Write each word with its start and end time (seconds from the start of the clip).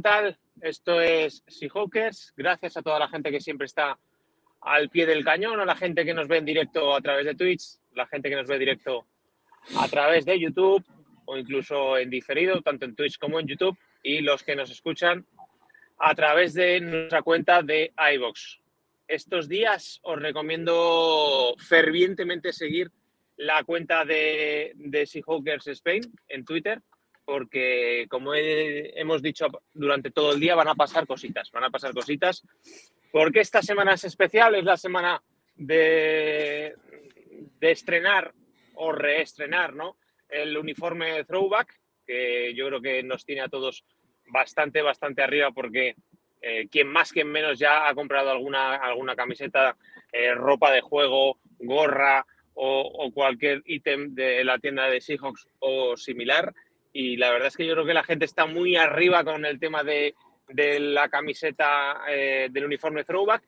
¿qué 0.00 0.08
tal? 0.08 0.38
Esto 0.62 0.98
es 1.02 1.44
Seahawkers. 1.46 2.32
Gracias 2.34 2.74
a 2.74 2.80
toda 2.80 2.98
la 2.98 3.08
gente 3.08 3.30
que 3.30 3.38
siempre 3.38 3.66
está 3.66 3.98
al 4.62 4.88
pie 4.88 5.04
del 5.04 5.22
cañón, 5.22 5.60
a 5.60 5.66
la 5.66 5.76
gente 5.76 6.06
que 6.06 6.14
nos 6.14 6.26
ve 6.26 6.38
en 6.38 6.46
directo 6.46 6.94
a 6.94 7.02
través 7.02 7.26
de 7.26 7.34
Twitch, 7.34 7.76
la 7.92 8.06
gente 8.06 8.30
que 8.30 8.36
nos 8.36 8.46
ve 8.46 8.58
directo 8.58 9.04
a 9.76 9.86
través 9.88 10.24
de 10.24 10.40
YouTube 10.40 10.82
o 11.26 11.36
incluso 11.36 11.98
en 11.98 12.08
diferido, 12.08 12.62
tanto 12.62 12.86
en 12.86 12.94
Twitch 12.94 13.18
como 13.18 13.40
en 13.40 13.46
YouTube, 13.46 13.76
y 14.02 14.22
los 14.22 14.42
que 14.42 14.56
nos 14.56 14.70
escuchan 14.70 15.26
a 15.98 16.14
través 16.14 16.54
de 16.54 16.80
nuestra 16.80 17.20
cuenta 17.20 17.62
de 17.62 17.92
iVox. 18.14 18.58
Estos 19.06 19.50
días 19.50 20.00
os 20.02 20.18
recomiendo 20.18 21.54
fervientemente 21.58 22.54
seguir 22.54 22.90
la 23.36 23.64
cuenta 23.64 24.06
de, 24.06 24.72
de 24.76 25.04
Seahawkers 25.04 25.66
Spain 25.66 26.00
en 26.28 26.46
Twitter 26.46 26.80
porque 27.24 28.06
como 28.08 28.32
hemos 28.34 29.22
dicho 29.22 29.46
durante 29.72 30.10
todo 30.10 30.32
el 30.32 30.40
día 30.40 30.54
van 30.54 30.68
a 30.68 30.74
pasar 30.74 31.06
cositas, 31.06 31.50
van 31.50 31.64
a 31.64 31.70
pasar 31.70 31.92
cositas, 31.92 32.42
porque 33.12 33.40
esta 33.40 33.62
semana 33.62 33.94
es 33.94 34.04
especial, 34.04 34.54
es 34.54 34.64
la 34.64 34.76
semana 34.76 35.22
de, 35.56 36.74
de 37.60 37.70
estrenar 37.70 38.32
o 38.74 38.92
reestrenar 38.92 39.74
¿no? 39.74 39.96
el 40.28 40.56
uniforme 40.56 41.24
throwback, 41.24 41.78
que 42.06 42.54
yo 42.54 42.66
creo 42.66 42.80
que 42.80 43.02
nos 43.02 43.24
tiene 43.24 43.42
a 43.42 43.48
todos 43.48 43.84
bastante, 44.26 44.82
bastante 44.82 45.22
arriba 45.22 45.50
porque 45.50 45.94
eh, 46.42 46.68
quien 46.70 46.88
más, 46.88 47.12
quien 47.12 47.28
menos 47.28 47.58
ya 47.58 47.88
ha 47.88 47.94
comprado 47.94 48.30
alguna, 48.30 48.76
alguna 48.76 49.14
camiseta, 49.14 49.76
eh, 50.12 50.34
ropa 50.34 50.72
de 50.72 50.80
juego, 50.80 51.38
gorra 51.58 52.24
o, 52.54 52.80
o, 52.80 53.12
cualquier 53.12 53.62
ítem 53.66 54.14
de 54.14 54.42
la 54.44 54.58
tienda 54.58 54.88
de 54.88 55.00
Seahawks 55.00 55.46
o 55.58 55.96
similar 55.96 56.52
y 56.92 57.16
la 57.16 57.30
verdad 57.30 57.48
es 57.48 57.56
que 57.56 57.66
yo 57.66 57.74
creo 57.74 57.86
que 57.86 57.94
la 57.94 58.04
gente 58.04 58.24
está 58.24 58.46
muy 58.46 58.76
arriba 58.76 59.24
con 59.24 59.44
el 59.44 59.58
tema 59.58 59.84
de, 59.84 60.14
de 60.48 60.80
la 60.80 61.08
camiseta 61.08 62.02
eh, 62.08 62.48
del 62.50 62.64
uniforme 62.64 63.04
throwback. 63.04 63.42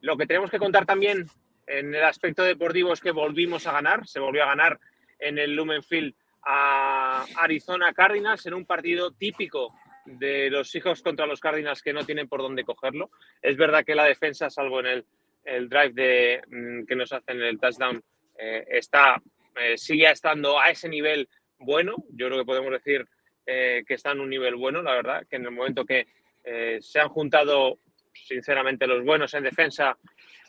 Lo 0.00 0.16
que 0.16 0.26
tenemos 0.26 0.50
que 0.50 0.58
contar 0.58 0.84
también 0.84 1.26
en 1.66 1.94
el 1.94 2.04
aspecto 2.04 2.42
deportivo 2.42 2.92
es 2.92 3.00
que 3.00 3.12
volvimos 3.12 3.66
a 3.66 3.72
ganar, 3.72 4.06
se 4.06 4.20
volvió 4.20 4.42
a 4.42 4.48
ganar 4.48 4.78
en 5.18 5.38
el 5.38 5.54
Lumenfield 5.54 6.14
a 6.42 7.24
Arizona 7.36 7.92
Cardinals 7.94 8.44
en 8.46 8.54
un 8.54 8.66
partido 8.66 9.12
típico 9.12 9.72
de 10.04 10.50
los 10.50 10.74
hijos 10.74 11.00
contra 11.02 11.26
los 11.26 11.40
Cardinals 11.40 11.80
que 11.80 11.94
no 11.94 12.04
tienen 12.04 12.28
por 12.28 12.42
dónde 12.42 12.64
cogerlo. 12.64 13.10
Es 13.40 13.56
verdad 13.56 13.84
que 13.84 13.94
la 13.94 14.04
defensa, 14.04 14.50
salvo 14.50 14.80
en 14.80 14.86
el, 14.86 15.06
el 15.44 15.68
drive 15.68 15.92
de, 15.92 16.42
mm, 16.46 16.86
que 16.86 16.96
nos 16.96 17.12
hacen 17.12 17.40
el 17.40 17.58
touchdown, 17.58 18.02
eh, 18.38 18.64
está, 18.68 19.22
eh, 19.58 19.78
sigue 19.78 20.10
estando 20.10 20.60
a 20.60 20.70
ese 20.70 20.88
nivel 20.88 21.28
bueno. 21.58 21.96
Yo 22.10 22.26
creo 22.26 22.38
que 22.38 22.44
podemos 22.44 22.72
decir 22.72 23.06
eh, 23.46 23.84
que 23.86 23.94
está 23.94 24.12
en 24.12 24.20
un 24.20 24.30
nivel 24.30 24.54
bueno, 24.54 24.82
la 24.82 24.94
verdad, 24.94 25.26
que 25.28 25.36
en 25.36 25.44
el 25.44 25.50
momento 25.50 25.84
que 25.84 26.06
eh, 26.44 26.78
se 26.80 27.00
han 27.00 27.08
juntado, 27.08 27.78
sinceramente, 28.12 28.86
los 28.86 29.04
buenos 29.04 29.34
en 29.34 29.44
defensa, 29.44 29.98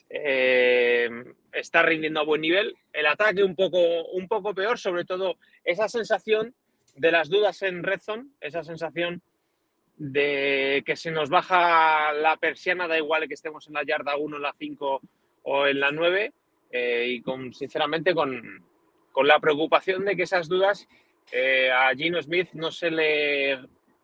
eh, 0.09 1.09
está 1.51 1.81
rindiendo 1.83 2.21
a 2.21 2.25
buen 2.25 2.41
nivel. 2.41 2.73
El 2.93 3.07
ataque 3.07 3.43
un 3.43 3.55
poco, 3.55 4.05
un 4.11 4.27
poco 4.27 4.53
peor, 4.53 4.79
sobre 4.79 5.03
todo 5.03 5.37
esa 5.63 5.89
sensación 5.89 6.53
de 6.95 7.11
las 7.11 7.29
dudas 7.29 7.61
en 7.63 7.83
Red 7.83 7.99
Zone, 7.99 8.29
esa 8.39 8.63
sensación 8.63 9.21
de 9.97 10.83
que 10.85 10.95
se 10.95 11.11
nos 11.11 11.29
baja 11.29 12.13
la 12.13 12.37
persiana, 12.37 12.87
da 12.87 12.97
igual 12.97 13.27
que 13.27 13.33
estemos 13.33 13.67
en 13.67 13.73
la 13.73 13.83
yarda 13.83 14.15
1, 14.17 14.37
en 14.37 14.41
la 14.41 14.55
5 14.57 15.01
o 15.43 15.67
en 15.67 15.79
la 15.79 15.91
9, 15.91 16.33
y 17.07 17.21
con, 17.21 17.53
sinceramente 17.53 18.13
con, 18.13 18.63
con 19.15 19.29
la 19.29 19.39
preocupación 19.39 20.03
de 20.03 20.17
que 20.17 20.23
esas 20.23 20.49
dudas 20.49 20.89
eh, 21.31 21.71
a 21.71 21.95
Gino 21.95 22.21
Smith 22.21 22.49
no 22.51 22.69
se 22.69 22.91
le 22.91 23.53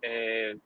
eh, 0.02 0.58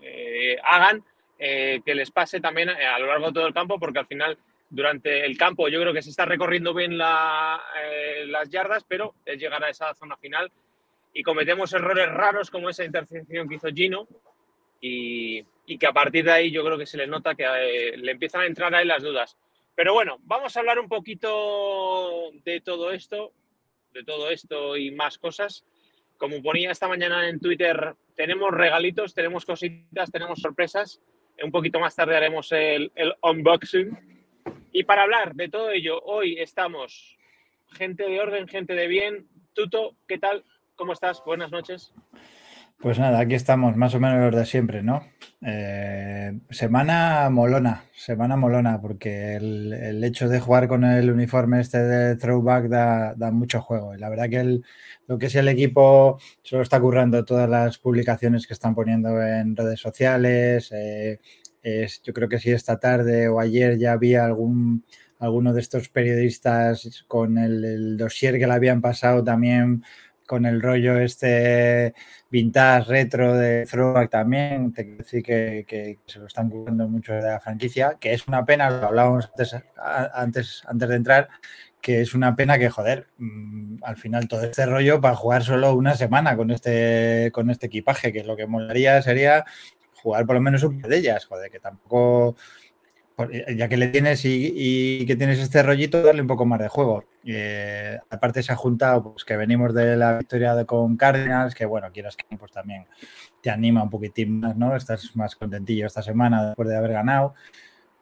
eh, 0.00 0.56
hagan 0.62 1.04
que 1.36 1.94
les 1.94 2.10
pase 2.12 2.40
también 2.40 2.68
a 2.68 2.98
lo 2.98 3.06
largo 3.06 3.28
de 3.28 3.32
todo 3.32 3.46
el 3.46 3.54
campo, 3.54 3.78
porque 3.78 4.00
al 4.00 4.06
final 4.06 4.38
durante 4.70 5.24
el 5.24 5.36
campo 5.36 5.68
yo 5.68 5.80
creo 5.80 5.92
que 5.92 6.02
se 6.02 6.10
está 6.10 6.24
recorriendo 6.26 6.74
bien 6.74 6.98
la, 6.98 7.60
las 8.26 8.48
yardas, 8.50 8.84
pero 8.88 9.14
es 9.24 9.38
llegar 9.40 9.62
a 9.62 9.70
esa 9.70 9.94
zona 9.94 10.16
final 10.16 10.50
y 11.12 11.22
cometemos 11.22 11.72
errores 11.72 12.08
raros 12.08 12.50
como 12.50 12.70
esa 12.70 12.84
intercepción 12.84 13.48
que 13.48 13.54
hizo 13.54 13.68
Gino 13.68 14.08
y, 14.80 15.44
y, 15.66 15.78
que 15.78 15.86
a 15.86 15.92
partir 15.92 16.24
de 16.24 16.32
ahí 16.32 16.50
yo 16.50 16.64
creo 16.64 16.76
que 16.76 16.86
se 16.86 16.98
le 16.98 17.06
nota 17.06 17.36
que 17.36 17.94
le 17.96 18.12
empiezan 18.12 18.40
a 18.40 18.46
entrar 18.46 18.74
ahí 18.74 18.84
las 18.84 19.02
dudas. 19.02 19.36
Pero 19.78 19.94
bueno, 19.94 20.18
vamos 20.24 20.56
a 20.56 20.58
hablar 20.58 20.80
un 20.80 20.88
poquito 20.88 22.32
de 22.44 22.60
todo 22.60 22.90
esto 22.90 23.32
de 23.94 24.02
todo 24.02 24.28
esto 24.28 24.76
y 24.76 24.90
más 24.90 25.18
cosas. 25.18 25.64
Como 26.16 26.42
ponía 26.42 26.72
esta 26.72 26.88
mañana 26.88 27.28
en 27.28 27.38
Twitter, 27.38 27.94
tenemos 28.16 28.50
regalitos, 28.50 29.14
tenemos 29.14 29.44
cositas, 29.44 30.10
tenemos 30.10 30.40
sorpresas. 30.40 31.00
Un 31.40 31.52
poquito 31.52 31.78
más 31.78 31.94
tarde 31.94 32.16
haremos 32.16 32.50
el, 32.50 32.90
el 32.96 33.14
unboxing. 33.22 33.96
Y 34.72 34.82
para 34.82 35.04
hablar 35.04 35.36
de 35.36 35.48
todo 35.48 35.70
ello, 35.70 36.02
hoy 36.02 36.40
estamos 36.40 37.16
gente 37.70 38.02
de 38.02 38.18
orden, 38.20 38.48
gente 38.48 38.74
de 38.74 38.88
bien. 38.88 39.28
Tuto, 39.54 39.94
¿qué 40.08 40.18
tal? 40.18 40.44
¿Cómo 40.74 40.92
estás? 40.92 41.22
Buenas 41.24 41.52
noches. 41.52 41.94
Pues 42.80 42.96
nada, 43.00 43.18
aquí 43.18 43.34
estamos, 43.34 43.76
más 43.76 43.92
o 43.96 44.00
menos 44.00 44.20
los 44.20 44.36
de 44.36 44.46
siempre, 44.46 44.84
¿no? 44.84 45.02
Eh, 45.42 46.38
semana 46.50 47.28
molona, 47.28 47.82
semana 47.92 48.36
molona, 48.36 48.80
porque 48.80 49.34
el, 49.34 49.72
el, 49.72 50.04
hecho 50.04 50.28
de 50.28 50.38
jugar 50.38 50.68
con 50.68 50.84
el 50.84 51.10
uniforme 51.10 51.60
este 51.60 51.78
de 51.82 52.14
throwback 52.14 52.68
da, 52.68 53.14
da 53.16 53.32
mucho 53.32 53.60
juego. 53.60 53.96
Y 53.96 53.98
la 53.98 54.08
verdad 54.08 54.28
que 54.30 54.38
el, 54.38 54.64
lo 55.08 55.18
que 55.18 55.26
es 55.26 55.34
el 55.34 55.48
equipo 55.48 56.20
se 56.44 56.54
lo 56.54 56.62
está 56.62 56.80
currando 56.80 57.24
todas 57.24 57.50
las 57.50 57.78
publicaciones 57.78 58.46
que 58.46 58.54
están 58.54 58.76
poniendo 58.76 59.20
en 59.20 59.56
redes 59.56 59.80
sociales. 59.80 60.70
Eh, 60.72 61.18
yo 62.04 62.12
creo 62.12 62.28
que 62.28 62.38
si 62.38 62.52
esta 62.52 62.78
tarde 62.78 63.28
o 63.28 63.40
ayer 63.40 63.76
ya 63.76 63.92
había 63.92 64.24
algún 64.24 64.84
alguno 65.18 65.52
de 65.52 65.60
estos 65.60 65.88
periodistas 65.88 67.04
con 67.08 67.38
el, 67.38 67.64
el 67.64 67.96
dossier 67.96 68.38
que 68.38 68.46
le 68.46 68.52
habían 68.52 68.80
pasado 68.80 69.24
también 69.24 69.82
con 70.28 70.44
el 70.44 70.60
rollo 70.60 70.98
este 70.98 71.94
vintage, 72.30 72.90
retro 72.90 73.34
de 73.34 73.64
throwback 73.64 74.10
también. 74.10 74.74
Te 74.74 74.84
quiero 74.84 74.98
decir 74.98 75.22
que, 75.22 75.98
se 76.06 76.18
lo 76.18 76.26
están 76.26 76.50
cubriendo 76.50 76.86
mucho 76.86 77.14
de 77.14 77.22
la 77.22 77.40
franquicia, 77.40 77.96
que 77.98 78.12
es 78.12 78.28
una 78.28 78.44
pena, 78.44 78.68
lo 78.68 78.86
hablábamos 78.88 79.26
antes, 79.26 79.56
antes, 80.12 80.62
antes 80.66 80.88
de 80.90 80.96
entrar, 80.96 81.28
que 81.80 82.02
es 82.02 82.14
una 82.14 82.36
pena 82.36 82.58
que, 82.58 82.68
joder, 82.68 83.08
mmm, 83.16 83.78
al 83.82 83.96
final 83.96 84.28
todo 84.28 84.44
este 84.44 84.66
rollo 84.66 85.00
para 85.00 85.16
jugar 85.16 85.42
solo 85.42 85.74
una 85.74 85.94
semana 85.94 86.36
con 86.36 86.50
este, 86.50 87.30
con 87.32 87.48
este 87.50 87.66
equipaje, 87.66 88.12
que 88.12 88.22
lo 88.22 88.36
que 88.36 88.46
molaría 88.46 89.00
sería 89.00 89.46
jugar 89.94 90.26
por 90.26 90.34
lo 90.34 90.42
menos 90.42 90.62
un 90.62 90.80
par 90.80 90.90
de 90.90 90.98
ellas, 90.98 91.24
joder, 91.24 91.50
que 91.50 91.58
tampoco 91.58 92.36
ya 93.56 93.68
que 93.68 93.76
le 93.76 93.88
tienes 93.88 94.24
y, 94.24 94.52
y, 94.54 95.06
que 95.06 95.16
tienes 95.16 95.38
este 95.38 95.62
rollito, 95.62 96.02
darle 96.02 96.22
un 96.22 96.28
poco 96.28 96.46
más 96.46 96.60
de 96.60 96.68
juego. 96.68 97.04
Eh, 97.24 97.98
aparte 98.10 98.42
se 98.42 98.52
ha 98.52 98.56
juntado, 98.56 99.12
pues 99.12 99.24
que 99.24 99.36
venimos 99.36 99.74
de 99.74 99.96
la 99.96 100.18
victoria 100.18 100.54
de, 100.54 100.64
con 100.66 100.96
Cardinals, 100.96 101.54
que 101.54 101.66
bueno, 101.66 101.90
quieras 101.92 102.16
que 102.16 102.36
pues 102.36 102.52
también 102.52 102.86
te 103.42 103.50
anima 103.50 103.82
un 103.82 103.90
poquitín 103.90 104.40
más, 104.40 104.56
¿no? 104.56 104.76
Estás 104.76 105.16
más 105.16 105.34
contentillo 105.36 105.86
esta 105.86 106.02
semana 106.02 106.46
después 106.46 106.68
de 106.68 106.76
haber 106.76 106.92
ganado. 106.92 107.34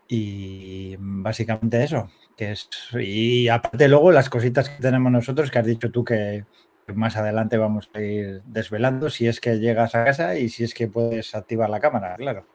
Y 0.08 0.96
básicamente 0.98 1.82
eso, 1.82 2.10
que 2.36 2.52
es, 2.52 2.68
y 2.94 3.48
aparte 3.48 3.88
luego 3.88 4.12
las 4.12 4.30
cositas 4.30 4.68
que 4.68 4.80
tenemos 4.80 5.10
nosotros, 5.10 5.50
que 5.50 5.58
has 5.58 5.66
dicho 5.66 5.90
tú 5.90 6.04
que 6.04 6.44
más 6.94 7.16
adelante 7.16 7.56
vamos 7.56 7.90
a 7.94 8.00
ir 8.00 8.42
desvelando, 8.44 9.10
si 9.10 9.26
es 9.26 9.40
que 9.40 9.58
llegas 9.58 9.94
a 9.94 10.04
casa 10.04 10.38
y 10.38 10.48
si 10.48 10.64
es 10.64 10.74
que 10.74 10.86
puedes 10.88 11.34
activar 11.34 11.70
la 11.70 11.80
cámara, 11.80 12.14
claro. 12.16 12.46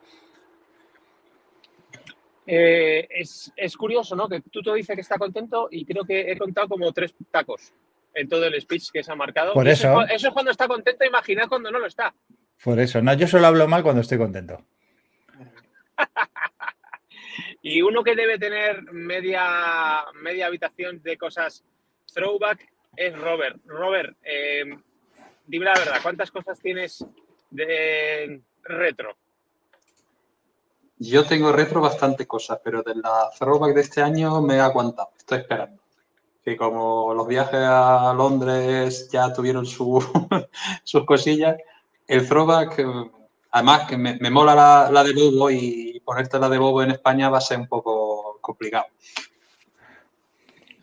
Eh, 2.53 3.07
es, 3.09 3.50
es, 3.56 3.77
curioso, 3.77 4.13
¿no? 4.13 4.27
Que 4.27 4.42
Tuto 4.42 4.74
dice 4.74 4.94
que 4.94 5.00
está 5.00 5.18
contento 5.18 5.69
y 5.71 5.86
creo 5.86 6.03
que 6.03 6.30
he 6.30 6.38
contado 6.38 6.68
como 6.68 6.92
tres 6.92 7.15
tacos 7.31 7.71
en 8.13 8.27
todo 8.27 8.45
el 8.45 8.59
speech 8.59 8.92
que 8.92 9.03
se 9.03 9.09
ha 9.09 9.15
marcado. 9.15 9.53
Por 9.53 9.69
eso. 9.69 10.01
Eso 10.01 10.27
es, 10.27 10.33
cuando 10.33 10.51
está 10.51 10.68
contento, 10.68 11.06
imaginad 11.06 11.48
cuando 11.48 11.71
no 11.71 11.80
lo 11.80 11.88
está. 11.88 12.13
Por 12.62 12.77
eso, 12.81 13.01
no, 13.01 13.13
yo 13.13 13.25
solo 13.25 13.48
hablo 13.48 13.69
mal 13.69 13.83
cuando 13.83 14.01
estoy 14.01 14.18
contento. 14.18 14.65
y 17.62 17.81
uno 17.81 18.03
que 18.03 18.18
debe 18.18 18.38
tener 18.38 18.83
media, 18.92 20.03
media 20.21 20.48
habitación 20.48 21.01
de 21.01 21.15
cosas 21.15 21.63
throwback 22.13 22.68
es 22.98 23.18
Robert. 23.18 23.62
Robert, 23.65 24.18
eh, 24.24 24.65
dime 25.48 25.63
la 25.63 25.74
verdad, 25.80 26.00
¿cuántas 26.03 26.30
cosas 26.30 26.59
tienes 26.59 27.06
de 27.50 28.42
retro? 28.63 29.21
Yo 31.03 31.25
tengo 31.25 31.51
retro 31.51 31.81
bastante 31.81 32.27
cosas, 32.27 32.59
pero 32.63 32.83
de 32.83 32.94
la 32.94 33.31
throwback 33.36 33.74
de 33.74 33.81
este 33.81 34.03
año 34.03 34.39
me 34.39 34.57
he 34.57 34.59
aguantado, 34.59 35.09
estoy 35.18 35.39
esperando. 35.39 35.81
Que 36.45 36.56
como 36.56 37.15
los 37.15 37.27
viajes 37.27 37.59
a 37.59 38.13
Londres 38.15 39.09
ya 39.12 39.33
tuvieron 39.33 39.65
sus 40.83 41.06
cosillas, 41.07 41.57
el 42.07 42.27
throwback, 42.27 42.77
eh, 42.77 42.86
además 43.50 43.89
que 43.89 43.98
me, 43.98 44.30
mola 44.30 44.92
la, 44.92 45.03
de 45.03 45.13
Bobo 45.13 45.50
y 45.50 46.00
ponerte 46.06 46.38
la 46.38 46.50
de 46.50 46.59
Bobo 46.59 46.83
en 46.83 46.92
España 46.92 47.31
va 47.31 47.39
a 47.39 47.42
ser 47.42 47.57
un 47.57 47.68
poco 47.68 48.38
complicado. 48.39 48.86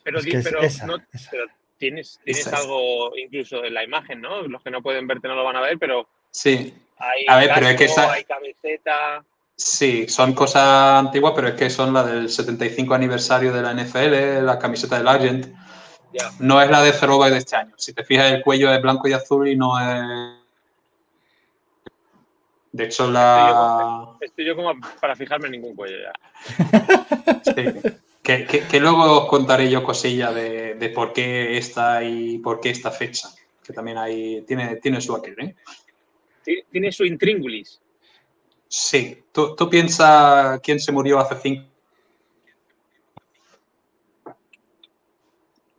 Pero, 0.02 0.20
tienes, 1.78 2.18
tienes 2.24 2.52
algo 2.52 3.16
incluso 3.16 3.64
en 3.64 3.72
la 3.72 3.84
imagen, 3.84 4.20
¿no? 4.20 4.42
Los 4.42 4.64
que 4.64 4.70
no 4.72 4.82
pueden 4.82 5.06
verte 5.06 5.28
no 5.28 5.36
lo 5.36 5.44
van 5.44 5.54
a 5.54 5.60
ver, 5.60 5.78
pero 5.78 6.08
sí. 6.32 6.74
hay, 6.96 7.24
a 7.28 7.36
ver, 7.36 7.50
pero 7.54 7.68
es 7.68 7.76
que 7.76 8.00
hay 8.00 8.24
camiseta. 8.24 9.24
Sí, 9.58 10.06
son 10.08 10.34
cosas 10.34 11.00
antiguas, 11.00 11.32
pero 11.34 11.48
es 11.48 11.54
que 11.54 11.68
son 11.68 11.92
la 11.92 12.04
del 12.04 12.30
75 12.30 12.94
aniversario 12.94 13.52
de 13.52 13.60
la 13.60 13.74
NFL, 13.74 14.46
la 14.46 14.56
camiseta 14.56 14.96
del 14.96 15.08
Argent. 15.08 15.52
No 16.38 16.62
es 16.62 16.70
la 16.70 16.80
de 16.80 16.92
Throwback 16.92 17.32
de 17.32 17.38
este 17.38 17.56
año. 17.56 17.74
Si 17.76 17.92
te 17.92 18.04
fijas, 18.04 18.32
el 18.32 18.42
cuello 18.42 18.72
es 18.72 18.80
blanco 18.80 19.08
y 19.08 19.14
azul 19.14 19.48
y 19.48 19.56
no 19.56 19.78
es. 19.80 20.38
De 22.70 22.84
hecho, 22.84 23.10
la. 23.10 24.16
Estoy 24.20 24.44
yo, 24.44 24.54
como 24.54 24.72
para 25.00 25.16
fijarme 25.16 25.46
en 25.46 25.52
ningún 25.52 25.74
cuello 25.74 25.96
ya. 26.04 26.12
Sí. 27.44 27.90
Que, 28.22 28.78
luego 28.78 29.22
os 29.22 29.28
contaré 29.28 29.68
yo 29.68 29.82
cosillas 29.82 30.34
de, 30.34 30.92
por 30.94 31.12
qué 31.12 31.56
esta 31.58 32.04
y 32.04 32.38
por 32.38 32.60
qué 32.60 32.70
esta 32.70 32.92
fecha. 32.92 33.28
Que 33.64 33.72
también 33.72 33.98
hay. 33.98 34.42
Tiene, 34.42 34.76
tiene 34.76 35.00
su 35.00 35.16
aquel, 35.16 35.34
¿eh? 35.40 35.56
Tiene 36.70 36.92
su 36.92 37.04
intríngulis. 37.04 37.80
Sí, 38.68 39.24
tú, 39.32 39.56
piensas 39.70 40.60
quién 40.60 40.78
se 40.78 40.92
murió 40.92 41.18
hace 41.18 41.36
cinco. 41.36 41.68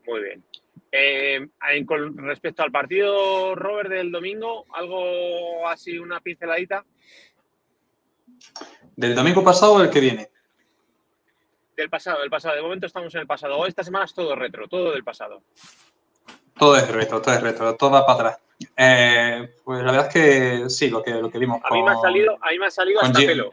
Muy 0.07 0.23
bien. 0.23 0.43
Eh, 0.91 1.47
con 1.85 2.17
respecto 2.17 2.63
al 2.63 2.71
partido, 2.71 3.53
Robert, 3.53 3.91
del 3.91 4.11
domingo, 4.11 4.65
algo 4.73 5.67
así, 5.67 5.99
una 5.99 6.19
pinceladita. 6.19 6.83
¿Del 8.95 9.13
domingo 9.13 9.43
pasado 9.43 9.73
o 9.73 9.81
el 9.81 9.91
que 9.91 9.99
viene? 9.99 10.29
Del 11.77 11.91
pasado, 11.91 12.21
del 12.21 12.29
pasado. 12.31 12.55
De 12.55 12.61
momento 12.63 12.87
estamos 12.87 13.13
en 13.13 13.21
el 13.21 13.27
pasado. 13.27 13.67
Esta 13.67 13.83
semana 13.83 14.05
es 14.05 14.13
todo 14.15 14.35
retro, 14.35 14.67
todo 14.67 14.91
del 14.91 15.03
pasado. 15.03 15.43
Todo 16.57 16.75
es 16.75 16.89
retro, 16.89 17.21
todo 17.21 17.35
es 17.35 17.41
retro, 17.41 17.75
todo 17.75 17.91
va 17.91 18.05
para 18.05 18.29
atrás. 18.29 18.48
Eh, 18.75 19.55
pues 19.63 19.83
la 19.83 19.91
verdad 19.91 20.07
es 20.07 20.13
que 20.13 20.69
sí, 20.69 20.89
lo 20.89 21.01
que, 21.01 21.11
lo 21.11 21.29
que 21.29 21.39
vimos. 21.39 21.61
A 21.63 21.73
mí 21.73 21.81
me 21.81 21.91
ha 21.91 21.97
salido, 21.97 22.37
a 22.41 22.49
mí 22.51 22.59
me 22.59 22.65
ha 22.65 22.71
salido 22.71 23.01
hasta 23.01 23.19
pelo. 23.19 23.51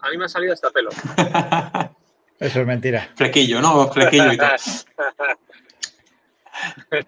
A 0.00 0.10
mí 0.10 0.18
me 0.18 0.24
ha 0.24 0.28
salido 0.28 0.52
hasta 0.52 0.70
pelo. 0.70 0.90
Eso 2.38 2.60
es 2.60 2.66
mentira. 2.66 3.10
Flequillo, 3.14 3.60
¿no? 3.60 3.88
Flequillo 3.88 4.32
y 4.32 4.36
todo. 4.36 4.48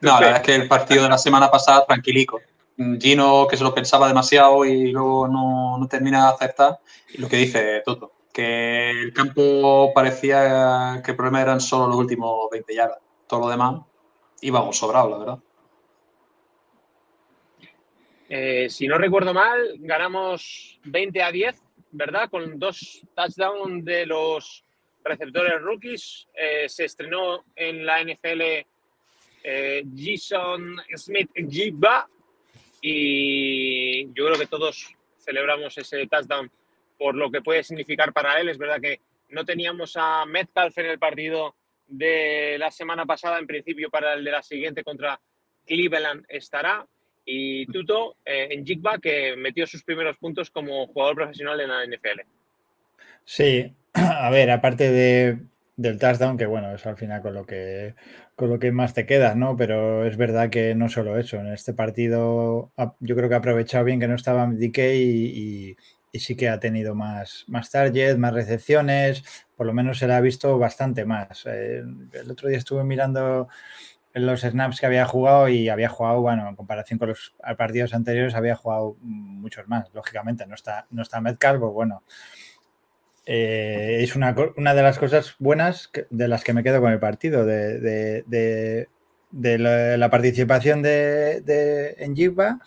No, 0.03 0.21
la 0.21 0.21
verdad 0.21 0.37
es 0.37 0.43
que 0.43 0.55
el 0.55 0.69
partido 0.69 1.05
de 1.05 1.09
la 1.09 1.17
semana 1.17 1.50
pasada, 1.50 1.87
tranquilico. 1.87 2.39
Gino, 3.00 3.47
que 3.49 3.56
se 3.56 3.65
lo 3.65 3.75
pensaba 3.75 4.06
demasiado 4.06 4.65
y 4.67 4.93
luego 4.93 5.27
no, 5.27 5.79
no 5.79 5.89
termina 5.89 6.27
de 6.27 6.35
aceptar. 6.35 6.79
Y 7.15 7.19
lo 7.19 7.29
que 7.29 7.39
dice 7.39 7.83
Toto, 7.83 8.12
que 8.31 8.91
el 8.91 9.12
campo 9.15 9.91
parecía 9.95 11.00
que 11.03 11.12
el 11.12 11.17
problema 11.17 11.41
eran 11.41 11.61
solo 11.61 11.89
los 11.89 11.97
últimos 11.97 12.50
20 12.53 12.75
yardas. 12.75 12.99
Todo 13.27 13.41
lo 13.41 13.49
demás 13.49 13.81
íbamos 14.43 14.77
sobrados, 14.77 15.11
la 15.11 15.19
verdad. 15.19 15.39
Eh, 18.28 18.69
si 18.69 18.86
no 18.86 18.98
recuerdo 18.98 19.32
mal, 19.32 19.76
ganamos 19.78 20.78
20 20.84 21.22
a 21.22 21.32
10, 21.32 21.62
¿verdad? 21.92 22.28
Con 22.28 22.58
dos 22.58 23.06
touchdowns 23.14 23.84
de 23.84 24.04
los 24.04 24.64
receptores 25.02 25.60
rookies. 25.62 26.28
Eh, 26.34 26.69
se 26.69 26.84
estrenó 26.84 27.44
en 27.56 27.86
la 27.86 28.02
NFL 28.02 28.66
eh, 29.42 29.84
Jason 29.96 30.76
Smith 30.94 31.30
Jibba 31.48 32.06
y 32.82 34.06
yo 34.12 34.26
creo 34.26 34.38
que 34.38 34.46
todos 34.46 34.94
celebramos 35.19 35.76
ese 35.78 36.06
touchdown 36.06 36.50
por 36.98 37.14
lo 37.14 37.30
que 37.30 37.40
puede 37.40 37.62
significar 37.62 38.12
para 38.12 38.38
él. 38.40 38.50
Es 38.50 38.58
verdad 38.58 38.80
que 38.80 39.00
no 39.30 39.44
teníamos 39.44 39.96
a 39.96 40.26
Metcalf 40.26 40.76
en 40.78 40.86
el 40.86 40.98
partido 40.98 41.54
de 41.86 42.56
la 42.58 42.70
semana 42.70 43.06
pasada, 43.06 43.38
en 43.38 43.46
principio 43.46 43.88
para 43.88 44.12
el 44.12 44.25
de 44.25 44.32
la 44.32 44.42
siguiente 44.42 44.84
contra 44.84 45.19
Cleveland 45.66 46.26
estará. 46.28 46.86
Y 47.30 47.66
Tuto 47.66 48.16
eh, 48.25 48.48
en 48.50 48.64
Jigba, 48.64 48.96
que 48.98 49.36
metió 49.36 49.66
sus 49.66 49.84
primeros 49.84 50.16
puntos 50.16 50.50
como 50.50 50.86
jugador 50.86 51.16
profesional 51.16 51.60
en 51.60 51.69
la 51.69 51.84
NFL. 51.84 52.22
Sí, 53.22 53.70
a 53.92 54.30
ver, 54.30 54.50
aparte 54.50 54.90
de, 54.90 55.38
del 55.76 55.98
touchdown, 55.98 56.38
que 56.38 56.46
bueno, 56.46 56.75
es 56.75 56.86
al 56.86 56.96
final 56.96 57.20
con 57.20 57.34
lo 57.34 57.44
que 57.44 57.94
con 58.34 58.48
lo 58.48 58.58
que 58.58 58.72
más 58.72 58.94
te 58.94 59.04
quedas, 59.04 59.36
¿no? 59.36 59.56
Pero 59.56 60.06
es 60.06 60.16
verdad 60.16 60.48
que 60.48 60.75
no 60.75 60.88
solo 60.88 61.19
eso. 61.19 61.36
En 61.36 61.48
este 61.48 61.75
partido 61.75 62.72
yo 63.00 63.14
creo 63.14 63.28
que 63.28 63.34
ha 63.34 63.38
aprovechado 63.38 63.84
bien 63.84 64.00
que 64.00 64.08
no 64.08 64.14
estaba 64.14 64.46
DK 64.46 64.78
y, 64.78 65.76
sí 66.14 66.34
que 66.34 66.48
ha 66.48 66.58
tenido 66.58 66.94
más, 66.94 67.44
más 67.46 67.70
targets, 67.70 68.19
más 68.19 68.32
recepciones, 68.32 69.22
por 69.54 69.66
lo 69.66 69.75
menos 69.75 69.98
se 69.98 70.06
le 70.06 70.14
ha 70.14 70.20
visto 70.20 70.58
bastante 70.58 71.04
más. 71.04 71.44
Eh, 71.46 71.82
el 72.12 72.30
otro 72.30 72.48
día 72.48 72.58
estuve 72.58 72.84
mirando 72.84 73.48
los 74.19 74.43
snaps 74.43 74.81
que 74.81 74.87
había 74.87 75.06
jugado 75.06 75.49
y 75.49 75.69
había 75.69 75.88
jugado, 75.88 76.20
bueno, 76.20 76.49
en 76.49 76.56
comparación 76.56 76.99
con 76.99 77.09
los 77.09 77.35
partidos 77.56 77.94
anteriores, 77.94 78.35
había 78.35 78.56
jugado 78.56 78.97
muchos 79.00 79.69
más. 79.69 79.91
Lógicamente, 79.94 80.47
no 80.47 80.55
está, 80.55 80.87
no 80.91 81.03
está 81.03 81.20
Metcalf, 81.20 81.61
pues 81.61 81.73
bueno. 81.73 82.03
Eh, 83.26 83.99
es 84.00 84.16
una, 84.16 84.35
una, 84.57 84.75
de 84.75 84.83
las 84.83 84.99
cosas 84.99 85.37
buenas 85.38 85.90
de 86.09 86.28
las 86.28 86.45
que 86.45 86.54
me 86.54 86.62
quedo 86.62 86.81
con 86.81 86.92
el 86.92 86.99
partido, 86.99 87.45
de, 87.45 87.78
de, 87.78 88.88
de, 89.31 89.59
la, 89.99 90.11
participación 90.11 90.81
de, 90.81 91.42
de, 91.42 91.95
en 91.99 92.16
Jigba, 92.16 92.61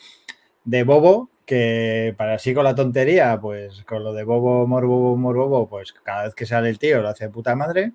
de 0.64 0.84
Bobo, 0.84 1.32
que 1.46 2.14
para 2.18 2.36
así 2.36 2.54
con 2.54 2.64
la 2.64 2.76
tontería, 2.76 3.40
pues 3.42 3.84
con 3.86 4.04
lo 4.04 4.14
de 4.14 4.24
Bobo, 4.24 4.68
Morbobo, 4.68 5.18
Morbobo, 5.18 5.68
pues 5.68 5.94
cada 5.94 6.26
vez 6.26 6.36
que 6.36 6.46
sale 6.46 6.70
el 6.70 6.80
tío 6.80 7.02
lo 7.02 7.10
hace 7.10 7.26
de 7.26 7.32
puta 7.32 7.56
madre. 7.56 7.94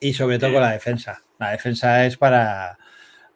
Y 0.00 0.14
sobre 0.14 0.40
todo 0.40 0.54
con 0.54 0.62
la 0.62 0.72
defensa. 0.72 1.22
La 1.38 1.50
defensa 1.50 2.04
es 2.06 2.16
para, 2.16 2.76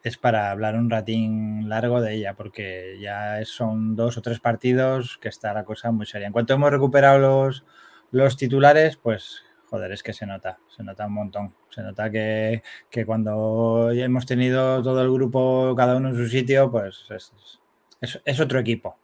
es 0.07 0.17
para 0.17 0.53
hablar 0.53 0.77
un 0.77 0.89
ratín 0.89 1.69
largo 1.69 2.01
de 2.01 2.15
ella, 2.15 2.35
porque 2.35 2.97
ya 3.01 3.45
son 3.45 3.97
dos 3.97 4.17
o 4.17 4.23
tres 4.23 4.39
partidos 4.39 5.19
que 5.19 5.29
está 5.29 5.53
la 5.53 5.65
cosa 5.65 5.91
muy 5.91 6.07
seria. 6.07 6.29
En 6.29 6.33
cuanto 6.33 6.55
hemos 6.55 6.71
recuperado 6.71 7.19
los, 7.19 7.65
los 8.13 8.37
titulares, 8.37 8.97
pues 8.97 9.43
joder, 9.69 9.91
es 9.91 10.05
que 10.05 10.13
se 10.13 10.25
nota, 10.25 10.61
se 10.69 10.85
nota 10.85 11.07
un 11.07 11.13
montón. 11.13 11.55
Se 11.71 11.83
nota 11.83 12.09
que, 12.09 12.63
cuando 13.05 13.91
hemos 13.91 14.27
tenido 14.27 14.81
todo 14.81 15.03
el 15.03 15.11
grupo, 15.11 15.75
cada 15.77 15.97
uno 15.97 16.11
en 16.11 16.15
su 16.15 16.29
sitio, 16.29 16.71
pues 16.71 17.05
es, 18.25 18.41
otro 18.41 18.61
equipo. 18.61 18.97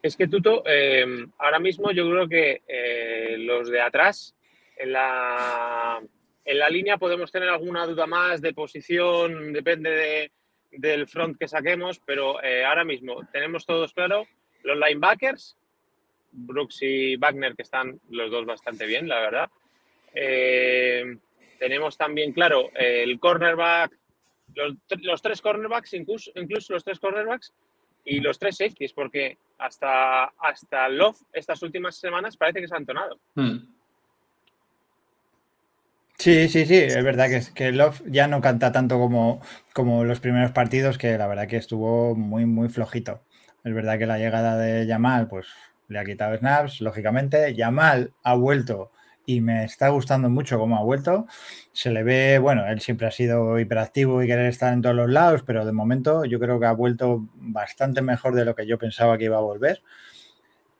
Es 0.00 0.16
que 0.16 0.28
Tuto, 0.28 0.62
eh, 0.66 1.26
ahora 1.38 1.58
mismo 1.58 1.90
yo 1.90 2.08
creo 2.08 2.28
que 2.28 2.62
eh, 2.68 3.38
los 3.38 3.68
de 3.68 3.80
atrás, 3.80 4.36
en 4.76 4.92
la 4.92 6.00
en 6.44 6.58
la 6.58 6.68
línea 6.68 6.98
podemos 6.98 7.30
tener 7.30 7.48
alguna 7.48 7.86
duda 7.86 8.06
más 8.06 8.40
de 8.40 8.54
posición, 8.54 9.52
depende 9.52 10.30
del 10.70 11.06
front 11.06 11.38
que 11.38 11.48
saquemos, 11.48 12.00
pero 12.04 12.42
eh, 12.42 12.64
ahora 12.64 12.84
mismo 12.84 13.20
tenemos 13.32 13.66
todos 13.66 13.92
claro 13.92 14.26
los 14.62 14.76
linebackers, 14.76 15.56
Brooks 16.32 16.82
y 16.82 17.16
Wagner, 17.16 17.56
que 17.56 17.62
están 17.62 18.00
los 18.10 18.30
dos 18.30 18.46
bastante 18.46 18.86
bien, 18.86 19.08
la 19.08 19.20
verdad. 19.20 19.50
Eh, 20.14 21.16
tenemos 21.58 21.96
también 21.96 22.32
claro 22.32 22.70
el 22.74 23.18
cornerback, 23.18 23.92
los, 24.54 25.22
tres 25.22 25.40
cornerbacks, 25.40 25.94
incluso, 25.94 26.30
incluso, 26.34 26.72
los 26.72 26.84
tres 26.84 26.98
cornerbacks 26.98 27.52
y 28.04 28.20
los 28.20 28.38
tres 28.38 28.56
safeties, 28.56 28.92
porque 28.92 29.38
hasta, 29.58 30.24
hasta 30.38 30.88
Love 30.88 31.18
estas 31.32 31.62
últimas 31.62 31.96
semanas 31.96 32.36
parece 32.36 32.60
que 32.60 32.68
se 32.68 32.74
han 32.74 32.86
tonado. 32.86 33.18
Hmm. 33.34 33.58
Sí, 36.20 36.48
sí, 36.50 36.66
sí, 36.66 36.74
es 36.76 37.02
verdad 37.02 37.28
que, 37.30 37.40
que 37.54 37.72
Love 37.72 38.02
ya 38.06 38.26
no 38.28 38.42
canta 38.42 38.72
tanto 38.72 38.98
como, 38.98 39.40
como 39.72 40.04
los 40.04 40.20
primeros 40.20 40.50
partidos, 40.52 40.98
que 40.98 41.16
la 41.16 41.26
verdad 41.26 41.48
que 41.48 41.56
estuvo 41.56 42.14
muy, 42.14 42.44
muy 42.44 42.68
flojito. 42.68 43.22
Es 43.64 43.72
verdad 43.72 43.98
que 43.98 44.06
la 44.06 44.18
llegada 44.18 44.56
de 44.58 44.86
Yamal, 44.86 45.28
pues 45.28 45.46
le 45.88 45.98
ha 45.98 46.04
quitado 46.04 46.36
snaps, 46.36 46.82
lógicamente. 46.82 47.54
Yamal 47.54 48.12
ha 48.22 48.34
vuelto 48.34 48.90
y 49.24 49.40
me 49.40 49.64
está 49.64 49.88
gustando 49.88 50.28
mucho 50.28 50.58
cómo 50.58 50.76
ha 50.76 50.82
vuelto. 50.84 51.26
Se 51.72 51.90
le 51.90 52.02
ve, 52.02 52.38
bueno, 52.38 52.66
él 52.66 52.80
siempre 52.80 53.06
ha 53.06 53.10
sido 53.10 53.58
hiperactivo 53.58 54.22
y 54.22 54.26
querer 54.26 54.46
estar 54.46 54.74
en 54.74 54.82
todos 54.82 54.96
los 54.96 55.08
lados, 55.08 55.42
pero 55.46 55.64
de 55.64 55.72
momento 55.72 56.26
yo 56.26 56.38
creo 56.38 56.60
que 56.60 56.66
ha 56.66 56.72
vuelto 56.72 57.28
bastante 57.36 58.02
mejor 58.02 58.34
de 58.34 58.44
lo 58.44 58.54
que 58.54 58.66
yo 58.66 58.78
pensaba 58.78 59.16
que 59.16 59.24
iba 59.24 59.38
a 59.38 59.40
volver. 59.40 59.82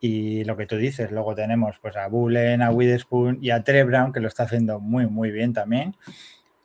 Y 0.00 0.45
lo 0.45 0.57
que 0.57 0.66
tú 0.66 0.76
dices, 0.76 1.11
luego 1.11 1.35
tenemos 1.35 1.78
pues 1.80 1.97
a 1.97 2.09
Bullen, 2.09 2.62
a 2.62 2.71
Witherspoon 2.71 3.38
y 3.42 3.50
a 3.50 3.62
Trey 3.62 3.83
Brown, 3.83 4.12
que 4.12 4.21
lo 4.21 4.28
está 4.28 4.45
haciendo 4.45 4.80
muy, 4.80 5.07
muy 5.07 5.30
bien 5.30 5.52
también. 5.52 5.95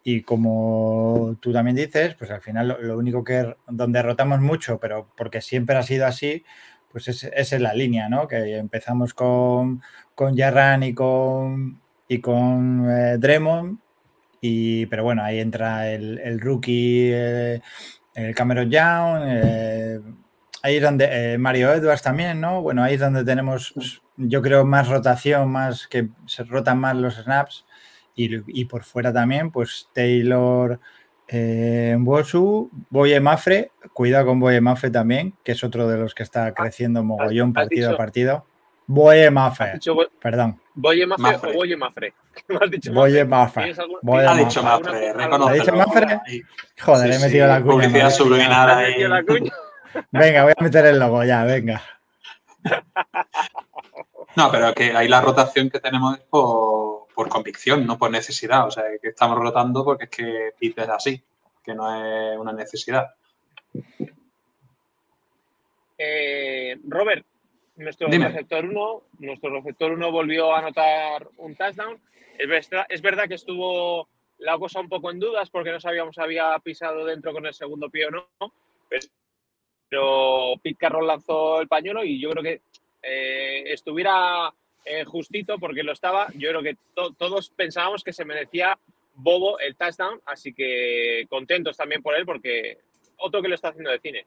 Y 0.04 0.22
como 0.22 1.36
tú 1.42 1.52
también 1.52 1.76
dices, 1.76 2.16
pues 2.16 2.32
al 2.32 2.42
final 2.42 2.78
lo, 2.80 2.98
único 2.98 3.24
que 3.24 3.56
donde 3.68 4.02
rotamos 4.02 4.40
mucho, 4.40 4.80
pero 4.80 5.10
porque 5.18 5.42
siempre 5.42 5.76
ha 5.76 5.84
sido 5.84 6.06
así, 6.06 6.46
pues 6.92 7.08
es, 7.08 7.24
es 7.26 7.54
en 7.54 7.64
la 7.64 7.74
línea, 7.74 8.08
¿no? 8.08 8.28
Que 8.28 8.58
empezamos 8.58 9.14
con, 9.14 9.82
con 10.14 10.38
Jarran 10.38 10.84
y 10.84 10.94
con, 10.94 11.82
y 12.08 12.20
con 12.20 12.90
eh, 12.90 13.18
Dremond, 13.18 13.80
y, 14.42 14.86
pero 14.86 15.04
bueno, 15.04 15.24
ahí 15.24 15.40
entra 15.40 15.92
el, 15.92 16.20
el 16.20 16.40
rookie, 16.40 17.10
eh, 17.12 17.62
el 18.14 18.36
Cameron 18.36 18.70
Young, 18.70 19.24
eh, 19.26 20.00
ahí 20.66 20.78
es 20.78 20.82
donde 20.82 21.08
eh, 21.12 21.38
Mario 21.38 21.72
Edwards 21.72 22.02
también, 22.02 22.42
¿no? 22.42 22.62
Bueno, 22.62 22.82
ahí 22.82 22.96
es 22.96 23.00
donde 23.00 23.24
tenemos, 23.24 24.02
yo 24.18 24.42
creo, 24.42 24.66
más 24.66 24.88
rotación, 24.88 25.52
más 25.52 25.88
que 25.88 26.10
se 26.26 26.44
rotan 26.44 26.80
más 26.80 26.96
los 26.96 27.16
snaps. 27.16 27.66
Y, 28.18 28.66
por 28.66 28.84
fuera 28.84 29.12
también, 29.12 29.52
pues 29.52 29.90
Taylor, 29.94 30.80
eh, 31.28 31.98
Bosu, 32.00 32.72
Boye 32.90 33.20
Mafre, 33.20 33.72
cuidado 33.92 34.28
con 34.28 34.40
Boye 34.40 34.62
Mafre 34.62 34.90
también, 34.90 35.36
que 35.44 35.52
es 35.52 35.64
otro 35.66 35.86
de 35.88 35.98
los 35.98 36.16
que 36.16 36.24
está 36.24 36.54
creciendo 36.54 37.04
mogollón 37.04 37.52
partido 37.52 37.92
a 37.92 37.98
partido. 37.98 38.46
Boye 38.88 39.30
Mafre, 39.30 39.80
perdón. 40.22 40.62
¿Boye 40.74 41.06
Mafre, 41.06 41.50
o 41.50 41.54
Boye 41.54 41.76
Mafre? 41.76 42.14
Boye 42.94 43.26
Mafre. 43.26 43.76
Ha 44.28 44.36
dicho 44.36 44.64
Mafre, 44.64 45.10
¿Ha 45.10 45.54
dicho 45.54 45.74
Mafre? 45.76 46.22
Joder, 46.82 47.12
he 47.12 47.20
metido 47.20 47.48
la 47.48 47.62
cuña. 47.62 47.74
Publicidad 47.74 48.10
subliminal 48.12 48.70
ahí. 48.78 49.04
Venga, 50.12 50.44
voy 50.44 50.54
a 50.58 50.64
meter 50.64 50.86
el 50.86 51.00
logo 51.00 51.24
ya, 51.24 51.44
venga. 51.44 51.82
No, 54.36 54.52
pero 54.52 54.74
que 54.74 54.92
ahí 54.92 55.08
la 55.08 55.22
rotación 55.22 55.70
que 55.70 55.80
tenemos 55.80 56.18
es 56.18 56.24
por, 56.26 57.30
convicción, 57.30 57.86
no 57.86 57.98
por 57.98 58.12
necesidad. 58.12 58.68
O 58.68 58.72
sea, 58.72 58.84
que 59.02 59.10
estamos 59.10 59.40
rotando 59.40 59.84
porque 59.84 60.06
es 60.06 60.10
que 60.10 60.52
Pete 60.60 60.82
es 60.82 60.90
así, 60.90 61.24
que 61.64 61.74
no 61.74 61.88
es 61.94 62.38
una 62.38 62.52
necesidad. 62.52 63.16
Eh, 65.98 66.78
Robert, 66.86 67.26
nuestro 67.78 68.08
receptor 68.08 68.66
1, 68.66 69.04
nuestro 69.20 69.50
receptor 69.52 69.92
1 69.94 70.12
volvió 70.12 70.54
a 70.54 70.60
anotar 70.60 71.30
un 71.38 71.56
touchdown. 71.56 72.00
Es 72.38 73.02
verdad, 73.02 73.28
que 73.30 73.36
estuvo 73.36 74.10
la 74.40 74.58
cosa 74.58 74.82
un 74.82 74.90
poco 74.90 75.12
en 75.12 75.20
dudas 75.20 75.50
porque 75.50 75.72
no 75.72 75.80
sabíamos 75.80 76.16
si 76.16 76.22
había 76.22 76.60
pisado 76.60 77.06
dentro 77.06 77.32
con 77.32 77.46
el 77.46 77.54
segundo 77.54 77.90
pie 77.90 78.08
o 78.08 78.12
no, 78.12 78.28
pero 78.90 79.08
Pete 80.62 80.78
Carroll 80.80 81.08
lanzó 81.08 81.62
el 81.62 81.68
pañuelo 81.68 82.04
y 82.04 82.20
yo 82.20 82.30
creo 82.32 82.44
que 82.44 82.62
eh, 83.04 83.64
estuviera 83.72 84.54
eh, 84.84 85.04
justito 85.06 85.58
porque 85.58 85.84
lo 85.84 85.92
estaba. 85.92 86.28
Yo 86.36 86.50
creo 86.50 86.62
que 86.62 86.78
todos 86.94 87.50
pensábamos 87.50 88.04
que 88.04 88.14
se 88.14 88.26
merecía 88.26 88.78
Bobo 89.16 89.60
el 89.60 89.76
touchdown, 89.76 90.22
así 90.26 90.54
que 90.54 91.26
contentos 91.30 91.78
también 91.78 92.02
por 92.02 92.16
él 92.16 92.26
porque 92.26 92.80
otro 93.18 93.42
que 93.42 93.48
lo 93.48 93.56
está 93.56 93.70
haciendo 93.70 93.92
de 93.92 94.00
cine. 94.00 94.26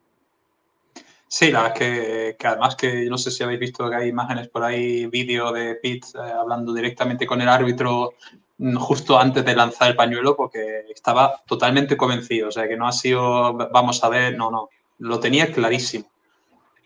Sí, 1.29 1.53
la 1.53 1.63
verdad 1.65 1.83
es 1.83 2.37
que, 2.37 2.47
además 2.47 2.75
que 2.75 3.05
no 3.05 3.19
sé 3.19 3.31
si 3.31 3.43
habéis 3.43 3.61
visto 3.61 3.89
que 3.91 3.97
hay 3.97 4.09
imágenes 4.09 4.49
por 4.49 4.65
ahí, 4.65 5.07
vídeo 5.07 5.53
de 5.53 5.75
Pete 5.75 6.09
eh, 6.15 6.33
hablando 6.33 6.73
directamente 6.73 7.27
con 7.27 7.43
el 7.43 7.49
árbitro 7.51 8.15
mm, 8.57 8.77
justo 8.77 9.19
antes 9.19 9.45
de 9.45 9.55
lanzar 9.55 9.91
el 9.91 9.97
pañuelo 9.97 10.35
porque 10.35 10.87
estaba 10.89 11.43
totalmente 11.47 11.99
convencido, 11.99 12.49
o 12.49 12.51
sea 12.51 12.67
que 12.67 12.79
no 12.79 12.89
ha 12.89 12.93
sido, 12.93 13.53
vamos 13.53 14.03
a 14.03 14.09
ver, 14.09 14.39
no, 14.39 14.51
no, 14.51 14.71
lo 14.99 15.21
tenía 15.21 15.53
clarísimo. 15.53 16.11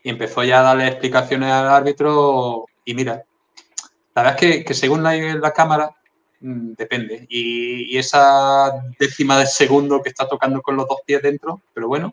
Y 0.03 0.11
empezó 0.11 0.43
ya 0.43 0.61
a 0.61 0.63
darle 0.63 0.89
explicaciones 0.89 1.51
al 1.51 1.69
árbitro 1.69 2.67
y 2.85 2.95
mira, 2.95 3.25
la 4.15 4.23
verdad 4.23 4.45
es 4.45 4.65
que, 4.65 4.75
según 4.75 5.03
la, 5.03 5.15
la 5.17 5.53
cámara, 5.53 5.91
mm, 6.41 6.73
depende. 6.73 7.27
Y, 7.29 7.97
esa 7.97 8.73
décima 8.99 9.39
de 9.39 9.47
segundo 9.47 10.03
que 10.03 10.09
está 10.09 10.29
tocando 10.29 10.61
con 10.61 10.77
los 10.77 10.89
dos 10.89 11.01
pies 11.07 11.23
dentro, 11.23 11.63
pero 11.73 11.89
bueno, 11.89 12.13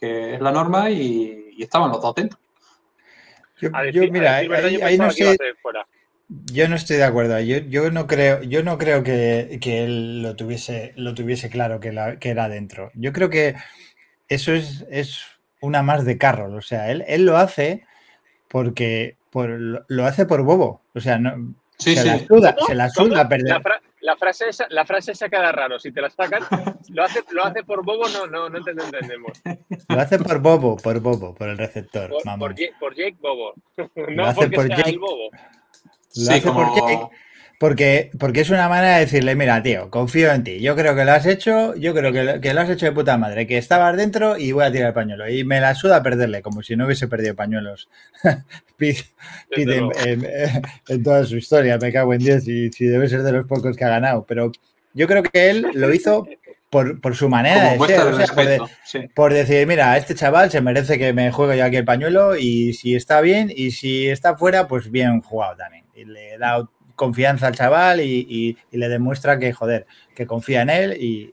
que 0.00 0.34
es 0.34 0.40
la 0.40 0.52
norma 0.52 0.90
y, 0.90 1.56
estaban 1.58 1.90
los 1.90 2.00
dos 2.00 2.14
dentro. 2.14 2.38
Yo, 3.60 3.70
mira, 4.10 4.36
ahí, 4.36 4.98
no 4.98 5.10
sé, 5.12 5.36
yo 6.28 6.68
no 6.68 6.76
estoy 6.76 6.96
de 6.96 7.04
acuerdo. 7.04 7.38
Yo, 7.40 7.58
yo 7.58 7.90
no 7.90 8.06
creo, 8.06 8.42
yo 8.42 8.62
no 8.64 8.78
creo 8.78 9.04
que, 9.04 9.58
que, 9.60 9.84
él 9.84 10.22
lo 10.22 10.34
tuviese, 10.34 10.92
lo 10.96 11.14
tuviese 11.14 11.50
claro 11.50 11.78
que, 11.78 11.92
la, 11.92 12.18
que 12.18 12.30
era 12.30 12.48
dentro. 12.48 12.90
Yo 12.94 13.12
creo 13.12 13.30
que 13.30 13.54
eso 14.34 14.52
es, 14.52 14.84
es 14.90 15.24
una 15.60 15.82
más 15.82 16.04
de 16.04 16.18
Carroll. 16.18 16.56
O 16.56 16.62
sea, 16.62 16.90
él, 16.90 17.04
él 17.06 17.24
lo 17.24 17.36
hace 17.36 17.84
porque 18.48 19.16
por, 19.30 19.84
lo 19.88 20.04
hace 20.04 20.26
por 20.26 20.42
bobo. 20.42 20.82
O 20.94 21.00
sea, 21.00 21.18
no, 21.18 21.54
se, 21.78 21.94
La 22.04 22.18
suda, 22.18 22.56
se 22.66 22.74
la 22.74 22.90
suda 22.90 23.28
perder. 23.28 23.62
La, 24.00 24.16
frase 24.16 24.48
esa, 24.48 24.66
la 24.70 24.84
frase 24.84 25.12
esa 25.12 25.28
queda 25.28 25.52
raro. 25.52 25.78
Si 25.78 25.92
te 25.92 26.00
la 26.00 26.10
sacan, 26.10 26.42
lo 26.88 27.04
hace, 27.04 27.20
lo 27.30 27.44
hace 27.44 27.62
por 27.62 27.84
bobo, 27.84 28.08
no, 28.08 28.26
no, 28.26 28.48
no 28.48 28.58
entendemos. 28.58 29.40
Lo 29.88 30.00
hace 30.00 30.18
por 30.18 30.40
bobo, 30.40 30.76
por 30.76 31.00
bobo, 31.00 31.34
por 31.34 31.48
el 31.48 31.58
receptor. 31.58 32.10
Por, 32.38 32.54
Jake, 32.54 33.16
Bobo. 33.20 33.54
No 33.76 33.86
lo 34.08 34.26
hace 34.26 34.48
por 34.48 34.68
Jake. 34.68 34.98
Bobo. 34.98 35.30
Lo 36.14 36.30
hace 36.30 36.52
por 36.52 36.74
Jake 36.74 37.08
porque, 37.62 38.10
porque 38.18 38.40
es 38.40 38.50
una 38.50 38.68
manera 38.68 38.94
de 38.94 39.02
decirle, 39.02 39.36
mira, 39.36 39.62
tío, 39.62 39.88
confío 39.88 40.32
en 40.32 40.42
ti. 40.42 40.58
Yo 40.58 40.74
creo 40.74 40.96
que 40.96 41.04
lo 41.04 41.12
has 41.12 41.26
hecho, 41.26 41.76
yo 41.76 41.94
creo 41.94 42.12
que 42.12 42.52
lo, 42.54 42.60
has 42.60 42.68
hecho 42.68 42.86
de 42.86 42.90
puta 42.90 43.16
madre, 43.18 43.46
que 43.46 43.56
estabas 43.56 43.96
dentro 43.96 44.36
y 44.36 44.50
voy 44.50 44.64
a 44.64 44.72
tirar 44.72 44.88
el 44.88 44.94
pañuelo. 44.94 45.30
Y 45.30 45.44
me 45.44 45.60
la 45.60 45.76
suda 45.76 46.02
perderle, 46.02 46.42
como 46.42 46.64
si 46.64 46.74
no 46.74 46.86
hubiese 46.86 47.06
perdido 47.06 47.36
pañuelos. 47.36 47.88
Pide, 48.76 49.04
en, 49.54 51.02
toda 51.04 51.24
su 51.24 51.36
historia, 51.36 51.78
me 51.78 51.92
cago 51.92 52.12
en 52.14 52.24
Dios, 52.24 52.48
y 52.48 52.72
si 52.72 52.86
debe 52.86 53.08
ser 53.08 53.22
de 53.22 53.30
los 53.30 53.46
pocos 53.46 53.76
que 53.76 53.84
ha 53.84 53.90
ganado. 53.90 54.24
Pero 54.26 54.50
yo 54.92 55.06
creo 55.06 55.22
que 55.22 55.50
él 55.50 55.64
lo 55.72 55.94
hizo 55.94 56.26
por, 56.68 57.14
su 57.14 57.28
manera 57.28 57.74
de 57.74 58.66
ser. 58.84 59.08
por, 59.14 59.32
decir, 59.32 59.68
mira, 59.68 59.96
este 59.96 60.16
chaval 60.16 60.50
se 60.50 60.60
merece 60.60 60.98
que 60.98 61.12
me 61.12 61.30
juegue 61.30 61.58
yo 61.58 61.64
aquí 61.64 61.76
el 61.76 61.84
pañuelo 61.84 62.36
y 62.36 62.72
si 62.72 62.96
está 62.96 63.20
bien 63.20 63.52
y 63.54 63.70
si 63.70 64.08
está 64.08 64.36
fuera, 64.36 64.66
pues 64.66 64.90
bien 64.90 65.20
jugado 65.20 65.54
también. 65.58 65.84
Y 65.94 66.06
le 66.06 66.34
he 66.34 66.38
dado 66.38 66.72
confianza 66.94 67.46
al 67.46 67.54
chaval 67.54 68.00
y, 68.00 68.56
le 68.70 68.88
demuestra 68.88 69.38
que, 69.38 69.52
joder, 69.52 69.86
que 70.14 70.26
confía 70.26 70.62
en 70.62 70.70
él 70.70 71.02
y 71.02 71.32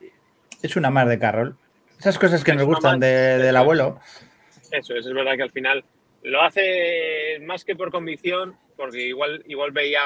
es 0.61 0.75
una 0.75 0.89
más 0.89 1.07
de 1.07 1.19
Carroll. 1.19 1.55
Esas 1.99 2.17
cosas 2.17 2.43
que 2.43 2.53
me 2.53 2.63
gustan 2.63 2.99
del 2.99 3.55
abuelo. 3.55 3.99
Eso, 4.71 4.95
eso 4.95 5.09
es 5.09 5.13
verdad 5.13 5.35
que 5.35 5.43
al 5.43 5.51
final 5.51 5.83
lo 6.23 6.41
hace 6.41 7.39
más 7.41 7.63
que 7.63 7.75
por 7.75 7.91
convicción, 7.91 8.55
porque 8.75 9.07
igual, 9.07 9.43
igual 9.47 9.71
veía 9.71 10.01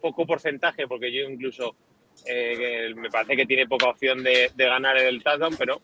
poco 0.00 0.26
porcentaje, 0.26 0.86
porque 0.86 1.12
yo 1.12 1.28
incluso 1.28 1.76
eh, 2.26 2.92
me 2.94 3.10
parece 3.10 3.36
que 3.36 3.46
tiene 3.46 3.66
poca 3.66 3.88
opción 3.88 4.22
de, 4.22 4.50
ganar 4.56 4.96
el 4.98 5.22
touchdown, 5.22 5.56
pero 5.56 5.80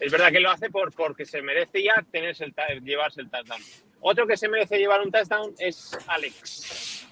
es 0.00 0.10
verdad 0.10 0.32
que 0.32 0.40
lo 0.40 0.50
hace 0.50 0.70
por, 0.70 0.92
porque 0.92 1.24
se 1.24 1.42
merece 1.42 1.82
ya 1.82 2.04
tener 2.10 2.36
el, 2.38 2.84
llevarse 2.84 3.20
el 3.20 3.30
touchdown. 3.30 3.60
Otro 4.04 4.26
que 4.26 4.36
se 4.36 4.48
merece 4.48 4.78
llevar 4.78 5.00
un 5.00 5.12
touchdown 5.12 5.54
es 5.58 5.96
Alex. 6.08 7.06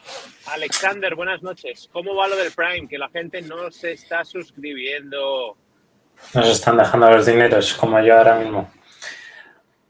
Alexander, 0.46 1.14
buenas 1.14 1.40
noches. 1.40 1.88
¿Cómo 1.92 2.16
va 2.16 2.26
lo 2.26 2.34
del 2.34 2.50
Prime? 2.50 2.88
Que 2.88 2.98
la 2.98 3.08
gente 3.10 3.40
no 3.42 3.70
se 3.70 3.92
está 3.92 4.24
suscribiendo. 4.24 5.56
Nos 6.34 6.48
están 6.48 6.76
dejando 6.76 7.08
los 7.08 7.26
dineros, 7.26 7.74
como 7.74 8.00
yo 8.00 8.18
ahora 8.18 8.40
mismo. 8.40 8.72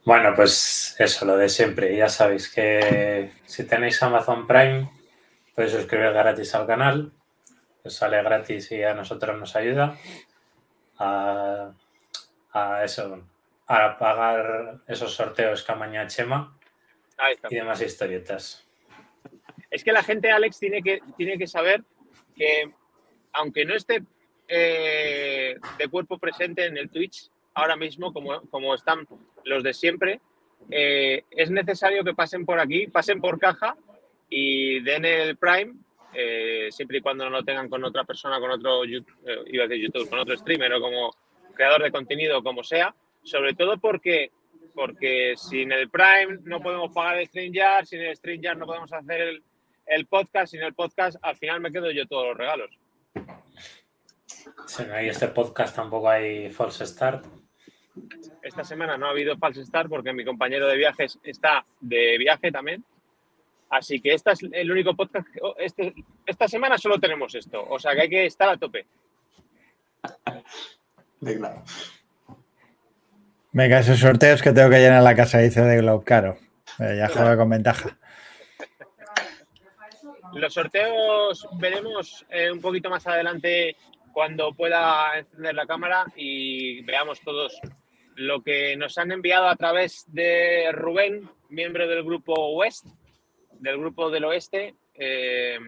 Bueno, 0.04 0.34
pues 0.36 0.94
eso, 0.98 1.24
lo 1.24 1.38
de 1.38 1.48
siempre. 1.48 1.96
Ya 1.96 2.10
sabéis 2.10 2.52
que 2.52 3.32
si 3.46 3.64
tenéis 3.64 4.02
Amazon 4.02 4.46
Prime, 4.46 4.90
podéis 5.54 5.72
suscribir 5.72 6.12
gratis 6.12 6.54
al 6.54 6.66
canal. 6.66 7.12
Os 7.82 7.94
sale 7.94 8.22
gratis 8.22 8.72
y 8.72 8.82
a 8.82 8.92
nosotros 8.92 9.38
nos 9.38 9.56
ayuda 9.56 9.96
a, 10.98 11.72
eso, 12.84 13.22
a 13.66 13.96
pagar 13.96 14.80
esos 14.86 15.14
sorteos 15.14 15.62
Camaña 15.62 16.06
Chema 16.06 16.59
y 17.48 17.54
demás 17.54 17.80
historietas. 17.80 18.66
Es 19.70 19.84
que 19.84 19.92
la 19.92 20.02
gente, 20.02 20.30
Alex, 20.30 20.58
tiene 20.58 20.82
que, 20.82 21.00
tiene 21.16 21.38
que 21.38 21.46
saber 21.46 21.82
que, 22.34 22.70
aunque 23.32 23.64
no 23.64 23.74
esté 23.74 24.02
eh, 24.48 25.56
de 25.78 25.88
cuerpo 25.88 26.18
presente 26.18 26.66
en 26.66 26.76
el 26.76 26.90
Twitch 26.90 27.30
ahora 27.54 27.76
mismo, 27.76 28.12
como, 28.12 28.40
como 28.50 28.74
están 28.74 29.06
los 29.44 29.62
de 29.62 29.72
siempre, 29.72 30.20
eh, 30.70 31.24
es 31.30 31.50
necesario 31.50 32.04
que 32.04 32.14
pasen 32.14 32.44
por 32.44 32.58
aquí, 32.58 32.88
pasen 32.88 33.20
por 33.20 33.38
caja 33.38 33.76
y 34.28 34.80
den 34.80 35.04
el 35.04 35.36
Prime, 35.36 35.74
eh, 36.14 36.68
siempre 36.70 36.98
y 36.98 37.00
cuando 37.00 37.24
no 37.24 37.30
lo 37.30 37.44
tengan 37.44 37.68
con 37.68 37.84
otra 37.84 38.04
persona, 38.04 38.40
con 38.40 38.50
otro, 38.50 38.84
iba 38.84 39.64
a 39.64 39.68
decir 39.68 39.86
YouTube, 39.86 40.08
con 40.08 40.18
otro 40.18 40.36
streamer 40.36 40.72
o 40.74 40.80
como 40.80 41.14
creador 41.54 41.82
de 41.82 41.92
contenido, 41.92 42.42
como 42.42 42.64
sea, 42.64 42.94
sobre 43.22 43.54
todo 43.54 43.78
porque 43.78 44.30
porque 44.74 45.34
sin 45.36 45.72
el 45.72 45.90
Prime 45.90 46.38
no 46.44 46.60
podemos 46.60 46.92
pagar 46.92 47.18
el 47.18 47.26
StreamYard, 47.26 47.86
sin 47.86 48.00
el 48.00 48.16
StreamYard 48.16 48.58
no 48.58 48.66
podemos 48.66 48.92
hacer 48.92 49.20
el, 49.20 49.44
el 49.86 50.06
podcast, 50.06 50.52
sin 50.52 50.62
el 50.62 50.74
podcast, 50.74 51.16
al 51.22 51.36
final 51.36 51.60
me 51.60 51.70
quedo 51.70 51.90
yo 51.90 52.06
todos 52.06 52.28
los 52.28 52.36
regalos. 52.36 52.70
Si 54.66 54.84
no 54.84 54.94
hay 54.94 55.08
este 55.08 55.28
podcast, 55.28 55.74
tampoco 55.74 56.08
hay 56.08 56.50
false 56.50 56.86
start. 56.86 57.26
Esta 58.42 58.64
semana 58.64 58.96
no 58.96 59.06
ha 59.06 59.10
habido 59.10 59.36
false 59.36 59.64
start 59.64 59.88
porque 59.88 60.12
mi 60.12 60.24
compañero 60.24 60.66
de 60.66 60.76
viajes 60.76 61.18
está 61.22 61.64
de 61.80 62.16
viaje 62.18 62.52
también. 62.52 62.84
Así 63.68 64.00
que 64.00 64.14
este 64.14 64.32
es 64.32 64.40
el 64.52 64.70
único 64.70 64.94
podcast. 64.94 65.28
Que, 65.28 65.40
oh, 65.42 65.54
este, 65.58 65.94
esta 66.26 66.48
semana 66.48 66.78
solo 66.78 66.98
tenemos 66.98 67.34
esto. 67.34 67.64
O 67.68 67.78
sea 67.78 67.94
que 67.94 68.02
hay 68.02 68.10
que 68.10 68.26
estar 68.26 68.48
a 68.48 68.56
tope. 68.56 68.86
Venga. 71.20 71.62
Venga, 73.52 73.80
esos 73.80 73.98
sorteos 73.98 74.42
que 74.42 74.52
tengo 74.52 74.70
que 74.70 74.78
llenar 74.78 75.02
la 75.02 75.16
casa, 75.16 75.38
dice 75.38 75.62
de 75.62 75.78
Globe, 75.78 76.04
claro. 76.04 76.38
Eh, 76.78 76.96
ya 76.98 77.08
juega 77.08 77.36
con 77.36 77.50
ventaja. 77.50 77.98
Los 80.34 80.54
sorteos 80.54 81.48
veremos 81.58 82.24
eh, 82.30 82.50
un 82.52 82.60
poquito 82.60 82.88
más 82.88 83.06
adelante 83.06 83.76
cuando 84.12 84.52
pueda 84.52 85.18
encender 85.18 85.54
la 85.54 85.66
cámara 85.66 86.04
y 86.14 86.82
veamos 86.82 87.20
todos 87.20 87.60
lo 88.14 88.42
que 88.42 88.76
nos 88.76 88.98
han 88.98 89.12
enviado 89.12 89.48
a 89.48 89.56
través 89.56 90.04
de 90.08 90.70
Rubén, 90.72 91.28
miembro 91.48 91.88
del 91.88 92.04
grupo 92.04 92.54
West, 92.54 92.86
del 93.58 93.78
grupo 93.78 94.10
del 94.10 94.24
Oeste, 94.24 94.74
eh, 94.94 95.58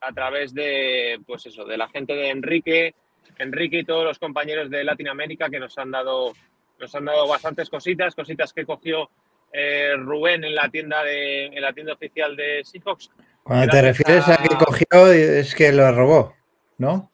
a 0.00 0.12
través 0.12 0.54
de, 0.54 1.20
pues 1.26 1.46
eso, 1.46 1.64
de 1.64 1.76
la 1.76 1.88
gente 1.88 2.14
de 2.14 2.30
Enrique, 2.30 2.94
Enrique 3.38 3.78
y 3.78 3.84
todos 3.84 4.04
los 4.04 4.18
compañeros 4.18 4.70
de 4.70 4.84
Latinoamérica 4.84 5.48
que 5.48 5.60
nos 5.60 5.76
han 5.78 5.90
dado, 5.90 6.32
nos 6.78 6.94
han 6.94 7.04
dado 7.04 7.26
bastantes 7.26 7.68
cositas, 7.68 8.14
cositas 8.14 8.52
que 8.52 8.64
cogió 8.64 9.10
eh, 9.52 9.94
Rubén 9.96 10.44
en 10.44 10.54
la 10.54 10.68
tienda 10.68 11.02
de, 11.02 11.46
en 11.46 11.60
la 11.60 11.72
tienda 11.72 11.94
oficial 11.94 12.36
de 12.36 12.62
Seahawks. 12.64 13.10
Cuando 13.42 13.68
te 13.68 13.82
refieres 13.82 14.28
a... 14.28 14.34
a 14.34 14.36
que 14.36 14.56
cogió, 14.56 15.12
es 15.12 15.54
que 15.54 15.72
lo 15.72 15.90
robó, 15.92 16.34
¿no? 16.78 17.10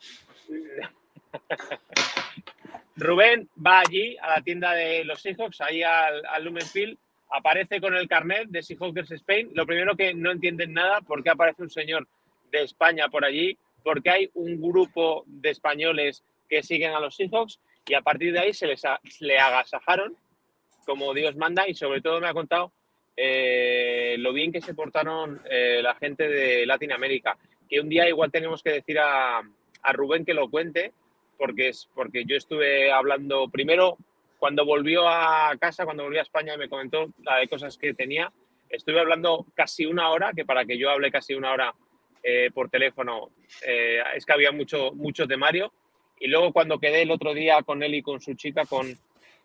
Rubén 2.97 3.49
va 3.65 3.81
allí 3.81 4.17
a 4.19 4.31
la 4.31 4.43
tienda 4.43 4.73
de 4.73 5.05
los 5.05 5.21
Seahawks, 5.21 5.61
ahí 5.61 5.83
al, 5.83 6.25
al 6.27 6.45
Lumenfield, 6.45 6.97
aparece 7.31 7.81
con 7.81 7.95
el 7.95 8.09
carnet 8.09 8.49
de 8.49 8.63
Seahawks 8.63 9.11
Spain. 9.11 9.51
Lo 9.55 9.67
primero 9.67 9.97
que 9.97 10.15
no 10.15 10.31
entienden 10.31 10.73
nada, 10.73 11.01
¿por 11.01 11.23
qué 11.23 11.31
aparece 11.31 11.63
un 11.63 11.71
señor 11.71 12.07
de 12.53 12.63
España 12.63 13.09
por 13.09 13.25
allí? 13.25 13.59
Porque 13.83 14.11
hay 14.11 14.31
un 14.35 14.61
grupo 14.61 15.25
de 15.27 15.51
españoles 15.51 16.23
que 16.49 16.63
siguen 16.63 16.93
a 16.93 17.01
los 17.01 17.17
Seahawks 17.17 17.59
y 17.87 17.95
a 17.95 18.03
partir 18.03 18.33
de 18.33 18.41
ahí 18.41 18.55
se 18.55 18.67
les 18.67 18.83
le 19.21 19.39
agasajaron 19.39 20.17
como 20.85 21.15
Dios 21.15 21.37
manda 21.37 21.69
y 21.69 21.75
sobre 21.75 22.01
todo 22.01 22.21
me 22.21 22.29
ha 22.29 22.35
contado 22.35 22.73
eh, 23.17 24.17
lo 24.19 24.33
bien 24.33 24.53
que 24.53 24.61
se 24.61 24.75
portaron 24.75 25.41
eh, 25.49 25.81
la 25.83 25.95
gente 25.95 26.29
de 26.29 26.67
Latinoamérica. 26.67 27.37
Que 27.69 27.81
un 27.81 27.89
día 27.89 28.09
igual 28.09 28.31
tenemos 28.31 28.63
que 28.63 28.71
decir 28.73 28.99
a, 28.99 29.39
a 29.39 29.93
Rubén 29.93 30.25
que 30.25 30.35
lo 30.35 30.51
cuente 30.51 30.93
porque, 31.39 31.69
es, 31.69 31.89
porque 31.95 32.25
yo 32.25 32.37
estuve 32.37 32.91
hablando 32.93 33.49
primero 33.49 33.97
cuando 34.39 34.67
volvió 34.67 35.09
a 35.09 35.55
casa, 35.59 35.85
cuando 35.85 36.05
volvió 36.05 36.21
a 36.21 36.25
España, 36.25 36.57
me 36.57 36.69
comentó 36.69 37.07
la 37.23 37.39
de 37.39 37.49
cosas 37.49 37.79
que 37.79 37.95
tenía. 37.95 38.31
Estuve 38.69 39.01
hablando 39.01 39.47
casi 39.55 39.87
una 39.87 40.11
hora, 40.11 40.33
que 40.35 40.45
para 40.45 40.65
que 40.67 40.77
yo 40.77 40.91
hable 40.91 41.11
casi 41.11 41.35
una 41.35 41.53
hora 41.53 41.75
eh, 42.23 42.51
por 42.53 42.69
teléfono, 42.69 43.31
es 43.63 44.27
que 44.27 44.33
había 44.33 44.53
mucho, 44.53 44.93
mucho 44.93 45.27
temario. 45.27 45.73
Y 46.25 46.29
luego 46.29 46.55
cuando 46.55 46.79
quedé 46.79 47.03
el 47.03 47.11
otro 47.11 47.35
día 47.35 47.63
con 47.63 47.83
él 47.83 47.95
y 47.95 48.03
con 48.03 48.19
su 48.19 48.33
chica, 48.33 48.65
con, 48.65 48.87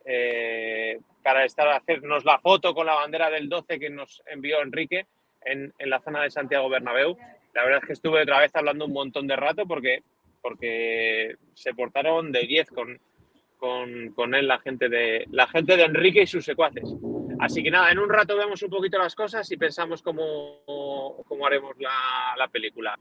eh, 0.05 0.97
para 1.21 1.43
estar 1.43 1.67
a 1.67 1.75
hacernos 1.75 2.23
la 2.23 2.39
foto 2.39 2.73
con 2.73 2.85
la 2.85 2.95
bandera 2.95 3.29
del 3.29 3.49
12 3.49 3.77
que 3.77 3.89
nos 3.89 4.23
envió 4.25 4.61
Enrique 4.61 5.05
en, 5.43 5.73
en 5.77 5.89
la 5.89 5.99
zona 5.99 6.21
de 6.23 6.31
Santiago 6.31 6.69
Bernabéu, 6.69 7.17
la 7.53 7.63
verdad 7.65 7.79
es 7.81 7.87
que 7.87 7.93
estuve 7.93 8.21
otra 8.21 8.39
vez 8.39 8.55
hablando 8.55 8.85
un 8.85 8.93
montón 8.93 9.27
de 9.27 9.35
rato 9.35 9.65
porque 9.65 10.03
porque 10.41 11.35
se 11.53 11.73
portaron 11.73 12.31
de 12.31 12.47
10 12.47 12.69
con, 12.69 12.97
con, 13.57 14.13
con, 14.13 14.33
él 14.33 14.47
la 14.47 14.59
gente, 14.59 14.87
de, 14.87 15.25
la 15.31 15.47
gente 15.47 15.75
de 15.75 15.83
Enrique 15.83 16.21
y 16.21 16.27
sus 16.27 16.45
secuaces. 16.45 16.95
Así 17.39 17.61
que 17.61 17.71
nada, 17.71 17.91
en 17.91 17.99
un 17.99 18.09
rato 18.09 18.37
vemos 18.37 18.63
un 18.63 18.69
poquito 18.69 18.97
las 18.97 19.15
cosas 19.15 19.51
y 19.51 19.57
pensamos 19.57 20.01
cómo, 20.01 20.61
cómo 21.27 21.45
haremos 21.45 21.77
la, 21.77 22.35
la, 22.37 22.47
película. 22.47 22.97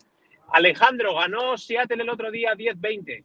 Alejandro, 0.53 1.15
ganó 1.15 1.57
Seattle 1.57 2.03
el 2.03 2.11
otro 2.11 2.33
día 2.33 2.55
10-20. 2.55 3.25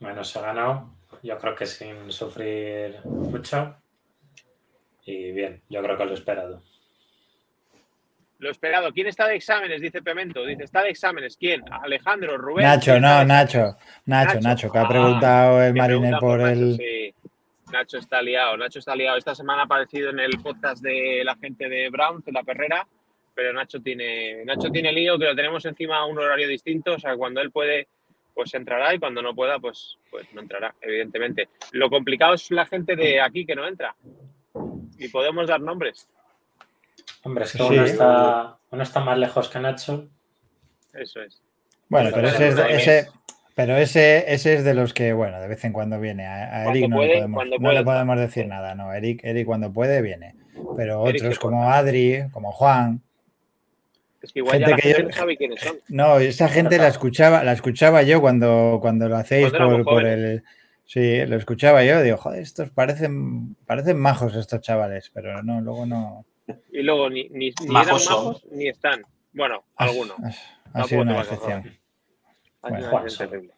Bueno, 0.00 0.24
se 0.24 0.38
ha 0.38 0.42
ganado, 0.42 0.90
yo 1.22 1.38
creo 1.38 1.54
que 1.54 1.66
sin 1.66 2.10
sufrir 2.10 2.98
mucho. 3.04 3.76
Y 5.04 5.32
bien, 5.32 5.62
yo 5.68 5.82
creo 5.82 5.96
que 5.96 6.04
lo 6.06 6.14
esperado. 6.14 6.62
Lo 8.38 8.50
esperado. 8.50 8.90
¿Quién 8.92 9.06
está 9.06 9.28
de 9.28 9.36
exámenes? 9.36 9.82
Dice 9.82 10.00
Pemento. 10.00 10.44
Dice, 10.46 10.64
¿está 10.64 10.82
de 10.82 10.90
exámenes? 10.90 11.36
¿Quién? 11.36 11.62
Alejandro, 11.70 12.38
Rubén. 12.38 12.64
Nacho, 12.64 12.98
no, 12.98 13.22
Nacho. 13.24 13.76
Nacho, 14.06 14.40
Nacho, 14.40 14.72
que 14.72 14.78
ha 14.78 14.88
preguntado 14.88 15.58
ah, 15.58 15.66
el 15.66 15.74
Marine 15.74 16.12
por, 16.12 16.38
por 16.38 16.48
el. 16.48 16.70
Nacho, 16.70 16.82
sí. 16.82 17.14
Nacho 17.70 17.98
está 17.98 18.22
liado. 18.22 18.56
Nacho 18.56 18.78
está 18.78 18.96
liado. 18.96 19.18
Esta 19.18 19.34
semana 19.34 19.62
ha 19.62 19.64
aparecido 19.66 20.08
en 20.08 20.20
el 20.20 20.38
podcast 20.42 20.82
de 20.82 21.22
la 21.22 21.36
gente 21.36 21.68
de 21.68 21.90
Brown, 21.90 22.22
de 22.24 22.32
la 22.32 22.42
Perrera, 22.42 22.86
pero 23.34 23.52
Nacho 23.52 23.80
tiene, 23.80 24.42
Nacho 24.46 24.70
tiene 24.70 24.90
lío 24.90 25.18
que 25.18 25.26
lo 25.26 25.36
tenemos 25.36 25.64
encima 25.66 25.98
a 25.98 26.06
un 26.06 26.18
horario 26.18 26.48
distinto. 26.48 26.94
O 26.94 26.98
sea, 26.98 27.16
cuando 27.16 27.42
él 27.42 27.50
puede, 27.50 27.88
pues 28.34 28.54
entrará 28.54 28.94
y 28.94 28.98
cuando 28.98 29.22
no 29.22 29.34
pueda, 29.34 29.58
pues, 29.58 29.98
pues 30.10 30.26
no 30.32 30.40
entrará, 30.40 30.74
evidentemente. 30.80 31.48
Lo 31.72 31.90
complicado 31.90 32.34
es 32.34 32.50
la 32.50 32.66
gente 32.66 32.96
de 32.96 33.20
aquí 33.20 33.46
que 33.46 33.54
no 33.54 33.66
entra. 33.66 33.94
Y 34.98 35.08
podemos 35.08 35.48
dar 35.48 35.60
nombres. 35.60 36.10
Hombre, 37.22 37.44
es 37.44 37.52
que 37.52 37.58
sí. 37.58 37.64
uno, 37.64 37.84
está, 37.84 38.58
uno, 38.70 38.82
está, 38.82 39.00
más 39.00 39.18
lejos 39.18 39.48
que 39.48 39.58
Nacho. 39.58 40.08
Eso 40.92 41.22
es. 41.22 41.42
Bueno, 41.88 42.10
pero 42.14 42.28
ese, 42.28 42.48
es 42.48 42.56
de, 42.56 42.76
ese, 42.76 43.08
pero 43.54 43.76
ese, 43.76 44.32
ese, 44.32 44.54
es 44.54 44.64
de 44.64 44.74
los 44.74 44.94
que, 44.94 45.12
bueno, 45.12 45.40
de 45.40 45.48
vez 45.48 45.64
en 45.64 45.72
cuando 45.72 46.00
viene. 46.00 46.26
A, 46.26 46.56
a 46.56 46.70
Eric 46.70 46.88
no, 46.88 46.96
puede, 46.96 47.08
le 47.08 47.14
podemos, 47.14 47.46
no 47.46 47.56
puede, 47.56 47.74
le 47.74 47.84
podemos 47.84 48.18
decir 48.18 48.46
nada, 48.46 48.74
no. 48.74 48.92
Eric, 48.92 49.20
Eric 49.24 49.46
cuando 49.46 49.72
puede 49.72 50.02
viene. 50.02 50.34
Pero 50.76 51.06
Eric 51.06 51.22
otros 51.22 51.38
como. 51.38 51.70
Adri, 51.70 52.24
como 52.32 52.52
Juan. 52.52 53.02
Es 54.22 54.32
que 54.32 54.40
igual 54.40 54.58
gente 54.58 54.70
ya 54.70 54.70
la 54.70 54.76
que 54.76 54.82
gente 54.82 55.02
yo, 55.02 55.08
no 55.08 55.14
sabe 55.14 55.36
quiénes 55.36 55.60
son. 55.60 55.78
No, 55.88 56.18
esa 56.18 56.48
gente 56.48 56.78
la 56.78 56.88
escuchaba, 56.88 57.42
la 57.42 57.52
escuchaba 57.52 58.02
yo 58.02 58.20
cuando, 58.20 58.78
cuando 58.80 59.08
lo 59.08 59.16
hacéis 59.16 59.50
por, 59.50 59.84
por, 59.84 60.04
el. 60.04 60.42
Sí, 60.84 61.24
lo 61.26 61.36
escuchaba 61.36 61.84
yo, 61.84 62.02
digo, 62.02 62.16
joder, 62.16 62.42
estos 62.42 62.70
parecen, 62.70 63.54
parecen 63.66 63.98
majos 63.98 64.34
estos 64.34 64.60
chavales, 64.60 65.10
pero 65.14 65.42
no, 65.42 65.60
luego 65.60 65.86
no. 65.86 66.26
Y 66.72 66.82
luego 66.82 67.08
ni, 67.08 67.28
ni, 67.30 67.50
ni 67.50 67.66
eran 67.70 67.86
majos 67.86 68.44
ni 68.50 68.68
están. 68.68 69.04
Bueno, 69.32 69.64
algunos. 69.76 70.18
Ha, 70.18 70.80
ha 70.80 70.84
sido 70.84 71.02
una 71.02 71.20
excepción. 71.20 71.78
Bueno, 72.62 73.04
terrible. 73.16 73.54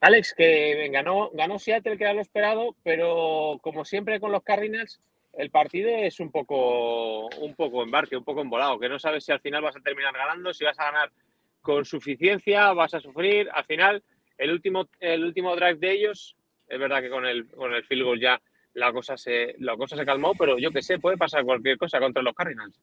Alex, 0.00 0.34
que 0.34 0.90
ganó, 0.92 1.30
ganó 1.32 1.58
Seattle, 1.58 1.96
que 1.96 2.04
era 2.04 2.12
lo 2.12 2.20
esperado, 2.20 2.76
pero 2.82 3.58
como 3.62 3.86
siempre 3.86 4.20
con 4.20 4.32
los 4.32 4.42
Cardinals, 4.42 5.00
el 5.36 5.50
partido 5.50 5.90
es 5.90 6.20
un 6.20 6.30
poco, 6.30 7.26
un 7.26 7.54
poco 7.54 7.82
embarque, 7.82 8.16
un 8.16 8.24
poco 8.24 8.40
embolado, 8.40 8.78
que 8.78 8.88
no 8.88 8.98
sabes 8.98 9.24
si 9.24 9.32
al 9.32 9.40
final 9.40 9.62
vas 9.62 9.76
a 9.76 9.80
terminar 9.80 10.14
ganando, 10.14 10.52
si 10.52 10.64
vas 10.64 10.78
a 10.78 10.84
ganar 10.84 11.10
con 11.60 11.84
suficiencia, 11.84 12.72
vas 12.72 12.94
a 12.94 13.00
sufrir. 13.00 13.48
Al 13.52 13.64
final, 13.64 14.02
el 14.38 14.50
último, 14.50 14.88
el 15.00 15.24
último 15.24 15.54
drive 15.56 15.76
de 15.76 15.92
ellos, 15.92 16.36
es 16.68 16.78
verdad 16.78 17.00
que 17.00 17.10
con 17.10 17.26
el, 17.26 17.48
con 17.48 17.72
el 17.72 17.84
field 17.84 18.04
goal 18.04 18.20
ya 18.20 18.40
la 18.74 18.92
cosa 18.92 19.16
se, 19.16 19.54
la 19.58 19.76
cosa 19.76 19.96
se 19.96 20.04
calmó, 20.04 20.34
pero 20.34 20.58
yo 20.58 20.70
que 20.70 20.82
sé, 20.82 20.98
puede 20.98 21.16
pasar 21.16 21.44
cualquier 21.44 21.78
cosa 21.78 22.00
contra 22.00 22.22
los 22.22 22.34
Cardinals. 22.34 22.80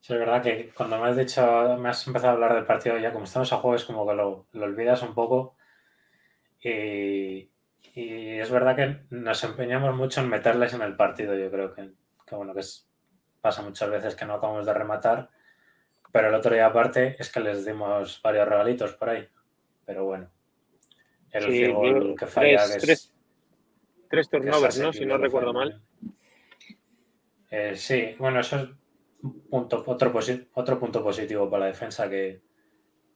Sí, 0.00 0.14
es 0.14 0.18
verdad 0.18 0.42
que 0.42 0.70
cuando 0.74 0.98
me 0.98 1.08
has 1.08 1.16
dicho, 1.16 1.76
me 1.78 1.88
has 1.90 2.06
empezado 2.06 2.30
a 2.30 2.34
hablar 2.34 2.54
del 2.54 2.66
partido 2.66 2.98
ya, 2.98 3.12
como 3.12 3.24
estamos 3.24 3.52
a 3.52 3.56
juego, 3.58 3.76
es 3.76 3.84
como 3.84 4.06
que 4.06 4.14
lo, 4.14 4.46
lo 4.52 4.64
olvidas 4.64 5.02
un 5.02 5.14
poco. 5.14 5.56
Y, 7.94 8.38
es 8.38 8.50
verdad 8.50 8.76
que 8.76 9.00
nos 9.10 9.42
empeñamos 9.44 9.94
mucho 9.94 10.20
en 10.20 10.28
meterles 10.28 10.74
en 10.74 10.82
el 10.82 10.96
partido. 10.96 11.34
Yo 11.34 11.50
creo 11.50 11.74
que, 11.74 11.90
que 12.26 12.34
bueno, 12.34 12.54
que 12.54 12.60
es, 12.60 12.88
pasa 13.40 13.62
muchas 13.62 13.90
veces 13.90 14.14
que 14.14 14.24
no 14.24 14.34
acabamos 14.34 14.66
de 14.66 14.74
rematar. 14.74 15.30
Pero 16.12 16.28
el 16.28 16.34
otro 16.34 16.52
día, 16.52 16.66
aparte, 16.66 17.16
es 17.18 17.30
que 17.30 17.40
les 17.40 17.64
dimos 17.64 18.20
varios 18.22 18.48
regalitos 18.48 18.94
por 18.94 19.10
ahí. 19.10 19.28
Pero 19.84 20.04
bueno, 20.04 20.30
el 21.30 21.44
sí, 21.44 21.66
gol 21.72 22.14
que 22.18 22.26
falla, 22.26 22.64
tres, 22.66 22.84
que 22.84 22.92
es, 22.92 23.12
tres, 23.12 23.14
tres 24.08 24.30
turnovers, 24.30 24.78
¿no? 24.78 24.92
Si 24.92 25.06
no 25.06 25.18
recuerdo 25.18 25.52
mal. 25.52 25.80
Eh, 27.50 27.74
sí, 27.76 28.14
bueno, 28.18 28.40
eso 28.40 28.56
es 28.56 28.68
punto, 29.48 29.82
otro, 29.86 30.12
otro, 30.54 30.78
punto 30.78 31.02
positivo 31.02 31.50
para 31.50 31.64
la 31.64 31.66
defensa 31.66 32.08
que, 32.08 32.40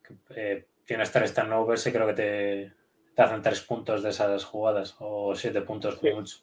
que 0.02 0.16
eh, 0.30 0.68
tienes 0.84 1.10
tres 1.10 1.32
turnovers 1.32 1.86
y 1.86 1.92
creo 1.92 2.06
que 2.08 2.14
te, 2.14 2.72
te, 3.14 3.22
hacen 3.22 3.42
tres 3.42 3.60
puntos 3.62 4.02
de 4.02 4.10
esas 4.10 4.44
jugadas 4.44 4.96
o 4.98 5.34
siete 5.34 5.62
puntos 5.62 5.98
sí. 6.00 6.10
mucho. 6.10 6.38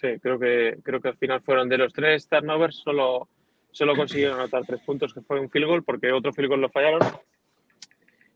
Sí, 0.00 0.18
creo 0.20 0.38
que, 0.38 0.78
creo 0.82 1.00
que 1.00 1.08
al 1.08 1.16
final 1.16 1.40
fueron 1.40 1.68
de 1.68 1.78
los 1.78 1.92
tres 1.92 2.28
turnovers, 2.28 2.76
solo, 2.76 3.28
solo 3.70 3.96
consiguieron 3.96 4.38
anotar 4.38 4.64
tres 4.66 4.80
puntos, 4.82 5.14
que 5.14 5.22
fue 5.22 5.40
un 5.40 5.50
field 5.50 5.66
goal, 5.66 5.84
porque 5.84 6.12
otro 6.12 6.32
field 6.32 6.48
goal 6.48 6.60
lo 6.60 6.68
fallaron. 6.68 7.00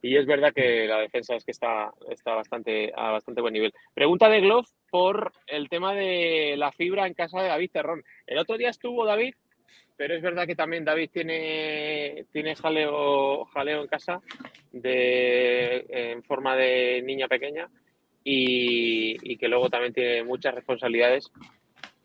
Y 0.03 0.17
es 0.17 0.25
verdad 0.25 0.53
que 0.55 0.87
la 0.87 0.99
defensa 0.99 1.35
es 1.37 1.45
que 1.45 1.51
está, 1.51 1.93
está 2.09 2.35
bastante, 2.35 2.91
a 2.97 3.11
bastante 3.11 3.43
buen 3.43 3.53
nivel. 3.53 3.75
Pregunta 3.93 4.31
de 4.31 4.41
Glove 4.41 4.67
por 4.91 5.33
el 5.47 5.69
tema 5.69 5.95
de 5.95 6.55
la 6.57 6.73
fibra 6.73 7.07
en 7.07 7.13
casa 7.13 7.43
de 7.43 7.49
David 7.49 7.71
Terrón. 7.71 8.03
El 8.27 8.39
otro 8.39 8.57
día 8.57 8.71
estuvo 8.71 9.05
David 9.05 9.35
pero 9.97 10.15
es 10.15 10.23
verdad 10.23 10.47
que 10.47 10.55
también 10.55 10.85
David 10.85 11.11
tiene, 11.13 12.25
tiene 12.33 12.57
jaleo, 12.57 13.45
jaleo 13.47 13.83
en 13.83 13.89
casa 13.89 14.21
de, 14.73 15.85
en 15.89 16.23
forma 16.23 16.57
de 16.57 17.03
niña 17.03 17.29
pequeña 17.29 17.69
y, 18.25 19.37
que 19.37 19.49
luego 19.49 19.71
también 19.71 19.93
tiene 19.93 20.23
muchas 20.25 20.55
responsabilidades 20.55 21.31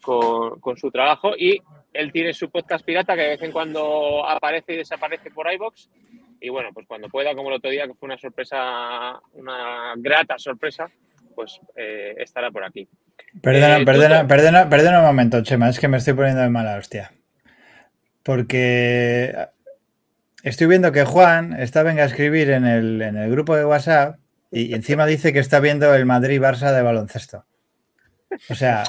con, 0.02 0.60
con, 0.60 0.78
su 0.78 0.92
trabajo 0.92 1.34
y 1.38 1.62
él 1.94 2.12
tiene 2.12 2.34
su 2.34 2.50
podcast 2.50 2.86
pirata 2.86 3.16
que 3.16 3.22
de 3.22 3.30
vez 3.30 3.42
en 3.42 3.52
cuando 3.52 4.28
aparece 4.28 4.74
y 4.74 4.78
desaparece 4.78 5.32
por 5.32 5.52
iBox 5.52 5.90
y 6.46 6.50
bueno, 6.50 6.70
pues 6.74 6.86
cuando 6.88 7.10
pueda, 7.10 7.34
como 7.34 7.50
el 7.50 7.56
otro 7.56 7.72
día, 7.72 7.88
que 7.88 7.96
fue 7.96 8.08
una 8.08 8.18
sorpresa, 8.18 9.20
una 9.34 9.94
grata 9.98 10.38
sorpresa, 10.38 10.88
pues 11.34 11.60
eh, 11.76 12.14
estará 12.18 12.52
por 12.52 12.64
aquí. 12.64 12.88
Perdona, 13.42 13.80
eh, 13.80 13.86
perdona, 13.86 14.28
perdona, 14.28 14.70
perdona 14.70 15.00
un 15.00 15.06
momento, 15.06 15.42
Chema, 15.42 15.70
es 15.70 15.80
que 15.80 15.88
me 15.88 15.98
estoy 15.98 16.14
poniendo 16.14 16.42
de 16.42 16.50
mala 16.50 16.78
hostia. 16.78 17.12
Porque 18.26 19.36
estoy 20.42 20.66
viendo 20.66 20.92
que 20.92 21.06
Juan 21.06 21.54
está 21.60 21.84
venga 21.84 22.02
a 22.02 22.08
escribir 22.08 22.50
en 22.50 22.66
el, 22.66 23.00
en 23.04 23.18
el 23.18 23.30
grupo 23.30 23.56
de 23.56 23.66
WhatsApp 23.66 24.18
y 24.50 24.74
encima 24.74 25.06
dice 25.06 25.32
que 25.32 25.38
está 25.38 25.60
viendo 25.60 25.94
el 25.94 26.08
Madrid-Barça 26.08 26.74
de 26.74 26.82
baloncesto. 26.82 27.46
O 28.50 28.56
sea, 28.56 28.84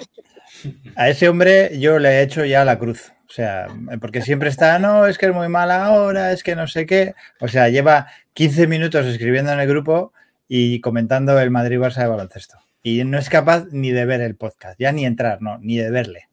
a 0.96 1.10
ese 1.10 1.28
hombre 1.28 1.78
yo 1.78 1.98
le 1.98 2.08
he 2.08 2.22
hecho 2.22 2.46
ya 2.46 2.64
la 2.64 2.78
cruz. 2.78 3.12
O 3.28 3.32
sea, 3.32 3.66
porque 4.00 4.22
siempre 4.22 4.48
está, 4.48 4.78
no, 4.78 5.06
es 5.06 5.18
que 5.18 5.26
es 5.26 5.34
muy 5.34 5.48
mala 5.48 5.84
ahora, 5.84 6.32
es 6.32 6.42
que 6.42 6.56
no 6.56 6.66
sé 6.66 6.86
qué. 6.86 7.14
O 7.38 7.48
sea, 7.48 7.68
lleva 7.68 8.06
15 8.32 8.66
minutos 8.68 9.04
escribiendo 9.04 9.52
en 9.52 9.60
el 9.60 9.68
grupo 9.68 10.14
y 10.48 10.80
comentando 10.80 11.38
el 11.38 11.50
Madrid-Barça 11.50 12.02
de 12.02 12.08
baloncesto. 12.08 12.56
Y 12.82 13.04
no 13.04 13.18
es 13.18 13.28
capaz 13.28 13.66
ni 13.70 13.90
de 13.90 14.06
ver 14.06 14.22
el 14.22 14.34
podcast, 14.34 14.80
ya 14.80 14.92
ni 14.92 15.04
entrar, 15.04 15.42
no, 15.42 15.58
ni 15.58 15.76
de 15.76 15.90
verle. 15.90 16.30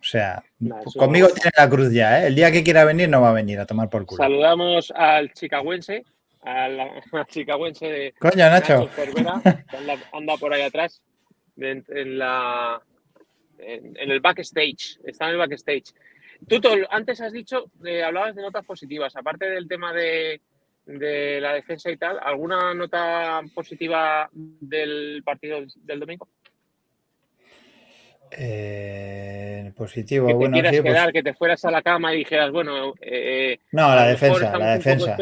O 0.00 0.04
sea, 0.04 0.42
conmigo 0.96 1.28
tiene 1.28 1.50
la 1.56 1.68
cruz 1.68 1.92
ya, 1.92 2.22
¿eh? 2.22 2.26
El 2.28 2.34
día 2.34 2.50
que 2.52 2.62
quiera 2.62 2.84
venir 2.84 3.08
no 3.08 3.20
va 3.20 3.30
a 3.30 3.34
venir 3.34 3.58
a 3.60 3.66
tomar 3.66 3.90
por 3.90 4.06
culo. 4.06 4.22
Saludamos 4.22 4.92
al 4.94 5.32
chicahuense, 5.32 6.04
al, 6.42 7.02
chicahuense 7.28 7.86
de 7.86 8.14
Coño, 8.18 8.50
Nacho. 8.50 8.88
que 8.94 10.08
anda, 10.12 10.36
por 10.36 10.52
ahí 10.52 10.62
atrás, 10.62 11.02
en, 11.56 12.18
la, 12.18 12.80
en, 13.58 14.10
el 14.10 14.20
backstage, 14.20 14.98
está 15.04 15.26
en 15.26 15.32
el 15.32 15.38
backstage. 15.38 15.94
Tú, 16.48 16.60
antes 16.90 17.20
has 17.20 17.32
dicho, 17.32 17.70
eh, 17.84 18.02
hablabas 18.02 18.34
de 18.34 18.42
notas 18.42 18.64
positivas, 18.66 19.16
aparte 19.16 19.48
del 19.48 19.66
tema 19.66 19.92
de, 19.92 20.40
de 20.86 21.40
la 21.40 21.54
defensa 21.54 21.90
y 21.90 21.96
tal, 21.96 22.18
¿alguna 22.22 22.74
nota 22.74 23.42
positiva 23.54 24.28
del 24.32 25.22
partido 25.24 25.60
del 25.76 26.00
domingo? 26.00 26.28
Eh, 28.36 29.72
positivo, 29.76 30.26
que 30.26 30.32
te 30.32 30.36
bueno, 30.36 30.52
quieras 30.52 30.72
pues 30.72 30.82
quedar, 30.82 31.12
que 31.12 31.22
te 31.22 31.34
fueras 31.34 31.64
a 31.64 31.70
la 31.70 31.82
cama 31.82 32.14
y 32.14 32.18
dijeras, 32.18 32.50
bueno, 32.52 32.94
eh, 33.00 33.58
no, 33.72 33.94
la 33.94 34.06
defensa, 34.06 34.56
la 34.58 34.74
defensa. 34.74 35.16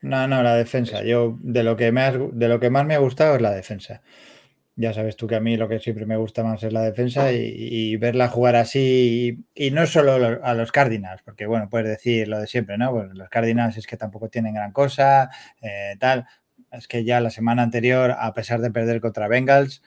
No, 0.00 0.28
no, 0.28 0.42
la 0.42 0.54
defensa. 0.54 1.02
Yo 1.02 1.36
de 1.40 1.64
lo 1.64 1.76
que 1.76 1.90
me 1.90 2.12
de 2.32 2.48
lo 2.48 2.60
que 2.60 2.70
más 2.70 2.86
me 2.86 2.94
ha 2.94 2.98
gustado 2.98 3.36
es 3.36 3.42
la 3.42 3.50
defensa 3.50 4.02
ya 4.78 4.94
sabes 4.94 5.16
tú 5.16 5.26
que 5.26 5.34
a 5.34 5.40
mí 5.40 5.56
lo 5.56 5.68
que 5.68 5.80
siempre 5.80 6.06
me 6.06 6.16
gusta 6.16 6.44
más 6.44 6.62
es 6.62 6.72
la 6.72 6.82
defensa 6.82 7.32
y, 7.32 7.96
verla 7.96 8.28
jugar 8.28 8.54
así 8.54 9.44
y, 9.52 9.70
no 9.72 9.86
solo 9.88 10.40
a 10.40 10.54
los 10.54 10.70
Cardinals, 10.70 11.22
porque 11.22 11.46
bueno, 11.46 11.68
puedes 11.68 11.88
decir 11.88 12.28
lo 12.28 12.38
de 12.38 12.46
siempre, 12.46 12.78
¿no? 12.78 12.92
Pues 12.92 13.12
los 13.12 13.28
Cardinals 13.28 13.76
es 13.76 13.88
que 13.88 13.96
tampoco 13.96 14.28
tienen 14.28 14.54
gran 14.54 14.70
cosa, 14.70 15.30
eh, 15.60 15.96
tal. 15.98 16.26
Es 16.70 16.86
que 16.86 17.02
ya 17.02 17.20
la 17.20 17.30
semana 17.30 17.64
anterior, 17.64 18.14
a 18.16 18.32
pesar 18.34 18.60
de 18.60 18.70
perder 18.70 19.00
contra 19.00 19.26
Bengals, 19.26 19.82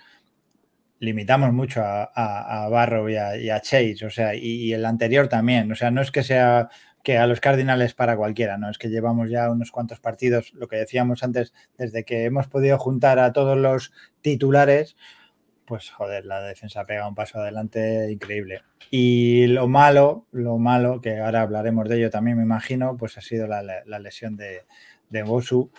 limitamos 1.01 1.51
mucho 1.51 1.81
a, 1.83 2.67
Barrow 2.69 3.09
y 3.09 3.17
a, 3.17 3.59
Chase, 3.59 4.05
o 4.05 4.11
sea, 4.11 4.35
y, 4.35 4.71
el 4.71 4.85
anterior 4.85 5.27
también, 5.27 5.71
o 5.71 5.75
sea, 5.75 5.89
no 5.89 5.99
es 5.99 6.11
que 6.11 6.23
sea 6.23 6.69
que 7.03 7.17
a 7.17 7.25
los 7.25 7.39
Cardinals 7.39 7.95
para 7.95 8.15
cualquiera, 8.15 8.59
¿no? 8.59 8.69
Es 8.69 8.77
que 8.77 8.89
llevamos 8.89 9.31
ya 9.31 9.49
unos 9.49 9.71
cuantos 9.71 9.99
partidos, 9.99 10.53
lo 10.53 10.67
que 10.67 10.75
decíamos 10.75 11.23
antes, 11.23 11.53
desde 11.75 12.05
que 12.05 12.25
hemos 12.25 12.47
podido 12.47 12.77
juntar 12.77 13.17
a 13.17 13.33
todos 13.33 13.57
los 13.57 13.91
titulares, 14.21 14.95
pues 15.65 15.89
joder, 15.89 16.25
la 16.25 16.41
defensa 16.43 16.85
pega 16.85 17.07
un 17.07 17.15
paso 17.15 17.39
adelante 17.39 18.11
increíble. 18.11 18.61
Y 18.91 19.47
lo 19.47 19.67
malo, 19.67 20.27
lo 20.31 20.59
malo, 20.59 21.01
que 21.01 21.17
ahora 21.17 21.41
hablaremos 21.41 21.89
de 21.89 21.97
ello 21.97 22.09
también, 22.11 22.37
me 22.37 22.43
imagino, 22.43 22.95
pues 22.95 23.17
ha 23.17 23.21
sido 23.21 23.47
la, 23.47 23.63
lesión 23.99 24.37
de, 24.37 24.65
de 25.09 25.23
Bosu, 25.23 25.71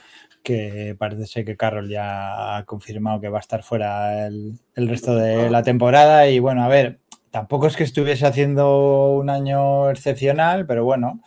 que 0.42 0.96
parece 0.98 1.26
ser 1.26 1.44
que 1.44 1.56
Carroll 1.56 1.88
ya 1.88 2.56
ha 2.56 2.64
confirmado 2.64 3.20
que 3.20 3.28
va 3.28 3.38
a 3.38 3.40
estar 3.40 3.62
fuera 3.62 4.26
el, 4.26 4.58
el 4.74 4.88
resto 4.88 5.14
de 5.14 5.50
la 5.50 5.62
temporada. 5.62 6.28
Y 6.28 6.38
bueno, 6.38 6.64
a 6.64 6.68
ver, 6.68 7.00
tampoco 7.30 7.66
es 7.66 7.76
que 7.76 7.84
estuviese 7.84 8.26
haciendo 8.26 9.12
un 9.12 9.30
año 9.30 9.90
excepcional, 9.90 10.66
pero 10.66 10.84
bueno, 10.84 11.22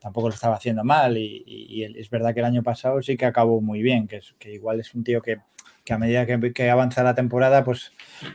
tampoco 0.00 0.28
lo 0.28 0.34
estaba 0.34 0.56
haciendo 0.56 0.84
mal 0.84 1.16
y, 1.18 1.82
es 1.96 2.10
verdad 2.10 2.32
que 2.32 2.40
el 2.40 2.46
año 2.46 2.62
pasado 2.62 3.02
sí 3.02 3.16
que 3.16 3.26
acabó 3.26 3.60
muy 3.60 3.82
bien, 3.82 4.06
que, 4.06 4.20
que 4.38 4.52
igual 4.52 4.80
es 4.80 4.94
un 4.94 5.04
tío 5.04 5.20
que, 5.20 5.38
a 5.90 5.98
medida 5.98 6.26
que, 6.26 6.70
avanza 6.70 7.02
la 7.02 7.14
temporada 7.14 7.64
pues 7.64 7.92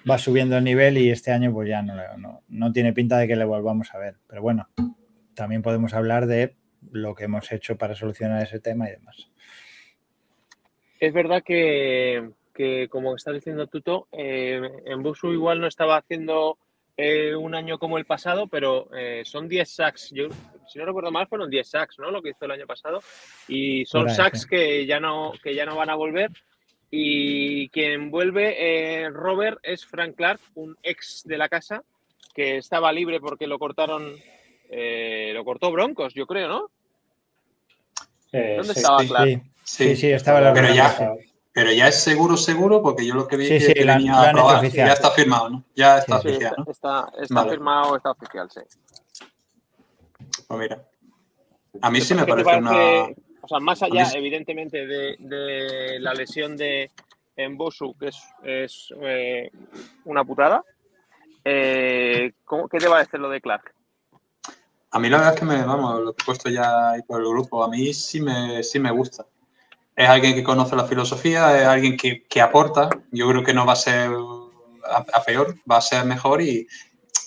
va 0.10 0.18
subiendo 0.18 0.58
el 0.58 0.64
nivel 0.64 0.98
y 0.98 1.10
este 1.10 1.32
año 1.32 1.54
pues 1.54 1.70
ya 1.70 1.82
no, 1.82 2.42
no, 2.48 2.72
tiene 2.72 2.94
pinta 2.94 3.18
de 3.18 3.28
que 3.28 3.36
le 3.36 3.46
volvamos 3.46 3.94
a 3.94 4.00
ver. 4.00 4.18
Pero 4.28 4.42
bueno, 4.42 4.68
también 5.34 5.62
podemos 5.62 5.94
hablar 5.94 6.26
de 6.26 6.56
lo 6.92 7.16
que 7.16 7.26
hemos 7.26 7.52
hecho 7.52 7.78
para 7.78 7.96
solucionar 7.96 8.44
ese 8.44 8.60
tema 8.60 8.88
y 8.88 8.92
demás. 8.92 9.32
Es 11.04 11.12
verdad 11.12 11.44
que, 11.44 12.30
como 12.90 13.18
está 13.18 13.34
diciendo 13.34 13.68
Tuto, 13.68 14.08
eh, 14.14 14.62
en 14.86 15.04
Busu 15.04 15.34
igual 15.34 15.60
no 15.60 15.68
estaba 15.68 15.98
haciendo 15.98 16.58
eh, 16.96 17.36
un 17.36 17.56
año 17.56 17.78
como 17.78 17.98
el 17.98 18.06
pasado, 18.06 18.48
pero 18.48 18.88
eh, 18.96 19.24
son 19.26 19.50
10 19.50 19.70
sacks. 19.70 20.12
Yo, 20.12 20.30
si 20.66 20.80
no 20.80 20.86
recuerdo 20.86 21.12
mal, 21.12 21.28
fueron 21.28 21.50
10 21.50 21.70
sacks, 21.70 22.00
¿no? 22.00 22.10
Lo 22.10 22.22
que 22.22 22.30
hizo 22.30 22.46
el 22.46 22.52
año 22.52 22.66
pasado. 22.66 23.02
Y 23.50 23.86
son 23.86 24.10
sacks 24.10 24.46
que, 24.46 24.86
ya 24.86 25.02
no, 25.02 25.34
que 25.44 25.54
ya 25.54 25.66
no 25.66 25.76
van 25.76 25.90
a 25.90 25.96
volver. 25.96 26.32
Y 26.90 27.68
quien 27.68 28.10
vuelve, 28.10 28.56
eh, 29.04 29.10
Robert, 29.10 29.60
es 29.62 29.86
Frank 29.86 30.16
Clark, 30.16 30.40
un 30.56 30.78
ex 30.84 31.24
de 31.26 31.38
la 31.38 31.50
casa, 31.50 31.84
que 32.34 32.56
estaba 32.56 32.94
libre 32.94 33.20
porque 33.20 33.46
lo 33.46 33.60
cortaron, 33.60 34.16
lo 34.72 35.44
cortó 35.44 35.70
Broncos, 35.70 36.14
yo 36.14 36.26
creo, 36.26 36.48
¿no? 36.48 36.72
¿Dónde 38.32 38.72
estaba 38.72 39.04
Clark? 39.04 39.28
Sí, 39.28 39.53
sí, 39.64 40.12
estaba 40.12 40.42
la 40.42 40.54
pero 40.54 40.74
ya, 40.74 41.16
pero 41.54 41.72
ya 41.72 41.88
es 41.88 42.04
seguro, 42.04 42.36
seguro, 42.36 42.82
porque 42.82 43.06
yo 43.06 43.14
lo 43.14 43.28
que 43.28 43.38
vi 43.38 43.48
es 43.48 43.68
que, 43.68 43.86
venía 43.86 44.20
a 44.20 44.32
probar, 44.32 44.68
ya 44.68 44.94
está 44.94 45.12
firmado, 45.12 45.50
¿no? 45.52 45.64
Ya 45.76 46.00
está 46.00 46.18
oficial, 46.18 46.56
¿no? 46.58 46.66
Está, 46.72 47.12
está 47.22 47.46
firmado, 47.46 47.96
está 47.96 48.12
oficial, 48.12 48.50
sí. 48.50 48.62
Pues 50.48 50.60
mira, 50.60 50.84
a 51.80 51.92
mí 51.92 52.02
sí 52.02 52.16
me 52.16 52.26
parece, 52.26 52.58
una... 52.58 53.04
O 53.42 53.48
sea, 53.48 53.60
más 53.60 53.84
allá, 53.84 54.10
evidentemente, 54.16 54.88
de, 54.88 55.16
de, 55.20 56.00
la 56.00 56.14
lesión 56.14 56.58
de 56.58 56.90
Embosu, 57.36 57.94
que 58.00 58.08
es, 58.08 58.24
es 58.42 58.94
eh, 59.02 59.52
una 60.06 60.24
putada, 60.24 60.64
eh, 61.46 62.32
¿qué 62.72 62.78
te 62.80 62.88
va 62.88 62.98
a 62.98 63.00
decir 63.00 63.20
lo 63.20 63.30
de 63.30 63.42
Clark? 63.42 63.76
A 64.90 65.00
mí 65.00 65.10
la 65.10 65.18
verdad 65.18 65.34
es 65.34 65.40
que 65.40 65.46
me, 65.46 65.64
vamos, 65.64 66.02
lo 66.02 66.12
he 66.12 66.14
puesto 66.14 66.50
ya 66.50 66.92
ahí 66.92 67.02
por 67.04 67.20
el 67.20 67.28
grupo, 67.28 67.64
a 67.64 67.68
mí 67.68 67.94
sí 67.94 68.22
me, 68.22 68.64
sí 68.64 68.80
me 68.80 68.92
gusta 68.92 69.26
es 69.96 70.10
alguien 70.10 70.34
que 70.34 70.44
conoce 70.44 70.76
la 70.76 70.86
filosofía, 70.86 71.60
es 71.60 71.68
alguien 71.68 71.98
que, 71.98 72.42
aporta. 72.42 72.90
Yo 73.12 73.28
creo 73.30 73.44
que 73.44 73.54
no 73.54 73.66
va 73.66 73.74
a 73.74 73.78
ser 73.78 74.10
a, 74.86 75.24
peor, 75.24 75.56
va 75.70 75.78
a 75.78 75.82
ser 75.82 76.06
mejor 76.06 76.42
y, 76.42 76.68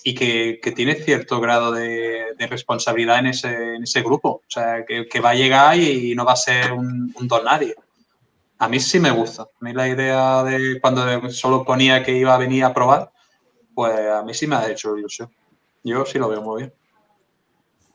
que, 0.03 0.59
tiene 0.75 0.95
cierto 0.95 1.39
grado 1.39 1.71
de, 1.71 2.35
responsabilidad 2.49 3.19
en 3.19 3.27
ese, 3.27 4.01
grupo. 4.01 4.29
O 4.29 4.49
sea, 4.49 4.85
que, 4.85 5.19
va 5.19 5.31
a 5.31 5.35
llegar 5.35 5.77
y, 5.77 6.13
no 6.15 6.25
va 6.25 6.33
a 6.33 6.37
ser 6.37 6.73
un, 6.73 7.13
nadie. 7.43 7.75
A 8.59 8.67
mí 8.67 8.79
sí 8.79 8.99
me 8.99 9.11
gusta. 9.11 9.43
A 9.43 9.47
mí 9.61 9.73
la 9.73 9.87
idea 9.87 10.43
de 10.43 10.79
cuando 10.81 11.29
solo 11.29 11.63
ponía 11.63 12.03
que 12.03 12.17
iba 12.17 12.33
a 12.33 12.39
venir 12.39 12.63
a 12.63 12.73
probar, 12.73 13.11
pues 13.73 13.93
a 14.09 14.23
mí 14.23 14.33
sí 14.33 14.47
me 14.47 14.55
ha 14.55 14.69
hecho 14.69 14.97
ilusión. 14.97 15.29
Yo 15.83 16.05
sí 16.05 16.17
lo 16.19 16.27
veo 16.27 16.41
muy 16.41 16.63
bien. 16.63 16.73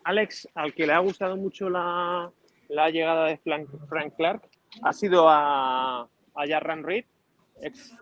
Alex, 0.05 0.49
al 0.55 0.75
que 0.75 0.87
le 0.87 0.93
ha 0.93 0.99
gustado 0.99 1.37
mucho 1.37 1.69
la, 1.69 2.31
llegada 2.69 3.27
de 3.27 3.39
Frank 3.39 4.17
Clark, 4.17 4.49
ha 4.83 4.93
sido 4.93 5.29
a, 5.29 6.01
a 6.35 6.47
Jarran 6.47 6.83
Reed. 6.83 7.05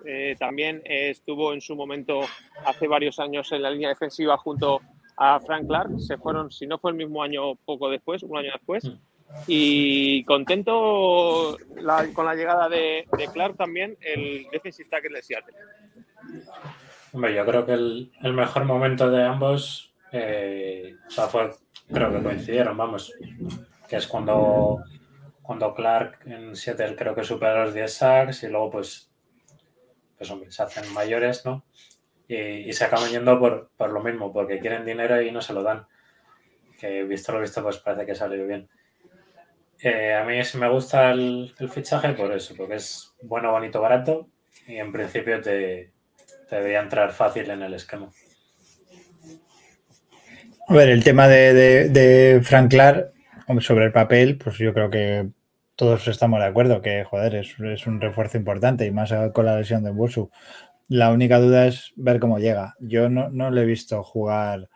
Eh, 0.07 0.37
también 0.39 0.81
estuvo 0.85 1.53
en 1.53 1.61
su 1.61 1.77
momento 1.77 2.23
hace 2.65 2.89
varios 2.89 3.19
años 3.19 3.51
en 3.53 3.63
la 3.63 3.71
línea 3.71 3.91
defensiva 3.91 4.37
junto 4.39 4.81
a 5.17 5.39
Frank 5.41 5.67
Clark. 5.67 6.01
Se 6.01 6.17
fueron, 6.17 6.51
si 6.51 6.67
no 6.67 6.79
fue 6.79 6.93
el 6.93 6.97
mismo 6.97 7.23
año, 7.23 7.55
poco 7.57 7.91
después, 7.91 8.23
un 8.23 8.39
año 8.39 8.53
después. 8.53 8.85
Mm. 8.85 8.99
Y 9.47 10.25
contento 10.25 11.57
con 12.15 12.27
la 12.27 12.35
llegada 12.35 12.69
de, 12.69 13.07
Clark 13.33 13.57
también, 13.57 13.97
el 14.01 14.47
defensive 14.51 14.89
tackle 14.89 15.17
de 15.17 15.23
Seattle. 15.23 15.55
Hombre, 17.13 17.35
yo 17.35 17.45
creo 17.45 17.67
que 17.67 17.73
el, 17.73 18.11
mejor 18.23 18.65
momento 18.65 19.11
de 19.11 19.23
ambos, 19.23 19.93
eh, 20.13 20.97
o 21.07 21.11
sea, 21.11 21.27
fue, 21.27 21.51
creo 21.93 22.13
que 22.13 22.23
coincidieron, 22.23 22.77
vamos, 22.77 23.13
que 23.89 23.97
es 23.97 24.07
cuando 24.07 24.83
cuando 25.51 25.75
Clark 25.75 26.21
en 26.27 26.55
Seattle 26.55 26.95
creo 26.95 27.13
que 27.13 27.25
supera 27.25 27.65
los 27.65 27.75
10 27.75 27.93
sacks 27.93 28.45
y 28.45 28.47
luego 28.47 28.71
pues, 28.71 29.11
pues 30.17 30.31
hombre, 30.31 30.53
se 30.53 30.63
hacen 30.63 30.93
mayores, 30.93 31.45
¿no? 31.45 31.65
Y, 32.29 32.73
se 32.73 32.85
acaban 32.85 33.11
yendo 33.11 33.37
por, 33.41 33.91
lo 33.91 34.01
mismo, 34.01 34.33
porque 34.33 34.61
quieren 34.61 34.85
dinero 34.85 35.21
y 35.21 35.33
no 35.33 35.43
se 35.43 35.53
lo 35.53 35.65
dan. 35.65 35.89
que 36.79 37.03
visto 37.03 37.33
lo 37.33 37.41
visto, 37.41 37.65
pues 37.65 37.79
parece 37.79 38.07
que 38.07 38.15
salió 38.15 38.47
bien. 38.47 38.69
Eh, 39.83 40.15
a 40.15 40.23
mí 40.23 40.45
sí 40.45 40.57
me 40.57 40.69
gusta 40.69 41.11
el, 41.11 41.53
fichaje 41.69 42.11
por 42.11 42.31
eso, 42.33 42.55
porque 42.57 42.77
es 42.77 43.13
bueno, 43.21 43.51
bonito, 43.51 43.81
barato 43.81 44.29
y 44.69 44.77
en 44.77 44.93
principio 44.93 45.41
te, 45.41 45.91
debería 46.49 46.79
entrar 46.79 47.11
fácil 47.11 47.51
en 47.51 47.63
el 47.63 47.75
esquema. 47.75 48.09
A 50.69 50.75
ver, 50.75 50.91
el 50.91 51.03
tema 51.03 51.27
de, 51.27 51.89
de, 51.89 52.41
Frank 52.41 52.71
Clark, 52.71 53.13
sobre 53.59 53.87
el 53.87 53.91
papel, 53.91 54.39
pues 54.39 54.57
yo 54.57 54.73
creo 54.73 54.89
que 54.89 55.40
todos 55.81 56.07
estamos 56.09 56.41
de 56.41 56.45
acuerdo 56.45 56.83
que, 56.83 57.05
joder, 57.05 57.37
es, 57.37 57.59
es 57.59 57.87
un 57.87 58.03
refuerzo 58.03 58.37
importante 58.37 58.85
y 58.85 58.91
más 58.91 59.15
con 59.33 59.47
la 59.47 59.57
lesión 59.57 59.83
de 59.83 59.91
Bursu. 59.91 60.31
La 60.89 61.11
única 61.11 61.39
duda 61.39 61.67
es 61.67 61.95
ver 61.97 62.21
cómo 62.21 62.39
llega. 62.39 62.75
Yo 62.81 63.09
no, 63.09 63.31
no 63.31 63.51
le 63.51 63.63
he 63.63 63.65
visto 63.65 64.03
jugar 64.03 64.69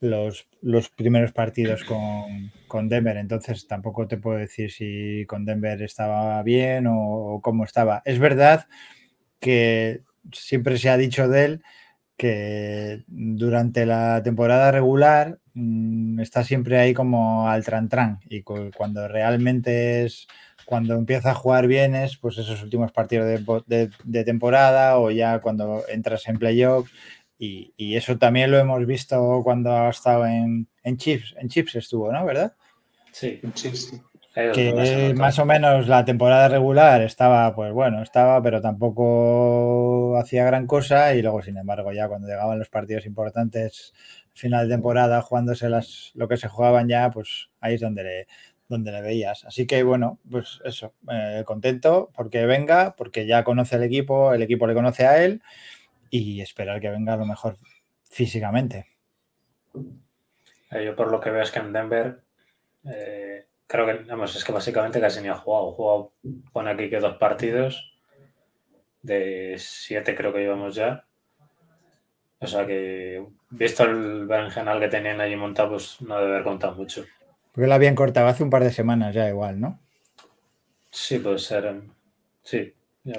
los, 0.00 0.46
los 0.60 0.90
primeros 0.90 1.32
partidos 1.32 1.84
con, 1.84 2.52
con, 2.68 2.90
Denver, 2.90 3.16
entonces 3.16 3.66
tampoco 3.66 4.06
te 4.06 4.18
puedo 4.18 4.36
decir 4.36 4.70
si 4.70 5.24
con 5.26 5.46
Denver 5.46 5.80
estaba 5.80 6.42
bien 6.42 6.86
o, 6.86 7.40
cómo 7.42 7.64
estaba. 7.64 8.02
Es 8.04 8.18
verdad 8.18 8.66
que 9.40 10.02
siempre 10.32 10.76
se 10.76 10.90
ha 10.90 10.98
dicho 10.98 11.28
de 11.28 11.44
él 11.46 11.62
que 12.18 13.04
durante 13.06 13.86
la 13.86 14.22
temporada 14.22 14.70
regular 14.70 15.38
mmm, 15.54 16.20
está 16.20 16.44
siempre 16.44 16.78
ahí 16.78 16.94
como 16.94 17.48
al 17.48 17.64
tran 17.64 17.88
tran 17.88 18.20
y 18.28 18.42
cuando 18.42 19.08
realmente 19.08 20.04
es 20.04 20.26
cuando 20.64 20.94
empieza 20.94 21.32
a 21.32 21.34
jugar 21.34 21.66
bien 21.66 21.94
es 21.94 22.16
pues 22.16 22.38
esos 22.38 22.62
últimos 22.62 22.92
partidos 22.92 23.26
de, 23.26 23.62
de, 23.66 23.90
de 24.04 24.24
temporada 24.24 24.98
o 24.98 25.10
ya 25.10 25.40
cuando 25.40 25.82
entras 25.88 26.28
en 26.28 26.38
playoffs 26.38 26.92
y, 27.44 27.96
eso 27.96 28.16
también 28.18 28.52
lo 28.52 28.58
hemos 28.58 28.86
visto 28.86 29.40
cuando 29.42 29.72
ha 29.72 29.90
estado 29.90 30.26
en, 30.26 30.68
Chips. 30.96 31.34
En 31.38 31.48
Chips 31.48 31.74
estuvo, 31.74 32.12
¿no? 32.12 32.24
¿Verdad? 32.24 32.54
Sí, 33.10 33.40
en 33.42 33.52
Chips, 33.52 34.00
Que 34.54 35.12
más 35.16 35.40
o 35.40 35.44
menos 35.44 35.88
la 35.88 36.04
temporada 36.04 36.46
regular 36.48 37.02
estaba, 37.02 37.52
pues 37.52 37.72
bueno, 37.72 38.00
estaba, 38.00 38.40
pero 38.40 38.60
tampoco 38.60 40.16
hacía 40.18 40.44
gran 40.44 40.68
cosa. 40.68 41.16
Y 41.16 41.22
luego, 41.22 41.42
sin 41.42 41.56
embargo, 41.56 41.92
ya 41.92 42.06
cuando 42.06 42.28
llegaban 42.28 42.60
los 42.60 42.68
partidos 42.68 43.06
importantes, 43.06 43.92
final 44.34 44.68
de 44.68 44.74
temporada, 44.74 45.22
jugándose 45.22 45.68
las, 45.68 46.12
lo 46.14 46.28
que 46.28 46.36
se 46.36 46.48
jugaban 46.48 46.88
ya, 46.88 47.10
pues 47.10 47.50
ahí 47.60 47.74
es 47.74 47.80
donde 47.80 48.04
le, 48.04 48.26
donde 48.68 48.92
le 48.92 49.02
veías. 49.02 49.44
Así 49.44 49.66
que 49.66 49.82
bueno, 49.82 50.18
pues 50.30 50.60
eso, 50.64 50.94
eh, 51.10 51.42
contento 51.46 52.10
porque 52.14 52.46
venga, 52.46 52.96
porque 52.96 53.26
ya 53.26 53.44
conoce 53.44 53.76
el 53.76 53.82
equipo, 53.82 54.32
el 54.32 54.42
equipo 54.42 54.66
le 54.66 54.74
conoce 54.74 55.06
a 55.06 55.22
él 55.24 55.42
y 56.10 56.40
esperar 56.40 56.80
que 56.80 56.90
venga 56.90 57.16
lo 57.16 57.26
mejor 57.26 57.56
físicamente. 58.04 58.86
Eh, 60.70 60.84
yo 60.84 60.96
por 60.96 61.10
lo 61.10 61.20
que 61.20 61.30
veo 61.30 61.42
es 61.42 61.50
que 61.50 61.58
en 61.58 61.72
Denver 61.72 62.22
eh, 62.84 63.46
creo 63.66 63.86
que, 63.86 63.94
vamos, 64.04 64.34
es 64.34 64.44
que 64.44 64.52
básicamente 64.52 65.00
casi 65.00 65.20
ni 65.20 65.28
ha 65.28 65.36
jugado. 65.36 65.72
jugado, 65.72 66.12
pone 66.52 66.70
aquí 66.70 66.90
que 66.90 67.00
dos 67.00 67.16
partidos, 67.16 67.92
de 69.02 69.56
siete 69.58 70.14
creo 70.14 70.32
que 70.32 70.40
llevamos 70.40 70.74
ya. 70.74 71.06
O 72.42 72.46
sea 72.46 72.66
que, 72.66 73.24
visto 73.50 73.84
el 73.84 74.26
berenjenal 74.26 74.80
que 74.80 74.88
tenían 74.88 75.20
allí 75.20 75.36
montado, 75.36 75.70
pues 75.70 76.00
no 76.00 76.18
debe 76.18 76.32
haber 76.32 76.42
contado 76.42 76.74
mucho. 76.74 77.04
Porque 77.52 77.68
la 77.68 77.76
habían 77.76 77.94
cortado 77.94 78.26
hace 78.26 78.42
un 78.42 78.50
par 78.50 78.64
de 78.64 78.72
semanas 78.72 79.14
ya 79.14 79.28
igual, 79.28 79.60
¿no? 79.60 79.78
Sí, 80.90 81.20
puede 81.20 81.38
ser. 81.38 81.82
Sí, 82.42 82.74
ya 83.04 83.14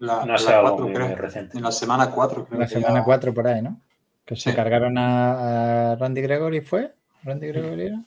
la, 0.00 0.24
no 0.24 0.38
sé, 0.38 0.52
algo 0.52 0.78
muy, 0.86 0.94
reciente. 0.94 1.56
En 1.56 1.64
la 1.64 1.72
semana 1.72 2.10
4, 2.10 2.44
creo. 2.44 2.54
En 2.54 2.60
la 2.60 2.68
semana 2.68 3.02
4 3.02 3.34
por 3.34 3.48
ahí, 3.48 3.62
¿no? 3.62 3.80
Que 4.24 4.36
se 4.36 4.54
cargaron 4.54 4.96
a, 4.98 5.96
Randy 5.98 6.20
Gregory, 6.20 6.60
¿fue? 6.60 6.94
¿Randy 7.24 7.48
Gregory 7.48 7.86
era? 7.86 8.04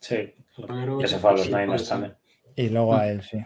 Sí, 0.00 0.34
que 1.00 1.08
se 1.08 1.18
fue 1.18 1.30
a 1.30 1.32
los 1.34 1.46
Niners 1.48 1.88
también. 1.88 2.16
Y 2.56 2.68
luego 2.68 2.94
a 2.96 3.06
él, 3.08 3.22
sí. 3.22 3.42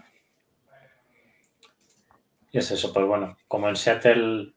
Y 2.51 2.59
es 2.59 2.71
eso, 2.71 2.92
pues 2.92 3.07
bueno, 3.07 3.37
como 3.47 3.68
en 3.68 3.77
Seattle 3.77 4.55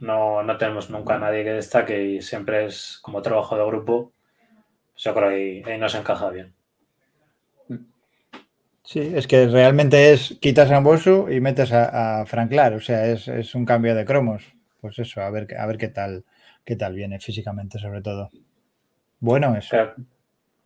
no, 0.00 0.42
no 0.42 0.56
tenemos 0.58 0.90
nunca 0.90 1.14
a 1.14 1.18
nadie 1.18 1.44
que 1.44 1.50
destaque 1.50 2.02
y 2.04 2.22
siempre 2.22 2.66
es 2.66 2.98
como 3.02 3.22
trabajo 3.22 3.56
de 3.56 3.66
grupo, 3.66 4.12
pues 4.92 5.04
yo 5.04 5.14
creo 5.14 5.28
que 5.28 5.34
ahí, 5.34 5.62
ahí 5.64 5.78
nos 5.78 5.94
encaja 5.94 6.30
bien. 6.30 6.54
Sí, 8.88 9.12
es 9.14 9.26
que 9.26 9.46
realmente 9.48 10.14
es 10.14 10.38
quitas 10.40 10.70
a 10.70 10.80
Bosu 10.80 11.28
y 11.30 11.40
metes 11.40 11.72
a, 11.72 12.22
a 12.22 12.24
Franklar, 12.24 12.72
o 12.72 12.80
sea, 12.80 13.04
es, 13.04 13.54
un 13.54 13.66
cambio 13.66 13.94
de 13.94 14.06
cromos. 14.06 14.42
Pues 14.80 14.98
eso, 14.98 15.20
a 15.20 15.28
ver, 15.28 15.46
a 15.58 15.66
ver 15.66 15.76
qué 15.76 15.88
tal, 15.88 16.24
qué 16.64 16.74
tal 16.74 16.94
viene 16.94 17.20
físicamente, 17.20 17.78
sobre 17.78 18.00
todo. 18.00 18.30
Bueno, 19.20 19.54
eso. 19.54 19.76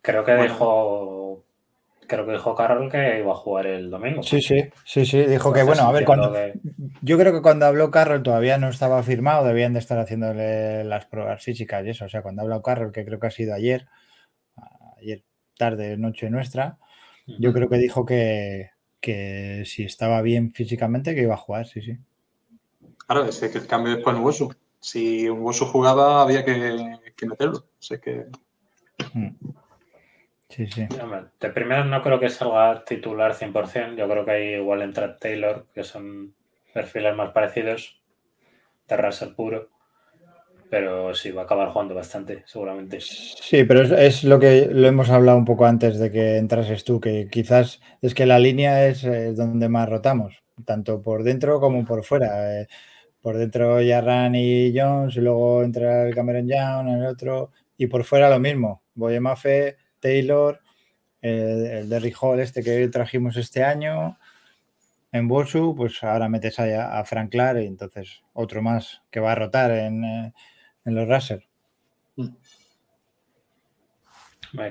Creo, 0.01 0.23
que 0.23 0.35
dijo. 0.35 1.22
Creo 2.13 2.27
que 2.27 2.33
dijo 2.33 2.53
Carol 2.53 2.91
que 2.91 3.19
iba 3.19 3.31
a 3.31 3.35
jugar 3.35 3.65
el 3.65 3.89
domingo. 3.89 4.21
Sí, 4.21 4.39
sí, 4.39 4.69
sí, 4.85 5.03
sí. 5.03 5.23
Dijo 5.23 5.51
que, 5.51 5.63
bueno, 5.63 5.81
a 5.81 5.91
ver, 5.91 6.05
cuando. 6.05 6.31
Yo 7.01 7.17
creo 7.17 7.33
que 7.33 7.41
cuando 7.41 7.65
habló 7.65 7.89
Carroll 7.89 8.21
todavía 8.21 8.59
no 8.59 8.69
estaba 8.69 9.01
firmado, 9.01 9.47
debían 9.47 9.73
de 9.73 9.79
estar 9.79 9.97
haciéndole 9.97 10.83
las 10.83 11.05
pruebas 11.05 11.43
físicas 11.43 11.83
y 11.83 11.89
eso. 11.89 12.05
O 12.05 12.09
sea, 12.09 12.21
cuando 12.21 12.41
ha 12.41 12.43
hablado 12.43 12.61
Carroll, 12.61 12.91
que 12.91 13.03
creo 13.03 13.19
que 13.19 13.27
ha 13.27 13.31
sido 13.31 13.55
ayer, 13.55 13.87
ayer 14.99 15.23
tarde, 15.57 15.97
noche 15.97 16.29
nuestra, 16.29 16.77
yo 17.25 17.51
creo 17.51 17.67
que 17.67 17.77
dijo 17.77 18.05
que, 18.05 18.69
si 19.65 19.83
estaba 19.83 20.21
bien 20.21 20.53
físicamente, 20.53 21.15
que 21.15 21.23
iba 21.23 21.33
a 21.33 21.37
jugar, 21.37 21.65
sí, 21.65 21.81
sí. 21.81 21.97
Claro, 23.07 23.25
es 23.25 23.39
que 23.39 23.57
el 23.57 23.65
cambio 23.65 23.97
es 23.97 24.03
con 24.03 24.19
Wosu. 24.21 24.53
Si 24.79 25.27
un 25.27 25.39
Wosu 25.39 25.65
jugaba, 25.65 26.21
había 26.21 26.45
que, 26.45 26.55
meterlo. 27.25 27.65
Sé 27.79 27.99
que. 27.99 28.27
Mm. 29.13 29.29
Sí, 30.55 30.67
sí. 30.67 30.87
De 31.39 31.49
primero 31.49 31.85
no 31.85 32.01
creo 32.01 32.19
que 32.19 32.29
salga 32.29 32.83
titular 32.83 33.33
100%. 33.33 33.95
Yo 33.95 34.07
creo 34.07 34.25
que 34.25 34.31
ahí 34.31 34.53
igual 34.55 34.81
entra 34.81 35.17
Taylor, 35.17 35.65
que 35.73 35.83
son 35.83 36.35
perfiles 36.73 37.15
más 37.15 37.31
parecidos. 37.31 37.99
De 38.87 38.97
Russell 38.97 39.33
puro 39.33 39.69
pero 40.73 41.13
sí, 41.13 41.29
va 41.29 41.43
a 41.43 41.45
acabar 41.45 41.69
jugando 41.69 41.93
bastante, 41.93 42.41
seguramente. 42.47 42.97
Sí, 42.99 43.63
pero 43.63 43.83
es, 43.83 44.23
lo 44.23 44.39
que 44.39 44.67
lo 44.71 44.87
hemos 44.87 45.11
hablado 45.11 45.37
un 45.37 45.45
poco 45.45 45.67
antes 45.67 45.99
de 45.99 46.09
que 46.09 46.37
entrases 46.37 46.83
tú, 46.83 46.99
que 46.99 47.27
quizás 47.29 47.79
es 48.01 48.15
que 48.15 48.25
la 48.25 48.39
línea 48.39 48.87
es 48.87 49.03
eh, 49.03 49.33
donde 49.33 49.69
más 49.69 49.87
rotamos, 49.87 50.41
tanto 50.65 50.99
por 50.99 51.21
dentro 51.21 51.59
como 51.59 51.85
por 51.85 52.03
fuera. 52.03 52.61
Eh, 52.61 52.67
por 53.21 53.37
dentro 53.37 53.81
Yarran 53.81 54.33
y 54.33 54.73
Jones, 54.75 55.15
y 55.15 55.21
luego 55.21 55.61
entra 55.61 56.07
el 56.07 56.15
Cameron 56.15 56.47
Young, 56.47 56.87
el 56.87 57.05
otro, 57.05 57.51
y 57.77 57.85
por 57.85 58.03
fuera 58.03 58.27
lo 58.27 58.39
mismo. 58.39 58.81
Boyemafe, 58.95 59.77
Taylor, 60.03 60.59
el 61.21 61.89
Derry 61.89 62.13
Hall 62.19 62.41
este 62.41 62.61
que 62.61 62.87
trajimos 62.89 63.37
este 63.37 63.63
año, 63.63 64.17
en 65.13 65.27
Bosu, 65.27 65.73
pues 65.75 66.03
ahora 66.03 66.27
metes 66.27 66.59
a, 66.59 66.99
a 66.99 67.05
Frank 67.05 67.31
Clark 67.31 67.61
y 67.61 67.67
entonces 67.67 68.23
otro 68.33 68.61
más 68.61 69.01
que 69.09 69.19
va 69.19 69.31
a 69.31 69.35
rotar 69.35 69.71
en, 69.71 70.03
eh, 70.03 70.33
en 70.85 70.95
los 70.95 71.07
Razer. 71.07 71.47
Mm. 72.15 72.27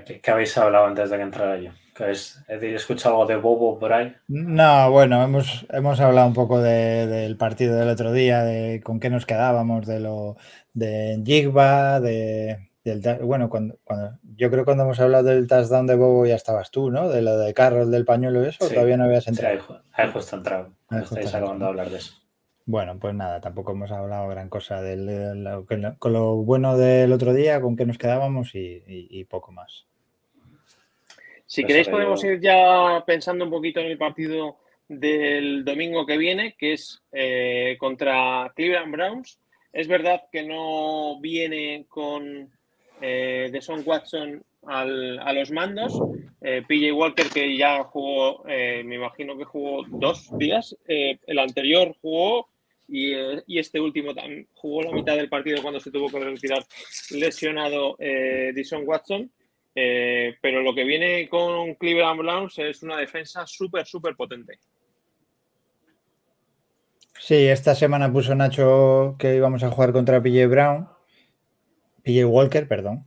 ¿Qué, 0.04 0.30
habéis 0.30 0.56
hablado 0.58 0.86
antes 0.86 1.10
de 1.10 1.16
que 1.16 1.22
entrara 1.22 1.58
yo? 1.58 1.70
¿He 1.98 2.74
escuchado 2.74 3.16
algo 3.16 3.26
de 3.26 3.36
Bobo 3.36 3.78
por 3.78 3.92
ahí? 3.92 4.14
No, 4.28 4.90
bueno, 4.90 5.22
hemos, 5.22 5.66
hemos 5.70 6.00
hablado 6.00 6.28
un 6.28 6.34
poco 6.34 6.60
del 6.60 7.36
partido 7.36 7.76
del 7.76 7.88
otro 7.88 8.12
día, 8.12 8.44
de 8.44 8.80
con 8.82 9.00
qué 9.00 9.10
nos 9.10 9.26
quedábamos, 9.26 9.86
de 9.86 10.00
lo 10.00 10.36
de 10.72 11.20
Jigba, 11.24 12.00
de, 12.00 12.70
del, 12.84 13.00
bueno, 13.22 13.48
cuando, 13.48 13.78
cuando, 13.84 14.18
yo 14.36 14.50
creo 14.50 14.62
que 14.62 14.66
cuando 14.66 14.84
hemos 14.84 14.98
hablado 14.98 15.24
del 15.24 15.46
touchdown 15.46 15.86
de 15.86 15.94
Bobo 15.94 16.26
ya 16.26 16.34
estabas 16.34 16.70
tú, 16.70 16.90
¿no? 16.90 17.08
De 17.08 17.22
lo 17.22 17.38
de 17.38 17.54
Carroll, 17.54 17.90
del 17.90 18.04
pañuelo 18.04 18.44
y 18.44 18.48
eso, 18.48 18.68
todavía 18.68 18.96
no 18.96 19.04
habías 19.04 19.28
entrado. 19.28 19.60
Sí, 19.60 19.74
ahí, 19.92 20.10
justo 20.12 20.36
entrado. 20.36 20.72
Estáis 20.90 21.34
acabando 21.34 21.66
de 21.66 21.70
hablar 21.70 21.90
de 21.90 21.98
eso. 21.98 22.22
Bueno, 22.64 22.98
pues 22.98 23.14
nada, 23.14 23.40
tampoco 23.40 23.72
hemos 23.72 23.90
hablado 23.90 24.28
gran 24.28 24.48
cosa 24.48 24.80
del, 24.82 25.64
con 25.98 26.12
lo 26.12 26.36
bueno 26.36 26.76
del 26.76 27.12
otro 27.12 27.34
día, 27.34 27.60
con 27.60 27.76
qué 27.76 27.84
nos 27.84 27.98
quedábamos 27.98 28.52
y, 28.54 29.24
poco 29.28 29.52
más. 29.52 29.86
Si 31.46 31.64
queréis 31.64 31.88
podemos 31.88 32.22
ir 32.24 32.40
ya 32.40 33.02
pensando 33.04 33.44
un 33.44 33.50
poquito 33.50 33.80
en 33.80 33.86
el 33.86 33.98
partido 33.98 34.58
del 34.88 35.64
domingo 35.64 36.06
que 36.06 36.16
viene, 36.16 36.54
que 36.56 36.74
es 36.74 37.02
eh, 37.12 37.76
contra 37.78 38.52
Cleveland 38.54 38.92
Browns. 38.92 39.38
Es 39.72 39.88
verdad 39.88 40.22
que 40.30 40.44
no 40.44 41.20
viene 41.20 41.86
con 41.88 42.50
eh, 43.02 43.50
Deson 43.52 43.82
Watson 43.84 44.42
a 44.66 45.32
los 45.32 45.50
mandos. 45.50 46.00
Eh, 46.40 46.62
PJ 46.66 46.92
Walker, 46.92 47.26
que 47.28 47.56
ya 47.56 47.84
jugó, 47.84 48.44
eh, 48.48 48.82
me 48.84 48.96
imagino 48.96 49.36
que 49.36 49.44
jugó 49.44 49.84
dos 49.88 50.28
días. 50.38 50.76
el 50.86 51.38
anterior 51.38 51.94
jugó 52.00 52.48
eh, 52.92 53.42
y, 53.46 53.58
este 53.58 53.80
último 53.80 54.12
jugó 54.54 54.82
la 54.82 54.92
mitad 54.92 55.16
del 55.16 55.28
partido 55.28 55.62
cuando 55.62 55.80
se 55.80 55.90
tuvo 55.90 56.08
que 56.08 56.18
retirar 56.18 56.64
lesionado 57.10 57.96
Dison 58.54 58.82
Watson. 58.86 59.30
Pero 59.74 60.62
lo 60.62 60.74
que 60.74 60.84
viene 60.84 61.28
con 61.28 61.74
Cleveland 61.74 62.20
Browns 62.20 62.58
es 62.58 62.82
una 62.82 62.96
defensa 62.96 63.46
súper, 63.46 63.86
súper 63.86 64.14
potente. 64.14 64.58
Sí, 67.18 67.46
esta 67.46 67.74
semana 67.76 68.12
puso 68.12 68.34
Nacho 68.34 69.14
que 69.16 69.36
íbamos 69.36 69.62
a 69.62 69.70
jugar 69.70 69.92
contra 69.92 70.20
PJ 70.20 70.48
Brown, 70.48 70.88
PJ 72.02 72.24
Walker, 72.26 72.66
perdón. 72.68 73.06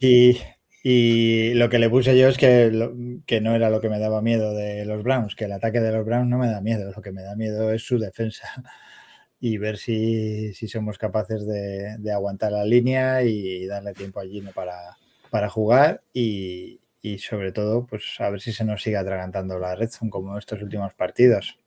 Y, 0.00 0.38
y 0.82 1.54
lo 1.54 1.68
que 1.68 1.78
le 1.78 1.90
puse 1.90 2.16
yo 2.18 2.28
es 2.28 2.36
que, 2.38 2.70
lo- 2.70 2.94
que 3.26 3.40
no 3.40 3.54
era 3.54 3.70
lo 3.70 3.80
que 3.80 3.88
me 3.88 3.98
daba 3.98 4.22
miedo 4.22 4.54
de 4.54 4.84
los 4.84 5.02
Browns, 5.02 5.34
que 5.34 5.44
el 5.46 5.52
ataque 5.52 5.80
de 5.80 5.92
los 5.92 6.04
Browns 6.04 6.28
no 6.28 6.38
me 6.38 6.48
da 6.48 6.60
miedo, 6.60 6.90
lo 6.94 7.02
que 7.02 7.12
me 7.12 7.22
da 7.22 7.34
miedo 7.36 7.72
es 7.72 7.82
su 7.84 7.98
defensa 7.98 8.48
y 9.40 9.58
ver 9.58 9.78
si, 9.78 10.52
si 10.54 10.68
somos 10.68 10.98
capaces 10.98 11.46
de, 11.46 11.96
de 11.98 12.12
aguantar 12.12 12.52
la 12.52 12.64
línea 12.64 13.22
y 13.22 13.66
darle 13.66 13.94
tiempo 13.94 14.20
a 14.20 14.24
Gino 14.24 14.50
para, 14.52 14.96
para 15.30 15.48
jugar 15.48 16.02
y, 16.12 16.80
y 17.02 17.18
sobre 17.18 17.52
todo 17.52 17.86
pues 17.86 18.16
a 18.18 18.30
ver 18.30 18.40
si 18.40 18.52
se 18.52 18.64
nos 18.64 18.82
sigue 18.82 18.96
atragantando 18.96 19.58
la 19.58 19.74
red 19.74 19.88
zone 19.90 20.10
como 20.10 20.36
estos 20.38 20.60
últimos 20.60 20.92
partidos. 20.94 21.58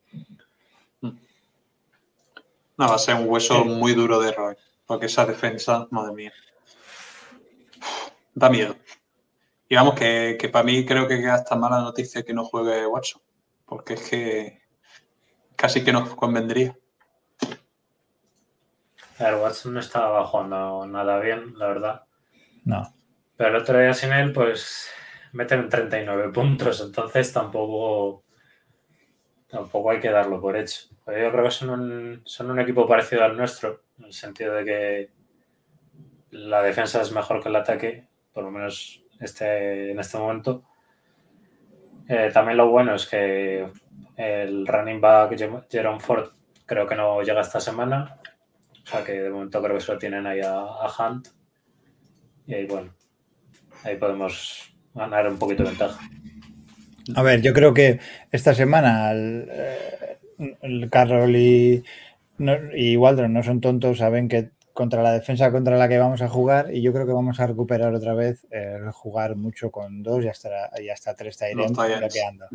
no, 1.01 2.87
va 2.87 2.95
a 2.95 2.97
ser 2.97 3.15
un 3.15 3.29
hueso 3.29 3.63
muy 3.65 3.93
duro 3.93 4.19
de 4.19 4.31
roer, 4.31 4.57
porque 4.91 5.05
esa 5.05 5.25
defensa, 5.25 5.87
madre 5.89 6.11
mía, 6.11 6.33
da 8.33 8.49
miedo. 8.49 8.75
Y 9.69 9.75
vamos, 9.75 9.95
que, 9.95 10.35
que 10.37 10.49
para 10.49 10.65
mí 10.65 10.85
creo 10.85 11.07
que 11.07 11.25
hasta 11.29 11.55
mala 11.55 11.79
noticia 11.79 12.23
que 12.23 12.33
no 12.33 12.43
juegue 12.43 12.85
Watson, 12.85 13.21
porque 13.65 13.93
es 13.93 14.09
que 14.09 14.61
casi 15.55 15.81
que 15.85 15.93
nos 15.93 16.13
convendría. 16.15 16.77
A 19.17 19.23
ver, 19.23 19.35
Watson 19.35 19.75
no 19.75 19.79
estaba 19.79 20.27
jugando 20.27 20.85
nada 20.85 21.19
bien, 21.19 21.57
la 21.57 21.67
verdad. 21.67 22.03
No, 22.65 22.93
Pero 23.37 23.51
el 23.51 23.55
otro 23.61 23.79
día 23.79 23.93
sin 23.93 24.11
él, 24.11 24.33
pues 24.33 24.89
meten 25.31 25.69
39 25.69 26.33
puntos, 26.33 26.81
entonces 26.81 27.31
tampoco, 27.31 28.25
tampoco 29.51 29.91
hay 29.91 29.99
que 29.99 30.09
darlo 30.09 30.39
por 30.39 30.55
hecho. 30.55 30.87
Yo 31.05 31.31
creo 31.31 31.43
que 31.43 31.51
son 31.51 31.69
un, 31.69 32.21
son 32.23 32.49
un 32.49 32.59
equipo 32.59 32.87
parecido 32.87 33.23
al 33.23 33.35
nuestro, 33.35 33.83
en 33.99 34.05
el 34.05 34.13
sentido 34.13 34.55
de 34.55 34.65
que 34.65 35.09
la 36.31 36.63
defensa 36.63 37.01
es 37.01 37.11
mejor 37.11 37.43
que 37.43 37.49
el 37.49 37.55
ataque, 37.57 38.07
por 38.33 38.45
lo 38.45 38.51
menos 38.51 39.03
este, 39.19 39.91
en 39.91 39.99
este 39.99 40.17
momento. 40.17 40.63
Eh, 42.07 42.31
también 42.33 42.57
lo 42.57 42.69
bueno 42.69 42.95
es 42.95 43.05
que 43.07 43.69
el 44.15 44.65
running 44.65 45.01
back 45.01 45.37
Jerome 45.69 45.99
Ford 45.99 46.29
creo 46.65 46.87
que 46.87 46.95
no 46.95 47.21
llega 47.21 47.41
esta 47.41 47.59
semana, 47.59 48.17
o 48.83 48.87
sea 48.87 49.03
que 49.03 49.13
de 49.13 49.29
momento 49.29 49.61
creo 49.61 49.75
que 49.75 49.83
se 49.83 49.93
lo 49.93 49.99
tienen 49.99 50.25
ahí 50.25 50.39
a 50.41 50.87
Hunt. 50.97 51.27
Y 52.47 52.53
ahí, 52.53 52.65
bueno, 52.65 52.93
ahí 53.83 53.97
podemos 53.97 54.73
ganar 54.93 55.27
un 55.27 55.37
poquito 55.37 55.63
de 55.63 55.69
ventaja. 55.69 55.99
A 57.15 57.21
ver, 57.23 57.41
yo 57.41 57.53
creo 57.53 57.73
que 57.73 57.99
esta 58.31 58.53
semana 58.53 59.11
el, 59.11 59.47
eh, 59.51 60.17
el 60.61 60.89
Carroll 60.89 61.35
y, 61.35 61.83
no- 62.37 62.75
y 62.75 62.97
Waldron 62.97 63.33
no 63.33 63.43
son 63.43 63.61
tontos, 63.61 63.97
saben 63.99 64.27
que 64.27 64.49
contra 64.73 65.03
la 65.03 65.11
defensa 65.11 65.51
contra 65.51 65.77
la 65.77 65.89
que 65.89 65.97
vamos 65.97 66.21
a 66.21 66.29
jugar 66.29 66.73
y 66.73 66.81
yo 66.81 66.93
creo 66.93 67.05
que 67.05 67.11
vamos 67.11 67.39
a 67.41 67.47
recuperar 67.47 67.93
otra 67.93 68.13
vez 68.13 68.47
el 68.51 68.89
jugar 68.91 69.35
mucho 69.35 69.69
con 69.69 70.01
dos 70.01 70.23
y 70.23 70.29
hasta, 70.29 70.69
y 70.81 70.89
hasta 70.89 71.13
tres 71.13 71.41
ends. 71.41 71.59
bloqueando. 71.99 72.45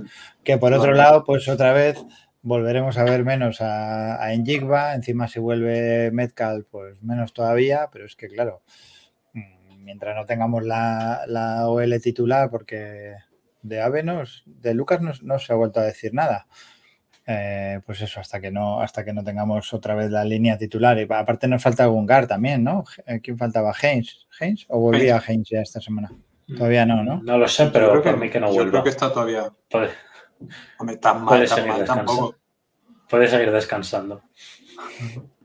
Que 0.42 0.56
por 0.56 0.72
otro 0.72 0.92
Vale. 0.92 1.02
lado, 1.02 1.24
pues 1.24 1.46
otra 1.48 1.72
vez 1.74 2.02
volveremos 2.40 2.96
a 2.96 3.04
ver 3.04 3.22
menos 3.24 3.60
a, 3.60 4.24
a 4.24 4.34
Njigba, 4.34 4.94
encima 4.94 5.28
si 5.28 5.40
vuelve 5.40 6.10
Metcalf, 6.10 6.64
pues 6.70 7.02
menos 7.02 7.32
todavía, 7.34 7.90
pero 7.92 8.06
es 8.06 8.16
que 8.16 8.28
claro, 8.28 8.62
mm, 9.34 9.84
mientras 9.84 10.16
no 10.16 10.24
tengamos 10.24 10.64
la, 10.64 11.24
la 11.26 11.68
OL 11.68 12.00
titular, 12.00 12.48
porque 12.50 13.14
de 13.68 13.80
Avenos, 13.80 14.42
de 14.46 14.74
Lucas 14.74 15.00
no, 15.00 15.12
no 15.22 15.38
se 15.38 15.52
ha 15.52 15.56
vuelto 15.56 15.80
a 15.80 15.84
decir 15.84 16.14
nada. 16.14 16.46
Eh, 17.26 17.80
pues 17.84 18.00
eso, 18.02 18.20
hasta 18.20 18.40
que 18.40 18.52
no, 18.52 18.80
hasta 18.80 19.04
que 19.04 19.12
no 19.12 19.24
tengamos 19.24 19.74
otra 19.74 19.94
vez 19.96 20.10
la 20.10 20.24
línea 20.24 20.56
titular. 20.56 20.96
Y 20.98 21.06
aparte 21.10 21.48
nos 21.48 21.62
falta 21.62 21.86
Gungar 21.86 22.26
también, 22.28 22.62
¿no? 22.62 22.84
Eh, 23.06 23.20
¿Quién 23.20 23.36
faltaba? 23.36 23.72
¿Haynes? 23.82 24.26
¿Haynes? 24.38 24.66
¿O 24.68 24.78
volvía 24.78 25.20
Haynes 25.26 25.48
ya 25.48 25.60
esta 25.60 25.80
semana? 25.80 26.12
Todavía 26.46 26.86
no, 26.86 27.02
¿no? 27.02 27.20
No 27.22 27.38
lo 27.38 27.48
sé, 27.48 27.64
Yo 27.64 27.72
pero 27.72 27.90
creo 27.90 28.02
por 28.02 28.18
mí 28.18 28.30
que 28.30 28.38
no 28.38 28.46
yo 28.48 28.54
vuelva. 28.54 28.70
creo 28.70 28.84
que 28.84 28.90
está 28.90 29.12
todavía. 29.12 29.50
Puede, 29.68 29.90
Hombre, 30.78 30.96
tan 30.98 31.24
mal, 31.24 31.28
puede 31.28 31.48
tan 31.48 31.56
seguir 31.56 31.72
mal 31.72 31.84
tampoco. 31.84 32.36
Puede 33.08 33.26
seguir 33.28 33.50
descansando. 33.50 34.22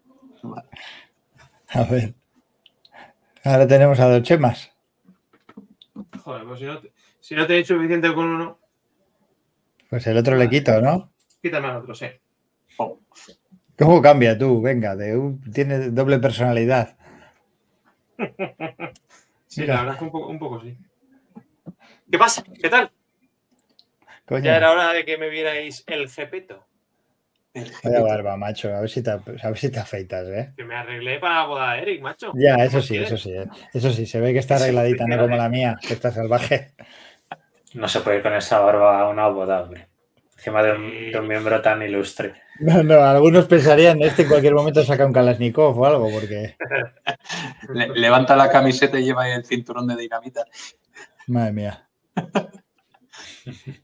A 1.73 1.83
ver. 1.83 2.13
Ahora 3.43 3.67
tenemos 3.67 3.99
a 3.99 4.07
dos 4.07 4.23
chemas. 4.23 4.71
Joder, 6.23 6.45
pues 6.45 6.59
si 6.59 6.65
no, 6.65 6.79
te, 6.79 6.91
si 7.21 7.35
no 7.35 7.47
te 7.47 7.55
he 7.55 7.59
hecho 7.59 7.75
suficiente 7.75 8.13
con 8.13 8.27
uno, 8.27 8.59
Pues 9.91 10.07
el 10.07 10.17
otro 10.17 10.35
le 10.37 10.49
quito, 10.49 10.81
¿no? 10.81 11.11
quítame 11.41 11.67
al 11.67 11.77
otro, 11.77 11.93
sí. 11.95 12.07
Oh, 12.77 12.99
¿Cómo 13.77 14.01
cambia 14.01 14.37
tú? 14.37 14.61
Venga, 14.61 14.95
de 14.95 15.17
un- 15.17 15.41
tiene 15.51 15.89
doble 15.89 16.19
personalidad. 16.19 16.95
Sí, 19.47 19.61
Mira. 19.61 19.73
la 19.73 19.79
verdad 19.81 19.93
es 19.95 19.99
que 19.99 20.05
un 20.05 20.11
poco, 20.11 20.27
un 20.29 20.39
poco 20.39 20.61
sí. 20.61 20.77
¿Qué 22.11 22.17
pasa? 22.17 22.43
¿Qué 22.61 22.69
tal? 22.69 22.91
Coño, 24.25 24.45
Ya 24.45 24.57
era 24.57 24.71
hora 24.71 24.93
de 24.93 25.05
que 25.05 25.17
me 25.17 25.29
vierais 25.29 25.83
el 25.87 26.09
jepeto. 26.09 26.65
el 27.53 27.71
vaya 27.83 28.01
barba, 28.01 28.37
macho. 28.37 28.73
A 28.75 28.81
ver 28.81 28.89
si 28.89 29.01
te, 29.03 29.11
a 29.11 29.17
ver 29.51 29.57
si 29.57 29.69
te 29.69 29.79
afeitas, 29.79 30.27
¿eh? 30.29 30.53
Que 30.55 30.63
me 30.63 30.75
arreglé 30.75 31.19
para 31.19 31.41
la 31.41 31.45
boda 31.47 31.73
de 31.73 31.81
Eric, 31.81 32.01
macho. 32.01 32.33
Ya, 32.33 32.55
¿Qué 32.55 32.61
eso 32.65 32.81
sí, 32.81 32.93
quieres? 32.93 33.09
eso 33.09 33.17
sí. 33.17 33.31
¿eh? 33.31 33.49
Eso 33.73 33.91
sí, 33.91 34.05
se 34.05 34.19
ve 34.21 34.31
que 34.33 34.39
está 34.39 34.55
Sí, 34.57 34.71
arregladita, 34.71 35.05
no 35.07 35.17
como 35.19 35.35
la 35.35 35.49
mía, 35.49 35.75
que 35.85 35.93
está 35.93 36.11
salvaje. 36.11 36.73
No 37.73 37.87
se 37.87 38.01
puede 38.01 38.17
ir 38.17 38.23
con 38.23 38.33
esa 38.33 38.59
barba 38.59 38.99
a 39.01 39.07
una 39.09 39.27
boda, 39.27 39.61
hombre. 39.63 39.87
Encima 40.37 40.63
de 40.63 40.71
un, 40.73 41.11
de 41.11 41.19
un 41.19 41.27
miembro 41.27 41.61
tan 41.61 41.81
ilustre. 41.83 42.33
No, 42.59 42.81
no, 42.83 42.95
algunos 43.01 43.45
pensarían, 43.45 44.01
este 44.01 44.23
en 44.23 44.27
cualquier 44.29 44.53
momento 44.55 44.83
saca 44.83 45.05
un 45.05 45.13
Kalashnikov 45.13 45.79
o 45.79 45.85
algo, 45.85 46.09
porque, 46.11 46.55
Le- 47.73 47.89
levanta 47.89 48.35
la 48.35 48.49
camiseta 48.49 48.99
y 48.99 49.03
lleva 49.05 49.23
ahí 49.23 49.31
el 49.33 49.45
cinturón 49.45 49.87
de 49.87 49.95
dinamita. 49.97 50.45
madre 51.27 51.51
mía. 51.53 51.87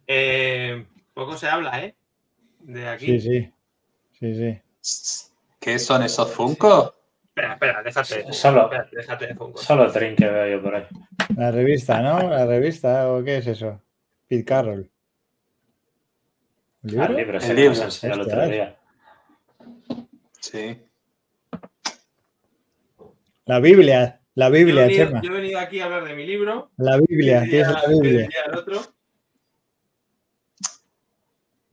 Eh, 0.06 0.86
poco 1.13 1.36
se 1.38 1.47
habla, 1.47 1.84
¿eh? 1.84 1.95
De 2.60 2.88
aquí. 2.88 3.19
Sí, 3.19 3.21
sí. 3.21 3.54
Sí, 4.19 4.62
sí. 4.82 5.32
¿Qué 5.60 5.80
son 5.80 6.04
esos 6.04 6.32
Funko? 6.32 6.93
Espera, 7.38 7.54
espera, 7.54 7.84
déjate. 7.84 8.34
Solo- 8.34 8.63
espérate, 8.63 8.95
déjate 8.95 9.28
de 9.28 9.36
Funko. 9.36 9.58
Solo 9.60 9.91
Trin 9.91 10.15
que 10.15 10.28
veo 10.28 10.47
yo 10.58 10.63
por 10.63 10.76
ahí. 10.76 10.86
La 11.36 11.52
revista, 11.52 12.02
¿no? 12.02 12.30
La 12.32 12.45
revista, 12.47 13.12
¿o 13.12 13.23
qué 13.23 13.38
es 13.38 13.47
eso? 13.47 13.80
Pete 14.28 14.43
Carroll. 14.43 14.89
¿Un 16.84 17.00
Ah, 17.00 17.06
el 17.06 17.15
libro, 17.15 17.36
El 17.38 17.41
sí, 17.41 17.47
que 17.50 17.54
libro, 17.54 17.84
el 18.13 18.21
otro 18.21 18.47
día. 18.47 18.78
Sí. 20.39 20.82
La 23.45 23.60
Biblia, 23.60 24.19
la 24.34 24.50
Yo 24.50 24.56
he, 24.56 24.58
Biblia, 24.63 24.82
venido, 24.86 25.06
Chema. 25.06 25.21
yo 25.21 25.32
he 25.32 25.34
venido 25.36 25.60
aquí 25.60 25.80
a 25.80 25.86
hablar 25.86 26.06
de 26.06 26.15
mi 26.15 26.26
libro. 26.26 26.71
La 26.78 26.97
Biblia, 26.97 27.43
tienes 27.43 27.67
la 27.71 27.84
Biblia. 27.88 28.30
el 28.47 28.56
otro. 28.58 28.82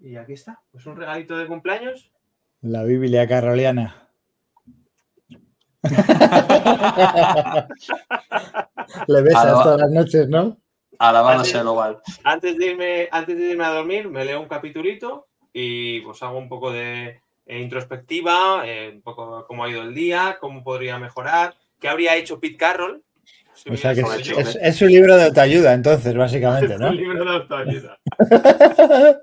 Y 0.00 0.16
aquí 0.16 0.35
está. 0.35 0.61
Pues 0.70 0.85
un 0.85 0.96
regalito 0.96 1.38
de 1.38 1.46
cumpleaños. 1.46 2.12
La 2.61 2.83
Biblia 2.85 3.27
carroliana. 3.27 4.04
Le 9.07 9.23
besas 9.23 9.44
Alaba- 9.44 9.62
todas 9.62 9.81
las 9.81 9.90
noches, 9.90 10.29
¿no? 10.29 10.57
Sea 11.44 11.61
el 11.61 11.66
oval. 11.68 11.99
Antes 12.23 12.57
de, 12.57 12.66
irme, 12.66 13.09
antes 13.11 13.37
de 13.37 13.51
irme 13.51 13.64
a 13.64 13.70
dormir, 13.70 14.09
me 14.09 14.25
leo 14.25 14.40
un 14.40 14.49
capitulito 14.49 15.27
y 15.53 16.01
pues 16.01 16.23
hago 16.23 16.38
un 16.38 16.49
poco 16.49 16.73
de 16.73 17.20
eh, 17.47 17.61
introspectiva, 17.61 18.62
eh, 18.64 18.92
un 18.94 19.03
poco 19.03 19.44
cómo 19.47 19.64
ha 19.64 19.68
ido 19.70 19.83
el 19.83 19.94
día, 19.94 20.38
cómo 20.40 20.62
podría 20.64 20.99
mejorar, 20.99 21.55
qué 21.81 21.88
habría 21.88 22.16
hecho 22.16 22.40
Pete 22.40 22.57
Carroll. 22.57 23.03
Si 23.55 23.70
O 23.70 23.77
sea 23.77 23.94
que 23.94 24.03
hubiera 24.03 24.20
es, 24.20 24.27
yo. 24.27 24.38
es- 24.38 24.59
es 24.61 24.83
un 24.83 24.88
libro 24.88 25.16
de 25.16 25.25
autoayuda, 25.25 25.75
entonces, 25.75 26.16
básicamente, 26.16 26.75
Es 26.75 26.81
¿no? 26.81 26.88
un 26.88 26.97
libro 26.97 27.25
de 27.25 27.31
autoayuda. 27.37 27.99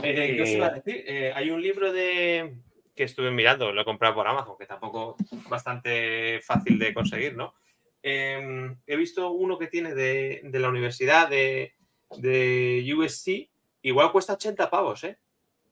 Eh, 0.00 0.34
¿Qué 0.36 0.42
os 0.42 0.48
iba 0.50 0.66
a 0.68 0.70
decir? 0.70 1.04
Eh, 1.08 1.32
hay 1.34 1.50
un 1.50 1.60
libro 1.60 1.92
de 1.92 2.54
que 2.98 3.04
estuve 3.04 3.30
mirando, 3.30 3.70
lo 3.70 3.80
he 3.80 3.84
comprado 3.84 4.16
por 4.16 4.26
Amazon, 4.26 4.56
que 4.58 4.66
tampoco 4.66 5.14
es 5.20 5.48
bastante 5.48 6.40
fácil 6.42 6.80
de 6.80 6.92
conseguir, 6.92 7.36
¿no? 7.36 7.54
Eh, 8.02 8.74
he 8.84 8.96
visto 8.96 9.30
uno 9.30 9.56
que 9.56 9.68
tiene 9.68 9.94
de, 9.94 10.40
de 10.42 10.58
la 10.58 10.68
universidad 10.68 11.28
de, 11.30 11.74
de 12.16 12.84
USC, 12.96 13.48
igual 13.82 14.10
cuesta 14.10 14.32
80 14.32 14.68
pavos, 14.68 15.04
¿eh? 15.04 15.16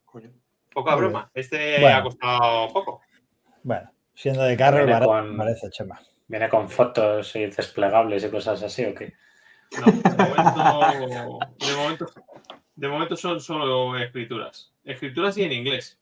Coño. 0.05 0.31
Poca 0.73 0.91
Muy 0.91 1.01
broma. 1.01 1.29
Este 1.33 1.81
Bueno. 1.81 1.97
ha 1.97 2.03
costado 2.03 2.67
poco. 2.73 3.01
Bueno, 3.63 3.91
siendo 4.13 4.43
de 4.43 4.55
Carroll, 4.55 4.85
Viene 4.85 4.93
barato, 4.93 5.11
con- 5.11 5.35
parece, 5.37 5.69
Chema. 5.69 5.99
Viene 6.27 6.47
con 6.47 6.69
fotos 6.69 7.35
y 7.35 7.45
desplegables 7.47 8.23
y 8.23 8.29
cosas 8.29 8.63
así, 8.63 8.85
¿o 8.85 8.95
qué? 8.95 9.13
No, 9.79 9.85
de 9.91 10.23
momento, 10.23 11.39
de 11.59 11.75
momento, 11.75 12.05
de 12.75 12.87
momento 12.87 13.15
son 13.17 13.41
solo 13.41 13.97
escrituras. 13.97 14.73
Escrituras 14.85 15.37
y 15.37 15.43
en 15.43 15.51
inglés. 15.51 15.99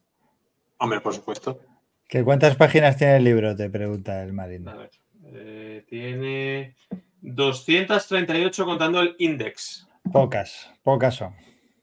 Hombre, 0.78 1.02
por 1.02 1.14
supuesto. 1.14 1.60
¿Que 2.08 2.24
¿Cuántas 2.24 2.56
páginas 2.56 2.98
tiene 2.98 3.18
el 3.18 3.24
libro? 3.24 3.56
Te 3.56 3.70
pregunta 3.70 4.24
el 4.24 4.30
A 4.30 4.34
marino. 4.34 4.78
ver, 4.78 4.92
eh, 5.34 5.86
tiene 5.88 6.76
238 7.22 8.66
contando 8.66 9.02
el 9.02 9.16
index. 9.20 9.88
Pocas, 10.12 10.72
pocas 10.84 11.16
son. 11.16 11.36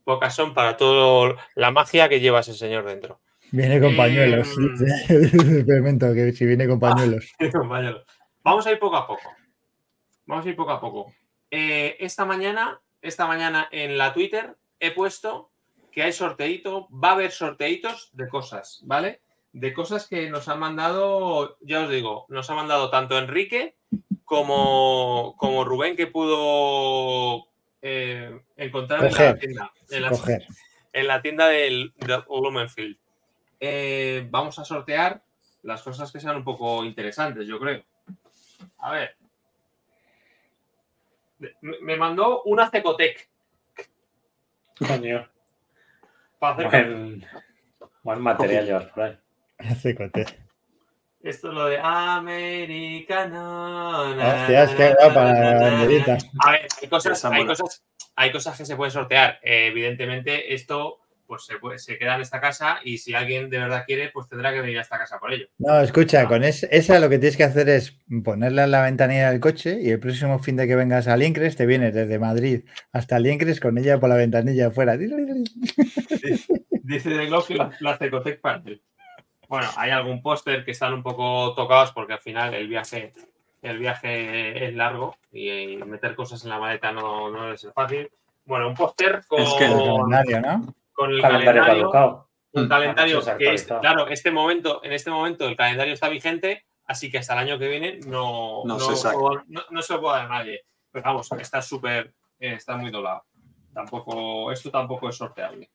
Pocas 0.05 0.35
son 0.35 0.55
para 0.55 0.77
toda 0.77 1.37
la 1.55 1.71
magia 1.71 2.09
que 2.09 2.21
lleva 2.21 2.41
ese 2.41 2.55
señor 2.55 2.85
dentro. 2.85 3.21
Viene 3.51 3.81
con 3.81 3.97
pañuelos. 3.97 4.57
Mm. 4.57 4.73
dice. 4.73 5.15
Experimento 5.59 6.15
que 6.15 6.33
si 6.33 6.47
viene 6.47 6.67
con 6.67 6.81
pañuelos. 6.81 7.33
Vamos 8.43 8.67
a 8.67 8.73
ir 8.73 8.79
poco 8.79 8.97
a 8.97 9.07
poco. 9.07 9.31
Vamos 10.27 10.47
a 10.47 10.49
ir 10.49 10.57
poco 10.57 10.71
a 10.71 10.81
poco. 10.81 11.13
Eh, 11.51 11.97
esta 12.01 12.25
mañana, 12.25 12.81
esta 13.01 13.27
mañana 13.27 13.69
en 13.71 13.99
la 13.99 14.13
Twitter 14.15 14.57
he 14.81 14.91
puesto 14.93 15.52
que 15.93 16.03
hay 16.03 16.13
sorteito, 16.13 16.89
va 16.91 17.11
a 17.11 17.13
haber 17.13 17.31
sorteitos 17.31 18.11
de 18.15 18.29
cosas, 18.29 18.81
¿vale? 18.85 19.21
De 19.53 19.73
cosas 19.73 20.09
que 20.09 20.31
nos 20.31 20.49
han 20.49 20.59
mandado, 20.59 21.59
ya 21.61 21.83
os 21.83 21.91
digo, 21.91 22.27
nos 22.29 22.49
ha 22.51 22.55
mandado 22.55 22.91
tanto 22.91 23.19
Enrique 23.19 23.77
como, 24.25 25.35
como 25.37 25.65
Rubén 25.65 25.95
que 25.95 26.07
pudo 26.07 27.49
eh, 27.83 28.41
encontrar 28.57 29.05
en 29.05 29.13
la 29.13 29.39
tienda. 29.39 29.73
En 29.91 30.03
la, 30.03 30.09
Coger. 30.09 30.47
en 30.93 31.07
la 31.07 31.21
tienda 31.21 31.49
del, 31.49 31.93
del 31.99 32.23
Blumenfield. 32.23 32.97
Eh, 33.61 34.27
vamos 34.31 34.59
a 34.59 34.65
sortear 34.65 35.23
las 35.63 35.83
cosas 35.83 36.11
que 36.11 36.19
sean 36.19 36.37
un 36.37 36.45
poco 36.45 36.85
interesantes, 36.85 37.47
yo 37.47 37.61
creo. 37.61 37.85
A 38.79 38.93
ver. 38.93 39.17
Me 41.61 41.79
me 41.81 41.97
mandó 41.97 42.43
una 42.45 42.71
Cecotec. 42.71 43.29
Coño. 44.79 45.32
Para 46.43 46.69
hacer- 46.69 46.89
Buen, 46.89 47.25
buen 48.03 48.21
material 48.21 48.67
llevas 48.67 48.87
por 48.87 49.03
ahí. 49.05 49.17
Cote. 49.95 50.27
Esto 51.23 51.49
es 51.51 51.55
lo 51.55 51.67
de 51.67 51.79
americano. 51.79 53.37
qué 54.77 54.89
na, 54.89 54.95
guapa 54.97 55.25
na, 55.33 55.41
la 55.55 55.61
banderita. 55.61 56.19
A 56.45 56.51
ver, 56.51 56.67
hay 56.83 56.89
cosas, 56.89 57.25
hay 57.25 57.47
cosas, 57.47 57.85
hay 58.17 58.33
cosas 58.33 58.59
que 58.59 58.65
se 58.65 58.75
pueden 58.75 58.91
sortear. 58.91 59.39
Eh, 59.41 59.69
evidentemente, 59.69 60.53
esto 60.53 60.99
pues 61.33 61.47
se, 61.47 61.57
puede- 61.57 61.79
se 61.79 61.97
queda 61.97 62.17
en 62.17 62.21
esta 62.21 62.43
casa 62.43 62.81
y 62.85 62.99
si 62.99 63.15
alguien 63.15 63.49
de 63.49 63.59
verdad 63.59 63.85
quiere, 63.87 64.11
pues 64.11 64.29
tendrá 64.29 64.53
que 64.53 64.61
venir 64.61 64.77
a 64.77 64.83
esta 64.83 64.99
casa 64.99 65.19
por 65.19 65.33
ello. 65.33 65.47
No, 65.57 65.81
escucha, 65.81 66.29
con 66.29 66.45
es- 66.45 66.65
esa 66.65 67.01
lo 67.01 67.09
que 67.09 67.19
tienes 67.19 67.39
que 67.39 67.45
hacer 67.45 67.71
es 67.71 67.99
ponerla 68.23 68.65
en 68.65 68.71
la 68.71 68.83
ventanilla 68.83 69.31
del 69.31 69.41
coche 69.41 69.79
y 69.81 69.89
el 69.89 69.99
próximo 69.99 70.39
fin 70.41 70.57
de 70.57 70.67
que 70.67 70.77
vengas 70.77 71.09
a 71.09 71.17
Liencres 71.17 71.57
te 71.57 71.65
vienes 71.65 71.95
desde 71.95 72.19
Madrid 72.19 72.65
hasta 72.93 73.19
Liencres 73.19 73.61
con 73.61 73.79
ella 73.79 73.99
por 73.99 74.11
la 74.11 74.17
ventanilla 74.17 74.67
afuera. 74.67 74.99
Dice 74.99 75.15
de 77.11 77.27
Glock 77.29 77.47
que 77.47 77.55
la, 77.55 77.71
la 77.81 77.97
Cecotec 77.97 78.43
Panel. 78.43 78.83
Bueno, 79.49 79.69
hay 79.79 79.91
algún 79.91 80.21
póster 80.21 80.67
que 80.67 80.73
están 80.73 80.93
un 80.93 81.03
poco 81.03 81.55
tocados 81.55 81.93
porque 81.93 82.13
al 82.13 82.21
final 82.21 82.53
el 82.53 82.69
viaje, 82.69 83.15
el 83.63 83.79
viaje 83.79 84.67
es 84.67 84.75
largo 84.75 85.17
y, 85.33 85.79
meter 85.87 86.15
cosas 86.15 86.45
en 86.45 86.51
la 86.51 86.59
maleta 86.59 86.93
no, 86.93 87.31
no 87.31 87.55
es 87.55 87.67
fácil. 87.75 88.11
Bueno, 88.45 88.69
un 88.69 88.75
póster 88.75 89.23
con, 89.27 89.41
Es 89.41 89.55
que 89.55 89.65
El 89.65 89.73
calendario, 89.73 90.41
¿no? 90.43 90.75
Con 90.93 91.11
el 91.11 91.21
Calendario 91.21 91.63
calendario. 91.63 91.83
caducado. 91.91 92.29
un 92.55 92.67
Mm. 92.67 92.69
calendario 92.69 93.23
que 93.39 93.55
es, 93.55 93.65
claro, 93.65 94.09
este 94.09 94.31
momento, 94.31 94.85
en 94.85 94.93
este 94.93 95.11
momento 95.11 95.47
el 95.49 95.57
calendario 95.57 95.95
está 95.95 96.09
vigente, 96.11 96.67
así 96.85 97.11
que 97.11 97.17
hasta 97.19 97.33
el 97.33 97.39
año 97.39 97.59
que 97.59 97.67
viene 97.67 97.99
no, 98.07 98.63
No 98.67 98.77
no, 98.77 98.79
se 98.95 99.11
puedo- 99.11 99.43
no- 99.49 99.63
no 99.71 99.81
se 99.83 99.95
lo 99.95 100.01
puedo 100.03 100.15
dar 100.15 100.27
a 100.27 100.29
nadie. 100.29 100.63
Pero 100.91 101.03
vamos, 101.03 101.33
está 101.33 101.63
súper, 101.63 102.13
eh, 102.39 102.53
está 102.55 102.77
muy 102.77 102.91
doblado. 102.91 103.25
Tampoco, 103.73 104.53
esto 104.53 104.71
tampoco 104.71 105.09
es 105.09 105.17
sorteable. 105.17 105.71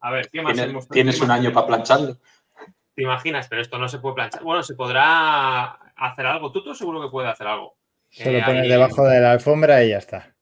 A 0.00 0.10
ver, 0.10 0.28
¿qué 0.30 0.42
más 0.42 0.52
Tienes, 0.52 0.70
hemos- 0.70 0.88
tienes 0.88 1.20
un 1.22 1.30
año 1.30 1.50
para 1.52 1.66
plancharlo. 1.68 2.18
Te 2.94 3.02
imaginas, 3.02 3.48
pero 3.48 3.62
esto 3.62 3.78
no 3.78 3.88
se 3.88 3.98
puede 3.98 4.16
planchar. 4.16 4.42
Bueno, 4.42 4.62
se 4.62 4.74
podrá 4.74 5.64
hacer 5.96 6.26
algo. 6.26 6.52
Tú, 6.52 6.62
tú 6.62 6.74
seguro 6.74 7.00
que 7.00 7.08
puedes 7.08 7.30
hacer 7.32 7.46
algo. 7.46 7.78
Solo 8.10 8.36
Eh, 8.38 8.42
pones 8.44 8.62
ahí 8.64 8.68
debajo 8.68 9.04
de 9.06 9.20
la 9.20 9.32
alfombra 9.32 9.82
y 9.82 9.88
ya 9.88 9.98
está. 9.98 10.34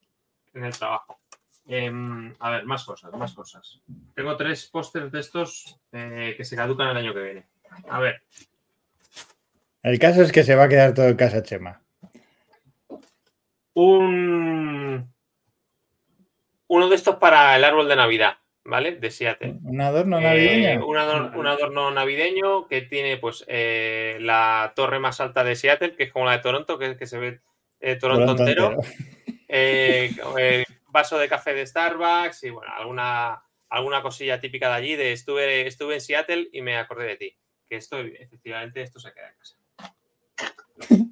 En 0.53 0.65
el 0.65 0.77
trabajo. 0.77 1.17
Em, 1.65 2.33
a 2.39 2.49
ver, 2.51 2.65
más 2.65 2.83
cosas, 2.83 3.11
más 3.13 3.33
cosas. 3.33 3.79
Tengo 4.15 4.35
tres 4.35 4.65
pósters 4.65 5.11
de 5.11 5.19
estos 5.21 5.79
eh, 5.93 6.33
que 6.35 6.43
se 6.43 6.55
caducan 6.55 6.89
el 6.89 6.97
año 6.97 7.13
que 7.13 7.21
viene. 7.23 7.45
A 7.89 7.99
ver, 7.99 8.21
El 9.81 9.97
caso 9.99 10.21
es 10.21 10.31
que 10.31 10.43
se 10.43 10.55
va 10.55 10.65
a 10.65 10.69
quedar 10.69 10.93
todo 10.93 11.07
en 11.07 11.15
casa, 11.15 11.41
Chema. 11.41 11.81
un 13.73 15.11
uno 16.67 16.89
de 16.89 16.95
estos 16.95 17.15
para 17.17 17.55
el 17.55 17.63
árbol 17.63 17.87
de 17.87 17.95
Navidad, 17.95 18.37
¿vale? 18.63 18.95
De 18.95 19.11
Seattle. 19.11 19.59
Un 19.63 19.81
adorno 19.81 20.17
Eh, 20.19 20.21
navideño. 20.21 20.87
un, 20.87 20.97
ador- 20.97 21.35
un 21.35 21.45
adorno 21.47 21.91
navideño 21.91 22.67
que 22.67 22.81
tiene 22.81 23.17
pues 23.17 23.43
eh, 23.47 24.17
la 24.21 24.73
torre 24.75 24.99
más 24.99 25.19
alta 25.21 25.43
de 25.43 25.55
Seattle, 25.55 25.95
que 25.95 26.03
es 26.03 26.11
como 26.11 26.25
la 26.25 26.31
de 26.33 26.39
Toronto, 26.39 26.77
que, 26.79 26.97
que 26.97 27.05
se 27.05 27.19
ve 27.19 27.39
eh, 27.79 27.95
Toronto, 27.97 28.35
Toronto 28.35 28.43
entero. 28.47 28.81
entero. 29.47 30.63
Vaso 30.93 31.17
de 31.17 31.27
café 31.27 31.55
de 31.55 31.65
Starbucks 31.65 32.43
y 32.43 32.51
bueno, 32.51 32.71
alguna, 32.71 33.43
alguna 33.69 34.03
cosilla 34.03 34.39
típica 34.39 34.69
de 34.69 34.75
allí 34.75 34.95
de 34.95 35.11
estuve, 35.11 35.65
estuve 35.65 35.95
en 35.95 36.01
Seattle 36.01 36.49
y 36.53 36.61
me 36.61 36.77
acordé 36.77 37.07
de 37.07 37.15
ti. 37.17 37.37
Que 37.67 37.77
esto, 37.77 37.99
efectivamente, 37.99 38.83
esto 38.83 38.99
se 38.99 39.11
queda 39.11 39.29
en 39.29 39.35
casa. 39.35 39.57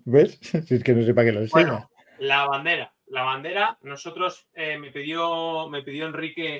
¿Ves? 0.06 0.40
Si 0.68 0.76
es 0.76 0.84
que 0.84 0.94
no 0.94 1.04
sé 1.04 1.16
para 1.16 1.26
qué 1.26 1.32
lo 1.32 1.42
enseña. 1.42 1.64
Bueno, 1.66 1.92
la 2.20 2.46
bandera. 2.46 2.94
La 3.08 3.24
bandera, 3.24 3.78
nosotros 3.82 4.48
eh, 4.54 4.78
me 4.78 4.92
pidió, 4.92 5.68
me 5.68 5.82
pidió 5.82 6.06
Enrique 6.06 6.60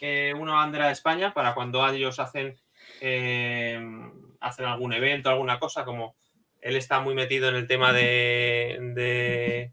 eh, 0.00 0.32
una 0.38 0.54
bandera 0.54 0.86
de 0.86 0.92
España 0.92 1.34
para 1.34 1.54
cuando 1.54 1.86
ellos 1.88 2.20
hacen, 2.20 2.56
eh, 3.00 3.78
hacen 4.38 4.64
algún 4.64 4.92
evento, 4.92 5.28
alguna 5.28 5.58
cosa, 5.58 5.84
como 5.84 6.14
él 6.60 6.76
está 6.76 7.00
muy 7.00 7.14
metido 7.14 7.48
en 7.48 7.56
el 7.56 7.66
tema 7.66 7.92
de, 7.92 8.78
de 8.94 9.72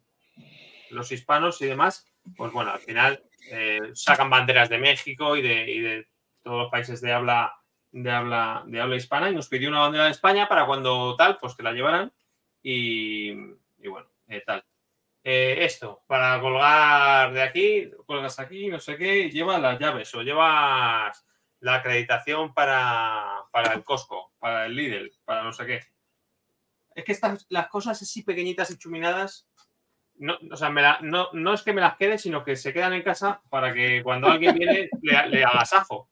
los 0.90 1.12
hispanos 1.12 1.62
y 1.62 1.68
demás, 1.68 2.08
pues 2.36 2.52
bueno, 2.52 2.72
al 2.72 2.80
final 2.80 3.24
eh, 3.52 3.92
sacan 3.94 4.30
banderas 4.30 4.70
de 4.70 4.78
México 4.78 5.36
y 5.36 5.42
de, 5.42 6.08
todos 6.44 6.64
los 6.64 6.72
países 6.72 7.02
de 7.02 7.12
habla, 7.12 7.54
de 7.92 8.12
habla, 8.12 8.64
de 8.66 8.82
habla 8.82 8.96
hispana 8.96 9.30
y 9.30 9.36
nos 9.36 9.48
pidió 9.48 9.70
una 9.70 9.82
bandera 9.82 10.06
de 10.06 10.12
España 10.12 10.48
para 10.48 10.66
cuando 10.66 11.16
tal, 11.16 11.38
pues 11.38 11.56
que 11.56 11.64
la 11.64 11.74
llevaran 11.74 12.12
y, 12.62 13.34
bueno, 13.34 14.08
eh, 14.28 14.44
tal. 14.46 14.64
Eh, 15.24 15.66
esto, 15.66 16.04
para 16.08 16.40
colgar 16.40 17.34
de 17.34 17.42
aquí, 17.42 17.92
cuelgas 18.06 18.40
aquí, 18.40 18.68
no 18.68 18.80
sé 18.80 18.98
qué, 18.98 19.30
llevas 19.30 19.62
las 19.62 19.80
llaves 19.80 20.14
o 20.16 20.22
llevas 20.22 21.26
la 21.60 21.76
acreditación 21.76 22.54
para, 22.54 23.44
para 23.52 23.74
el 23.74 23.84
Costco, 23.84 24.34
para 24.40 24.66
el 24.66 24.76
Lidl, 24.76 25.12
para 25.26 25.44
no 25.44 25.52
sé 25.52 25.66
qué. 25.66 25.82
Es 26.96 27.04
que 27.04 27.12
estas, 27.12 27.46
las 27.50 27.68
cosas 27.68 28.02
así 28.02 28.24
pequeñitas 28.24 28.72
y 28.72 28.78
chuminadas, 28.78 29.47
no, 30.20 30.38
o 30.52 30.56
sea, 30.56 30.70
me 30.70 30.82
la- 30.82 31.00
no, 31.02 31.30
no 31.34 31.54
es 31.54 31.62
que 31.62 31.74
me 31.74 31.82
las 31.82 31.98
quede, 31.98 32.18
sino 32.18 32.44
que 32.44 32.56
se 32.56 32.74
quedan 32.74 32.94
en 32.94 33.04
casa 33.04 33.42
para 33.50 33.74
que 33.74 34.02
cuando 34.04 34.28
alguien 34.28 34.56
viene 34.56 34.90
le, 35.02 35.28
le 35.30 35.46
agasajo. 35.46 36.10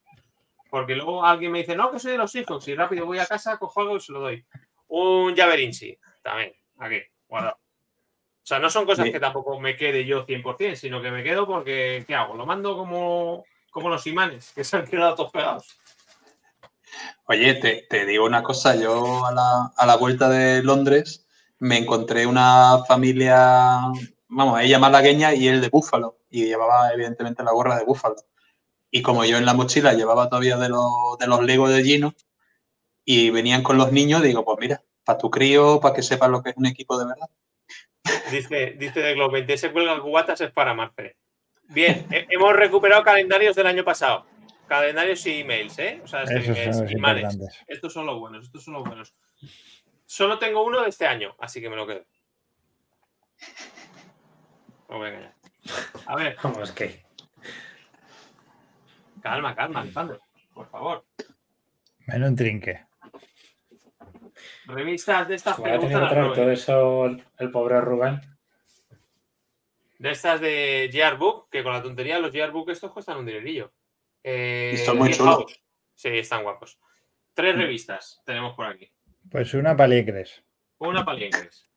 Porque 0.70 0.96
luego 0.96 1.24
alguien 1.26 1.52
me 1.52 1.60
dice, 1.60 1.76
no, 1.76 1.92
que 1.92 2.00
soy 2.00 2.14
de 2.14 2.18
los 2.18 2.36
hijos, 2.36 2.68
y 2.68 2.76
rápido 2.76 3.06
voy 3.06 3.20
a 3.20 3.26
casa, 3.26 3.58
cojo 3.58 3.82
algo 3.82 3.98
y 3.98 4.02
se 4.02 4.12
lo 4.12 4.20
doy. 4.20 4.46
Un 4.88 5.34
llaverinci, 5.36 5.98
también, 6.22 6.54
aquí, 6.80 7.02
guardado. 7.28 7.58
O 7.58 8.48
sea, 8.48 8.60
no 8.60 8.70
son 8.70 8.86
cosas 8.86 9.10
que 9.10 9.20
tampoco 9.20 9.60
me 9.60 9.76
quede 9.76 10.06
yo 10.06 10.26
100%, 10.26 10.76
sino 10.76 11.02
que 11.02 11.10
me 11.12 11.24
quedo 11.24 11.48
porque, 11.48 12.04
¿qué 12.06 12.14
hago? 12.14 12.36
Lo 12.36 12.46
mando 12.46 12.78
como, 12.78 13.44
como 13.72 13.90
los 13.90 14.06
imanes, 14.06 14.52
que 14.54 14.64
se 14.64 14.78
han 14.78 14.86
quedado 14.86 15.16
todos 15.16 15.32
pegados. 15.32 15.80
Oye, 17.26 17.56
te, 17.56 17.88
te 17.90 18.06
digo 18.06 18.26
una 18.26 18.44
cosa, 18.44 18.76
yo 18.76 19.26
a 19.26 19.32
la, 19.32 19.72
a 19.76 19.86
la 19.86 19.96
vuelta 19.98 20.30
de 20.30 20.62
Londres 20.62 21.25
me 21.60 21.78
encontré 21.78 22.26
una 22.28 22.84
familia, 22.88 23.80
vamos, 24.28 24.60
ella 24.62 24.80
malagueña 24.80 25.34
y 25.34 25.48
él 25.48 25.62
de 25.62 25.70
Búfalo, 25.70 26.20
y 26.30 26.46
llevaba 26.46 26.92
evidentemente 26.94 27.44
la 27.44 27.52
gorra 27.52 27.78
de 27.78 27.86
Búfalo. 27.86 28.16
Y 28.92 29.02
como 29.02 29.26
yo 29.26 29.38
en 29.38 29.46
la 29.46 29.54
mochila 29.54 29.94
llevaba 29.94 30.30
todavía 30.30 30.58
de 30.58 30.70
los, 30.70 31.18
de 31.20 31.28
los 31.28 31.44
Legos 31.44 31.72
de 31.72 31.84
Gino, 31.84 32.14
y 33.04 33.30
venían 33.30 33.62
con 33.64 33.78
los 33.78 33.92
niños, 33.92 34.22
digo, 34.24 34.44
pues 34.44 34.58
mira, 34.60 34.82
para 35.04 35.18
tu 35.20 35.30
crío, 35.30 35.80
para 35.80 35.94
que 35.96 36.02
sepas 36.02 36.30
lo 36.30 36.42
que 36.42 36.50
es 36.52 36.58
un 36.58 36.66
equipo 36.66 36.98
de 36.98 37.06
verdad. 37.06 37.30
Dice, 38.32 38.76
dice 38.80 39.00
de 39.00 39.14
Globo 39.14 39.32
20, 39.34 39.54
ese 39.54 39.72
cuelga 39.72 40.00
cubatas 40.00 40.42
es 40.42 40.52
para 40.52 40.74
Marce. 40.74 41.16
Bien, 41.70 42.06
he- 42.12 42.26
hemos 42.30 42.54
recuperado 42.54 43.04
calendarios 43.04 43.56
del 43.56 43.68
año 43.68 43.84
pasado. 43.84 44.26
Calendarios 44.68 45.26
y 45.28 45.42
emails, 45.42 45.78
¿eh? 45.80 46.02
O 46.04 46.08
sea, 46.08 46.24
este, 46.24 46.40
Esos 46.40 46.58
emails, 46.58 46.76
son 46.76 46.84
los 46.86 46.92
imanes. 46.94 47.24
importantes. 47.24 47.64
Estos 47.68 47.94
son 47.94 48.06
los 48.08 48.20
buenos, 48.20 48.46
estos 48.46 48.64
son 48.64 48.74
los 48.76 48.84
buenos. 48.84 49.14
Solo 50.06 50.38
tengo 50.40 50.64
uno 50.64 50.82
de 50.84 50.90
este 50.90 51.06
año, 51.08 51.36
así 51.40 51.60
que 51.62 51.70
me 51.70 51.76
lo 51.76 51.88
quedo. 51.88 52.06
No 54.90 54.98
voy 54.98 55.08
a 55.08 55.10
engañar. 55.10 55.36
A 56.06 56.16
ver, 56.16 56.38
Vamos, 56.44 56.72
que. 56.72 57.04
calma, 59.22 59.56
calma, 59.56 59.82
Alejandro, 59.82 60.20
por 60.54 60.70
favor. 60.70 61.06
Menos 62.08 62.30
un 62.30 62.36
trinque. 62.36 62.86
Revistas 64.66 65.28
de 65.28 65.36
estas 65.36 65.58
Robert. 65.58 66.36
todo 66.36 66.52
eso 66.52 67.06
el, 67.06 67.24
el 67.40 67.52
pobre 67.52 67.82
Rubén. 67.82 68.22
De 69.98 70.12
estas 70.12 70.42
de 70.42 70.90
GR 70.94 71.18
Book, 71.18 71.50
que 71.50 71.64
con 71.64 71.74
la 71.74 71.82
tontería 71.82 72.20
los 72.20 72.32
GR 72.32 72.52
Book 72.52 72.70
estos 72.70 72.92
cuestan 72.92 73.18
un 73.18 73.26
dinerillo. 73.26 73.74
Eh, 74.24 74.72
Y 74.74 74.78
son 74.78 74.98
muy 74.98 75.08
10 75.08 75.18
chulos. 75.18 75.62
Sí, 75.96 76.10
están 76.10 76.44
guapos. 76.44 76.80
Tres 77.34 77.56
Mm. 77.56 77.60
revistas 77.60 78.22
tenemos 78.26 78.54
por 78.56 78.66
aquí. 78.66 78.92
Pues 79.30 79.54
una 79.54 79.76
paliecres. 79.76 80.44
Una 80.78 81.04
para 81.06 81.24
inglés. 81.24 81.70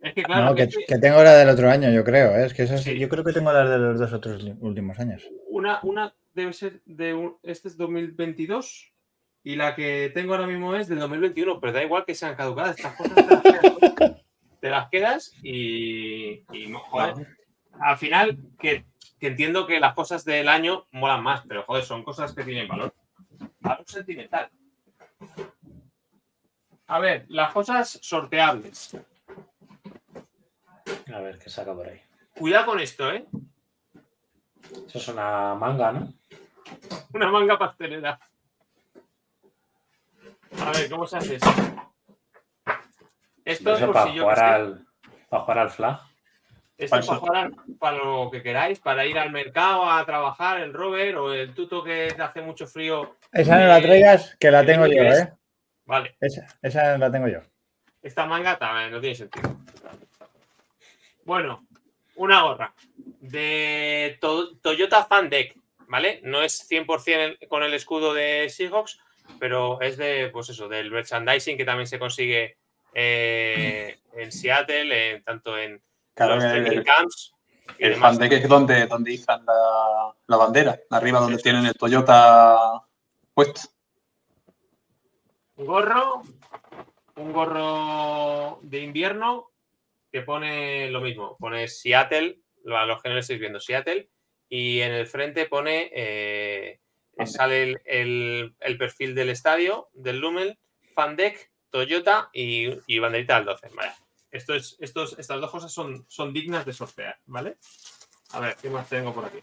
Es 0.00 0.14
que 0.14 0.22
claro, 0.24 0.46
no, 0.46 0.54
que, 0.54 0.66
tengo 1.00 1.22
la 1.22 1.34
del 1.34 1.48
otro 1.48 1.70
año, 1.70 1.90
yo 1.90 2.02
creo. 2.04 2.36
¿eh? 2.36 2.44
Es 2.46 2.54
que 2.54 2.64
esas- 2.64 2.82
Sí. 2.82 2.98
yo 2.98 3.08
creo 3.08 3.22
que 3.24 3.32
tengo 3.32 3.52
las 3.52 3.68
de 3.70 3.78
los 3.78 3.98
dos 4.00 4.12
otros 4.12 4.44
últimos 4.60 4.98
años. 4.98 5.28
una, 5.48 5.78
una 5.82 6.14
debe 6.34 6.52
ser 6.52 6.80
de 6.86 7.14
un- 7.14 7.36
este 7.42 7.68
es 7.68 7.76
2022 7.76 8.92
y 9.44 9.56
la 9.56 9.74
que 9.74 10.10
tengo 10.14 10.34
ahora 10.34 10.46
mismo 10.46 10.74
es 10.74 10.88
del 10.88 10.98
2021, 10.98 11.60
pero 11.60 11.72
da 11.72 11.82
igual 11.82 12.04
que 12.04 12.14
sean 12.14 12.34
caducadas 12.34 12.76
estas 12.78 12.96
cosas. 12.96 13.14
te 13.14 13.22
las 13.30 13.42
quedas. 13.42 14.22
te 14.60 14.70
las 14.70 14.88
quedas 14.90 15.32
y, 15.42 16.44
y, 16.52 16.72
joder, 16.72 17.26
al 17.80 17.96
final 17.98 18.38
que, 18.58 18.84
que 19.20 19.26
entiendo 19.28 19.66
que 19.66 19.78
las 19.80 19.94
cosas 19.94 20.24
del 20.24 20.48
año 20.48 20.86
molan 20.90 21.22
más, 21.22 21.42
pero 21.46 21.62
joder, 21.64 21.84
son 21.84 22.02
cosas 22.04 22.32
que 22.34 22.42
tienen 22.44 22.66
valor. 22.68 22.92
Valor 23.60 23.84
sentimental. 23.86 24.50
A 26.92 26.98
ver, 26.98 27.24
las 27.28 27.50
cosas 27.54 27.98
sorteables. 28.02 28.94
A 31.10 31.20
ver 31.20 31.38
qué 31.38 31.48
saca 31.48 31.72
por 31.72 31.88
ahí. 31.88 31.98
Cuidado 32.34 32.66
con 32.66 32.80
esto, 32.80 33.10
¿eh? 33.10 33.24
Eso 34.86 34.98
es 34.98 35.08
una 35.08 35.54
manga, 35.54 35.90
¿no? 35.92 36.12
Una 37.14 37.30
manga 37.30 37.58
pastelera. 37.58 38.20
A 40.60 40.70
ver, 40.72 40.90
¿cómo 40.90 41.06
se 41.06 41.16
hace 41.16 41.36
esto? 41.36 41.50
Esto 43.42 43.74
es 43.74 43.80
por 43.84 43.94
para, 43.94 44.06
si 44.10 44.14
yo 44.16 44.22
jugar 44.24 44.40
al, 44.40 44.86
para 45.30 45.42
jugar 45.44 45.58
al 45.60 45.70
flag. 45.70 46.00
esto 46.76 46.96
es 46.98 47.06
Para 47.06 47.18
jugar 47.18 47.50
para 47.78 47.96
lo 47.96 48.30
que 48.30 48.42
queráis, 48.42 48.80
para 48.80 49.06
ir 49.06 49.18
al 49.18 49.30
mercado 49.32 49.90
a 49.90 50.04
trabajar, 50.04 50.60
el 50.60 50.74
Robert 50.74 51.16
o 51.16 51.32
el 51.32 51.54
tuto 51.54 51.82
que 51.82 52.12
te 52.14 52.20
hace 52.20 52.42
mucho 52.42 52.66
frío. 52.66 53.16
Esa 53.32 53.58
no 53.58 53.66
la 53.66 53.78
Eh, 53.78 53.82
traigas, 53.82 54.36
que 54.38 54.50
la 54.50 54.66
tengo 54.66 54.86
yo. 54.86 55.04
¿eh? 55.04 55.32
Vale, 55.84 56.16
Esa, 56.20 56.46
esa 56.62 56.96
la 56.98 57.10
tengo 57.10 57.28
yo. 57.28 57.40
esta 58.02 58.24
manga 58.26 58.58
también 58.58 58.90
no 58.90 59.00
tiene 59.00 59.14
sentido. 59.16 59.56
Bueno, 61.24 61.66
una 62.16 62.42
gorra 62.42 62.74
de 62.96 64.18
To- 64.20 64.56
Toyota 64.58 65.04
Fan 65.04 65.28
Deck, 65.30 65.56
¿vale? 65.88 66.20
No 66.24 66.42
es 66.42 66.66
100% 66.68 67.36
el- 67.40 67.48
con 67.48 67.62
el 67.62 67.74
escudo 67.74 68.12
de 68.14 68.48
Seahawks, 68.48 68.98
pero 69.38 69.80
es 69.80 69.96
de, 69.96 70.30
pues 70.32 70.48
eso, 70.48 70.68
del 70.68 70.90
merchandising 70.90 71.56
que 71.56 71.64
también 71.64 71.86
se 71.86 71.98
consigue 71.98 72.56
eh, 72.94 73.98
en 74.14 74.32
Seattle, 74.32 75.12
en- 75.14 75.22
tanto 75.24 75.56
en 75.56 75.80
Claro, 76.14 76.34
los 76.34 76.44
el, 76.44 76.84
camps 76.84 77.32
y 77.78 77.84
el 77.84 77.90
demás. 77.94 78.10
Fandek 78.18 78.32
es 78.32 78.48
donde, 78.48 78.86
donde 78.86 79.12
izan 79.12 79.44
la, 79.46 80.14
la 80.26 80.36
bandera, 80.36 80.78
arriba 80.90 81.20
donde 81.20 81.38
tienen 81.42 81.64
el 81.64 81.74
Toyota 81.74 82.82
puesto. 83.32 83.60
Un 85.56 85.66
gorro, 85.66 86.22
un 87.16 87.32
gorro 87.32 88.58
de 88.62 88.78
invierno 88.80 89.50
que 90.10 90.22
pone 90.22 90.90
lo 90.90 91.00
mismo, 91.00 91.36
pone 91.38 91.68
Seattle, 91.68 92.40
a 92.74 92.84
los 92.86 93.02
que 93.02 93.08
no 93.08 93.14
lo 93.14 93.20
estáis 93.20 93.40
viendo, 93.40 93.60
Seattle, 93.60 94.08
y 94.48 94.80
en 94.80 94.92
el 94.92 95.06
frente 95.06 95.46
pone, 95.46 95.90
eh, 95.94 96.80
sale 97.26 97.62
el, 97.62 97.80
el- 97.84 98.54
el 98.60 98.78
perfil 98.78 99.14
del 99.14 99.30
estadio, 99.30 99.88
del 99.92 100.18
Lumen, 100.20 100.58
Fandec, 100.94 101.50
Toyota 101.70 102.28
y, 102.32 102.68
y 102.86 102.98
banderita 102.98 103.36
del 103.36 103.46
12. 103.46 103.68
Vale. 103.74 103.92
Esto 104.30 104.54
es, 104.54 104.76
estos, 104.80 105.18
estas 105.18 105.40
dos 105.40 105.50
cosas 105.50 105.72
son, 105.72 106.04
son 106.08 106.32
dignas 106.32 106.64
de 106.66 106.72
sortear, 106.72 107.18
¿vale? 107.26 107.56
A 108.32 108.40
ver, 108.40 108.56
¿qué 108.60 108.68
más 108.70 108.88
tengo 108.88 109.14
por 109.14 109.24
aquí? 109.26 109.38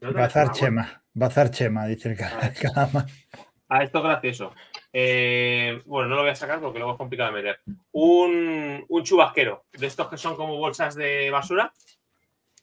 Bazar 0.00 0.46
buena- 0.46 0.52
Chema. 0.52 1.02
Bazar 1.18 1.50
Chema, 1.50 1.86
dice 1.86 2.10
el 2.10 2.16
ca- 2.16 2.52
calamar. 2.60 3.06
Ah, 3.68 3.82
esto 3.82 3.98
es 3.98 4.04
gracioso. 4.04 4.54
Eh, 4.92 5.82
bueno, 5.84 6.08
no 6.08 6.16
lo 6.16 6.22
voy 6.22 6.30
a 6.30 6.34
sacar 6.34 6.58
porque 6.60 6.78
luego 6.78 6.92
es 6.92 6.98
complicado 6.98 7.30
de 7.32 7.42
meter. 7.42 7.60
Un, 7.92 8.84
un 8.88 9.02
chubasquero, 9.04 9.66
de 9.72 9.86
estos 9.86 10.08
que 10.08 10.16
son 10.16 10.36
como 10.36 10.56
bolsas 10.56 10.94
de 10.94 11.30
basura. 11.30 11.72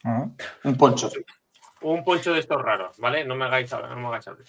Ah, 0.03 0.26
Un 0.64 0.76
poncho. 0.78 1.12
Un 1.82 2.03
poncho 2.03 2.34
de 2.34 2.39
estos 2.39 2.60
raros, 2.62 2.97
¿vale? 2.97 3.24
No 3.26 3.36
me 3.36 3.45
hagáis, 3.45 3.72
ab- 3.74 3.88
no 3.89 3.95
me 3.97 4.08
hagáis 4.08 4.28
abrir. 4.28 4.47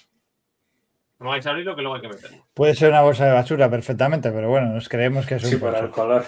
No 1.19 1.25
me 1.25 1.31
hagáis 1.33 1.47
abrir 1.47 1.67
lo 1.67 1.77
que 1.77 1.83
luego 1.83 1.97
hay 1.97 2.01
que 2.03 2.09
meter. 2.09 2.31
Puede 2.55 2.75
ser 2.75 2.91
una 2.91 3.03
bolsa 3.03 3.27
de 3.27 3.33
basura 3.33 3.69
perfectamente, 3.71 4.31
pero 4.31 4.49
bueno, 4.49 4.69
nos 4.69 4.89
creemos 4.89 5.27
que 5.27 5.35
es 5.35 5.45
un 5.45 5.51
Sí, 5.51 5.57
por 5.57 5.75
el 5.77 5.91
color. 5.91 6.25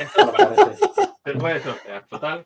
Esto 0.00 0.24
lo 0.26 0.32
parece. 0.32 0.76
se 1.24 1.32
puede 1.34 1.60
sortear, 1.60 2.06
total. 2.06 2.44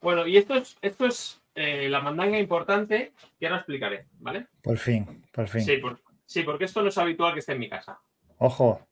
Bueno, 0.00 0.26
y 0.26 0.36
esto 0.38 0.54
es, 0.54 0.76
esto 0.82 1.06
es 1.06 1.40
eh, 1.56 1.88
la 1.88 2.00
mandanga 2.00 2.38
importante 2.38 3.12
que 3.38 3.46
ahora 3.46 3.58
explicaré, 3.58 4.06
¿vale? 4.20 4.46
Por 4.62 4.78
fin, 4.78 5.24
por 5.32 5.48
fin. 5.48 5.62
Sí, 5.62 5.78
por- 5.78 6.00
sí, 6.24 6.42
porque 6.42 6.64
esto 6.66 6.82
no 6.82 6.88
es 6.88 6.98
habitual 6.98 7.32
que 7.32 7.40
esté 7.40 7.52
en 7.52 7.58
mi 7.60 7.68
casa. 7.68 7.98
Ojo, 8.38 8.86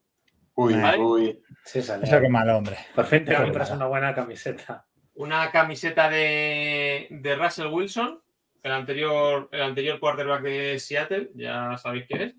Uy, 0.57 0.75
Vale. 0.81 0.99
uy. 0.99 1.43
Sí, 1.65 1.83
salió. 1.83 2.05
eso 2.05 2.21
que 2.21 2.29
mal 2.29 2.49
hombre. 2.51 2.77
Por 2.95 3.07
fin 3.07 3.25
te 3.25 3.35
compras 3.35 3.71
una 3.73 3.87
buena 3.87 4.15
camiseta. 4.15 4.87
una 5.15 5.51
camiseta 5.51 6.09
de, 6.09 7.09
de 7.11 7.35
Russell 7.37 7.67
Wilson, 7.67 8.21
el 8.63 8.73
anterior, 8.73 9.49
el 9.53 9.63
anterior 9.63 9.99
quarterback 9.99 10.43
de 10.43 10.79
Seattle, 10.79 11.31
ya 11.35 11.77
sabéis 11.79 12.07
quién 12.07 12.23
es. 12.23 12.35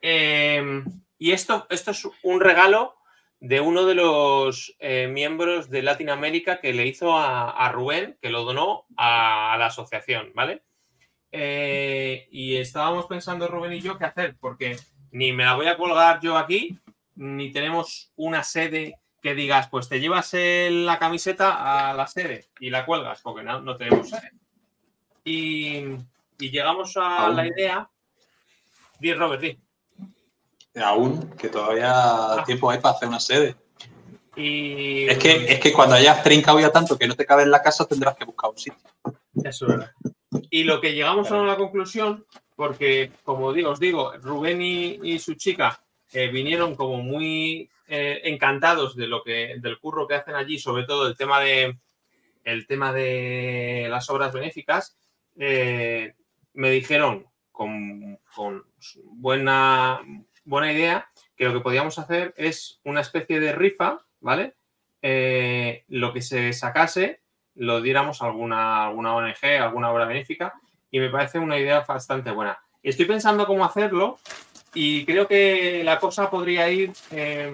Eh, 0.00 0.82
y 1.18 1.32
esto, 1.32 1.66
esto 1.70 1.90
es 1.90 2.08
un 2.22 2.40
regalo 2.40 2.94
de 3.40 3.60
uno 3.60 3.86
de 3.86 3.94
los 3.94 4.74
eh, 4.80 5.06
miembros 5.08 5.70
de 5.70 5.82
Latinoamérica 5.82 6.60
que 6.60 6.72
le 6.72 6.86
hizo 6.86 7.16
a, 7.16 7.50
a 7.50 7.70
Rubén, 7.70 8.18
que 8.20 8.30
lo 8.30 8.44
donó 8.44 8.86
a, 8.96 9.56
la 9.58 9.66
asociación, 9.66 10.32
¿vale? 10.34 10.62
Eh, 11.30 12.26
y 12.32 12.56
estábamos 12.56 13.06
pensando 13.06 13.46
Rubén 13.48 13.74
y 13.74 13.80
yo 13.80 13.96
qué 13.98 14.06
hacer, 14.06 14.36
porque 14.40 14.76
ni 15.12 15.32
me 15.32 15.44
la 15.44 15.54
voy 15.54 15.66
a 15.68 15.76
colgar 15.76 16.20
yo 16.20 16.36
aquí, 16.36 16.78
ni 17.14 17.52
tenemos 17.52 18.12
una 18.16 18.42
sede 18.42 18.96
que 19.22 19.34
digas, 19.34 19.68
pues 19.68 19.88
te 19.88 20.00
llevas 20.00 20.32
el- 20.34 20.86
la 20.86 20.98
camiseta 20.98 21.90
a 21.90 21.94
la 21.94 22.06
sede 22.06 22.46
y 22.60 22.70
la 22.70 22.84
cuelgas, 22.86 23.20
porque 23.22 23.42
no, 23.42 23.60
no 23.60 23.76
tenemos 23.76 24.10
sede. 24.10 24.32
Y, 25.24 25.84
y 26.38 26.50
llegamos 26.50 26.96
a 26.96 27.28
la 27.28 27.46
idea. 27.46 27.90
Di, 29.00 29.12
Robert, 29.14 29.42
di. 29.42 29.58
Aún, 30.82 31.30
que 31.38 31.48
todavía 31.48 32.42
tiempo 32.46 32.70
hay 32.70 32.78
para 32.78 32.94
hacer 32.94 33.08
una 33.08 33.20
sede. 33.20 33.56
Y 34.36 35.08
Es 35.08 35.18
que, 35.18 35.52
es 35.52 35.60
que 35.60 35.72
cuando 35.72 35.96
hayas 35.96 36.22
trincado 36.22 36.60
ya 36.60 36.70
tanto 36.70 36.96
que 36.96 37.08
no 37.08 37.14
te 37.14 37.26
cabe 37.26 37.42
en 37.42 37.50
la 37.50 37.62
casa, 37.62 37.86
tendrás 37.86 38.16
que 38.16 38.24
buscar 38.24 38.50
un 38.50 38.58
sitio. 38.58 38.88
Eso 39.44 39.66
es 39.66 39.70
verdad. 39.70 39.92
Y 40.50 40.64
lo 40.64 40.80
que 40.80 40.94
llegamos 40.94 41.30
a 41.32 41.38
la 41.38 41.56
conclusión, 41.56 42.24
porque 42.54 43.10
como 43.24 43.52
digo, 43.52 43.70
os 43.70 43.80
digo, 43.80 44.12
Rubén 44.20 44.62
y, 44.62 44.98
y 45.02 45.18
su 45.18 45.34
chica 45.34 45.82
eh, 46.12 46.28
vinieron 46.28 46.74
como 46.74 46.98
muy 46.98 47.68
eh, 47.86 48.20
encantados 48.24 48.94
de 48.96 49.06
lo 49.06 49.22
que, 49.22 49.56
del 49.58 49.78
curro 49.78 50.06
que 50.06 50.14
hacen 50.14 50.34
allí, 50.34 50.58
sobre 50.58 50.84
todo 50.84 51.06
el 51.06 51.16
tema 51.16 51.40
de 51.40 51.78
el 52.44 52.66
tema 52.66 52.92
de 52.92 53.88
las 53.90 54.08
obras 54.08 54.32
benéficas, 54.32 54.96
eh, 55.36 56.14
me 56.54 56.70
dijeron 56.70 57.26
con, 57.52 58.18
con 58.34 58.64
buena, 59.04 60.00
buena 60.48 60.72
idea 60.72 61.08
que 61.36 61.44
lo 61.44 61.52
que 61.52 61.60
podíamos 61.60 61.98
hacer 61.98 62.34
es 62.36 62.80
una 62.84 63.02
especie 63.02 63.38
de 63.38 63.52
rifa, 63.52 64.00
¿vale? 64.20 64.54
Eh, 65.02 65.84
lo 65.88 66.12
que 66.12 66.22
se 66.22 66.52
sacase 66.52 67.20
lo 67.54 67.80
diéramos 67.80 68.22
a 68.22 68.26
alguna, 68.26 68.86
alguna 68.86 69.14
ONG, 69.14 69.44
alguna 69.60 69.92
obra 69.92 70.06
benéfica, 70.06 70.54
y 70.90 71.00
me 71.00 71.10
parece 71.10 71.38
una 71.38 71.58
idea 71.58 71.84
bastante 71.86 72.30
buena. 72.30 72.58
Estoy 72.82 73.04
pensando 73.04 73.46
cómo 73.46 73.64
hacerlo 73.64 74.18
y 74.74 75.04
creo 75.04 75.26
que 75.26 75.82
la 75.84 75.98
cosa 75.98 76.30
podría 76.30 76.70
ir 76.70 76.92
eh, 77.10 77.52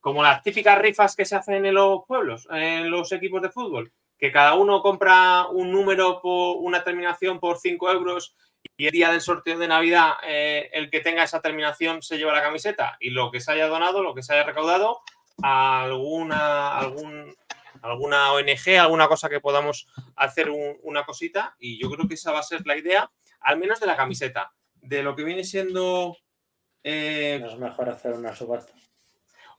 como 0.00 0.22
las 0.22 0.42
típicas 0.42 0.78
rifas 0.78 1.16
que 1.16 1.24
se 1.24 1.34
hacen 1.34 1.66
en 1.66 1.74
los 1.74 2.04
pueblos, 2.06 2.46
en 2.50 2.90
los 2.90 3.10
equipos 3.12 3.42
de 3.42 3.50
fútbol, 3.50 3.90
que 4.18 4.30
cada 4.30 4.54
uno 4.54 4.80
compra 4.80 5.46
un 5.48 5.72
número 5.72 6.20
por 6.20 6.58
una 6.58 6.84
terminación 6.84 7.40
por 7.40 7.58
5 7.58 7.90
euros 7.90 8.34
y 8.76 8.86
el 8.86 8.92
día 8.92 9.10
del 9.10 9.20
sorteo 9.20 9.58
de 9.58 9.68
Navidad 9.68 10.14
eh, 10.24 10.68
el 10.72 10.90
que 10.90 11.00
tenga 11.00 11.22
esa 11.22 11.40
terminación 11.40 12.02
se 12.02 12.18
lleva 12.18 12.32
la 12.32 12.42
camiseta 12.42 12.96
y 13.00 13.10
lo 13.10 13.30
que 13.30 13.40
se 13.40 13.52
haya 13.52 13.68
donado, 13.68 14.02
lo 14.02 14.14
que 14.14 14.22
se 14.22 14.34
haya 14.34 14.44
recaudado, 14.44 15.00
a 15.42 15.82
alguna, 15.82 16.76
algún, 16.78 17.34
alguna 17.82 18.32
ONG, 18.32 18.78
alguna 18.80 19.08
cosa 19.08 19.28
que 19.28 19.40
podamos 19.40 19.86
hacer 20.16 20.50
un- 20.50 20.78
una 20.82 21.04
cosita 21.04 21.54
y 21.58 21.78
yo 21.80 21.90
creo 21.90 22.06
que 22.08 22.14
esa 22.14 22.32
va 22.32 22.40
a 22.40 22.42
ser 22.42 22.66
la 22.66 22.76
idea, 22.76 23.10
al 23.40 23.58
menos 23.58 23.80
de 23.80 23.86
la 23.86 23.96
camiseta. 23.96 24.52
De 24.80 25.02
lo 25.02 25.16
que 25.16 25.24
viene 25.24 25.42
siendo 25.44 26.16
eh, 26.84 27.38
No 27.40 27.48
es 27.50 27.58
mejor 27.58 27.88
hacer 27.88 28.12
una 28.12 28.34
subasta. 28.36 28.72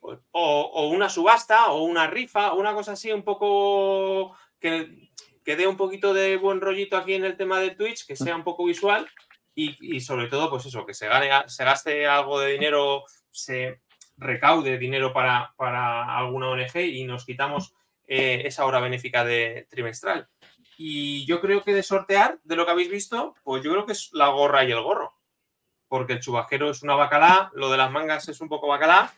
o, 0.01 0.19
o 0.31 0.87
una 0.87 1.09
subasta 1.09 1.71
o 1.71 1.83
una 1.83 2.07
rifa 2.07 2.53
o 2.53 2.59
una 2.59 2.73
cosa 2.73 2.93
así 2.93 3.11
un 3.11 3.23
poco 3.23 4.35
que, 4.59 5.06
que 5.47 5.55
dé 5.55 5.65
un 5.65 5.77
poquito 5.77 6.13
de 6.13 6.35
buen 6.35 6.59
rollito 6.59 6.97
aquí 6.97 7.13
en 7.13 7.23
el 7.23 7.37
tema 7.37 7.61
de 7.61 7.69
Twitch, 7.69 8.05
que 8.05 8.17
sea 8.17 8.35
un 8.35 8.43
poco 8.43 8.65
visual 8.65 9.07
y, 9.55 9.95
y 9.95 10.01
sobre 10.01 10.27
todo 10.27 10.49
pues 10.49 10.65
eso, 10.65 10.85
que 10.85 10.93
se, 10.93 11.07
gane, 11.07 11.29
se 11.47 11.63
gaste 11.63 12.05
algo 12.05 12.41
de 12.41 12.51
dinero, 12.51 13.05
se 13.31 13.79
recaude 14.17 14.77
dinero 14.77 15.13
para, 15.13 15.53
para 15.55 16.17
alguna 16.17 16.49
ONG 16.49 16.75
y 16.75 17.05
nos 17.05 17.25
quitamos 17.25 17.73
eh, 18.07 18.41
esa 18.43 18.65
hora 18.65 18.81
benéfica 18.81 19.23
de 19.23 19.67
trimestral. 19.69 20.27
Y 20.77 21.25
yo 21.25 21.39
creo 21.39 21.63
que 21.63 21.73
de 21.73 21.81
sortear, 21.81 22.39
de 22.43 22.57
lo 22.57 22.65
que 22.65 22.71
habéis 22.71 22.91
visto, 22.91 23.33
pues 23.45 23.63
yo 23.63 23.71
creo 23.71 23.85
que 23.85 23.93
es 23.93 24.09
la 24.11 24.27
gorra 24.27 24.65
y 24.65 24.73
el 24.73 24.81
gorro. 24.81 25.13
Porque 25.87 26.11
el 26.11 26.19
chubasquero 26.19 26.71
es 26.71 26.83
una 26.83 26.95
bacalá, 26.95 27.51
lo 27.53 27.71
de 27.71 27.77
las 27.77 27.89
mangas 27.89 28.27
es 28.27 28.41
un 28.41 28.49
poco 28.49 28.67
bacalá, 28.67 29.13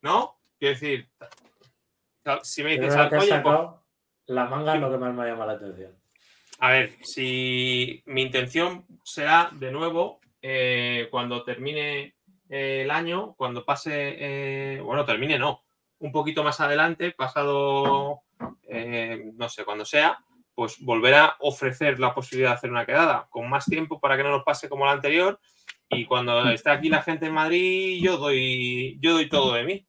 ¿no? 0.00 0.38
Quiero 0.58 0.72
decir, 0.72 1.10
si 2.44 2.64
me 2.64 2.78
dices, 2.78 2.96
oye, 3.12 3.42
la 4.26 4.46
manga 4.46 4.74
es 4.74 4.80
lo 4.80 4.90
que 4.90 4.98
más 4.98 5.14
me 5.14 5.22
ha 5.22 5.26
llamado 5.26 5.50
la 5.50 5.56
atención. 5.56 5.92
a 6.58 6.70
ver, 6.70 6.92
si 7.02 8.02
mi 8.06 8.22
intención 8.22 8.84
será 9.02 9.50
de 9.52 9.70
nuevo, 9.70 10.20
eh, 10.42 11.08
cuando 11.10 11.42
termine 11.44 12.14
eh, 12.48 12.82
el 12.82 12.90
año, 12.90 13.34
cuando 13.36 13.64
pase, 13.64 14.16
eh, 14.18 14.80
bueno, 14.80 15.04
termine 15.04 15.38
no, 15.38 15.62
un 15.98 16.12
poquito 16.12 16.44
más 16.44 16.60
adelante, 16.60 17.12
pasado, 17.12 18.22
no 19.34 19.48
sé, 19.48 19.64
cuando 19.64 19.84
sea, 19.84 20.18
pues 20.56 20.80
volver 20.80 21.14
a 21.14 21.36
ofrecer 21.40 22.00
la 22.00 22.14
posibilidad 22.14 22.50
de 22.50 22.56
hacer 22.56 22.70
una 22.70 22.86
quedada 22.86 23.26
con 23.28 23.48
más 23.48 23.66
tiempo 23.66 24.00
para 24.00 24.16
que 24.16 24.22
no 24.22 24.30
nos 24.30 24.42
pase 24.42 24.70
como 24.70 24.86
la 24.86 24.92
anterior. 24.92 25.38
Y 25.88 26.06
cuando 26.06 26.48
esté 26.50 26.70
aquí 26.70 26.88
la 26.88 27.02
gente 27.02 27.26
en 27.26 27.34
Madrid, 27.34 28.00
yo 28.02 28.16
doy, 28.16 28.98
yo 29.00 29.12
doy 29.12 29.28
todo 29.28 29.52
de 29.52 29.64
mí. 29.64 29.86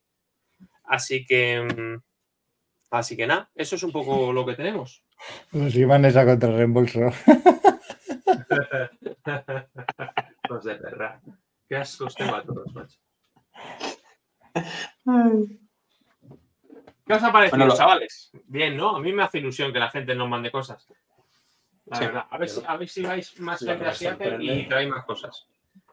Así 0.83 1.25
que, 1.25 1.61
mm, 1.61 2.03
así 2.91 3.15
que 3.17 3.27
nada, 3.27 3.49
eso 3.55 3.75
es 3.75 3.83
un 3.83 3.91
poco 3.91 4.31
lo 4.33 4.45
que 4.45 4.55
tenemos. 4.55 5.03
Los 5.51 5.75
imanes 5.75 6.15
a 6.15 6.25
contrarreembolso. 6.25 6.99
Los 10.49 10.63
de 10.63 10.75
perra. 10.75 11.19
Qué 11.67 11.75
ascos 11.75 12.15
tengo 12.15 12.35
a 12.35 12.43
todos, 12.43 12.73
macho. 12.73 12.97
¿Qué 17.05 17.13
os 17.13 17.23
ha 17.23 17.31
parecido, 17.31 17.57
Bueno, 17.57 17.71
lo- 17.71 17.77
chavales? 17.77 18.31
Bien, 18.47 18.75
¿no? 18.75 18.95
A 18.95 18.99
mí 18.99 19.13
me 19.13 19.23
hace 19.23 19.37
ilusión 19.39 19.71
que 19.71 19.79
la 19.79 19.89
gente 19.89 20.13
nos 20.15 20.29
mande 20.29 20.51
cosas. 20.51 20.87
La 21.85 21.97
Sí. 21.97 22.05
verdad. 22.05 22.25
A 22.29 22.37
ver, 22.37 22.49
si, 22.49 22.61
a 22.65 22.75
ver 22.75 22.89
si 22.89 23.01
vais 23.03 23.39
más 23.39 23.59
gente 23.63 23.85
así 23.85 24.07
y 24.41 24.67
traéis 24.67 24.89
más 24.89 25.05
cosas. 25.05 25.47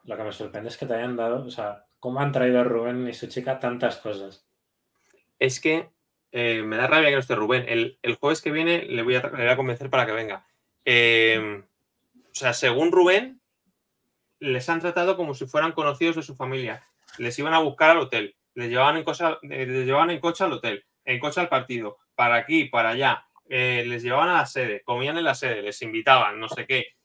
Lo 0.05 0.17
que 0.17 0.23
me 0.25 0.33
sorprende 0.33 0.69
es 0.69 0.77
que 0.77 0.87
te 0.87 0.95
hayan 0.95 1.17
dado, 1.17 1.45
o 1.47 1.51
sea, 1.51 1.85
¿cómo 2.01 2.21
han 2.21 2.33
traído 2.33 2.61
a 2.61 2.65
Rubén 2.65 3.09
y 3.09 3.15
su 3.15 3.29
chica 3.29 3.59
tantas 3.61 3.97
cosas? 3.99 4.45
Es 5.39 5.61
que 5.61 5.91
eh, 6.37 6.65
me 6.65 6.77
da 6.77 6.89
rabia 6.89 7.11
que 7.11 7.15
no 7.15 7.21
esté 7.21 7.37
Rubén. 7.37 7.65
El, 7.69 7.97
el 8.03 8.17
jueves 8.17 8.43
que 8.43 8.51
viene 8.51 8.83
le 8.83 9.03
voy, 9.03 9.15
a, 9.15 9.23
le 9.23 9.45
voy 9.45 9.47
a 9.47 9.57
convencer 9.57 9.89
para 9.89 10.05
que 10.05 10.11
venga. 10.11 10.45
Eh, 10.85 11.63
o 12.13 12.35
sea, 12.35 12.53
según 12.53 12.91
Rubén, 12.91 13.41
les 14.41 14.69
han 14.69 14.81
tratado 14.81 15.17
como 15.17 15.35
si 15.35 15.47
fueran 15.47 15.71
conocidos 15.71 16.17
de 16.17 16.25
su 16.25 16.35
familia. 16.35 16.83
Les 17.19 17.39
iban 17.39 17.55
a 17.55 17.61
buscar 17.61 17.91
al 17.91 17.99
hotel, 17.99 18.35
les 18.55 18.69
llevaban 18.69 18.97
en, 18.97 19.05
eh, 19.53 19.67
les 19.67 19.87
llevaban 19.87 20.11
en 20.11 20.19
coche 20.19 20.43
al 20.43 20.55
hotel, 20.55 20.85
en 21.05 21.21
coche 21.21 21.41
al 21.41 21.49
partido, 21.49 21.99
para 22.17 22.35
aquí, 22.35 22.65
para 22.65 22.89
allá. 22.91 23.25
les 23.47 24.03
llevaban 24.03 24.31
a 24.31 24.39
la 24.39 24.47
sede, 24.47 24.83
comían 24.83 25.17
en 25.17 25.25
la 25.25 25.37
sede, 25.37 25.63
les 25.63 25.81
invitaban, 25.83 26.41
no 26.41 26.49
sé 26.49 26.67
qué. 26.67 26.97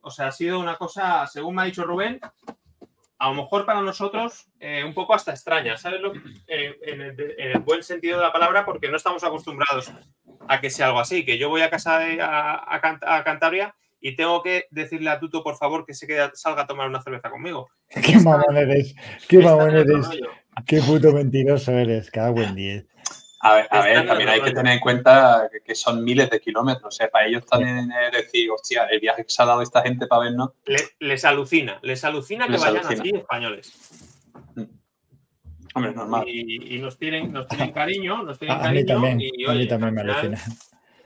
O 0.00 0.10
sea, 0.10 0.28
ha 0.28 0.32
sido 0.32 0.58
una 0.58 0.76
cosa, 0.76 1.26
según 1.26 1.56
me 1.56 1.62
ha 1.62 1.66
dicho 1.66 1.84
Rubén, 1.84 2.18
a 3.18 3.28
lo 3.28 3.34
mejor 3.34 3.66
para 3.66 3.80
nosotros 3.82 4.46
eh, 4.60 4.84
un 4.84 4.94
poco 4.94 5.14
hasta 5.14 5.32
extraña, 5.32 5.76
¿sabes? 5.76 6.00
Lo, 6.00 6.12
eh, 6.46 6.76
en, 6.82 7.00
el, 7.00 7.34
en 7.38 7.50
el 7.52 7.58
buen 7.60 7.82
sentido 7.82 8.18
de 8.18 8.24
la 8.24 8.32
palabra, 8.32 8.64
porque 8.64 8.88
no 8.88 8.96
estamos 8.96 9.24
acostumbrados 9.24 9.92
a 10.48 10.60
que 10.60 10.70
sea 10.70 10.86
algo 10.86 11.00
así, 11.00 11.24
que 11.24 11.36
yo 11.38 11.48
voy 11.48 11.62
a 11.62 11.70
casa 11.70 11.98
de, 11.98 12.20
a, 12.22 12.54
a 12.72 12.80
Cant- 12.80 13.04
a 13.06 13.24
Cantabria 13.24 13.74
y 14.00 14.14
tengo 14.14 14.42
que 14.42 14.66
decirle 14.70 15.10
a 15.10 15.18
Tuto, 15.18 15.42
por 15.42 15.56
favor, 15.56 15.84
que 15.84 15.94
se 15.94 16.06
quede, 16.06 16.30
salga 16.34 16.62
a 16.62 16.66
tomar 16.68 16.88
una 16.88 17.02
cerveza 17.02 17.28
conmigo. 17.30 17.68
Qué 18.04 18.16
mamón 18.20 18.56
eres. 18.56 18.94
Qué 19.28 19.38
mamón 19.38 19.74
eres. 19.76 20.08
Qué 20.66 20.80
puto 20.80 21.12
mentiroso 21.12 21.72
eres. 21.72 22.10
Cago 22.10 22.40
en 22.42 22.54
10. 22.54 22.86
A 23.40 23.54
ver, 23.54 23.66
a 23.70 24.04
también 24.06 24.28
hay 24.28 24.40
que 24.42 24.50
tener 24.52 24.72
en 24.74 24.80
cuenta 24.80 25.48
que, 25.52 25.60
que 25.60 25.74
son 25.76 26.02
miles 26.02 26.28
de 26.28 26.40
kilómetros. 26.40 26.86
O 26.94 26.96
sea, 26.96 27.08
para 27.08 27.26
ellos 27.26 27.46
también 27.46 27.90
es 27.92 28.12
decir, 28.12 28.50
hostia, 28.50 28.86
el 28.86 28.98
viaje 28.98 29.24
que 29.24 29.30
se 29.30 29.40
ha 29.42 29.46
dado 29.46 29.62
esta 29.62 29.80
gente 29.82 30.06
para 30.08 30.24
vernos. 30.24 30.50
Le- 30.64 30.88
les 30.98 31.24
alucina, 31.24 31.78
les 31.82 32.02
alucina 32.04 32.46
que 32.46 32.52
Les 32.52 32.60
vayan 32.60 32.78
alucina. 32.78 33.00
así 33.02 33.10
españoles. 33.16 33.72
Hombre, 35.74 35.90
es 35.90 35.96
normal. 35.96 36.24
Y, 36.28 36.76
y 36.76 36.78
nos, 36.80 36.98
tienen, 36.98 37.32
nos 37.32 37.46
tienen 37.46 37.70
cariño, 37.72 38.22
nos 38.22 38.38
tienen 38.38 38.56
A, 38.56 38.60
a 38.60 38.62
cariño. 38.64 38.80
mí 38.80 38.86
también. 38.86 39.20
y, 39.20 39.44
a 39.44 39.50
oye, 39.50 39.58
mí 39.60 39.68
también 39.68 39.94
me 39.94 40.00
al 40.00 40.06
final- 40.08 40.24
alucina. 40.34 40.56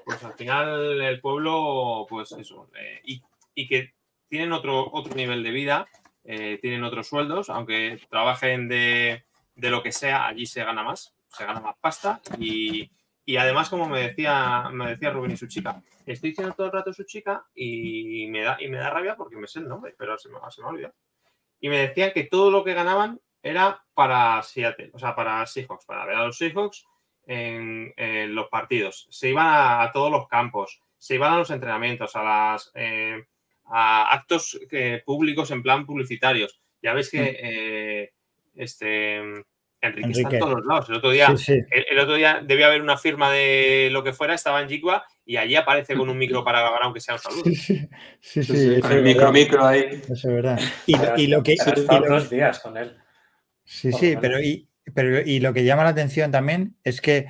pues 0.05 0.25
al 0.25 0.33
final 0.35 1.01
el 1.03 1.21
pueblo, 1.21 2.07
pues 2.09 2.33
eso, 2.33 2.71
eh, 2.79 3.01
y, 3.05 3.23
y 3.55 3.69
que 3.69 3.93
tienen 4.29 4.53
otro, 4.53 4.89
otro 4.93 5.15
nivel 5.15 5.43
de 5.43 5.51
vida, 5.51 5.87
eh, 6.25 6.59
tienen 6.63 6.85
otros 6.85 7.07
sueldos, 7.09 7.51
aunque 7.51 8.01
trabajen 8.09 8.69
de, 8.69 9.25
de 9.57 9.71
lo 9.71 9.83
que 9.83 9.93
sea, 9.93 10.27
allí 10.27 10.47
se 10.47 10.65
gana 10.65 10.83
más, 10.83 11.15
se 11.33 11.45
gana 11.45 11.61
más 11.61 11.77
pasta 11.81 12.21
y, 12.39 12.91
y 13.25 13.37
además, 13.37 13.69
como 13.69 13.89
me 13.89 14.09
decía, 14.09 14.69
me 14.73 14.91
decía 14.91 15.11
Rubén 15.11 15.33
y 15.33 15.37
su 15.37 15.47
chica, 15.47 15.83
estoy 16.07 16.31
diciendo 16.31 16.55
todo 16.55 16.67
el 16.67 16.73
rato 16.73 16.93
su 16.93 17.05
chica 17.05 17.45
y 17.55 18.27
me 18.29 18.43
da, 18.43 18.57
y 18.61 18.69
me 18.69 18.79
da 18.79 18.91
rabia 18.91 19.17
porque 19.17 19.37
me 19.37 19.47
sé 19.47 19.61
el 19.61 19.69
nombre, 19.69 19.95
pero 19.97 20.19
se 20.19 20.29
me, 20.29 20.39
se 20.51 20.61
me 20.61 20.67
ha 20.67 20.71
olvidado. 20.71 20.95
Y 21.61 21.69
me 21.69 21.79
decía 21.79 22.13
que 22.13 22.25
todo 22.25 22.51
lo 22.51 22.65
que 22.65 22.75
ganaban 22.75 23.21
era 23.43 23.85
para 23.95 24.43
Seattle, 24.43 24.91
o 24.93 24.99
sea, 24.99 25.15
para 25.15 25.47
Seahawks, 25.47 25.87
para 25.87 26.05
ver 26.07 26.17
a 26.17 26.27
los 26.27 26.37
Seahawks 26.37 26.85
en, 27.27 27.93
en 27.97 28.35
los 28.35 28.49
partidos. 28.49 29.07
Se 29.11 29.31
iban 29.31 29.47
a, 29.47 29.83
a 29.83 29.93
todos 29.93 30.11
los 30.11 30.29
campos, 30.29 30.81
se 30.99 31.15
iban 31.15 31.33
a 31.33 31.39
los 31.39 31.51
entrenamientos, 31.51 32.15
a 32.17 32.23
las 32.23 32.71
eh, 32.75 33.25
a 33.67 34.13
actos 34.13 34.59
eh, 34.71 35.03
públicos 35.05 35.51
en 35.51 35.63
plan 35.63 35.87
publicitarios. 35.87 36.61
Ya 36.83 36.93
veis 36.93 37.11
que 37.11 37.39
eh, 37.41 38.13
este 38.55 39.23
Enrique, 39.83 40.11
está 40.13 40.31
en 40.31 40.39
todos 40.39 40.55
los 40.59 40.67
lados. 40.67 40.89
El 40.89 40.95
otro 40.97 41.11
día, 41.11 41.37
Sí, 41.37 41.45
sí. 41.45 41.53
el, 41.71 41.85
el 41.91 41.99
otro 41.99 42.15
día 42.15 42.41
debía 42.43 42.67
haber 42.69 42.81
una 42.81 42.97
firma 42.97 43.31
de 43.33 43.89
lo 43.93 44.03
que 44.05 44.13
fuera, 44.13 44.33
estaba 44.35 44.63
en 44.63 44.69
Jigua 44.69 45.05
y 45.27 45.37
allí 45.37 45.57
aparece 45.57 45.95
con 45.97 46.09
un 46.09 46.17
micro 46.17 46.45
para 46.45 46.61
grabar, 46.61 46.81
aunque 46.85 47.01
sea 47.01 47.15
un 47.15 47.21
saludo. 47.21 47.43
Sí, 47.45 47.89
sí, 48.21 48.43
sí, 48.45 48.81
con 48.81 48.93
el 48.93 49.03
micro, 49.03 49.21
verdad, 49.27 49.33
micro 49.33 49.65
ahí. 49.67 50.01
eso 50.03 50.13
es 50.15 50.25
verdad. 50.35 50.61
Y, 50.87 50.97
lo- 50.97 51.17
y 51.19 51.27
lo 51.27 51.43
que, 51.43 51.53
y 51.55 52.29
días 52.31 52.61
con 52.61 52.77
él. 52.77 52.97
sí, 53.65 53.91
por 53.91 54.01
sí, 54.01 54.15
pero 54.21 54.41
y, 54.41 54.69
pero 54.95 55.21
y 55.21 55.41
lo 55.41 55.53
que 55.53 55.65
llama 55.65 55.85
la 55.85 55.91
atención 55.91 56.31
también 56.31 56.77
es 56.85 57.01
que 57.01 57.27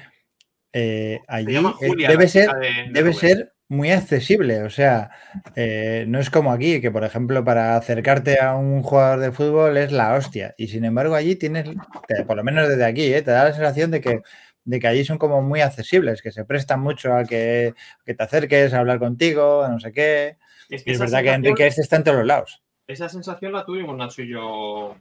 eh, 0.74 1.20
Se 1.26 1.32
allí 1.34 1.52
llama 1.52 1.74
eh, 1.80 1.88
Julia, 1.88 2.08
debe 2.08 2.28
ser, 2.28 2.50
de- 2.50 2.68
de 2.68 2.84
debe 2.90 3.10
Rubén. 3.12 3.14
ser 3.14 3.52
muy 3.72 3.90
accesible. 3.90 4.62
O 4.62 4.70
sea, 4.70 5.10
eh, 5.56 6.04
no 6.08 6.18
es 6.20 6.30
como 6.30 6.52
aquí, 6.52 6.80
que 6.80 6.90
por 6.90 7.04
ejemplo, 7.04 7.44
para 7.44 7.76
acercarte 7.76 8.40
a 8.40 8.54
un 8.54 8.82
jugador 8.82 9.20
de 9.20 9.32
fútbol 9.32 9.76
es 9.76 9.90
la 9.92 10.14
hostia. 10.14 10.54
Y 10.58 10.68
sin 10.68 10.84
embargo, 10.84 11.14
allí 11.14 11.36
tienes, 11.36 11.64
te- 12.06 12.24
por 12.24 12.36
lo 12.36 12.44
menos 12.44 12.68
desde 12.68 12.84
aquí, 12.84 13.12
eh, 13.12 13.22
te 13.22 13.30
da 13.30 13.44
la 13.44 13.52
sensación 13.52 13.90
de 13.90 14.00
que, 14.00 14.20
de 14.64 14.78
que 14.78 14.86
allí 14.86 15.04
son 15.04 15.18
como 15.18 15.42
muy 15.42 15.60
accesibles, 15.60 16.22
que 16.22 16.30
se 16.30 16.44
prestan 16.44 16.80
mucho 16.80 17.14
a 17.14 17.24
que, 17.24 17.74
que 18.04 18.14
te 18.14 18.22
acerques 18.22 18.72
a 18.74 18.78
hablar 18.80 18.98
contigo, 18.98 19.62
a 19.62 19.68
no 19.68 19.80
sé 19.80 19.92
qué. 19.92 20.36
Es 20.70 20.86
Y 20.86 20.90
es 20.90 20.96
esa 20.96 21.04
verdad 21.04 21.22
que 21.22 21.30
Enrique 21.30 21.66
este 21.66 21.80
está 21.82 21.96
en 21.96 22.04
todos 22.04 22.18
los 22.18 22.26
lados. 22.26 22.62
esa 22.86 23.08
sensación 23.08 23.52
la 23.52 23.64
tuvimos 23.64 23.96
Nacho 23.96 24.22
y 24.22 24.28
yo 24.28 24.96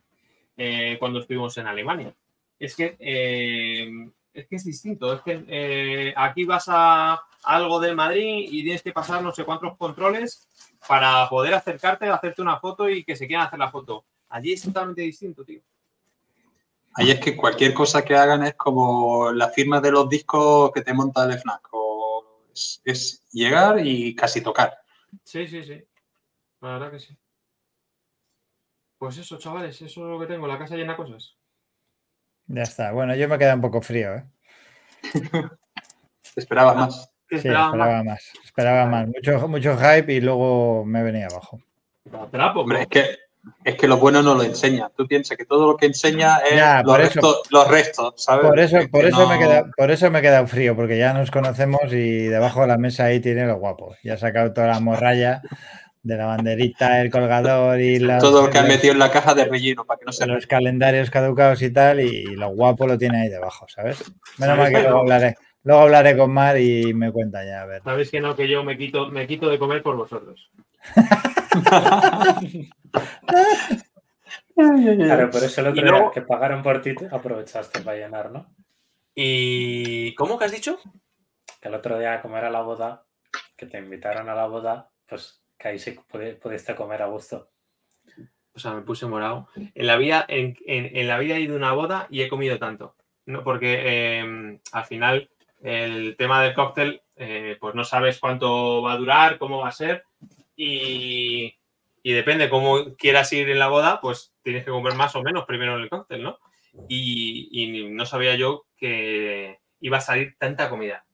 eh, 0.57 0.97
cuando 0.99 1.19
estuvimos 1.19 1.57
en 1.57 1.67
Alemania. 1.67 2.13
Es 2.59 2.75
que, 2.75 2.95
es 4.33 4.47
que 4.47 4.55
es 4.55 4.63
distinto. 4.63 5.13
Es 5.13 5.21
que 5.21 5.43
eh, 5.47 6.13
aquí 6.15 6.45
vas 6.45 6.65
a 6.67 7.21
algo 7.43 7.79
del 7.79 7.95
Madrid 7.95 8.47
y 8.49 8.63
tienes 8.63 8.81
que 8.81 8.93
pasar 8.93 9.21
no 9.21 9.31
sé 9.31 9.43
cuántos 9.43 9.77
controles 9.77 10.47
para 10.87 11.27
poder 11.29 11.53
acercarte, 11.53 12.07
hacerte 12.07 12.41
una 12.41 12.59
foto 12.59 12.89
y 12.89 13.03
que 13.03 13.15
se 13.15 13.27
quieran 13.27 13.47
hacer 13.47 13.59
la 13.59 13.71
foto. 13.71 14.05
Allí 14.29 14.53
es 14.53 14.61
totalmente 14.61 15.01
distinto, 15.01 15.43
tío. 15.43 15.61
Ahí 16.93 17.11
es 17.11 17.19
que 17.19 17.35
cualquier 17.35 17.73
cosa 17.73 18.03
que 18.03 18.15
hagan 18.15 18.43
es 18.43 18.55
como 18.55 19.31
la 19.31 19.49
firma 19.49 19.79
de 19.79 19.91
los 19.91 20.09
discos 20.09 20.71
que 20.71 20.81
te 20.81 20.93
monta 20.93 21.23
el 21.23 21.39
FNAC. 21.39 21.67
O 21.71 22.43
es, 22.53 22.81
es 22.83 23.23
llegar 23.31 23.85
y 23.85 24.13
casi 24.15 24.41
tocar. 24.41 24.77
Sí, 25.23 25.47
sí, 25.47 25.63
sí. 25.63 25.81
La 26.59 26.73
verdad 26.73 26.91
que 26.91 26.99
sí. 26.99 27.17
Pues 28.97 29.17
eso, 29.17 29.37
chavales, 29.37 29.81
eso 29.81 30.01
es 30.01 30.11
lo 30.11 30.19
que 30.19 30.27
tengo. 30.27 30.47
La 30.47 30.59
casa 30.59 30.75
llena 30.75 30.93
de 30.93 30.97
cosas. 30.97 31.35
Ya 32.47 32.63
está. 32.63 32.91
Bueno, 32.91 33.15
yo 33.15 33.27
me 33.29 33.37
queda 33.37 33.55
un 33.55 33.61
poco 33.61 33.81
frío, 33.81 34.15
¿eh? 34.15 34.23
Esperabas 36.35 36.75
más. 36.75 37.11
¿Qué 37.27 37.39
Sí, 37.39 37.47
esperaban 37.47 37.77
más? 37.77 37.87
esperaba 37.87 38.03
más. 38.03 38.31
Esperaba 38.43 38.85
más. 38.87 39.07
Mucho, 39.07 39.47
mucho 39.47 39.77
hype 39.77 40.13
y 40.13 40.21
luego 40.21 40.83
me 40.85 41.01
venía 41.01 41.27
abajo. 41.27 41.61
Trapo, 42.31 42.61
Hombre, 42.61 42.81
es 42.81 42.87
que, 42.87 43.17
es 43.63 43.75
que 43.75 43.87
lo 43.87 43.97
bueno 43.97 44.21
no 44.21 44.35
lo 44.35 44.43
enseña. 44.43 44.89
Tú 44.95 45.07
piensas 45.07 45.37
que 45.37 45.45
todo 45.45 45.67
lo 45.67 45.77
que 45.77 45.85
enseña 45.85 46.37
es 46.39 46.55
Ya, 46.57 46.83
los, 46.83 46.97
restos, 46.97 47.41
los 47.49 47.67
restos, 47.69 48.13
¿sabes? 48.17 48.47
Por 48.47 48.59
eso, 48.59 48.77
Es 48.79 48.89
por 48.89 49.01
que 49.01 49.07
eso 49.07 49.27
me 49.29 49.39
quedado, 49.39 49.71
por 49.77 49.91
eso 49.91 50.11
me 50.11 50.19
he 50.19 50.21
quedado 50.21 50.47
frío, 50.47 50.75
porque 50.75 50.97
ya 50.97 51.13
nos 51.13 51.31
conocemos 51.31 51.81
y 51.91 52.23
debajo 52.27 52.61
de 52.61 52.67
la 52.67 52.77
mesa 52.77 53.05
ahí 53.05 53.19
tiene 53.21 53.45
lo 53.45 53.57
guapo. 53.57 53.95
Ya 54.03 54.15
ha 54.15 54.17
sacado 54.17 54.51
toda 54.51 54.67
la 54.67 54.79
morralla 54.79 55.41
de 56.03 56.17
la 56.17 56.25
banderita, 56.25 56.99
el 57.01 57.11
colgador 57.11 57.79
y 57.79 57.99
las- 57.99 58.21
Todo 58.23 58.43
lo 58.43 58.49
que 58.49 58.57
han 58.57 58.67
metido 58.67 58.93
en 58.93 58.99
la 58.99 59.11
caja 59.11 59.33
de 59.35 59.45
relleno 59.45 59.85
para 59.85 59.99
que 59.99 60.05
no 60.05 60.11
se 60.11 60.25
los 60.25 60.47
calendarios 60.47 61.09
caducados 61.11 61.61
y 61.61 61.71
tal, 61.71 61.99
y, 61.99 62.23
lo 62.35 62.49
guapo 62.49 62.87
lo 62.87 62.97
tiene 62.97 63.21
ahí 63.23 63.29
debajo, 63.29 63.67
¿sabes? 63.69 64.03
Menos 64.39 64.57
mal 64.57 64.71
que 64.71 64.81
luego 64.81 64.99
hablaré, 64.99 65.35
luego 65.63 65.81
hablaré 65.83 66.17
con 66.17 66.31
Mar 66.31 66.57
y 66.59 66.93
me 66.93 67.11
cuenta 67.11 67.45
ya, 67.45 67.61
a 67.61 67.65
ver. 67.65 67.83
Sabéis 67.83 68.09
que 68.09 68.19
no, 68.19 68.35
que 68.35 68.47
yo 68.49 68.63
me 68.63 68.77
quito, 68.77 69.07
me 69.11 69.27
quito 69.27 69.49
de 69.49 69.59
comer 69.59 69.83
por 69.83 69.95
vosotros. 69.95 70.49
Claro, 74.55 75.29
por 75.31 75.43
eso 75.43 75.61
el 75.61 75.67
otro 75.67 75.81
Y 75.81 75.85
luego- 75.89 76.05
día 76.05 76.11
que 76.13 76.21
pagaron 76.21 76.61
por 76.61 76.81
ti 76.81 76.93
te 76.95 77.07
aprovechaste 77.11 77.81
para 77.81 77.97
llenar, 77.97 78.31
¿no? 78.31 78.53
¿Y 79.15 80.13
cómo 80.15 80.37
que 80.37 80.45
has 80.45 80.51
dicho? 80.51 80.77
Que 81.59 81.69
el 81.69 81.75
otro 81.75 81.97
día, 81.97 82.21
como 82.21 82.37
era 82.37 82.49
la 82.49 82.61
boda, 82.61 83.03
que 83.55 83.65
te 83.65 83.77
invitaron 83.79 84.29
a 84.29 84.35
la 84.35 84.47
boda, 84.47 84.89
pues 85.07 85.40
que 85.61 85.67
ahí 85.67 85.79
sí 85.79 85.95
pudi- 86.11 86.37
pudiste 86.39 86.73
comer 86.75 87.01
a 87.01 87.07
gusto. 87.07 87.49
O 88.53 88.59
sea, 88.59 88.73
me 88.73 88.81
puse 88.81 89.05
morado. 89.05 89.47
En 89.55 89.87
la 89.87 89.95
vida, 89.97 90.25
en, 90.27 90.57
en- 90.65 91.07
la 91.07 91.19
vida 91.19 91.35
he 91.35 91.41
ido 91.41 91.53
a 91.53 91.57
una 91.57 91.71
boda 91.73 92.07
y 92.09 92.21
he 92.21 92.27
comido 92.29 92.57
tanto. 92.59 92.95
No, 93.25 93.43
porque 93.43 93.79
eh, 93.83 94.59
al 94.71 94.85
final 94.85 95.29
el 95.61 96.15
tema 96.17 96.41
del 96.43 96.53
cóctel, 96.55 97.01
eh, 97.15 97.57
pues 97.61 97.75
no 97.75 97.83
sabes 97.83 98.19
cuánto 98.19 98.81
va 98.81 98.93
a 98.93 98.97
durar, 98.97 99.37
cómo 99.37 99.59
va 99.59 99.67
a 99.69 99.71
ser. 99.71 100.03
Y, 100.55 101.55
y 102.03 102.11
depende 102.13 102.49
cómo 102.49 102.95
quieras 102.97 103.31
ir 103.33 103.49
en 103.49 103.59
la 103.59 103.67
boda, 103.67 104.01
pues 104.01 104.33
tienes 104.43 104.65
que 104.65 104.71
comer 104.71 104.95
más 104.95 105.15
o 105.15 105.21
menos 105.21 105.45
primero 105.45 105.75
en 105.75 105.83
el 105.83 105.89
cóctel, 105.89 106.23
¿no? 106.23 106.39
Y, 106.87 107.49
y 107.51 107.89
no 107.89 108.05
sabía 108.05 108.35
yo 108.35 108.65
que 108.75 109.59
iba 109.79 109.97
a 109.97 110.01
salir 110.01 110.35
tanta 110.37 110.69
comida. 110.69 111.05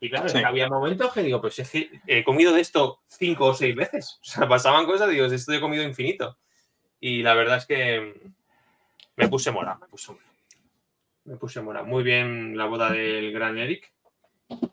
Y 0.00 0.10
claro, 0.10 0.28
Sí. 0.28 0.38
había 0.38 0.68
momentos 0.68 1.12
que 1.12 1.22
digo, 1.22 1.40
pues 1.40 1.58
es 1.58 1.70
que 1.70 1.90
he 2.06 2.22
comido 2.22 2.52
de 2.52 2.60
esto 2.60 3.00
cinco 3.08 3.46
o 3.46 3.54
seis 3.54 3.74
veces. 3.74 4.18
O 4.22 4.24
sea, 4.24 4.48
pasaban 4.48 4.86
cosas, 4.86 5.10
digo, 5.10 5.26
esto 5.26 5.52
he 5.52 5.60
comido 5.60 5.82
infinito. 5.82 6.38
Y 7.00 7.22
la 7.22 7.34
verdad 7.34 7.58
es 7.58 7.66
que 7.66 8.14
me 9.16 9.28
puse 9.28 9.50
mora, 9.50 9.76
me 9.80 9.86
puse 9.88 10.12
mora. 10.12 10.24
Me 11.24 11.36
puse 11.36 11.60
mora. 11.60 11.82
Muy 11.82 12.02
bien 12.02 12.56
la 12.56 12.66
boda 12.66 12.90
del 12.90 13.32
gran 13.32 13.58
Eric 13.58 13.92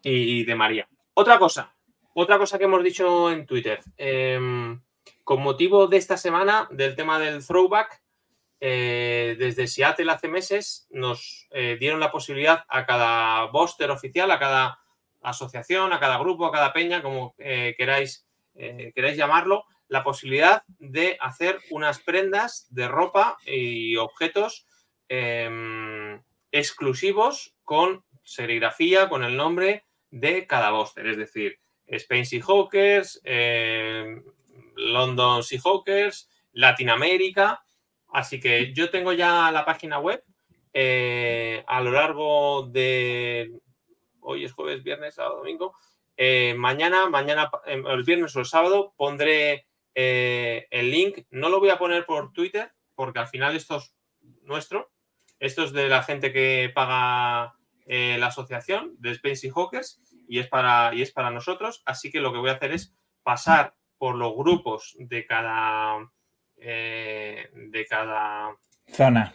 y 0.04 0.46
de 0.46 0.56
María. 0.56 0.88
Otra 1.16 1.38
cosa, 1.38 1.74
otra 2.14 2.38
cosa 2.38 2.58
que 2.58 2.66
hemos 2.66 2.84
dicho 2.84 3.32
en 3.32 3.46
Twitter. 3.46 3.82
Em, 3.98 4.80
con 5.24 5.42
motivo 5.42 5.88
de 5.88 5.98
esta 5.98 6.18
semana, 6.18 6.68
del 6.72 6.96
tema 6.96 7.20
del 7.20 7.46
throwback, 7.46 8.02
eh, 8.62 9.36
desde 9.38 9.68
Seattle 9.68 10.12
hace 10.12 10.28
meses 10.28 10.88
nos 10.92 11.48
eh, 11.52 11.78
dieron 11.80 12.00
la 12.00 12.12
posibilidad 12.12 12.64
a 12.70 12.86
cada 12.86 13.46
bóster 13.48 13.92
oficial, 13.92 14.32
a 14.32 14.40
cada 14.40 14.80
asociación, 15.30 15.94
a 15.94 16.00
cada 16.00 16.18
grupo, 16.18 16.46
a 16.46 16.52
cada 16.52 16.74
peña, 16.74 17.02
como 17.02 17.36
eh, 17.38 17.76
queráis, 17.78 18.28
eh, 18.56 18.92
queráis 18.96 19.18
llamarlo, 19.18 19.66
la 19.88 20.04
posibilidad 20.04 20.64
de 20.80 21.18
hacer 21.20 21.60
unas 21.70 22.00
prendas 22.00 22.68
de 22.70 22.88
ropa 22.88 23.38
y 23.46 23.98
objetos 23.98 24.66
em, 25.08 26.22
exclusivos 26.52 27.56
con 27.64 28.04
serigrafía, 28.24 29.10
con 29.10 29.24
el 29.24 29.38
nombre 29.38 29.84
de 30.10 30.48
cada 30.48 30.72
bóster. 30.72 31.06
Es 31.08 31.18
decir, 31.18 31.60
Spain 31.86 32.26
Seahawkers, 32.26 33.22
em, 33.24 34.24
London 34.76 35.44
Seahawkers, 35.44 36.30
Latinoamérica. 36.54 37.64
Así 38.08 38.40
que 38.40 38.74
yo 38.74 38.90
tengo 38.90 39.14
ya 39.14 39.52
la 39.52 39.66
página 39.66 40.00
web. 40.00 40.24
eh, 40.78 41.64
a 41.68 41.80
lo 41.80 41.92
largo 41.92 42.64
de 42.64 43.50
hoy 44.26 44.46
es 44.46 44.54
jueves, 44.54 44.84
viernes, 44.84 45.16
sábado, 45.16 45.38
domingo. 45.38 45.76
Eh, 46.18 46.54
mañana, 46.58 47.10
mañana, 47.10 47.50
eh, 47.66 47.82
el 47.86 48.04
viernes 48.04 48.36
o 48.36 48.40
el 48.40 48.46
sábado, 48.46 48.94
pondré 48.98 49.68
eh, 49.94 50.68
el 50.72 50.92
link. 50.92 51.26
No 51.30 51.50
lo 51.50 51.60
voy 51.60 51.70
a 51.70 51.78
poner 51.78 52.06
por 52.06 52.34
Twitter, 52.34 52.72
porque 52.96 53.20
al 53.20 53.28
final 53.28 53.56
esto 53.56 53.78
es 53.78 53.96
nuestro. 54.42 54.92
Esto 55.40 55.64
es 55.64 55.74
de 55.74 55.90
la 55.90 56.04
gente 56.04 56.32
que 56.32 56.72
paga 56.74 57.56
eh, 57.86 58.18
la 58.20 58.28
asociación 58.28 58.96
de 59.00 59.12
Space 59.12 59.52
Hawkers 59.52 60.02
y 60.28 60.40
es, 60.40 60.48
para, 60.48 60.94
y 60.94 61.02
es 61.02 61.12
para 61.12 61.30
nosotros. 61.30 61.84
Así 61.86 62.12
que 62.12 62.22
lo 62.22 62.32
que 62.32 62.40
voy 62.40 62.50
a 62.50 62.54
hacer 62.54 62.72
es 62.72 62.96
pasar 63.24 63.76
por 63.98 64.16
los 64.16 64.36
grupos 64.36 64.96
de 65.00 65.26
cada. 65.26 66.10
de 66.58 67.86
cada 67.90 68.56
Zona. 68.88 69.34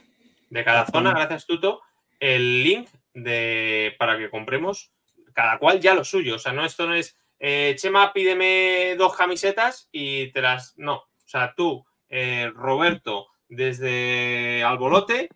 de 0.49 0.64
cada 0.64 0.86
zona, 0.86 1.11
gracias 1.11 1.47
Tuto, 1.47 1.82
el 2.18 2.62
link 2.62 2.88
de, 3.15 3.95
para 3.99 4.19
que 4.19 4.31
compremos 4.31 4.93
cada 5.33 5.59
cual 5.59 5.81
ya 5.81 5.95
lo 5.95 6.05
suyo. 6.05 6.37
O 6.37 6.39
sea, 6.39 6.53
no, 6.53 6.65
esto 6.65 6.87
no 6.87 6.95
es, 6.95 7.17
eh, 7.39 7.75
Chema, 7.79 8.13
pídeme 8.13 8.95
dos 8.99 9.17
camisetas 9.17 9.89
y 9.93 10.33
te 10.33 10.43
las... 10.43 10.77
No, 10.77 10.97
o 10.97 11.09
sea, 11.25 11.55
tú, 11.57 11.87
eh, 12.09 12.51
Roberto, 12.55 13.29
desde 13.49 14.63
Albolote, 14.65 15.29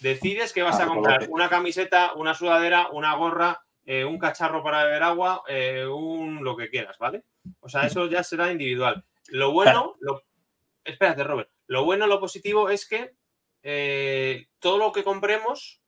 decides 0.00 0.52
que 0.52 0.62
vas 0.62 0.78
a 0.80 0.86
comprar 0.86 1.26
una 1.30 1.48
camiseta, 1.48 2.12
una 2.14 2.34
sudadera, 2.34 2.88
una 2.92 3.14
gorra, 3.14 3.60
eh, 3.84 4.04
un 4.04 4.18
cacharro 4.18 4.62
para 4.62 4.84
beber 4.84 5.02
agua, 5.02 5.42
un 5.90 6.44
lo 6.44 6.56
que 6.56 6.68
quieras, 6.68 6.98
¿vale? 6.98 7.24
O 7.60 7.68
sea, 7.68 7.86
eso 7.86 8.06
ya 8.06 8.22
será 8.22 8.52
individual. 8.52 9.04
Lo 9.28 9.52
bueno, 9.52 9.96
lo- 10.00 10.22
espérate, 10.84 11.24
Robert, 11.24 11.50
lo 11.66 11.84
bueno, 11.84 12.06
lo 12.06 12.20
positivo 12.20 12.68
es 12.70 12.86
que 12.86 13.14
todo 14.58 14.78
lo 14.78 14.92
que 14.92 15.02
compremos 15.04 15.80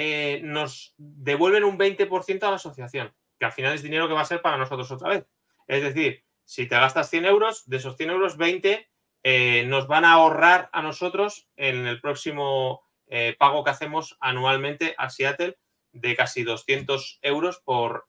eh, 0.00 0.40
nos 0.44 0.94
devuelven 0.96 1.64
un 1.64 1.76
20% 1.76 2.44
a 2.44 2.50
la 2.50 2.56
asociación, 2.56 3.12
que 3.36 3.46
al 3.46 3.52
final 3.52 3.74
es 3.74 3.82
dinero 3.82 4.06
que 4.06 4.14
va 4.14 4.20
a 4.20 4.24
ser 4.26 4.40
para 4.40 4.56
nosotros 4.56 4.88
otra 4.92 5.08
vez. 5.08 5.26
Es 5.66 5.82
decir, 5.82 6.22
si 6.44 6.66
te 6.68 6.76
gastas 6.76 7.10
100 7.10 7.24
euros, 7.26 7.68
de 7.68 7.78
esos 7.78 7.96
100 7.96 8.10
euros, 8.10 8.36
20 8.36 8.88
eh, 9.24 9.64
nos 9.66 9.88
van 9.88 10.04
a 10.04 10.12
ahorrar 10.12 10.70
a 10.72 10.82
nosotros 10.82 11.48
en 11.56 11.86
el 11.88 12.00
próximo 12.00 12.82
eh, 13.08 13.34
pago 13.38 13.64
que 13.64 13.70
hacemos 13.70 14.16
anualmente 14.20 14.94
a 14.98 15.10
Seattle 15.10 15.58
de 15.90 16.14
casi 16.14 16.44
200 16.44 17.18
euros 17.22 17.58
por, 17.64 18.06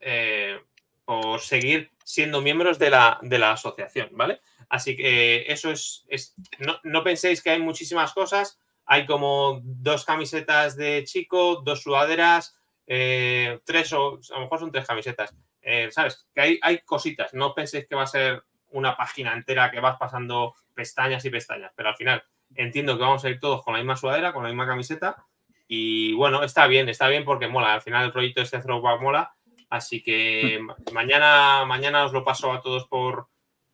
por 1.05 1.39
seguir 1.41 1.89
siendo 2.03 2.41
miembros 2.41 2.77
de 2.77 2.91
la, 2.91 3.17
de 3.23 3.39
la 3.39 3.53
asociación, 3.53 4.09
¿vale? 4.11 4.41
Así 4.69 4.95
que 4.95 5.45
eso 5.51 5.71
es, 5.71 6.05
es- 6.09 6.35
no, 6.59 6.79
no 6.83 7.03
penséis 7.03 7.41
que 7.41 7.49
hay 7.49 7.59
muchísimas 7.59 8.13
cosas, 8.13 8.59
hay 8.91 9.05
como 9.05 9.61
dos 9.63 10.03
camisetas 10.03 10.75
de 10.75 11.03
chico, 11.05 11.61
dos 11.63 11.83
sudaderas, 11.83 12.59
eh, 12.87 13.59
tres 13.63 13.93
o 13.93 14.19
a 14.31 14.35
lo 14.35 14.41
mejor 14.41 14.59
son 14.59 14.71
tres 14.71 14.87
camisetas. 14.87 15.35
Eh, 15.61 15.89
¿Sabes? 15.91 16.27
Que 16.33 16.41
hay, 16.41 16.59
hay 16.63 16.79
cositas. 16.79 17.33
No 17.35 17.53
penséis 17.53 17.85
que 17.87 17.93
va 17.95 18.01
a 18.03 18.07
ser 18.07 18.43
una 18.71 18.97
página 18.97 19.33
entera 19.33 19.69
que 19.69 19.79
vas 19.79 19.97
pasando 19.99 20.55
pestañas 20.73 21.23
y 21.25 21.29
pestañas, 21.29 21.71
pero 21.75 21.89
al 21.89 21.95
final 21.95 22.23
entiendo 22.55 22.97
que 22.97 23.03
vamos 23.03 23.23
a 23.23 23.29
ir 23.29 23.39
todos 23.39 23.63
con 23.63 23.73
la 23.73 23.79
misma 23.79 23.95
sudadera, 23.95 24.33
con 24.33 24.41
la 24.41 24.49
misma 24.49 24.65
camiseta. 24.65 25.23
Y 25.67 26.13
bueno, 26.13 26.41
está 26.41 26.65
bien, 26.65 26.89
está 26.89 27.07
bien 27.09 27.25
porque 27.25 27.47
mola. 27.47 27.75
Al 27.75 27.81
final 27.81 28.05
el 28.05 28.11
proyecto 28.11 28.41
este 28.41 28.59
Throwback 28.59 29.01
mola. 29.01 29.35
Así 29.69 30.01
que 30.01 30.57
ma- 30.59 30.75
mañana, 30.93 31.63
mañana 31.65 32.05
os 32.05 32.11
lo 32.11 32.23
paso 32.23 32.51
a 32.51 32.59
todos 32.61 32.87
por, 32.87 33.27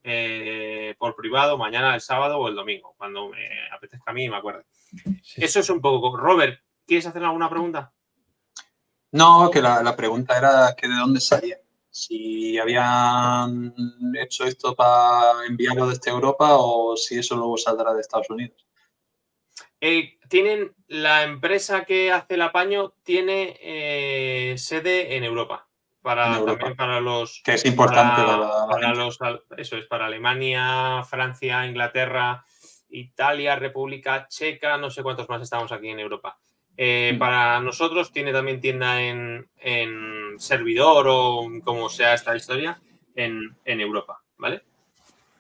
eh, 0.06 0.96
por 1.00 1.16
privado, 1.16 1.58
mañana 1.58 1.96
el 1.96 2.02
sábado 2.02 2.38
o 2.38 2.48
el 2.48 2.56
domingo, 2.56 2.94
cuando 2.98 3.30
me 3.30 3.50
apetezca 3.72 4.12
a 4.12 4.14
mí 4.14 4.26
y 4.26 4.30
me 4.30 4.38
acuerde. 4.38 4.66
Sí, 5.24 5.44
Eso 5.44 5.60
es 5.60 5.70
un 5.70 5.82
poco. 5.82 6.16
Robert, 6.16 6.62
¿quieres 6.86 7.08
hacer 7.08 7.24
alguna 7.24 7.50
pregunta? 7.50 7.92
No, 9.12 9.50
que 9.50 9.62
la, 9.62 9.82
la 9.82 9.96
pregunta 9.96 10.38
era 10.38 10.76
que 10.78 10.88
de 10.88 10.96
dónde 10.96 11.20
salía. 11.20 11.58
Si 11.90 12.58
habían 12.60 13.74
hecho 14.20 14.44
esto 14.44 14.76
para 14.76 15.46
enviarlo 15.48 15.88
desde 15.88 16.12
Europa 16.12 16.50
o 16.58 16.96
si 16.98 17.18
eso 17.18 17.36
luego 17.36 17.58
saldrá 17.58 17.94
de 17.94 18.02
Estados 18.02 18.30
Unidos. 18.30 18.66
Eh, 19.82 20.20
tienen 20.30 20.76
la 20.88 21.24
empresa 21.24 21.86
que 21.86 22.12
hace 22.12 22.36
el 22.36 22.42
apaño 22.42 22.94
tiene 23.04 23.58
eh, 23.62 24.56
sede 24.58 25.16
en 25.16 25.24
Europa 25.24 25.68
para 26.06 26.46
también 26.46 26.76
para 26.76 27.00
los 27.02 27.42
Que 27.44 27.56
es 27.56 27.66
importante 27.66 28.22
para, 28.22 28.38
para, 28.38 28.38
la 28.60 28.68
para 28.68 28.88
gente. 28.88 29.00
los 29.04 29.20
eso 29.58 29.76
es 29.78 29.86
para 29.88 30.06
Alemania, 30.06 31.04
Francia, 31.04 31.66
Inglaterra, 31.66 32.46
Italia, 32.90 33.56
República 33.56 34.28
Checa, 34.30 34.78
no 34.78 34.90
sé 34.90 35.02
cuántos 35.04 35.28
más 35.28 35.42
estamos 35.42 35.72
aquí 35.72 35.90
en 35.90 36.00
Europa. 36.00 36.38
Eh, 36.78 37.12
Mm. 37.16 37.20
Para 37.20 37.60
nosotros 37.62 38.12
tiene 38.12 38.32
también 38.32 38.62
tienda 38.62 39.02
en, 39.02 39.50
en 39.60 40.40
servidor 40.40 41.08
o 41.10 41.50
como 41.64 41.90
sea 41.90 42.14
esta 42.14 42.36
historia 42.36 42.80
en, 43.16 43.56
en 43.66 43.82
Europa, 43.82 44.20
¿vale? 44.38 44.62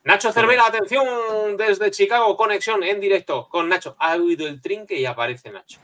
Nacho 0.05 0.31
Cervera, 0.31 0.65
atención 0.67 1.57
desde 1.57 1.91
Chicago, 1.91 2.37
conexión 2.37 2.83
en 2.83 2.99
directo 2.99 3.47
con 3.49 3.67
Nacho. 3.69 3.95
Ha 3.99 4.15
oído 4.15 4.47
el 4.47 4.61
trinque 4.61 4.97
y 4.99 5.05
aparece 5.05 5.51
Nacho. 5.51 5.79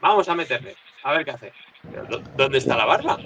Vamos 0.00 0.28
a 0.28 0.34
meterle, 0.34 0.76
a 1.02 1.12
ver 1.12 1.24
qué 1.24 1.30
hace. 1.32 1.52
Pero, 1.90 2.04
¿dó- 2.06 2.22
¿Dónde 2.36 2.58
está 2.58 2.76
la 2.76 2.84
barba? 2.86 3.18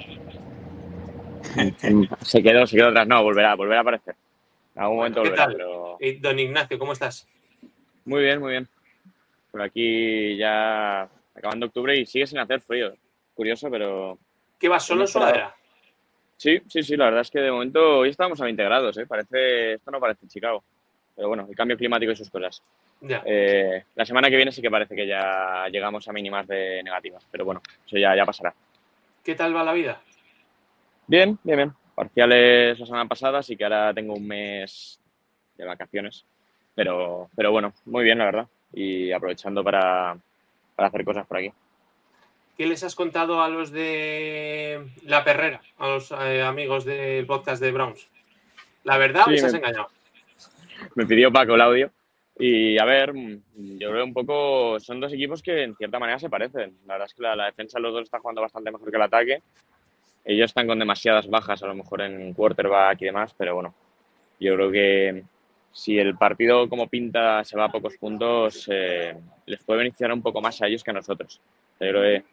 Se 2.23 2.43
quedó, 2.43 2.67
se 2.67 2.77
quedó 2.77 2.89
atrás. 2.89 3.07
No, 3.07 3.23
volverá, 3.23 3.55
volverá 3.55 3.79
a 3.81 3.83
aparecer. 3.83 4.15
En 4.75 4.83
algún 4.83 4.97
momento 4.99 5.23
¿qué 5.23 5.29
volverá, 5.31 5.45
tal? 5.47 5.57
pero 5.57 5.97
Eh, 6.01 6.19
Don 6.21 6.39
Ignacio, 6.39 6.79
¿cómo 6.79 6.93
estás? 6.93 7.27
muy 8.05 8.23
bien, 8.23 8.41
muy 8.41 8.53
bien. 8.53 8.69
Por 9.51 9.63
aquí 9.63 10.37
ya 10.37 11.09
acabando 11.35 11.67
octubre 11.67 11.97
y 11.99 12.07
sigue 12.07 12.27
sin 12.27 12.39
hacer 12.39 12.61
frío. 12.61 12.95
Curioso, 13.35 13.71
pero 13.71 14.19
¿Qué 14.59 14.69
vas 14.69 14.85
solo 14.85 15.03
en 15.03 15.09
sudadera? 15.09 15.55
sí, 16.37 16.61
sí, 16.69 16.83
sí, 16.83 16.97
la 16.97 17.07
verdad 17.07 17.21
es 17.23 17.31
que 17.31 17.41
de 17.41 17.51
momento 17.51 17.99
hoy 18.01 18.11
estábamos 18.11 18.41
a 18.41 18.45
20 18.45 18.63
grados, 18.65 18.97
¿eh? 18.99 19.07
Parece, 19.07 19.75
esto 19.75 19.91
no 19.91 20.01
parece 20.01 20.27
Chicago. 20.29 20.63
Pero 21.17 21.29
bueno, 21.29 21.47
el 21.49 21.57
cambio 21.57 21.77
climático 21.77 22.13
y 22.13 22.17
sus 22.17 22.31
cosas. 22.31 22.63
Ya. 23.03 23.23
Eh, 23.25 23.85
la 23.95 24.05
semana 24.07 24.29
que 24.31 24.37
viene 24.37 24.53
sí 24.53 24.61
que 24.63 24.71
parece 24.71 24.95
que 24.95 25.07
ya 25.07 25.67
llegamos 25.71 26.07
a 26.09 26.13
mínimas 26.13 26.47
de 26.47 26.83
negativas, 26.83 27.27
pero 27.31 27.45
bueno, 27.45 27.63
eso 27.87 27.97
ya, 27.99 28.15
ya 28.15 28.25
pasará. 28.25 28.55
¿Qué 29.25 29.35
tal 29.35 29.55
va 29.55 29.65
la 29.65 29.73
vida? 29.73 30.01
Bien, 31.11 31.37
bien, 31.43 31.57
bien. 31.57 31.73
Parciales 31.97 32.79
la 32.79 32.87
semana 32.87 33.09
pasada, 33.09 33.39
así 33.41 33.57
que 33.57 33.65
ahora 33.65 33.93
tengo 33.93 34.15
un 34.15 34.25
mes 34.29 35.01
de 35.57 35.65
vacaciones. 35.65 36.25
Pero, 36.77 37.29
pero 37.35 37.51
bueno, 37.51 37.73
muy 37.87 38.05
bien, 38.05 38.19
la 38.19 38.27
verdad. 38.27 38.47
Y 38.73 39.11
aprovechando 39.11 39.65
para, 39.65 40.17
para 40.77 40.87
hacer 40.89 41.05
cosas 41.05 41.27
por 41.27 41.39
aquí. 41.39 41.53
¿Qué 42.57 42.65
les 42.67 42.85
has 42.85 42.95
contado 42.95 43.43
a 43.43 43.49
los 43.49 43.73
de 43.73 44.87
La 45.05 45.25
Perrera, 45.25 45.61
a 45.79 45.89
los 45.89 46.13
eh, 46.13 46.43
amigos 46.43 46.85
del 46.85 47.27
podcast 47.27 47.61
de 47.61 47.73
Browns? 47.73 48.09
¿La 48.85 48.97
verdad 48.97 49.23
o 49.23 49.31
Sí, 49.31 49.33
les 49.33 49.45
has 49.45 49.53
me- 49.53 49.59
engañado? 49.59 49.89
Me 50.95 51.07
pidió 51.07 51.33
Paco 51.33 51.57
el 51.57 51.61
audio. 51.61 51.91
Y 52.39 52.79
a 52.79 52.85
ver, 52.85 53.13
yo 53.57 53.91
creo 53.91 54.05
un 54.05 54.15
poco, 54.15 54.79
son 54.79 55.01
dos 55.01 55.13
equipos 55.13 55.43
que 55.43 55.65
en 55.65 55.75
cierta 55.77 55.99
manera 55.99 56.21
se 56.21 56.31
parecen. 56.31 56.79
La 56.87 56.95
verdad 56.95 57.09
es 57.09 57.15
que 57.15 57.23
la, 57.23 57.35
la 57.35 57.47
defensa 57.47 57.79
de 57.79 57.83
los 57.83 57.93
dos 57.95 58.05
está 58.05 58.21
jugando 58.21 58.41
bastante 58.43 58.71
mejor 58.71 58.89
que 58.91 58.97
el 58.97 59.03
ataque. 59.03 59.43
Ellos 60.25 60.51
están 60.51 60.67
con 60.67 60.79
demasiadas 60.79 61.29
bajas, 61.29 61.63
a 61.63 61.67
lo 61.67 61.75
mejor 61.75 62.03
en 62.03 62.33
quarterback 62.35 63.01
y 63.03 63.07
demás, 63.07 63.35
pero 63.37 63.55
bueno, 63.55 63.75
yo 64.39 64.55
creo 64.55 64.71
que 64.71 65.25
si 65.73 65.99
el 65.99 66.17
partido 66.17 66.69
como 66.69 66.89
pinta 66.89 67.45
se 67.45 67.57
va 67.57 67.67
a 67.67 67.73
pocos 67.73 67.97
puntos, 67.97 68.69
eh, 68.71 69.15
les 69.47 69.63
puede 69.63 69.79
beneficiar 69.79 70.13
un 70.13 70.23
poco 70.23 70.41
más 70.41 70.61
a 70.61 70.67
ellos 70.67 70.85
que 70.85 70.91
a 70.91 70.95
nosotros. 70.95 71.41
Yo 71.81 71.89
creo 71.89 72.03
que 72.03 72.25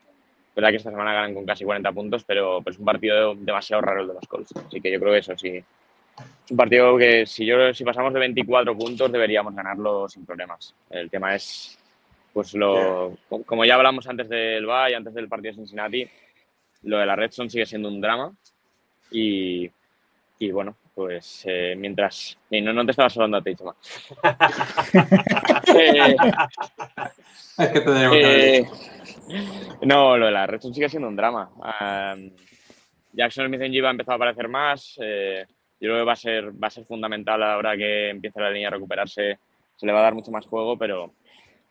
verdad 0.57 0.71
que 0.71 0.77
esta 0.77 0.89
semana 0.89 1.13
ganan 1.13 1.35
con 1.35 1.45
casi 1.45 1.63
40 1.63 1.91
puntos, 1.91 2.23
pero, 2.23 2.61
pero 2.63 2.73
es 2.73 2.79
un 2.79 2.85
partido 2.85 3.35
demasiado 3.35 3.81
raro 3.81 4.01
el 4.01 4.07
de 4.07 4.13
los 4.15 4.27
Colts. 4.27 4.55
Así 4.55 4.81
que 4.81 4.91
yo 4.91 4.99
creo 4.99 5.13
que 5.13 5.19
eso 5.19 5.37
sí. 5.37 5.49
Es 5.49 6.51
un 6.51 6.57
partido 6.57 6.97
que 6.97 7.27
si 7.27 7.45
yo 7.45 7.71
si 7.75 7.83
pasamos 7.83 8.11
de 8.11 8.19
24 8.19 8.75
puntos 8.75 9.11
deberíamos 9.11 9.55
ganarlo 9.55 10.09
sin 10.09 10.25
problemas. 10.25 10.73
El 10.89 11.11
tema 11.11 11.35
es, 11.35 11.77
pues 12.33 12.55
lo, 12.55 13.15
como 13.45 13.65
ya 13.65 13.75
hablamos 13.75 14.07
antes 14.07 14.27
del 14.29 14.65
Bay, 14.65 14.95
antes 14.95 15.13
del 15.13 15.27
partido 15.27 15.51
de 15.51 15.57
Cincinnati, 15.57 16.09
lo 16.87 16.97
de 16.97 17.05
la 17.05 17.15
Redstone 17.15 17.49
sigue 17.49 17.65
siendo 17.65 17.89
un 17.89 18.01
drama 18.01 18.33
y, 19.11 19.69
y 20.39 20.51
bueno, 20.51 20.75
pues 20.95 21.43
eh, 21.45 21.75
mientras... 21.77 22.37
y 22.49 22.61
no, 22.61 22.73
no 22.73 22.85
te 22.85 22.91
estabas 22.91 23.15
hablando 23.17 23.37
a 23.37 23.41
ti, 23.43 23.55
Chema. 23.55 23.75
Eh, 25.79 26.15
Es 27.57 27.69
que 27.69 28.57
eh, 28.59 28.65
no, 29.83 30.17
lo 30.17 30.25
de 30.27 30.31
la 30.31 30.47
Redstone 30.47 30.73
sigue 30.73 30.89
siendo 30.89 31.07
un 31.07 31.15
drama. 31.15 31.51
Um, 31.57 32.31
Jackson 33.13 33.47
Smith 33.47 33.61
en 33.61 33.83
va 33.83 33.89
a 33.89 33.91
empezar 33.91 34.13
a 34.13 34.15
aparecer 34.15 34.47
más. 34.47 34.95
yo 34.95 35.03
creo 35.79 35.97
que 35.97 36.03
va 36.03 36.13
a 36.13 36.15
ser, 36.15 36.51
va 36.51 36.67
a 36.67 36.71
ser 36.71 36.85
fundamental 36.85 37.43
ahora 37.43 37.75
que 37.75 38.09
empiece 38.09 38.39
la 38.39 38.49
línea 38.49 38.69
a 38.69 38.71
recuperarse. 38.71 39.39
Se 39.75 39.85
le 39.85 39.91
va 39.91 39.99
a 39.99 40.03
dar 40.03 40.13
mucho 40.15 40.31
más 40.31 40.45
juego, 40.45 40.77
pero, 40.77 41.13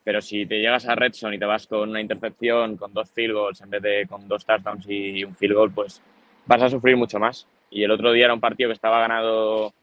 pero 0.07 0.21
si 0.23 0.47
te 0.47 0.61
llegas 0.61 0.87
a 0.87 0.95
Redstone 0.95 1.35
y 1.35 1.39
te 1.41 1.45
vas 1.47 1.67
con 1.67 1.91
una 1.91 2.01
intercepción, 2.01 2.77
con 2.77 2.95
dos 2.95 3.11
field 3.11 3.35
goals 3.35 3.61
en 3.61 3.71
vez 3.71 3.83
de 3.83 4.07
con 4.09 4.29
dos 4.29 4.47
touchdowns 4.47 4.87
y 4.89 5.25
un 5.25 5.35
field 5.35 5.55
goal, 5.57 5.73
pues 5.73 6.01
vas 6.47 6.63
a 6.63 6.71
sufrir 6.71 6.97
mucho 6.97 7.19
más. 7.19 7.49
Y 7.71 7.83
el 7.83 7.91
otro 7.91 8.13
día 8.13 8.27
era 8.27 8.35
un 8.35 8.39
partido 8.41 8.69
que 8.69 8.75
estaba 8.75 9.01
ganado 9.01 9.75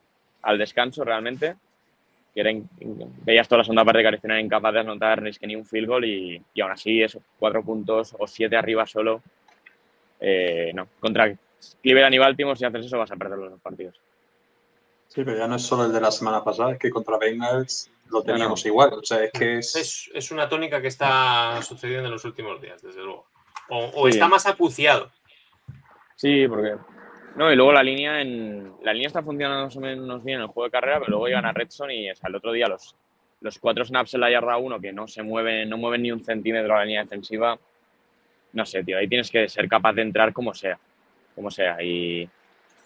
al 0.44 0.58
descanso 0.58 1.04
realmente. 1.04 1.56
Que 2.34 2.40
era 2.40 2.52
in- 2.52 2.70
veías 3.26 3.50
toda 3.50 3.58
la 3.60 3.64
segunda 3.66 3.84
parte 3.84 4.02
que 4.02 4.08
Arizona 4.08 4.36
era 4.36 4.42
incapaz 4.46 4.74
de 4.74 4.80
anotar 4.80 5.22
ni 5.22 5.30
es 5.30 5.38
que 5.38 5.46
ni 5.46 5.58
un 5.58 5.66
field 5.66 5.88
goal 5.90 6.06
y, 6.06 6.42
y 6.54 6.62
aún 6.62 6.72
así 6.72 7.04
eso, 7.04 7.22
cuatro 7.38 7.62
puntos 7.62 8.16
o 8.18 8.26
siete 8.26 8.56
arriba 8.56 8.88
solo. 8.88 9.22
eh, 10.22 10.72
no, 10.74 10.88
contra 11.02 11.36
Cleveland 11.82 12.16
y 12.16 12.18
Baltimore 12.18 12.58
si 12.58 12.64
haces 12.66 12.86
eso 12.86 12.98
vas 12.98 13.12
a 13.12 13.18
perder 13.18 13.38
los 13.40 13.52
dos 13.52 13.62
partidos. 13.62 14.00
Sí, 15.10 15.22
pero 15.26 15.38
ya 15.38 15.48
no 15.50 15.58
es 15.58 15.62
solo 15.64 15.86
el 15.86 15.92
de 15.94 16.00
la 16.02 16.12
semana 16.12 16.44
pasada, 16.44 16.72
es 16.72 16.80
que 16.80 16.90
contra 16.90 17.18
Bengals 17.18 17.92
lo 18.14 18.22
teníamos 18.24 18.66
igual. 18.66 18.94
O 18.94 19.04
sea, 19.04 19.24
es 19.24 19.32
que 19.32 19.58
es. 19.58 19.76
Es, 19.76 20.12
es 20.14 20.32
una 20.32 20.48
tónica 20.48 20.82
que 20.82 20.88
está 20.88 21.60
sucediendo 21.62 22.06
en 22.08 22.14
los 22.14 22.24
últimos 22.26 22.62
días, 22.62 22.82
desde 22.82 23.02
luego. 23.02 23.26
O, 23.70 23.92
o 23.96 24.04
Sí. 24.08 24.12
está 24.14 24.28
más 24.28 24.46
acuciado. 24.46 25.12
Sí, 26.16 26.48
porque. 26.48 26.76
No, 27.36 27.52
y 27.52 27.56
luego 27.56 27.74
la 27.74 27.84
línea 27.84 28.22
en. 28.22 28.74
La 28.84 28.94
línea 28.94 29.08
está 29.08 29.24
funcionando 29.24 29.66
más 29.66 29.76
o 29.76 29.80
menos 29.80 30.24
bien 30.24 30.38
en 30.38 30.44
el 30.44 30.48
juego 30.48 30.66
de 30.66 30.72
carrera, 30.72 31.00
pero 31.00 31.10
luego 31.12 31.28
llegan 31.28 31.46
a 31.46 31.52
Redstone 31.52 31.96
y 31.96 32.10
o 32.10 32.16
sea, 32.16 32.30
el 32.30 32.36
otro 32.36 32.52
día 32.52 32.68
los, 32.68 32.96
los 33.42 33.58
cuatro 33.60 33.84
snaps 33.84 34.14
en 34.14 34.22
la 34.22 34.30
yarda 34.30 34.58
1 34.58 34.80
que 34.80 34.94
no 34.94 35.08
se 35.08 35.24
mueven, 35.24 35.68
no 35.70 35.78
mueven 35.78 36.04
ni 36.04 36.12
un 36.12 36.24
centímetro 36.24 36.76
a 36.76 36.80
la 36.80 36.86
línea 36.86 37.04
defensiva. 37.04 37.58
No 38.54 38.66
sé, 38.66 38.84
tío, 38.84 39.00
ahí 39.00 39.08
tienes 39.08 39.32
que 39.32 39.50
ser 39.50 39.68
capaz 39.68 39.94
de 39.94 40.04
entrar 40.04 40.32
como 40.32 40.54
sea. 40.54 40.78
Como 41.34 41.50
sea. 41.50 41.82
Y, 41.82 42.30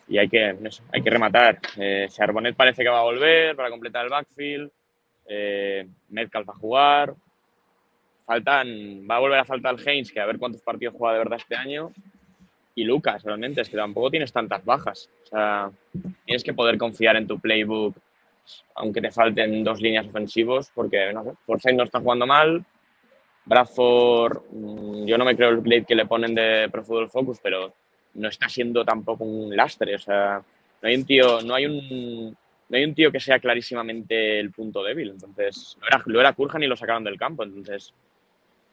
y 0.07 0.17
hay 0.17 0.30
que, 0.30 0.53
no 0.53 0.71
sé, 0.71 0.82
hay 0.93 1.01
que 1.01 1.09
rematar. 1.09 1.59
Eh, 1.75 2.07
Charbonnet 2.09 2.55
parece 2.55 2.84
que 2.84 2.89
va 2.89 2.99
a 2.99 3.03
volver 3.03 3.53
para 3.57 3.69
completar 3.69 4.05
el 4.05 4.09
backfield. 4.11 4.71
Eh, 5.28 5.88
va 6.11 6.43
a 6.47 6.53
jugar. 6.53 7.15
Faltan, 8.25 9.07
va 9.09 9.15
a 9.15 9.19
volver 9.19 9.39
a 9.39 9.45
faltar 9.45 9.75
Haynes, 9.86 10.11
que 10.11 10.19
a 10.19 10.25
ver 10.25 10.38
cuántos 10.38 10.61
partidos 10.61 10.95
juega 10.97 11.13
de 11.13 11.19
verdad 11.19 11.39
este 11.39 11.55
año 11.55 11.91
y 12.78 12.84
Lucas, 12.84 13.23
realmente, 13.23 13.61
es 13.61 13.69
que 13.69 13.75
tampoco 13.75 14.11
tienes 14.11 14.32
tantas 14.32 14.63
bajas. 14.63 15.09
O 15.23 15.25
sea, 15.25 15.71
tienes 16.25 16.43
que 16.43 16.53
poder 16.53 16.78
confiar 16.78 17.15
en 17.15 17.25
tu 17.25 17.39
playbook, 17.39 17.95
aunque 18.75 19.01
te 19.01 19.09
falten 19.09 19.63
dos 19.63 19.82
líneas 19.82 20.05
ofensivos, 20.05 20.69
porque 20.75 21.11
no 21.11 21.36
sé, 21.57 21.73
no 21.73 21.84
está 21.84 21.99
jugando 21.99 22.28
mal. 22.28 22.63
Bradford, 23.45 24.43
mm, 24.51 25.05
yo 25.05 25.17
no 25.17 25.25
me 25.25 25.36
creo 25.36 25.49
el 25.49 25.57
blade 25.57 25.86
que 25.86 25.95
le 25.95 26.05
ponen 26.05 26.36
de 26.36 26.69
Pro 26.71 26.84
Football 26.84 27.09
Focus, 27.09 27.39
pero 27.41 27.73
no 28.13 28.28
está 28.30 28.47
siendo 28.47 28.86
tampoco 28.86 29.23
un 29.23 29.55
lastre. 29.55 29.95
O 29.95 29.99
sea, 29.99 30.43
no 30.80 30.88
hay 30.88 30.95
un 30.97 31.05
tío, 31.05 31.41
no 31.41 31.55
hay 31.55 31.65
un, 31.65 32.38
no 32.70 32.78
hay 32.78 32.84
un 32.84 32.93
tío 32.93 33.11
que 33.11 33.20
sea 33.20 33.39
clarísimamente 33.39 34.39
el 34.39 34.51
punto 34.51 34.84
débil. 34.84 35.11
Entonces, 35.11 35.78
lo 35.80 35.88
era, 35.88 36.03
lo 36.05 36.20
era 36.20 36.34
Kurhan 36.34 36.63
y 36.63 36.68
lo 36.68 36.76
sacaron 36.76 37.03
del 37.03 37.18
campo. 37.18 37.43
Entonces, 37.43 37.93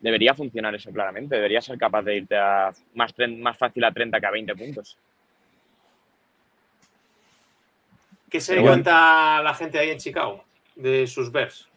debería 0.01 0.35
funcionar 0.35 0.75
eso 0.75 0.91
claramente. 0.91 1.37
Debería 1.37 1.61
ser 1.61 1.79
capaz 1.79 2.03
de 2.03 2.17
irte 2.17 2.37
a 2.37 2.71
más, 2.95 3.15
más 3.39 3.57
fácil 3.57 3.85
a 3.85 3.93
30 3.93 4.21
que 4.21 4.27
a 4.27 4.31
20 4.31 4.55
puntos. 4.55 4.99
¿Qué 8.29 8.41
se 8.41 8.55
bueno. 8.55 8.69
cuenta 8.69 9.41
la 9.43 9.55
gente 9.55 9.79
ahí 9.79 9.91
en 9.91 9.99
Chicago 9.99 10.45
de 10.75 11.07
sus 11.07 11.31
Bears? 11.31 11.69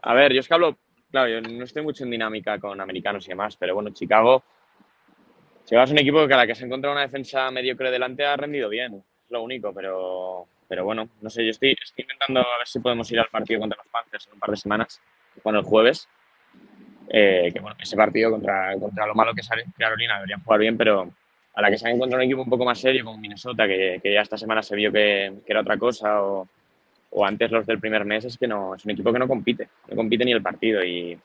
A 0.00 0.14
ver, 0.14 0.32
yo 0.32 0.40
es 0.40 0.48
que 0.48 0.54
hablo, 0.54 0.78
claro, 1.10 1.28
yo 1.28 1.40
no 1.42 1.64
estoy 1.64 1.82
mucho 1.82 2.04
en 2.04 2.10
dinámica 2.10 2.58
con 2.58 2.80
americanos 2.80 3.26
y 3.26 3.28
demás, 3.28 3.56
pero 3.56 3.74
bueno, 3.74 3.90
Chicago, 3.90 4.42
Chicago 5.64 5.84
es 5.84 5.90
un 5.90 5.98
equipo 5.98 6.26
que 6.26 6.34
a 6.34 6.38
la 6.38 6.46
que 6.46 6.54
se 6.54 6.64
encuentra 6.64 6.92
una 6.92 7.02
defensa 7.02 7.50
mediocre 7.50 7.90
delante 7.90 8.24
ha 8.24 8.36
rendido 8.36 8.68
bien, 8.68 8.94
es 8.94 9.30
lo 9.30 9.42
único, 9.42 9.72
pero, 9.74 10.46
pero 10.68 10.84
bueno, 10.84 11.08
no 11.20 11.30
sé, 11.30 11.44
yo 11.44 11.50
estoy, 11.50 11.76
intentando 11.96 12.40
a 12.40 12.58
ver 12.58 12.66
si 12.66 12.80
podemos 12.80 13.10
ir 13.12 13.20
al 13.20 13.28
partido 13.28 13.60
contra 13.60 13.78
los 13.82 13.90
Panthers 13.90 14.26
en 14.26 14.34
un 14.34 14.40
par 14.40 14.50
de 14.50 14.56
semanas, 14.56 15.00
bueno, 15.42 15.60
el 15.60 15.64
jueves, 15.64 16.08
eh, 17.08 17.50
que 17.52 17.60
bueno, 17.60 17.76
ese 17.78 17.96
partido 17.96 18.30
contra, 18.30 18.74
contra 18.78 19.06
lo 19.06 19.14
malo 19.14 19.34
que 19.34 19.42
sale 19.42 19.64
Carolina 19.76 20.16
deberían 20.16 20.42
jugar 20.42 20.60
bien, 20.60 20.76
pero 20.76 21.12
a 21.54 21.62
la 21.62 21.70
que 21.70 21.78
se 21.78 21.88
encuentra 21.88 22.18
un 22.18 22.24
equipo 22.24 22.42
un 22.42 22.50
poco 22.50 22.64
más 22.64 22.78
serio 22.78 23.04
como 23.04 23.18
Minnesota, 23.18 23.66
que, 23.66 24.00
que 24.02 24.12
ya 24.12 24.22
esta 24.22 24.36
semana 24.36 24.62
se 24.62 24.74
vio 24.74 24.90
que, 24.90 25.32
que 25.46 25.52
era 25.52 25.60
otra 25.60 25.76
cosa, 25.76 26.22
o, 26.22 26.48
o 27.10 27.24
antes 27.24 27.50
los 27.50 27.66
del 27.66 27.78
primer 27.78 28.04
mes, 28.04 28.24
es 28.24 28.36
que 28.36 28.48
no, 28.48 28.74
es 28.74 28.84
un 28.84 28.90
equipo 28.90 29.12
que 29.12 29.18
no 29.18 29.28
compite, 29.28 29.68
no 29.88 29.96
compite 29.96 30.24
ni 30.24 30.32
el 30.32 30.42
partido 30.42 30.84
y, 30.84 31.16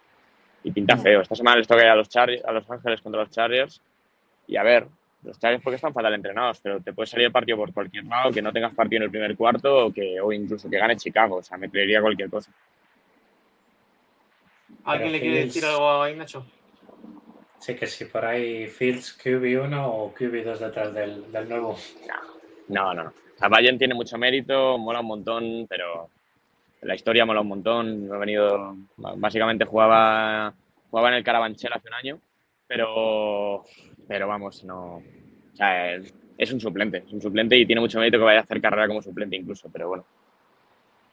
y 0.63 0.71
pinta 0.71 0.97
feo. 0.97 1.21
Esta 1.21 1.35
semana 1.35 1.57
les 1.57 1.67
toca 1.67 1.91
a 1.91 1.95
los, 1.95 2.09
Chargers, 2.09 2.43
a 2.45 2.51
los 2.51 2.69
Ángeles 2.69 3.01
contra 3.01 3.21
los 3.21 3.31
Chargers 3.31 3.81
y 4.47 4.57
a 4.57 4.63
ver, 4.63 4.87
los 5.23 5.37
Chargers 5.39 5.63
porque 5.63 5.75
están 5.75 5.93
fatal 5.93 6.13
entrenados, 6.13 6.59
pero 6.61 6.79
te 6.81 6.93
puede 6.93 7.07
salir 7.07 7.25
el 7.27 7.31
partido 7.31 7.57
por 7.57 7.73
cualquier 7.73 8.05
lado, 8.05 8.31
que 8.31 8.41
no 8.41 8.53
tengas 8.53 8.73
partido 8.73 8.97
en 8.97 9.03
el 9.03 9.09
primer 9.11 9.35
cuarto 9.35 9.87
o, 9.87 9.91
que, 9.93 10.19
o 10.21 10.31
incluso 10.31 10.69
que 10.69 10.77
gane 10.77 10.95
Chicago, 10.95 11.37
o 11.37 11.43
sea, 11.43 11.57
me 11.57 11.69
creería 11.69 12.01
cualquier 12.01 12.29
cosa. 12.29 12.51
¿Alguien 14.85 15.11
le 15.11 15.19
quiere 15.19 15.43
Fields- 15.43 15.53
decir 15.53 15.65
algo 15.65 16.01
a 16.01 16.09
Ignacio? 16.09 16.45
Sí 17.59 17.75
que 17.75 17.87
sí, 17.87 18.05
por 18.05 18.23
ahí 18.23 18.67
Fields 18.67 19.17
QB1 19.21 19.83
o 19.85 20.13
QB2 20.13 20.57
detrás 20.59 20.93
del, 20.93 21.29
del 21.31 21.49
nuevo. 21.49 21.77
No, 22.69 22.93
no, 22.93 23.03
no. 23.03 23.09
O 23.09 23.37
sea, 23.37 23.49
Bayern 23.49 23.77
tiene 23.77 23.93
mucho 23.93 24.17
mérito, 24.17 24.77
mola 24.77 25.01
un 25.01 25.07
montón, 25.07 25.65
pero 25.67 26.09
la 26.81 26.95
historia 26.95 27.25
mola 27.25 27.41
un 27.41 27.47
montón. 27.49 28.09
Ha 28.13 28.17
venido, 28.17 28.75
básicamente 28.97 29.65
jugaba, 29.65 30.53
jugaba 30.89 31.09
en 31.09 31.15
el 31.15 31.23
Carabanchel 31.23 31.73
hace 31.73 31.87
un 31.89 31.93
año, 31.95 32.19
pero, 32.67 33.65
pero 34.09 34.27
vamos, 34.27 34.63
no. 34.63 34.95
O 34.95 35.55
sea, 35.55 35.93
es, 35.95 36.51
un 36.51 36.59
suplente, 36.59 37.03
es 37.05 37.13
un 37.13 37.21
suplente 37.21 37.55
y 37.55 37.65
tiene 37.67 37.79
mucho 37.79 37.99
mérito 37.99 38.17
que 38.17 38.23
vaya 38.23 38.39
a 38.39 38.41
hacer 38.41 38.59
carrera 38.59 38.87
como 38.87 39.03
suplente 39.03 39.35
incluso, 39.35 39.69
pero 39.71 39.87
bueno. 39.87 40.05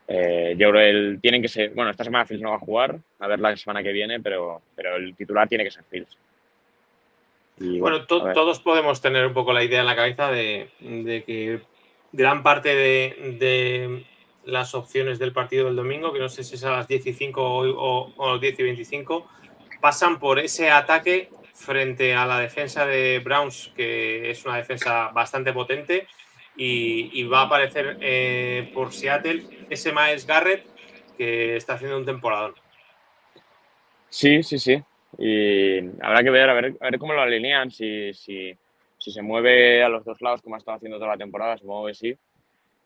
Eh, 0.09 0.55
yo 0.57 0.71
creo 0.71 0.81
que 0.81 0.91
el, 0.91 1.21
tienen 1.21 1.43
que 1.43 1.49
ser, 1.49 1.75
bueno, 1.75 1.91
esta 1.91 2.05
semana 2.05 2.25
Fields 2.25 2.43
no 2.43 2.51
va 2.51 2.57
a 2.57 2.61
jugar, 2.61 2.99
a 3.19 3.27
ver 3.27 3.39
la 3.39 3.55
semana 3.57 3.83
que 3.83 3.93
viene, 3.93 4.19
pero, 4.21 4.63
pero 4.75 4.97
el 4.97 5.15
titular 5.15 5.47
tiene 5.47 5.65
que 5.65 5.71
ser 5.71 5.85
Fields. 5.85 6.17
Y 7.59 7.81
Bueno, 7.81 8.07
to- 8.07 8.23
a 8.23 8.25
ver. 8.27 8.35
todos 8.35 8.61
podemos 8.61 9.03
tener 9.03 9.27
un 9.27 9.35
poco 9.35 9.53
la 9.53 9.63
idea 9.63 9.81
en 9.81 9.87
la 9.87 9.97
cabeza 9.97 10.31
de, 10.31 10.71
de 10.81 11.23
que 11.25 11.61
gran 12.13 12.43
parte 12.43 12.75
de, 12.75 13.37
de 13.39 14.05
las 14.47 14.75
opciones 14.75 15.19
del 15.19 15.33
partido 15.33 15.67
del 15.67 15.77
domingo, 15.77 16.15
que 16.15 16.19
no 16.19 16.31
sé 16.31 16.45
si 16.45 16.55
es 16.55 16.65
a 16.65 16.71
las 16.71 16.89
10 16.89 17.09
y 17.09 17.13
5 17.13 17.43
o, 17.43 17.69
o, 17.69 18.13
o 18.17 18.29
a 18.29 18.33
las 18.33 18.41
10 18.41 18.59
y 18.59 18.63
25, 18.63 19.29
pasan 19.83 20.19
por 20.19 20.39
ese 20.39 20.71
ataque 20.71 21.29
frente 21.57 22.15
a 22.15 22.27
la 22.27 22.39
defensa 22.39 22.87
de 22.87 23.21
Browns, 23.25 23.73
que 23.75 24.31
es 24.31 24.45
una 24.45 24.57
defensa 24.57 25.09
bastante 25.09 25.53
potente, 25.53 26.07
y, 26.57 27.23
va 27.25 27.41
a 27.41 27.45
aparecer 27.47 27.99
eh, 28.01 28.71
por 28.73 28.93
Seattle 28.93 29.67
ese 29.69 29.93
Miles 29.93 30.27
Garrett 30.27 30.65
que 31.17 31.57
está 31.57 31.75
haciendo 31.75 31.99
un 31.99 32.07
temporadón. 32.07 32.55
Sí, 34.09 34.43
sí, 34.43 34.59
sí. 34.59 34.83
Y 35.19 35.79
habrá 36.01 36.23
que 36.23 36.31
ver, 36.31 36.49
a 36.49 36.55
ver, 36.55 36.77
a 36.81 36.85
ver 36.85 36.99
cómo 36.99 37.13
lo 37.13 37.23
alinean, 37.23 37.71
si, 37.71 38.13
si, 38.15 38.57
si 38.99 39.11
se 39.11 39.23
mueve 39.23 39.83
a 39.83 39.89
los 39.89 40.05
dos 40.05 40.21
lados 40.21 40.43
como 40.43 40.55
ha 40.55 40.59
estado 40.59 40.77
haciendo 40.77 40.99
toda 40.99 41.13
la 41.13 41.19
temporada, 41.19 41.57
supongo 41.57 41.87
que 41.87 41.95
sí. 41.95 42.17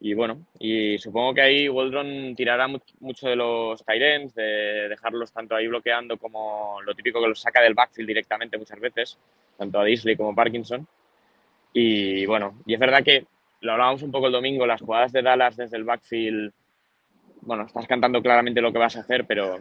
Y 0.02 0.14
bueno, 0.14 0.46
y 0.58 0.96
supongo 0.98 1.34
que 1.34 1.42
ahí 1.42 1.68
Waldron 1.68 2.34
tirará 2.34 2.66
mu- 2.66 2.78
mucho 3.00 3.28
de 3.28 3.36
los 3.36 3.84
Tyrants, 3.84 4.34
de 4.34 4.88
dejarlos 4.88 5.30
tanto 5.32 5.54
ahí 5.54 5.66
bloqueando 5.66 6.16
como 6.16 6.80
lo 6.82 6.94
típico 6.94 7.20
que 7.20 7.28
los 7.28 7.40
saca 7.40 7.60
del 7.60 7.74
backfield 7.74 8.08
directamente 8.08 8.56
muchas 8.56 8.80
veces, 8.80 9.18
tanto 9.58 9.78
a 9.78 9.84
Disley 9.84 10.16
como 10.16 10.34
Parkinson. 10.34 10.86
Y 11.74 12.24
bueno, 12.26 12.54
y 12.66 12.74
es 12.74 12.80
verdad 12.80 13.04
que 13.04 13.26
lo 13.60 13.72
hablábamos 13.72 14.02
un 14.02 14.10
poco 14.10 14.26
el 14.26 14.32
domingo, 14.32 14.66
las 14.66 14.80
jugadas 14.80 15.12
de 15.12 15.22
Dallas 15.22 15.56
desde 15.56 15.76
el 15.76 15.84
backfield 15.84 16.52
bueno, 17.42 17.64
estás 17.64 17.86
cantando 17.86 18.20
claramente 18.22 18.60
lo 18.60 18.70
que 18.72 18.78
vas 18.78 18.96
a 18.96 19.00
hacer, 19.00 19.24
pero 19.26 19.58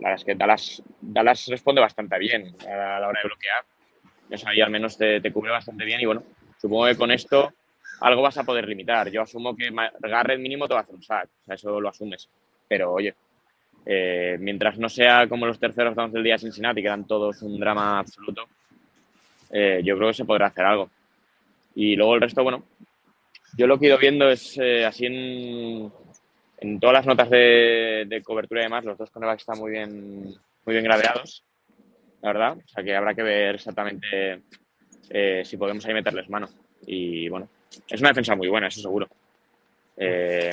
la 0.00 0.14
es 0.14 0.24
que 0.24 0.34
Dallas, 0.34 0.82
Dallas 1.00 1.46
responde 1.48 1.80
bastante 1.80 2.18
bien 2.18 2.54
a 2.66 2.98
la 3.00 3.08
hora 3.08 3.20
de 3.22 3.28
bloquear. 3.28 3.64
Eso 4.30 4.48
ahí 4.48 4.60
al 4.62 4.70
menos 4.70 4.96
te, 4.96 5.20
te 5.20 5.30
cubre 5.30 5.50
bastante 5.50 5.84
bien 5.84 6.00
y 6.00 6.06
bueno, 6.06 6.22
supongo 6.58 6.86
que 6.86 6.96
con 6.96 7.10
esto 7.10 7.52
algo 8.00 8.22
vas 8.22 8.38
a 8.38 8.44
poder 8.44 8.68
limitar. 8.68 9.10
Yo 9.10 9.22
asumo 9.22 9.56
que 9.56 9.70
Garrett 10.00 10.40
mínimo 10.40 10.66
te 10.68 10.74
va 10.74 10.80
a 10.80 10.82
hacer 10.82 10.94
un 10.94 11.02
sack, 11.02 11.28
o 11.42 11.44
sea, 11.44 11.54
eso 11.54 11.80
lo 11.80 11.88
asumes. 11.88 12.28
Pero 12.68 12.92
oye, 12.92 13.14
eh, 13.86 14.36
mientras 14.38 14.78
no 14.78 14.88
sea 14.88 15.26
como 15.28 15.46
los 15.46 15.58
terceros 15.58 15.94
downs 15.94 16.12
del 16.12 16.22
día 16.22 16.34
de 16.34 16.40
Cincinnati, 16.40 16.80
que 16.80 16.88
eran 16.88 17.06
todos 17.06 17.42
un 17.42 17.58
drama 17.58 18.00
absoluto, 18.00 18.44
eh, 19.50 19.80
yo 19.82 19.96
creo 19.96 20.08
que 20.08 20.14
se 20.14 20.24
podrá 20.24 20.46
hacer 20.46 20.64
algo. 20.64 20.90
Y 21.74 21.96
luego 21.96 22.14
el 22.14 22.20
resto, 22.20 22.42
bueno, 22.42 22.64
yo 23.56 23.66
lo 23.66 23.78
que 23.78 23.86
he 23.86 23.88
ido 23.88 23.98
viendo 23.98 24.28
es 24.28 24.58
eh, 24.58 24.84
así 24.84 25.06
en, 25.06 25.90
en, 26.58 26.80
todas 26.80 26.94
las 26.94 27.06
notas 27.06 27.30
de, 27.30 28.22
cobertura 28.24 28.60
y 28.60 28.64
demás, 28.64 28.84
los 28.84 28.98
dos 28.98 29.10
cornerbacks 29.10 29.42
están 29.42 29.58
muy 29.58 29.70
bien, 29.70 30.22
muy 30.66 30.74
bien 30.74 30.84
gradeados, 30.84 31.44
la 32.20 32.32
verdad. 32.32 32.58
O 32.58 32.68
sea 32.68 32.84
que 32.84 32.94
habrá 32.94 33.14
que 33.14 33.22
ver 33.22 33.54
exactamente 33.54 34.42
si 35.44 35.56
podemos 35.56 35.86
ahí 35.86 35.94
meterles 35.94 36.28
mano. 36.28 36.50
Y 36.86 37.28
bueno, 37.30 37.48
es 37.88 38.00
una 38.00 38.10
defensa 38.10 38.34
muy 38.34 38.48
buena, 38.48 38.68
eso 38.68 38.80
seguro. 38.80 39.08
Eh, 39.96 40.50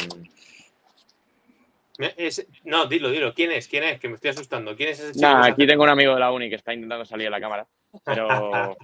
no, 2.65 2.85
dilo, 2.87 3.09
dilo. 3.09 3.33
¿Quién 3.33 3.51
es? 3.51 3.67
¿Quién 3.67 3.83
es? 3.83 3.99
Que 3.99 4.09
me 4.09 4.15
estoy 4.15 4.31
asustando. 4.31 4.75
¿Quién 4.75 4.89
es 4.89 4.99
ese 4.99 5.13
chico? 5.13 5.27
aquí 5.27 5.65
tengo 5.65 5.83
un 5.83 5.89
amigo 5.89 6.13
de 6.13 6.19
la 6.19 6.31
uni 6.31 6.49
que 6.49 6.55
está 6.55 6.73
intentando 6.73 7.05
salir 7.05 7.25
de 7.25 7.31
la 7.31 7.39
cámara, 7.39 7.65
pero... 8.03 8.75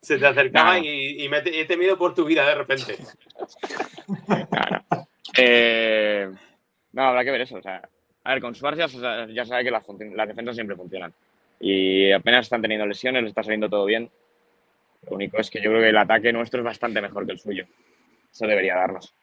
Se 0.00 0.18
te 0.18 0.26
acercaba 0.26 0.78
y, 0.78 1.28
me 1.28 1.38
he 1.38 1.64
temido 1.64 1.98
por 1.98 2.14
tu 2.14 2.24
vida 2.24 2.46
de 2.46 2.54
repente. 2.54 2.96
Eh, 5.38 6.30
no, 6.92 7.02
habrá 7.02 7.22
que 7.22 7.30
ver 7.30 7.42
eso. 7.42 7.56
O 7.56 7.62
sea, 7.62 7.86
a 8.24 8.32
ver, 8.32 8.40
con 8.40 8.54
Suárez 8.54 8.90
ya, 8.90 9.26
ya 9.28 9.44
sabe 9.44 9.64
que 9.64 9.70
las, 9.70 9.84
las 10.14 10.28
defensas 10.28 10.54
siempre 10.54 10.76
funcionan. 10.76 11.12
Y 11.60 12.10
apenas 12.12 12.46
están 12.46 12.62
teniendo 12.62 12.86
lesiones, 12.86 13.22
le 13.22 13.28
está 13.28 13.42
saliendo 13.42 13.68
todo 13.68 13.84
bien. 13.84 14.10
Lo 15.02 15.16
único 15.16 15.38
es 15.38 15.50
que 15.50 15.60
yo 15.60 15.70
creo 15.70 15.82
que 15.82 15.90
el 15.90 15.96
ataque 15.96 16.32
nuestro 16.32 16.60
es 16.60 16.64
bastante 16.64 17.00
mejor 17.00 17.26
que 17.26 17.32
el 17.32 17.38
suyo. 17.38 17.66
Eso 18.30 18.46
debería 18.46 18.76
darnos. 18.76 19.14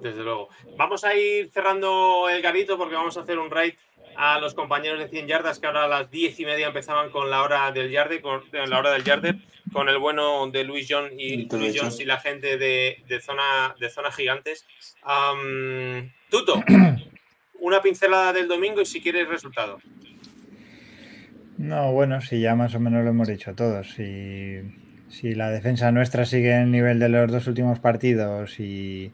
Desde 0.00 0.22
luego. 0.22 0.48
Vamos 0.76 1.04
a 1.04 1.14
ir 1.14 1.50
cerrando 1.50 2.28
el 2.28 2.40
garito 2.40 2.78
porque 2.78 2.94
vamos 2.94 3.16
a 3.16 3.20
hacer 3.20 3.38
un 3.38 3.50
raid 3.50 3.74
a 4.16 4.40
los 4.40 4.54
compañeros 4.54 4.98
de 4.98 5.08
100 5.08 5.28
yardas 5.28 5.58
que 5.58 5.66
ahora 5.66 5.84
a 5.84 5.88
las 5.88 6.10
10 6.10 6.40
y 6.40 6.44
media 6.44 6.68
empezaban 6.68 7.10
con 7.10 7.30
la 7.30 7.42
hora 7.42 7.70
del 7.70 7.90
yarde, 7.90 8.20
con 8.20 8.42
la 8.52 8.78
hora 8.78 8.90
del 8.90 9.04
yarder, 9.04 9.36
con 9.72 9.88
el 9.88 9.98
bueno 9.98 10.48
de 10.48 10.64
Luis 10.64 10.86
John 10.88 11.10
y 11.16 11.48
Luis 11.48 11.76
Jones 11.78 12.00
y 12.00 12.04
la 12.04 12.18
gente 12.18 12.58
de, 12.58 13.20
zona 13.20 13.74
de 13.78 13.88
zona 13.90 14.10
gigantes. 14.10 14.66
Tuto, 16.30 16.62
una 17.60 17.80
pincelada 17.80 18.32
del 18.32 18.48
domingo 18.48 18.80
y 18.80 18.86
si 18.86 19.00
quieres 19.00 19.28
resultado. 19.28 19.78
No, 21.58 21.92
bueno, 21.92 22.20
si 22.20 22.40
ya 22.40 22.54
más 22.54 22.74
o 22.76 22.80
menos 22.80 23.02
lo 23.02 23.10
hemos 23.10 23.26
dicho 23.26 23.52
todos. 23.54 23.90
Si, 23.90 25.34
la 25.34 25.50
defensa 25.50 25.90
nuestra 25.90 26.24
sigue 26.24 26.54
en 26.54 26.70
nivel 26.70 27.00
de 27.00 27.08
los 27.08 27.30
dos 27.32 27.48
últimos 27.48 27.80
partidos 27.80 28.60
y, 28.60 29.12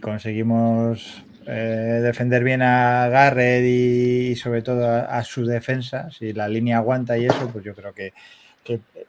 conseguimos 0.00 1.24
eh, 1.46 2.00
defender 2.02 2.42
bien 2.44 2.62
a 2.62 3.08
Garrett 3.08 3.64
y, 3.66 4.34
sobre 4.36 4.62
todo 4.62 4.86
a, 4.88 5.22
su 5.24 5.44
defensa, 5.44 6.10
si 6.10 6.32
la 6.32 6.48
línea 6.48 6.78
aguanta 6.78 7.18
y 7.18 7.26
eso, 7.26 7.50
pues 7.52 7.64
yo 7.64 7.74
creo 7.74 7.92
que, 7.92 8.14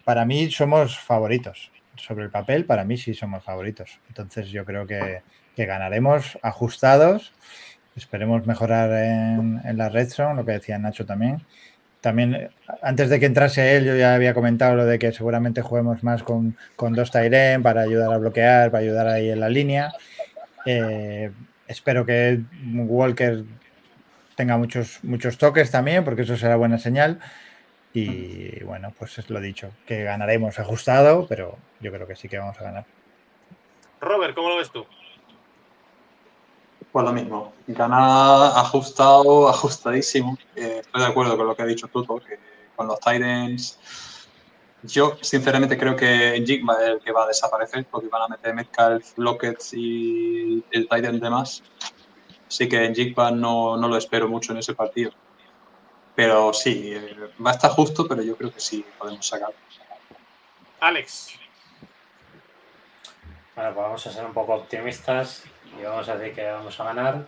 para 0.04 0.26
mí 0.26 0.52
somos 0.52 1.00
favoritos. 1.00 1.72
Sobre 1.96 2.26
el 2.26 2.32
papel, 2.32 2.66
para 2.66 2.84
mí 2.84 2.98
sí 2.98 3.14
somos 3.14 3.44
favoritos. 3.44 4.00
Entonces 4.10 4.50
yo 4.50 4.66
creo 4.66 4.86
que, 4.86 5.22
ganaremos 5.56 6.38
ajustados. 6.41 7.32
Esperemos 7.96 8.46
mejorar 8.48 8.89
en, 8.91 9.62
en 9.64 9.78
la 9.78 9.88
red 9.88 10.10
zone, 10.10 10.36
lo 10.36 10.46
que 10.46 10.54
decía 10.54 10.80
Nacho 10.80 11.06
también 11.06 11.44
también 12.04 12.49
antes 12.82 13.10
de 13.10 13.18
que 13.18 13.26
entrase 13.26 13.78
él, 13.78 13.86
yo 13.86 13.95
ya 13.95 14.14
había 14.14 14.34
comentado 14.34 14.76
lo 14.76 14.86
de 14.86 14.99
que 14.99 15.14
seguramente 15.14 15.62
juguemos 15.62 16.04
más 16.04 16.22
con, 16.22 16.58
dos 16.78 17.12
Tyren 17.12 17.64
para 17.64 17.84
ayudar 17.84 18.12
a 18.12 18.18
bloquear, 18.18 18.72
para 18.72 18.84
ayudar 18.84 19.08
ahí 19.08 19.30
en 19.30 19.39
la 19.39 19.47
línea. 19.47 19.93
Eh, 20.66 21.32
espero 21.66 22.06
que 22.06 22.41
Walker 22.74 23.45
tenga 24.36 24.58
muchos, 24.58 25.01
muchos 25.01 25.38
toques 25.38 25.72
también, 25.72 26.04
porque 26.04 26.24
eso 26.24 26.36
será 26.36 26.58
buena 26.58 26.78
señal. 26.78 27.20
Y 27.93 28.62
bueno, 28.66 28.93
pues 28.99 29.18
es 29.20 29.30
lo 29.30 29.39
dicho, 29.39 29.72
que 29.86 30.04
ganaremos 30.04 30.60
ajustado, 30.60 31.26
pero 31.30 31.58
yo 31.80 31.93
creo 31.93 32.06
que 32.06 32.18
sí 32.18 32.28
que 32.28 32.38
vamos 32.38 32.60
a 32.60 32.64
ganar. 32.64 32.86
Robert, 34.01 34.36
¿cómo 34.36 34.49
lo 34.49 34.58
ves 34.58 34.70
tú? 34.72 34.86
Pues 36.94 37.06
lo 37.06 37.12
mismo, 37.12 37.52
ganar 37.66 38.52
ajustado, 38.56 39.50
ajustadísimo. 39.50 40.38
Eh, 40.56 40.82
estoy 40.82 41.02
de 41.02 41.08
acuerdo 41.08 41.36
con 41.36 41.48
lo 41.48 41.56
que 41.56 41.64
ha 41.64 41.66
dicho 41.66 41.88
Tuto, 41.88 42.18
que 42.18 42.38
con 42.76 42.86
los 42.86 43.00
Titans. 43.00 43.80
Yo, 44.84 45.18
sinceramente, 45.20 45.76
creo 45.76 45.96
que 45.96 46.44
Jigma 46.46 46.76
es 46.76 46.89
el 46.89 47.00
que 47.00 47.12
va 47.12 47.24
a 47.24 47.28
desaparecer 47.30 47.88
porque 47.89 48.10
van 48.10 48.22
a 48.22 48.28
meter 48.28 48.54
Metcalf, 48.54 49.18
Lockett 49.18 49.60
y 49.74 50.64
el 50.70 50.88
Titan 50.88 51.20
de 51.20 51.30
más. 51.32 51.64
Así 52.48 52.70
que 52.70 52.86
en 52.86 52.94
Jigma 52.94 53.32
no, 53.32 53.76
no 53.76 53.88
lo 53.88 53.98
espero 53.98 54.28
mucho 54.28 54.52
en 54.52 54.60
ese 54.60 54.76
partido. 54.76 55.10
Pero 56.14 56.54
sí, 56.54 56.91
eh, 56.94 57.32
va 57.44 57.50
a 57.50 57.54
estar 57.54 57.72
justo, 57.72 58.08
pero 58.08 58.22
yo 58.22 58.38
creo 58.38 58.54
que 58.54 58.60
sí 58.60 58.86
podemos 59.00 59.26
sacar. 59.26 59.52
Alex. 60.80 61.39
Bueno, 63.56 63.74
pues 63.74 63.84
vamos 63.84 64.06
a 64.06 64.12
ser 64.12 64.26
un 64.26 64.34
poco 64.34 64.54
optimistas 64.54 65.44
y 65.80 65.84
vamos 65.84 66.08
a 66.10 66.18
decir 66.18 66.36
que 66.36 66.46
vamos 66.46 66.80
a 66.80 66.84
ganar, 66.84 67.26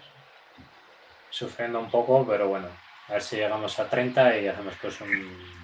sufriendo 1.29 1.79
un 1.79 1.89
poco, 1.89 2.25
pero 2.27 2.47
bueno, 2.47 2.67
a 3.07 3.13
ver 3.13 3.21
si 3.21 3.35
llegamos 3.35 3.77
a 3.79 3.89
30 3.89 4.39
y 4.39 4.47
hacemos 4.47 4.73
pues 4.81 5.01
un 5.01 5.55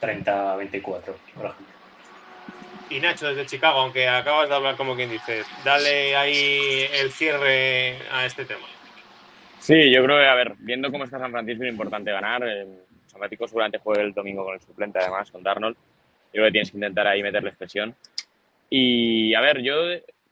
30-24, 0.00 0.82
por 0.82 1.46
ejemplo. 1.46 1.54
Y 2.90 3.00
Nacho, 3.00 3.28
desde 3.28 3.46
Chicago, 3.46 3.80
aunque 3.80 4.06
acabas 4.06 4.48
de 4.48 4.54
hablar 4.54 4.76
como 4.76 4.94
quien 4.94 5.10
dice, 5.10 5.44
dale 5.64 6.14
ahí 6.14 6.86
el 6.92 7.10
cierre 7.10 7.96
a 8.10 8.26
este 8.26 8.44
tema. 8.44 8.66
Sí, 9.58 9.90
yo 9.90 10.04
creo 10.04 10.18
que, 10.18 10.26
a 10.26 10.34
ver, 10.34 10.54
viendo 10.58 10.90
cómo 10.90 11.04
está 11.04 11.18
San 11.18 11.30
Francisco, 11.30 11.64
es 11.64 11.70
importante 11.70 12.10
ganar. 12.10 12.42
San 13.06 13.18
Francisco 13.18 13.46
seguramente 13.46 13.78
juegue 13.78 14.02
el 14.02 14.12
domingo 14.12 14.44
con 14.44 14.54
el 14.54 14.60
suplente, 14.60 14.98
además, 14.98 15.30
con 15.30 15.42
Darnold. 15.42 15.76
Yo 15.76 16.32
creo 16.32 16.46
que 16.46 16.52
tienes 16.52 16.70
que 16.70 16.76
intentar 16.76 17.06
ahí 17.06 17.22
meterle 17.22 17.52
presión. 17.52 17.94
Y, 18.68 19.34
a 19.34 19.40
ver, 19.40 19.62
yo 19.62 19.74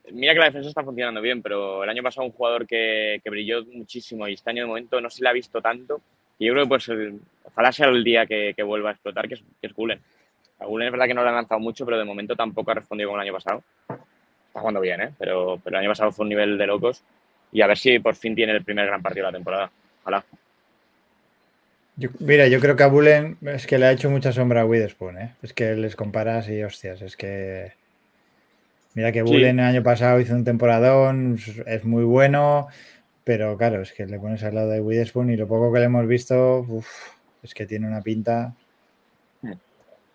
Mira 0.09 0.33
que 0.33 0.39
la 0.39 0.45
defensa 0.45 0.69
está 0.69 0.83
funcionando 0.83 1.21
bien, 1.21 1.41
pero 1.41 1.83
el 1.83 1.89
año 1.89 2.01
pasado 2.01 2.25
un 2.25 2.33
jugador 2.33 2.65
que, 2.65 3.21
brilló 3.25 3.63
muchísimo 3.65 4.27
y 4.27 4.33
este 4.33 4.49
año 4.49 4.63
de 4.63 4.67
momento 4.67 4.99
no 4.99 5.09
se 5.09 5.23
le 5.23 5.29
ha 5.29 5.33
visto 5.33 5.61
tanto. 5.61 6.01
Y 6.39 6.47
yo 6.47 6.53
creo 6.53 6.65
que 6.65 6.69
pues 6.69 6.89
ojalá 7.43 7.71
sea 7.71 7.87
el 7.87 8.03
día 8.03 8.25
que, 8.25 8.55
vuelva 8.63 8.89
a 8.89 8.93
explotar, 8.93 9.27
que 9.27 9.35
es, 9.35 9.43
que 9.59 9.67
es 9.67 9.73
Gulen. 9.73 9.99
A 10.59 10.65
Gulen 10.65 10.87
es 10.87 10.91
verdad 10.91 11.07
que 11.07 11.13
no 11.13 11.23
le 11.23 11.29
ha 11.29 11.33
lanzado 11.33 11.59
mucho, 11.59 11.85
pero 11.85 11.97
de 11.97 12.03
momento 12.03 12.35
tampoco 12.35 12.71
ha 12.71 12.75
respondido 12.75 13.09
como 13.09 13.21
el 13.21 13.27
año 13.27 13.33
pasado. 13.33 13.63
Está 14.47 14.59
jugando 14.59 14.81
bien, 14.81 15.01
¿eh? 15.01 15.13
Pero, 15.17 15.59
pero 15.63 15.77
el 15.77 15.81
año 15.81 15.91
pasado 15.91 16.11
fue 16.11 16.23
un 16.23 16.29
nivel 16.29 16.57
de 16.57 16.67
locos. 16.67 17.03
Y 17.51 17.61
a 17.61 17.67
ver 17.67 17.77
si 17.77 17.99
por 17.99 18.15
fin 18.15 18.35
tiene 18.35 18.53
el 18.53 18.63
primer 18.63 18.87
gran 18.87 19.01
partido 19.01 19.25
de 19.27 19.31
la 19.31 19.37
temporada. 19.37 19.71
Ojalá. 20.01 20.25
mira, 22.19 22.47
yo 22.47 22.59
creo 22.59 22.75
que 22.75 22.83
a 22.83 22.87
Bullen 22.87 23.37
es 23.41 23.67
que 23.67 23.77
le 23.77 23.85
ha 23.85 23.91
hecho 23.91 24.09
mucha 24.09 24.31
sombra 24.31 24.61
a 24.61 24.65
Witherspoon, 24.65 25.17
¿eh? 25.19 25.35
Es 25.41 25.53
que 25.53 25.75
les 25.75 25.95
comparas 25.95 26.49
y 26.49 26.63
hostias, 26.63 27.01
es 27.01 27.15
que 27.15 27.73
Mira 28.93 29.11
que 29.11 29.21
Bullen 29.21 29.59
el 29.59 29.65
año 29.65 29.83
pasado 29.83 30.19
hizo 30.19 30.35
un 30.35 30.43
temporadón, 30.43 31.37
es 31.65 31.85
muy 31.85 32.03
bueno, 32.03 32.67
pero 33.23 33.57
claro, 33.57 33.81
es 33.81 33.93
que 33.93 34.05
le 34.05 34.19
pones 34.19 34.43
al 34.43 34.55
lado 34.55 34.69
de 34.69 34.81
Witherspoon 34.81 35.29
y 35.29 35.37
lo 35.37 35.47
poco 35.47 35.71
que 35.71 35.79
le 35.79 35.85
hemos 35.85 36.07
visto, 36.07 36.65
es 37.41 37.53
que 37.53 37.65
tiene 37.65 37.87
una 37.87 38.01
pinta. 38.01 38.53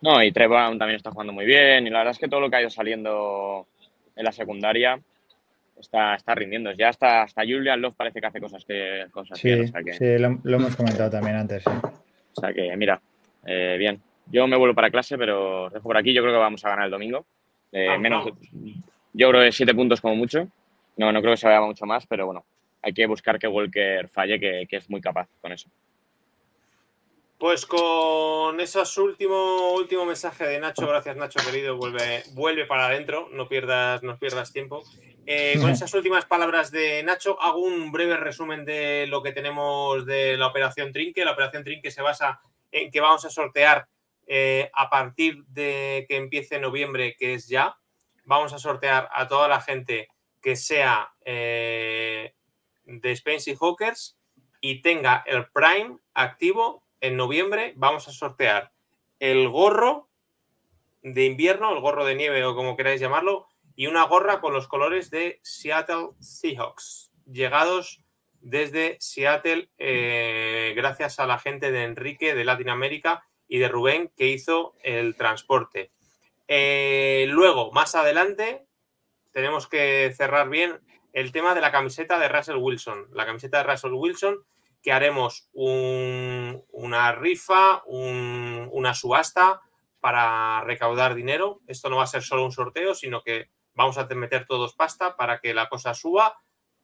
No, 0.03 0.22
y 0.22 0.31
Trevor 0.31 0.77
también 0.79 0.97
está 0.97 1.11
jugando 1.11 1.33
muy 1.33 1.47
bien, 1.47 1.87
y 1.87 1.91
la 1.91 1.99
verdad 1.99 2.12
es 2.12 2.18
que 2.18 2.29
todo 2.29 2.41
lo 2.41 2.51
que 2.51 2.57
ha 2.57 2.61
ido 2.61 2.70
saliendo 2.70 3.66
en 4.14 4.24
la 4.24 4.33
secundaria 4.33 5.01
está, 5.79 6.14
está 6.14 6.35
rindiendo. 6.35 6.72
Ya 6.72 6.89
hasta, 6.89 7.22
hasta 7.22 7.43
Julian 7.43 7.81
Love 7.81 7.95
parece 7.97 8.20
que 8.20 8.27
hace 8.27 8.41
cosas 8.41 8.64
que. 8.64 9.07
Cosas 9.11 9.39
sí, 9.39 9.51
sí 9.93 10.18
lo, 10.18 10.39
hemos 10.45 10.77
comentado 10.77 11.11
también 11.11 11.37
antes. 11.37 11.64
O 11.66 12.41
sea 12.41 12.53
que, 12.53 12.77
mira, 12.77 13.01
eh, 13.47 13.77
bien. 13.79 14.01
Yo 14.29 14.47
me 14.49 14.57
vuelvo 14.57 14.74
para 14.74 14.91
clase, 14.91 15.16
pero 15.16 15.70
dejo 15.70 15.85
por 15.85 15.97
aquí. 15.97 16.12
Yo 16.12 16.22
creo 16.22 16.35
que 16.35 16.41
vamos 16.41 16.64
a 16.64 16.70
ganar 16.70 16.87
el 16.87 16.91
domingo. 16.91 17.24
Eh, 17.73 17.89
ah, 17.91 17.99
menos, 17.99 18.27
yo 19.12 19.31
creo 19.31 19.43
que 19.43 19.53
siete 19.53 19.75
puntos 19.75 20.01
como 20.01 20.17
mucho. 20.17 20.49
No, 20.97 21.12
no 21.12 21.21
creo 21.21 21.35
que 21.35 21.39
se 21.39 21.47
vaya 21.47 21.61
mucho 21.61 21.85
más, 21.85 22.07
pero 22.07 22.27
bueno, 22.27 22.45
hay 22.83 22.93
que 22.93 23.07
buscar 23.07 23.39
que 23.39 23.49
Walker 23.49 24.09
falle, 24.09 24.39
que, 24.39 24.67
es 24.71 24.89
muy 24.89 25.01
capaz 25.01 25.29
con 25.41 25.53
eso. 25.53 25.69
Pues 27.39 27.67
con 27.67 28.59
ese 28.61 28.81
último, 29.01 29.73
último 29.75 30.07
mensaje 30.07 30.47
de 30.47 30.59
Nacho, 30.59 30.87
gracias 30.87 31.17
Nacho 31.17 31.39
querido, 31.45 31.77
vuelve, 31.77 32.23
vuelve 32.33 32.64
para 32.64 32.87
adentro, 32.87 33.29
no 33.33 33.47
pierdas, 33.47 34.03
no 34.03 34.19
pierdas 34.19 34.53
tiempo. 34.53 34.83
Eh, 35.27 35.59
con 35.61 35.71
esas 35.71 35.93
últimas 35.93 36.25
palabras 36.25 36.71
de 36.71 37.03
Nacho, 37.03 37.41
hago 37.43 37.59
un 37.59 37.93
breve 37.93 38.17
resumen 38.17 38.64
de 38.64 39.07
lo 39.09 39.23
que 39.23 39.33
tenemos 39.33 40.07
de 40.07 40.39
la 40.39 40.47
operación 40.47 40.93
Trinque. 40.93 41.25
La 41.25 41.33
operación 41.33 41.64
Trinque 41.64 41.91
se 41.91 42.01
basa 42.01 42.41
en 42.73 42.91
que 42.91 43.01
vamos 43.01 43.25
a 43.25 43.31
sortear 43.31 43.87
eh, 44.27 44.70
a 44.74 44.91
partir 44.91 45.45
de 45.47 46.07
que 46.09 46.16
empiece 46.16 46.59
noviembre, 46.59 47.16
que 47.18 47.35
es 47.35 47.49
ya, 47.49 47.77
vamos 48.24 48.53
a 48.53 48.59
sortear 48.59 49.09
a 49.12 49.29
toda 49.29 49.49
la 49.49 49.61
gente 49.61 50.09
que 50.43 50.57
sea 50.57 51.12
eh, 51.24 52.35
de 52.85 53.12
Spencer 53.12 53.57
Hawkers 53.57 54.18
y 54.61 54.83
tenga 54.83 55.24
el 55.27 55.47
Prime 55.51 55.99
activo 56.14 56.85
en 57.01 57.16
noviembre. 57.16 57.72
Vamos 57.77 58.09
a 58.09 58.12
sortear 58.12 58.72
el 59.18 59.49
gorro 59.49 60.09
de 61.03 61.24
invierno, 61.24 61.72
el 61.72 61.81
gorro 61.81 62.05
de 62.05 62.16
nieve 62.16 62.45
o 62.45 62.55
como 62.55 62.77
queráis 62.77 63.01
llamarlo, 63.01 63.47
y 63.77 63.87
una 63.87 64.05
gorra 64.05 64.41
con 64.41 64.53
los 64.53 64.66
colores 64.68 65.11
de 65.11 65.39
Seattle 65.43 66.11
Seahawks, 66.18 67.12
llegados 67.31 68.03
desde 68.41 68.97
Seattle 69.01 69.70
eh, 69.79 70.72
gracias 70.77 71.18
a 71.18 71.27
la 71.27 71.39
gente 71.39 71.72
de 71.72 71.85
Enrique 71.85 72.35
de 72.35 72.45
Latinoamérica 72.45 73.24
y 73.49 73.59
de 73.59 73.68
Rubén 73.68 74.11
que 74.16 74.28
hizo 74.28 74.74
el 74.82 75.16
transporte. 75.16 75.90
Eh, 76.49 77.26
luego, 77.28 77.72
más 77.72 77.94
adelante, 77.94 78.66
tenemos 79.32 79.66
que 79.66 80.12
cerrar 80.16 80.49
bien 80.49 80.80
el 81.12 81.32
tema 81.32 81.55
de 81.55 81.61
la 81.61 81.72
camiseta 81.72 82.18
de 82.18 82.28
Russell 82.28 82.57
Wilson. 82.57 83.09
La 83.12 83.26
camiseta 83.26 83.59
de 83.59 83.64
Russell 83.64 83.92
Wilson, 83.92 84.44
que 84.82 84.92
haremos 84.92 85.49
una 85.53 87.12
rifa, 87.12 87.82
una 87.86 88.94
subasta 88.94 89.61
para 90.01 90.61
recaudar 90.62 91.14
dinero. 91.14 91.61
Esto 91.66 91.90
no 91.90 91.97
va 91.97 92.05
a 92.05 92.07
ser 92.07 92.22
solo 92.22 92.44
un 92.44 92.53
sorteo, 92.53 92.94
sino 92.94 93.22
que 93.22 93.51
vamos 93.74 93.99
a 93.99 94.07
meter 94.07 94.47
todos 94.47 94.74
pasta 94.74 95.16
para 95.16 95.40
que 95.40 95.55
la 95.55 95.68
cosa 95.68 95.94
suba 95.94 96.38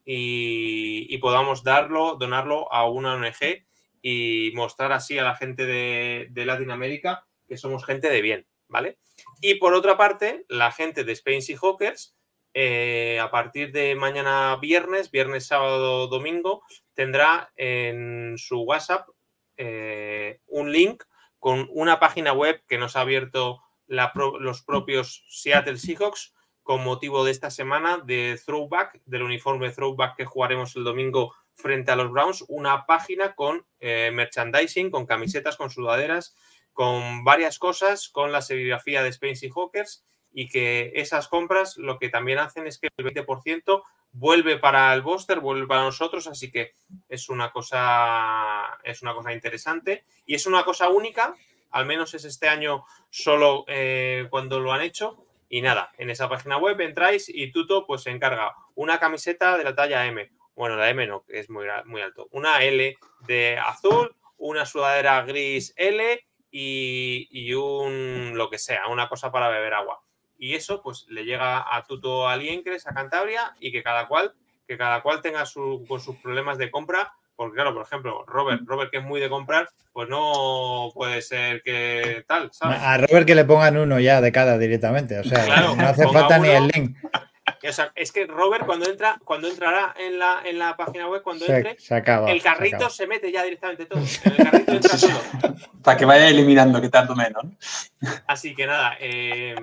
y, 0.05 1.17
podamos 1.19 1.63
darlo, 1.63 2.17
donarlo 2.17 2.73
a 2.73 2.89
una 2.89 3.15
ONG 3.15 3.65
y 4.03 4.51
mostrar 4.55 4.93
así 4.93 5.19
a 5.19 5.25
la 5.25 5.37
gente 5.37 5.65
de, 5.65 6.45
Latinoamérica 6.45 7.25
que 7.49 7.57
somos 7.57 7.85
gente 7.85 8.11
de 8.11 8.21
bien, 8.21 8.47
¿vale? 8.69 8.99
Y 9.41 9.55
por 9.55 9.75
otra 9.75 9.97
parte, 9.97 10.45
la 10.49 10.73
gente 10.73 11.05
de 11.05 11.13
Spain 11.13 11.41
Sea 11.41 11.57
Hawkers, 11.57 12.17
eh, 12.55 13.19
a 13.23 13.31
partir 13.31 13.73
de 13.73 13.95
mañana 13.95 14.57
viernes, 14.61 15.11
viernes, 15.11 15.47
sábado, 15.47 16.09
domingo, 16.09 16.63
tendrá 16.95 17.53
en 17.57 18.35
su 18.37 18.61
WhatsApp 18.63 19.09
eh, 19.57 20.41
un 20.47 20.73
link 20.73 21.05
con 21.39 21.69
una 21.71 22.01
página 22.01 22.33
web 22.33 22.63
que 22.69 22.79
nos 22.79 22.97
ha 22.97 23.03
abierto 23.03 23.63
los 23.87 24.63
propios 24.63 25.25
Seattle 25.29 25.79
Seahawks 25.79 26.35
con 26.63 26.85
motivo 26.85 27.25
de 27.25 27.33
esta 27.33 27.51
semana 27.51 27.99
de 27.99 28.41
Throwback, 28.45 29.01
del 29.05 29.23
uniforme 29.23 29.71
Throwback 29.71 30.17
que 30.17 30.25
jugaremos 30.25 30.77
el 30.77 30.85
domingo 30.85 31.35
frente 31.55 31.93
a 31.93 31.97
los 31.97 32.11
Browns, 32.11 32.45
una 32.49 32.87
página 32.87 33.35
con 33.35 33.65
eh, 33.81 34.11
merchandising, 34.13 34.91
con 34.91 35.07
camisetas, 35.07 35.57
con 35.57 35.71
sudaderas, 35.71 36.35
con 36.73 37.25
varias 37.25 37.59
cosas, 37.59 38.09
con 38.09 38.33
la 38.33 38.43
serigrafía 38.43 39.03
de 39.03 39.11
Spain 39.11 39.37
y 39.41 39.51
Hawkers 39.51 40.05
y 40.33 40.49
que 40.49 40.93
esas 40.95 41.29
compras 41.29 41.77
lo 41.77 41.99
que 41.99 42.09
también 42.09 42.39
hacen 42.39 42.67
es 42.67 42.79
que 42.79 42.89
el 42.97 43.05
20% 43.05 43.83
vuelve 44.13 44.59
para 44.59 44.93
el 44.95 45.03
Buster, 45.03 45.41
vuelve 45.41 45.67
para 45.67 45.83
nosotros, 45.83 46.27
así 46.27 46.51
que 46.51 46.73
es 47.09 47.29
una 47.29 47.51
cosa 47.51 48.79
es 48.85 49.03
una 49.03 49.15
cosa 49.15 49.33
interesante. 49.33 50.05
Y 50.27 50.35
es 50.35 50.47
una 50.47 50.65
cosa 50.65 50.89
única, 50.89 51.35
al 51.71 51.87
menos 51.87 52.15
es 52.15 52.25
este 52.25 52.49
año 52.49 52.85
solo 53.11 53.65
eh, 53.69 54.27
cuando 54.31 54.61
lo 54.61 54.73
han 54.73 54.83
hecho. 54.83 55.27
Y 55.49 55.61
nada, 55.61 55.93
en 55.99 56.09
esa 56.09 56.31
página 56.31 56.57
web 56.57 56.81
entráis 56.81 57.29
y 57.29 57.53
Tuto 57.53 57.87
pues 57.87 58.03
se 58.03 58.11
encarga 58.11 58.55
una 58.75 58.99
camiseta 58.99 59.59
de 59.59 59.65
la 59.65 59.75
talla 59.75 60.07
M, 60.07 60.31
bueno 60.55 60.77
la 60.77 60.91
M 60.91 61.07
no, 61.07 61.25
es 61.29 61.51
muy, 61.51 61.67
muy 61.87 62.03
alto, 62.03 62.29
una 62.33 62.63
L 62.63 62.97
de 63.27 63.59
azul, 63.59 64.15
una 64.37 64.67
sudadera 64.67 65.23
gris 65.23 65.73
L 65.77 66.21
y, 66.51 67.55
un 67.55 68.33
lo 68.35 68.51
que 68.51 68.59
sea, 68.59 68.89
una 68.89 69.09
cosa 69.09 69.33
para 69.33 69.49
beber 69.49 69.75
agua. 69.75 70.03
Y 70.39 70.55
eso 70.55 70.83
pues 70.83 71.07
le 71.09 71.25
llega 71.25 71.65
a 71.75 71.83
Tuto 71.85 72.29
Aliencres, 72.29 72.87
a 72.87 72.93
Cantabria, 72.93 73.55
y 73.61 73.73
que 73.73 73.83
cada 73.83 74.09
cual, 74.09 74.35
que 74.67 74.77
cada 74.77 75.01
cual 75.03 75.23
tenga 75.23 75.47
su, 75.47 75.85
con 75.89 76.01
sus 76.01 76.17
problemas 76.17 76.59
de 76.59 76.71
compra, 76.71 77.15
porque 77.37 77.55
claro, 77.55 77.73
por 77.73 77.85
ejemplo, 77.85 78.25
Robert, 78.27 78.63
Robert 78.67 78.91
que 78.91 78.99
es 78.99 79.05
muy 79.05 79.21
de 79.21 79.31
comprar, 79.31 79.69
pues 79.93 80.09
no 80.09 80.91
puede 80.95 81.23
ser 81.23 81.63
que 81.63 82.25
tal, 82.27 82.51
A 82.61 82.99
Robert 82.99 83.27
que 83.27 83.35
le 83.35 83.45
pongan 83.45 83.79
uno 83.79 83.99
ya 84.01 84.21
de 84.21 84.33
cada 84.33 84.59
directamente, 84.59 85.19
o 85.19 85.25
sea, 85.25 85.73
no 85.75 85.87
hace 85.87 86.07
falta 86.09 86.39
ni 86.39 86.49
el 86.49 86.69
link 86.69 86.97
es 87.63 88.13
que 88.13 88.27
Robert 88.27 88.67
cuando 88.67 88.89
entra, 88.89 89.21
cuando 89.25 89.49
entrará 89.49 89.95
en 89.99 90.19
la, 90.19 90.43
en 90.45 90.59
la 90.59 90.77
página 90.77 91.09
web, 91.09 91.23
cuando 91.23 91.47
entre, 91.47 91.77
el 92.29 92.43
carrito 92.43 92.91
se, 92.91 93.07
mete 93.07 93.31
ya 93.31 93.45
directamente 93.45 93.87
todo. 93.87 94.01
el 94.01 94.37
carrito 94.37 94.73
entra 94.73 94.99
todo. 95.41 95.55
Para 95.83 95.97
que 95.97 96.05
vaya 96.05 96.29
eliminando, 96.29 96.81
que 96.81 96.89
tanto 96.89 97.15
menos. 97.15 97.45
Así 98.27 98.55
que 98.55 98.67
nada, 98.67 98.97
eh, 99.01 99.55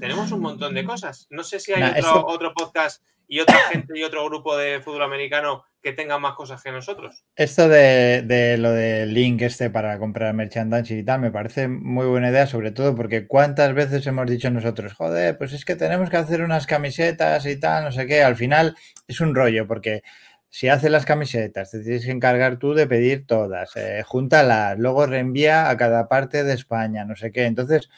tenemos 0.00 0.32
un 0.32 0.40
montón 0.40 0.74
de 0.74 0.84
cosas. 0.84 1.26
No 1.30 1.44
sé 1.44 1.60
si 1.60 1.72
hay 1.72 2.00
otro, 2.00 2.26
otro 2.26 2.54
podcast 2.54 3.02
y 3.28 3.40
otra 3.40 3.58
gente 3.70 3.98
y 3.98 4.02
otro 4.02 4.24
grupo 4.24 4.56
de 4.56 4.80
fútbol 4.80 5.02
americano 5.02 5.64
que 5.86 5.92
tengan 5.92 6.20
más 6.20 6.34
cosas 6.34 6.60
que 6.64 6.72
nosotros. 6.72 7.24
Esto 7.36 7.68
de, 7.68 8.56
lo 8.58 8.72
del 8.72 9.14
link 9.14 9.42
este 9.42 9.70
para 9.70 10.00
comprar 10.00 10.34
merchandising 10.34 10.98
y 10.98 11.04
tal 11.04 11.20
me 11.20 11.30
parece 11.30 11.68
muy 11.68 12.06
buena 12.06 12.30
idea, 12.30 12.48
sobre 12.48 12.72
todo 12.72 12.96
porque 12.96 13.28
cuántas 13.28 13.72
veces 13.72 14.04
hemos 14.08 14.28
dicho 14.28 14.50
nosotros, 14.50 14.94
joder, 14.94 15.38
pues 15.38 15.52
es 15.52 15.64
que 15.64 15.76
tenemos 15.76 16.10
que 16.10 16.16
hacer 16.16 16.42
unas 16.42 16.66
camisetas 16.66 17.46
y 17.46 17.60
tal, 17.60 17.84
no 17.84 17.92
sé 17.92 18.04
qué, 18.08 18.24
al 18.24 18.34
final 18.34 18.74
es 19.06 19.20
un 19.20 19.32
rollo 19.32 19.68
porque 19.68 20.02
si 20.48 20.66
haces 20.66 20.90
las 20.90 21.04
camisetas, 21.04 21.70
te 21.70 21.78
tienes 21.78 22.04
que 22.04 22.10
encargar 22.10 22.58
tú 22.58 22.74
de 22.74 22.88
pedir 22.88 23.24
todas, 23.24 23.76
eh, 23.76 24.02
júntalas, 24.04 24.76
luego 24.80 25.06
reenvía 25.06 25.70
a 25.70 25.76
cada 25.76 26.08
parte 26.08 26.42
de 26.42 26.54
España, 26.54 27.04
no 27.04 27.14
sé 27.14 27.30
qué. 27.30 27.44
Entonces, 27.44 27.88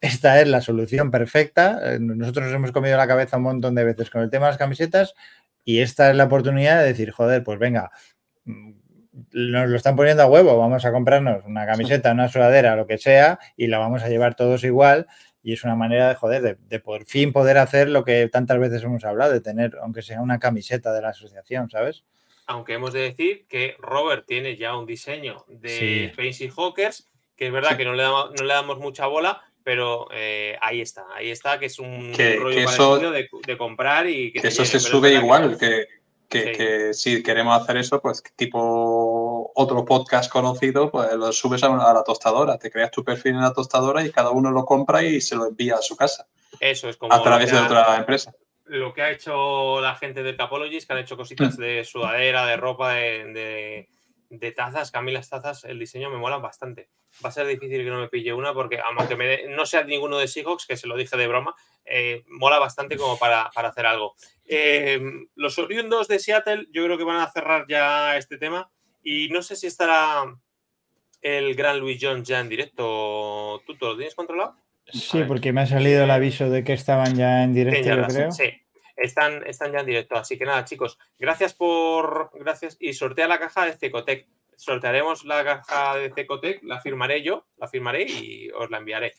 esta 0.00 0.40
es 0.40 0.46
la 0.46 0.60
solución 0.60 1.10
perfecta. 1.10 1.94
Eh, 1.94 1.98
nosotros 1.98 2.44
nos 2.44 2.54
hemos 2.54 2.70
comido 2.70 2.96
la 2.96 3.08
cabeza 3.08 3.38
un 3.38 3.44
montón 3.44 3.74
de 3.74 3.84
veces 3.84 4.10
con 4.10 4.22
el 4.22 4.30
tema 4.30 4.46
de 4.46 4.52
las 4.52 4.58
camisetas 4.58 5.14
y 5.64 5.80
esta 5.80 6.10
es 6.10 6.16
la 6.16 6.24
oportunidad 6.24 6.80
de 6.80 6.88
decir, 6.88 7.10
joder, 7.10 7.42
pues 7.42 7.58
venga, 7.58 7.90
mm, 8.44 8.72
nos 9.32 9.68
lo 9.68 9.76
están 9.76 9.96
poniendo 9.96 10.22
a 10.22 10.26
huevo, 10.26 10.58
vamos 10.58 10.84
a 10.84 10.92
comprarnos 10.92 11.44
una 11.46 11.66
camiseta, 11.66 12.12
una 12.12 12.28
sudadera, 12.28 12.76
lo 12.76 12.86
que 12.86 12.98
sea, 12.98 13.38
y 13.56 13.68
la 13.68 13.78
vamos 13.78 14.02
a 14.02 14.08
llevar 14.08 14.34
todos 14.34 14.64
igual. 14.64 15.06
Y 15.42 15.52
es 15.52 15.62
una 15.62 15.76
manera 15.76 16.08
de, 16.08 16.14
joder, 16.14 16.58
de, 16.58 16.80
por 16.80 17.04
fin 17.04 17.32
poder 17.32 17.58
hacer 17.58 17.88
lo 17.88 18.04
que 18.04 18.28
tantas 18.28 18.58
veces 18.58 18.82
hemos 18.82 19.04
hablado, 19.04 19.32
de 19.32 19.40
tener, 19.40 19.76
aunque 19.82 20.02
sea 20.02 20.22
una 20.22 20.38
camiseta 20.38 20.92
de 20.92 21.02
la 21.02 21.10
asociación, 21.10 21.68
¿sabes? 21.68 22.04
Aunque 22.46 22.74
hemos 22.74 22.92
de 22.92 23.00
decir 23.00 23.46
que 23.46 23.76
Robert 23.78 24.24
tiene 24.26 24.56
ya 24.56 24.76
un 24.76 24.86
diseño 24.86 25.44
de 25.48 26.12
sí. 26.32 26.48
Hawkers, 26.48 27.10
que 27.36 27.46
es 27.46 27.52
verdad 27.52 27.76
que 27.76 27.84
no 27.84 27.92
le, 27.92 28.02
damos, 28.02 28.30
no 28.36 28.44
le 28.44 28.54
damos 28.54 28.78
mucha 28.78 29.06
bola, 29.06 29.42
pero 29.64 30.06
eh, 30.12 30.56
ahí 30.60 30.82
está, 30.82 31.06
ahí 31.14 31.30
está, 31.30 31.58
que 31.58 31.66
es 31.66 31.78
un 31.78 32.12
rollo 32.14 33.10
de, 33.10 33.56
comprar 33.56 34.08
y 34.08 34.30
que, 34.30 34.46
eso 34.46 34.64
se 34.64 34.78
sube 34.78 35.14
igual, 35.14 35.56
que, 35.58 35.86
que, 36.28 36.92
si 36.92 37.22
queremos 37.22 37.60
hacer 37.60 37.78
eso, 37.78 38.00
pues 38.00 38.22
tipo 38.36 39.50
otro 39.54 39.84
podcast 39.86 40.30
conocido, 40.30 40.90
pues 40.90 41.14
lo 41.14 41.32
subes 41.32 41.64
a, 41.64 41.70
la 41.70 42.04
tostadora, 42.04 42.58
te 42.58 42.70
creas 42.70 42.90
tu 42.90 43.02
perfil 43.02 43.36
en 43.36 43.40
la 43.40 43.54
tostadora 43.54 44.04
y 44.04 44.12
cada 44.12 44.30
uno 44.30 44.50
lo 44.50 44.66
compra 44.66 45.02
y 45.02 45.22
se 45.22 45.34
lo 45.34 45.46
envía 45.46 45.76
a 45.76 45.82
su 45.82 45.96
casa. 45.96 46.26
Eso 46.60 46.90
es 46.90 46.98
como 46.98 47.14
a 47.14 47.22
través 47.22 47.50
de 47.50 47.58
otra 47.58 47.96
empresa. 47.96 48.34
Lo 48.66 48.92
que 48.92 49.02
ha 49.02 49.10
hecho 49.10 49.80
la 49.80 49.94
gente 49.94 50.22
de 50.22 50.36
Capologist, 50.36 50.86
que 50.86 50.92
han 50.92 50.98
hecho 51.00 51.16
cositas 51.16 51.56
de 51.56 51.84
sudadera, 51.84 52.46
de 52.46 52.56
ropa, 52.56 52.94
de 52.94 53.24
de 53.32 53.88
tazas, 54.54 54.90
que 54.90 54.98
a 54.98 55.02
mí 55.02 55.12
las 55.12 55.28
tazas, 55.28 55.64
el 55.64 55.78
diseño 55.78 56.10
me 56.10 56.18
mola 56.18 56.38
bastante. 56.38 56.88
Va 57.24 57.28
a 57.28 57.32
ser 57.32 57.46
difícil 57.46 57.84
que 57.84 57.90
no 57.90 58.00
me 58.00 58.08
pille 58.08 58.32
una 58.32 58.52
porque, 58.52 58.80
aunque 58.80 59.16
me 59.16 59.48
no 59.48 59.66
sea 59.66 59.84
ninguno 59.84 60.18
de 60.18 60.28
Seahawks, 60.28 60.66
que 60.66 60.76
se 60.76 60.86
lo 60.86 60.96
dije 60.96 61.16
de 61.16 61.28
broma, 61.28 61.54
eh, 61.84 62.24
mola 62.26 62.58
bastante 62.58 62.96
como 62.96 63.18
para, 63.18 63.42
hacer 63.42 63.86
algo. 63.86 64.14
Eh, 64.44 65.00
los 65.34 65.58
oriundos 65.58 66.08
de 66.08 66.18
Seattle, 66.18 66.66
yo 66.72 66.84
creo 66.84 66.98
que 66.98 67.04
van 67.04 67.20
a 67.20 67.30
cerrar 67.30 67.66
ya 67.68 68.16
este 68.16 68.38
tema 68.38 68.70
y 69.02 69.28
no 69.28 69.42
sé 69.42 69.56
si 69.56 69.66
estará 69.66 70.24
el 71.20 71.54
gran 71.54 71.80
Louis 71.80 71.98
Jones 72.00 72.26
ya 72.26 72.40
en 72.40 72.48
directo. 72.48 73.62
¿Tú, 73.66 73.76
lo 73.80 73.96
tienes 73.96 74.14
controlado? 74.14 74.56
Sí, 74.86 75.22
porque 75.26 75.52
me 75.52 75.62
ha 75.62 75.66
salido 75.66 76.04
el 76.04 76.10
aviso 76.10 76.50
de 76.50 76.62
que 76.64 76.74
estaban 76.74 77.14
ya 77.14 77.42
en 77.42 77.54
directo, 77.54 77.88
yo 77.88 78.06
creo. 78.06 78.32
Sí, 78.32 78.52
están, 78.96 79.46
están 79.46 79.72
ya 79.72 79.80
en 79.80 79.86
directo. 79.86 80.16
Así 80.16 80.38
que 80.38 80.44
nada, 80.44 80.64
chicos, 80.64 80.98
gracias 81.18 81.54
por. 81.54 82.30
Gracias. 82.34 82.76
Y 82.80 82.94
sortea 82.94 83.28
la 83.28 83.38
caja 83.38 83.66
de 83.66 83.72
Cecotec. 83.72 84.26
Sortearemos 84.56 85.24
la 85.24 85.44
caja 85.44 85.96
de 85.96 86.12
Cecotec, 86.12 86.62
la 86.62 86.80
firmaré 86.80 87.22
yo, 87.22 87.46
la 87.56 87.66
firmaré 87.68 88.04
y 88.04 88.50
os 88.50 88.70
la 88.70 88.78
enviaré. 88.78 89.14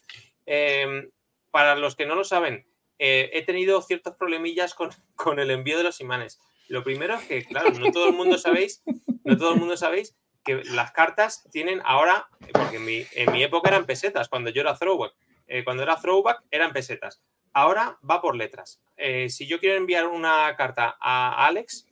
Em, 0.45 1.09
para 1.51 1.75
los 1.75 1.95
que 1.95 2.05
no 2.05 2.15
lo 2.15 2.23
saben, 2.23 2.65
eh, 2.99 3.29
he 3.33 3.41
tenido 3.43 3.81
ciertos 3.81 4.15
problemillas 4.15 4.73
con, 4.73 4.89
con, 5.15 5.39
el 5.39 5.51
envío 5.51 5.77
de 5.77 5.83
los 5.83 5.99
imanes. 5.99 6.39
Lo 6.67 6.83
primero 6.83 7.15
es 7.15 7.23
que, 7.27 7.43
claro, 7.43 7.71
no 7.71 7.91
todo 7.91 8.07
el 8.07 8.13
mundo 8.13 8.37
sabéis, 8.37 8.81
no 9.23 9.37
todo 9.37 9.53
el 9.53 9.59
mundo 9.59 9.77
sabéis 9.77 10.15
que 10.45 10.63
las 10.63 10.91
cartas 10.91 11.43
tienen 11.51 11.81
ahora, 11.83 12.29
porque 12.53 12.77
en 12.77 13.31
mi, 13.31 13.43
época 13.43 13.69
eran 13.69 13.85
pesetas, 13.85 14.29
cuando 14.29 14.51
yo 14.51 14.61
era 14.61 14.77
throwback. 14.77 15.13
Eh, 15.47 15.63
cuando 15.63 15.83
era 15.83 15.99
throwback 15.99 16.43
eran 16.51 16.71
pesetas. 16.71 17.21
Ahora 17.55 17.97
va 18.07 18.21
por 18.21 18.35
letras. 18.35 18.81
Eh, 18.97 19.29
si 19.29 19.47
yo 19.47 19.61
quiero 19.61 19.77
enviar 19.77 20.07
una 20.07 20.53
carta 20.57 20.97
a 20.99 21.45
Alex, 21.45 21.87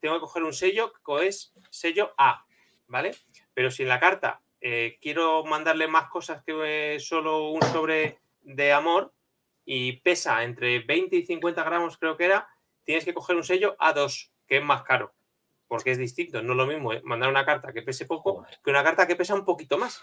tengo 0.00 0.14
que 0.14 0.20
coger 0.20 0.42
un 0.42 0.54
sello 0.54 0.94
que 1.04 1.26
es 1.26 1.52
sello 1.68 2.14
A, 2.16 2.46
¿vale? 2.86 3.14
Pero 3.52 3.70
si 3.70 3.82
en 3.82 3.90
la 3.90 4.00
carta 4.00 4.40
eh, 4.62 4.96
quiero 5.02 5.44
mandarle 5.44 5.86
más 5.86 6.08
cosas 6.08 6.42
que 6.42 6.94
eh, 6.94 6.98
solo 6.98 7.50
un 7.50 7.60
sobre 7.60 8.20
de 8.40 8.72
amor 8.72 9.12
y 9.66 10.00
pesa 10.00 10.44
entre 10.44 10.78
20 10.78 11.14
y 11.14 11.26
50 11.26 11.62
gramos, 11.62 11.98
creo 11.98 12.16
que 12.16 12.24
era, 12.24 12.48
tienes 12.82 13.04
que 13.04 13.12
coger 13.12 13.36
un 13.36 13.44
sello 13.44 13.76
A2, 13.76 14.30
que 14.46 14.56
es 14.56 14.64
más 14.64 14.82
caro, 14.82 15.12
porque 15.68 15.90
es 15.90 15.98
distinto. 15.98 16.42
No 16.42 16.52
es 16.52 16.56
lo 16.56 16.66
mismo 16.66 16.90
mandar 17.02 17.28
una 17.28 17.44
carta 17.44 17.74
que 17.74 17.82
pese 17.82 18.06
poco 18.06 18.46
que 18.64 18.70
una 18.70 18.82
carta 18.82 19.06
que 19.06 19.16
pesa 19.16 19.34
un 19.34 19.44
poquito 19.44 19.76
más. 19.76 20.02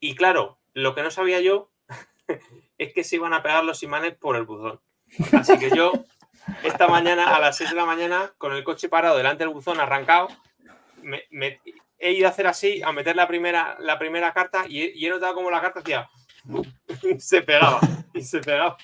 Y 0.00 0.14
claro, 0.14 0.60
lo 0.72 0.94
que 0.94 1.02
no 1.02 1.10
sabía 1.10 1.42
yo 1.42 1.70
es 2.78 2.92
que 2.92 3.04
se 3.04 3.16
iban 3.16 3.32
a 3.32 3.42
pegar 3.42 3.64
los 3.64 3.82
imanes 3.82 4.14
por 4.16 4.36
el 4.36 4.44
buzón. 4.44 4.80
Así 5.32 5.58
que 5.58 5.70
yo, 5.70 5.92
esta 6.62 6.88
mañana, 6.88 7.34
a 7.34 7.40
las 7.40 7.56
6 7.56 7.70
de 7.70 7.76
la 7.76 7.86
mañana, 7.86 8.32
con 8.38 8.52
el 8.52 8.64
coche 8.64 8.88
parado 8.88 9.16
delante 9.16 9.44
del 9.44 9.52
buzón 9.52 9.80
arrancado, 9.80 10.28
he 11.98 12.12
ido 12.12 12.26
a 12.26 12.30
hacer 12.30 12.46
así, 12.46 12.82
a 12.82 12.92
meter 12.92 13.16
la 13.16 13.28
primera, 13.28 13.76
la 13.80 13.98
primera 13.98 14.32
carta 14.32 14.64
y 14.68 14.82
he, 14.82 14.92
y 14.94 15.06
he 15.06 15.10
notado 15.10 15.34
como 15.34 15.50
la 15.50 15.60
carta 15.60 15.80
hacía. 15.80 16.08
se 17.18 17.42
pegaba, 17.42 17.80
y 18.12 18.22
se 18.22 18.40
pegaba. 18.40 18.76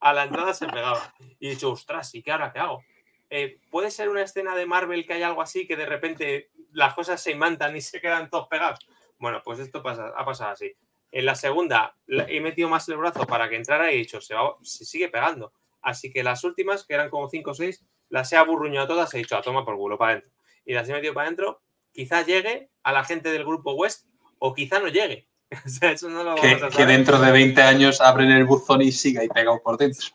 A 0.00 0.12
la 0.12 0.24
entrada 0.24 0.54
se 0.54 0.66
pegaba. 0.66 1.14
Y 1.40 1.48
he 1.48 1.50
dicho, 1.50 1.72
ostras, 1.72 2.14
¿y 2.14 2.22
qué 2.22 2.32
ahora 2.32 2.52
qué 2.52 2.60
hago? 2.60 2.82
Eh, 3.30 3.58
¿Puede 3.70 3.90
ser 3.90 4.08
una 4.08 4.22
escena 4.22 4.54
de 4.54 4.66
Marvel 4.66 5.06
que 5.06 5.14
hay 5.14 5.22
algo 5.22 5.42
así 5.42 5.66
que 5.66 5.76
de 5.76 5.86
repente 5.86 6.50
las 6.72 6.94
cosas 6.94 7.20
se 7.20 7.32
imantan 7.32 7.74
y 7.76 7.80
se 7.80 8.00
quedan 8.00 8.30
todos 8.30 8.48
pegados? 8.48 8.78
Bueno, 9.18 9.42
pues 9.44 9.58
esto 9.58 9.82
pasa, 9.82 10.12
ha 10.16 10.24
pasado 10.24 10.52
así. 10.52 10.72
En 11.16 11.26
la 11.26 11.36
segunda 11.36 11.94
he 12.08 12.40
metido 12.40 12.68
más 12.68 12.88
el 12.88 12.96
brazo 12.96 13.24
para 13.24 13.48
que 13.48 13.54
entrara 13.54 13.92
y 13.92 13.94
he 13.94 13.98
dicho, 13.98 14.20
se, 14.20 14.34
va- 14.34 14.56
se 14.62 14.84
sigue 14.84 15.08
pegando. 15.08 15.52
Así 15.80 16.10
que 16.12 16.24
las 16.24 16.42
últimas, 16.42 16.84
que 16.84 16.94
eran 16.94 17.08
como 17.08 17.28
5 17.28 17.52
o 17.52 17.54
6, 17.54 17.84
las 18.08 18.32
he 18.32 18.36
aburruñado 18.36 18.88
todas, 18.88 19.14
he 19.14 19.18
dicho, 19.18 19.36
a 19.36 19.40
toma 19.42 19.64
por 19.64 19.76
culo, 19.76 19.96
para 19.96 20.10
adentro. 20.12 20.32
Y 20.64 20.74
las 20.74 20.88
he 20.88 20.92
metido 20.92 21.14
para 21.14 21.28
adentro, 21.28 21.62
quizá 21.92 22.22
llegue 22.22 22.68
a 22.82 22.92
la 22.92 23.04
gente 23.04 23.30
del 23.30 23.44
grupo 23.44 23.74
West 23.74 24.08
o 24.40 24.52
quizá 24.54 24.80
no 24.80 24.88
llegue. 24.88 25.28
o 25.64 25.68
sea, 25.68 25.92
eso 25.92 26.08
no 26.10 26.24
lo 26.24 26.34
Que, 26.34 26.56
vamos 26.56 26.74
a 26.74 26.76
que 26.78 26.84
dentro 26.86 27.20
de 27.20 27.30
20 27.30 27.62
años 27.62 28.00
abren 28.00 28.32
el 28.32 28.44
buzón 28.44 28.82
y 28.82 28.90
siga 28.90 29.20
ahí 29.20 29.28
pegado 29.28 29.62
por 29.62 29.76
dentro. 29.78 30.08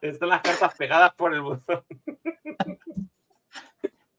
Están 0.00 0.28
las 0.28 0.40
cartas 0.42 0.72
pegadas 0.76 1.14
por 1.14 1.34
el 1.34 1.40
buzón. 1.40 1.82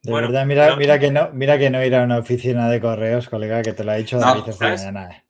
De 0.04 0.12
Bueno, 0.12 0.28
verdad, 0.28 0.46
mira, 0.46 0.70
no- 0.70 0.78
mira, 0.78 1.00
que 1.00 1.10
no, 1.12 1.30
mira 1.32 1.58
que 1.58 1.70
no 1.72 1.84
ir 1.84 1.96
a 1.96 2.04
una 2.04 2.20
oficina 2.20 2.70
de 2.70 2.80
correos, 2.80 3.28
colega, 3.28 3.62
que 3.64 3.74
te 3.74 3.84
lo 3.84 3.92
ha 3.92 3.96
dicho 3.96 4.18
No, 4.18 4.26
David 4.28 4.42
esta 4.50 4.54
¿sabes? 4.54 4.82
mañana. 4.86 5.25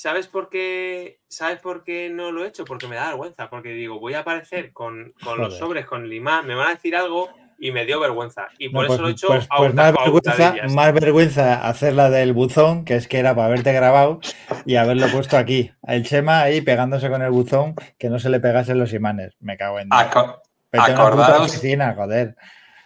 ¿Sabes 0.00 0.28
por 0.28 0.48
qué? 0.48 1.20
¿Sabes 1.28 1.60
por 1.60 1.84
qué 1.84 2.08
no 2.08 2.32
lo 2.32 2.42
he 2.42 2.48
hecho? 2.48 2.64
Porque 2.64 2.88
me 2.88 2.96
da 2.96 3.08
vergüenza. 3.08 3.50
Porque 3.50 3.72
digo, 3.74 4.00
voy 4.00 4.14
a 4.14 4.20
aparecer 4.20 4.72
con, 4.72 5.12
con 5.22 5.38
los 5.38 5.58
sobres, 5.58 5.84
con 5.84 6.04
el 6.04 6.12
imán, 6.14 6.46
me 6.46 6.54
van 6.54 6.68
a 6.68 6.70
decir 6.70 6.96
algo 6.96 7.28
y 7.58 7.70
me 7.70 7.84
dio 7.84 8.00
vergüenza. 8.00 8.48
Y 8.56 8.68
No, 8.68 8.78
por 8.78 8.86
pues, 8.86 8.94
eso 8.96 9.02
lo 9.02 9.08
he 9.08 9.12
hecho 9.12 9.26
pues- 9.26 9.46
a 9.50 9.56
pues 9.58 9.74
más, 9.74 9.92
vergüenza, 9.92 10.54
más 10.70 10.94
vergüenza 10.94 11.68
hacer 11.68 11.92
la 11.92 12.08
del 12.08 12.32
buzón, 12.32 12.86
que 12.86 12.94
es 12.96 13.08
que 13.08 13.18
era 13.18 13.34
para 13.34 13.48
haberte 13.48 13.74
grabado 13.74 14.20
y 14.64 14.76
haberlo 14.76 15.06
puesto 15.08 15.36
aquí. 15.36 15.70
El 15.86 16.06
Chema 16.06 16.40
ahí 16.40 16.62
pegándose 16.62 17.10
con 17.10 17.20
el 17.20 17.30
buzón, 17.30 17.74
que 17.98 18.08
no 18.08 18.18
se 18.18 18.30
le 18.30 18.40
pegasen 18.40 18.78
los 18.78 18.94
imanes. 18.94 19.34
Me 19.38 19.58
cago 19.58 19.80
en. 19.80 19.90
Aco- 19.90 20.40
oficina, 21.42 21.92
joder. 21.94 22.36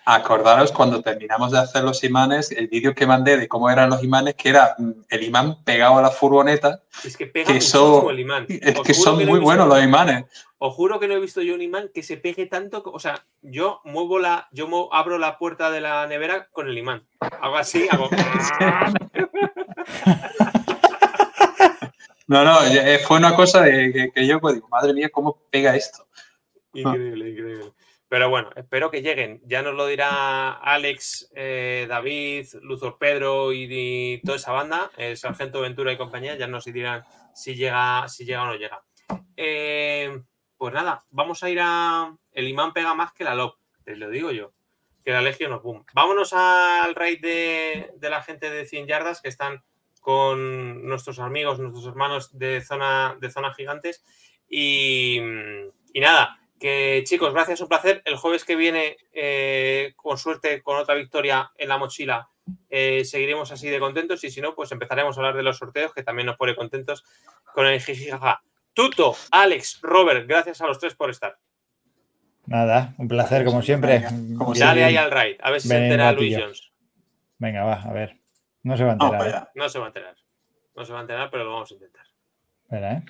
Acordaros 0.06 0.70
cuando 0.70 1.00
terminamos 1.00 1.52
de 1.52 1.58
hacer 1.58 1.82
los 1.82 2.04
imanes, 2.04 2.50
el 2.52 2.68
vídeo 2.68 2.94
que 2.94 3.06
mandé 3.06 3.38
de 3.38 3.48
cómo 3.48 3.70
eran 3.70 3.88
los 3.88 4.04
imanes, 4.04 4.34
que 4.34 4.50
era 4.50 4.74
mm, 4.76 4.90
el 5.08 5.22
imán 5.22 5.64
pegado 5.64 5.96
a 5.98 6.02
la 6.02 6.10
furgoneta. 6.10 6.82
Es 7.02 7.16
que 7.16 7.26
pega 7.26 7.46
que 7.46 7.54
muchísimo 7.54 8.10
el 8.10 8.20
imán. 8.20 8.46
Es 8.60 8.78
Os 8.78 8.86
que 8.86 8.92
son 8.92 9.18
no 9.18 9.26
muy 9.26 9.40
buenos 9.40 9.66
los 9.66 9.82
imanes. 9.82 10.26
Os 10.58 10.74
juro 10.74 11.00
que 11.00 11.08
no 11.08 11.14
he 11.14 11.20
visto 11.20 11.40
yo 11.40 11.54
un 11.54 11.62
imán 11.62 11.90
que 11.92 12.02
se 12.02 12.18
pegue 12.18 12.46
tanto. 12.46 12.82
O 12.84 12.98
sea, 12.98 13.24
yo 13.40 13.80
muevo 13.84 14.18
la, 14.18 14.48
yo 14.52 14.92
abro 14.92 15.18
la 15.18 15.38
puerta 15.38 15.70
de 15.70 15.80
la 15.80 16.06
nevera 16.06 16.48
con 16.52 16.68
el 16.68 16.76
imán. 16.76 17.06
Hago 17.40 17.56
así, 17.56 17.86
hago. 17.90 18.10
No, 22.26 22.42
no, 22.42 22.64
eh, 22.64 22.98
fue 23.06 23.18
una 23.18 23.36
cosa 23.36 23.60
de 23.60 23.92
que, 23.92 24.10
que 24.10 24.26
yo 24.26 24.40
pues, 24.40 24.54
digo, 24.54 24.66
madre 24.68 24.94
mía, 24.94 25.10
¿cómo 25.10 25.42
pega 25.50 25.76
esto? 25.76 26.06
Increíble, 26.72 27.30
increíble. 27.30 27.72
Pero 28.08 28.28
bueno, 28.28 28.50
espero 28.56 28.90
que 28.90 29.02
lleguen. 29.02 29.40
Ya 29.44 29.62
nos 29.62 29.74
lo 29.74 29.86
dirá 29.86 30.52
Alex, 30.52 31.30
eh, 31.34 31.86
David, 31.88 32.46
Luzor 32.62 32.98
Pedro 32.98 33.52
y, 33.52 34.20
toda 34.24 34.36
esa 34.36 34.52
banda, 34.52 34.90
el 34.96 35.16
Sargento 35.16 35.60
Ventura 35.60 35.92
y 35.92 35.96
compañía, 35.96 36.36
ya 36.36 36.46
nos 36.46 36.64
dirán 36.64 37.04
si 37.34 37.54
llega, 37.54 38.08
si 38.08 38.24
llega 38.24 38.42
o 38.42 38.46
no 38.46 38.56
llega. 38.56 38.82
Eh, 39.36 40.22
pues 40.56 40.72
nada, 40.74 41.04
vamos 41.10 41.42
a 41.42 41.50
ir 41.50 41.58
a. 41.60 42.16
El 42.32 42.48
imán 42.48 42.72
pega 42.72 42.94
más 42.94 43.12
que 43.12 43.24
la 43.24 43.34
LOP, 43.34 43.58
te 43.84 43.96
lo 43.96 44.10
digo 44.10 44.30
yo. 44.30 44.52
Que 45.04 45.12
la 45.12 45.20
Legion 45.20 45.52
of 45.52 45.62
Boom. 45.62 45.84
Vámonos 45.92 46.32
al 46.32 46.94
raid 46.94 47.20
de, 47.20 47.90
de 47.96 48.10
la 48.10 48.22
gente 48.22 48.48
de 48.50 48.64
100 48.64 48.86
yardas 48.86 49.20
que 49.20 49.28
están 49.28 49.62
con 50.00 50.86
nuestros 50.86 51.18
amigos, 51.18 51.58
nuestros 51.58 51.86
hermanos 51.86 52.38
de 52.38 52.60
zona, 52.60 53.16
de 53.20 53.30
zona 53.30 53.54
gigantes. 53.54 54.04
Y, 54.48 55.18
y 55.92 56.00
nada, 56.00 56.38
que 56.64 57.02
chicos, 57.04 57.34
gracias, 57.34 57.60
un 57.60 57.68
placer. 57.68 58.00
El 58.06 58.16
jueves 58.16 58.42
que 58.42 58.56
viene, 58.56 58.96
eh, 59.12 59.92
con 59.96 60.16
suerte, 60.16 60.62
con 60.62 60.78
otra 60.78 60.94
victoria 60.94 61.52
en 61.58 61.68
la 61.68 61.76
mochila, 61.76 62.30
eh, 62.70 63.04
seguiremos 63.04 63.52
así 63.52 63.68
de 63.68 63.78
contentos 63.78 64.24
y 64.24 64.30
si 64.30 64.40
no, 64.40 64.54
pues 64.54 64.72
empezaremos 64.72 65.14
a 65.14 65.20
hablar 65.20 65.36
de 65.36 65.42
los 65.42 65.58
sorteos, 65.58 65.92
que 65.92 66.02
también 66.02 66.24
nos 66.24 66.38
pone 66.38 66.56
contentos 66.56 67.04
con 67.52 67.66
el 67.66 67.82
jijijaja. 67.82 68.42
Tuto, 68.72 69.14
Alex, 69.30 69.80
Robert, 69.82 70.26
gracias 70.26 70.62
a 70.62 70.66
los 70.66 70.78
tres 70.78 70.94
por 70.94 71.10
estar. 71.10 71.36
Nada, 72.46 72.94
un 72.96 73.08
placer 73.08 73.44
como 73.44 73.60
siempre. 73.60 74.02
Como 74.38 74.54
Dale 74.54 74.84
ahí 74.84 74.96
al 74.96 75.10
raid, 75.10 75.36
a 75.42 75.50
ver 75.50 75.60
si 75.60 75.68
se 75.68 75.76
entera 75.76 76.12
Luis. 76.12 76.34
Jones. 76.34 76.72
Venga, 77.36 77.64
va, 77.64 77.74
a 77.74 77.92
ver. 77.92 78.16
No 78.62 78.74
se 78.78 78.84
va 78.84 78.92
a 78.92 78.92
enterar. 78.94 79.26
¿eh? 79.26 79.50
No 79.54 79.68
se 79.68 79.78
va 79.78 79.84
a 79.84 79.88
enterar. 79.88 80.16
No 80.74 80.84
se 80.86 80.92
va 80.94 81.00
a 81.00 81.02
enterar, 81.02 81.28
pero 81.30 81.44
lo 81.44 81.52
vamos 81.52 81.70
a 81.70 81.74
intentar. 81.74 82.06
Espera, 82.62 82.92
¿eh? 82.94 83.04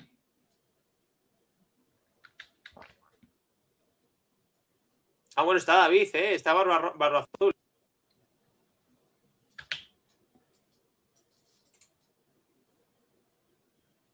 Ah, 5.35 5.43
bueno, 5.43 5.57
está 5.57 5.75
David, 5.75 6.07
¿eh? 6.13 6.33
Está 6.33 6.53
Barba, 6.53 6.93
Azul. 7.19 7.53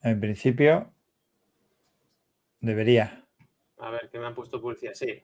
En 0.01 0.19
principio, 0.19 0.91
debería. 2.59 3.23
A 3.77 3.91
ver, 3.91 4.09
que 4.09 4.17
me 4.17 4.25
han 4.25 4.33
puesto 4.33 4.59
publicidad. 4.59 4.93
Sí. 4.95 5.21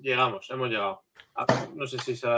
Llegamos, 0.00 0.48
hemos 0.50 0.70
llegado. 0.70 1.04
Ah, 1.34 1.46
No 1.74 1.86
sé 1.86 1.98
si 1.98 2.16
se 2.16 2.26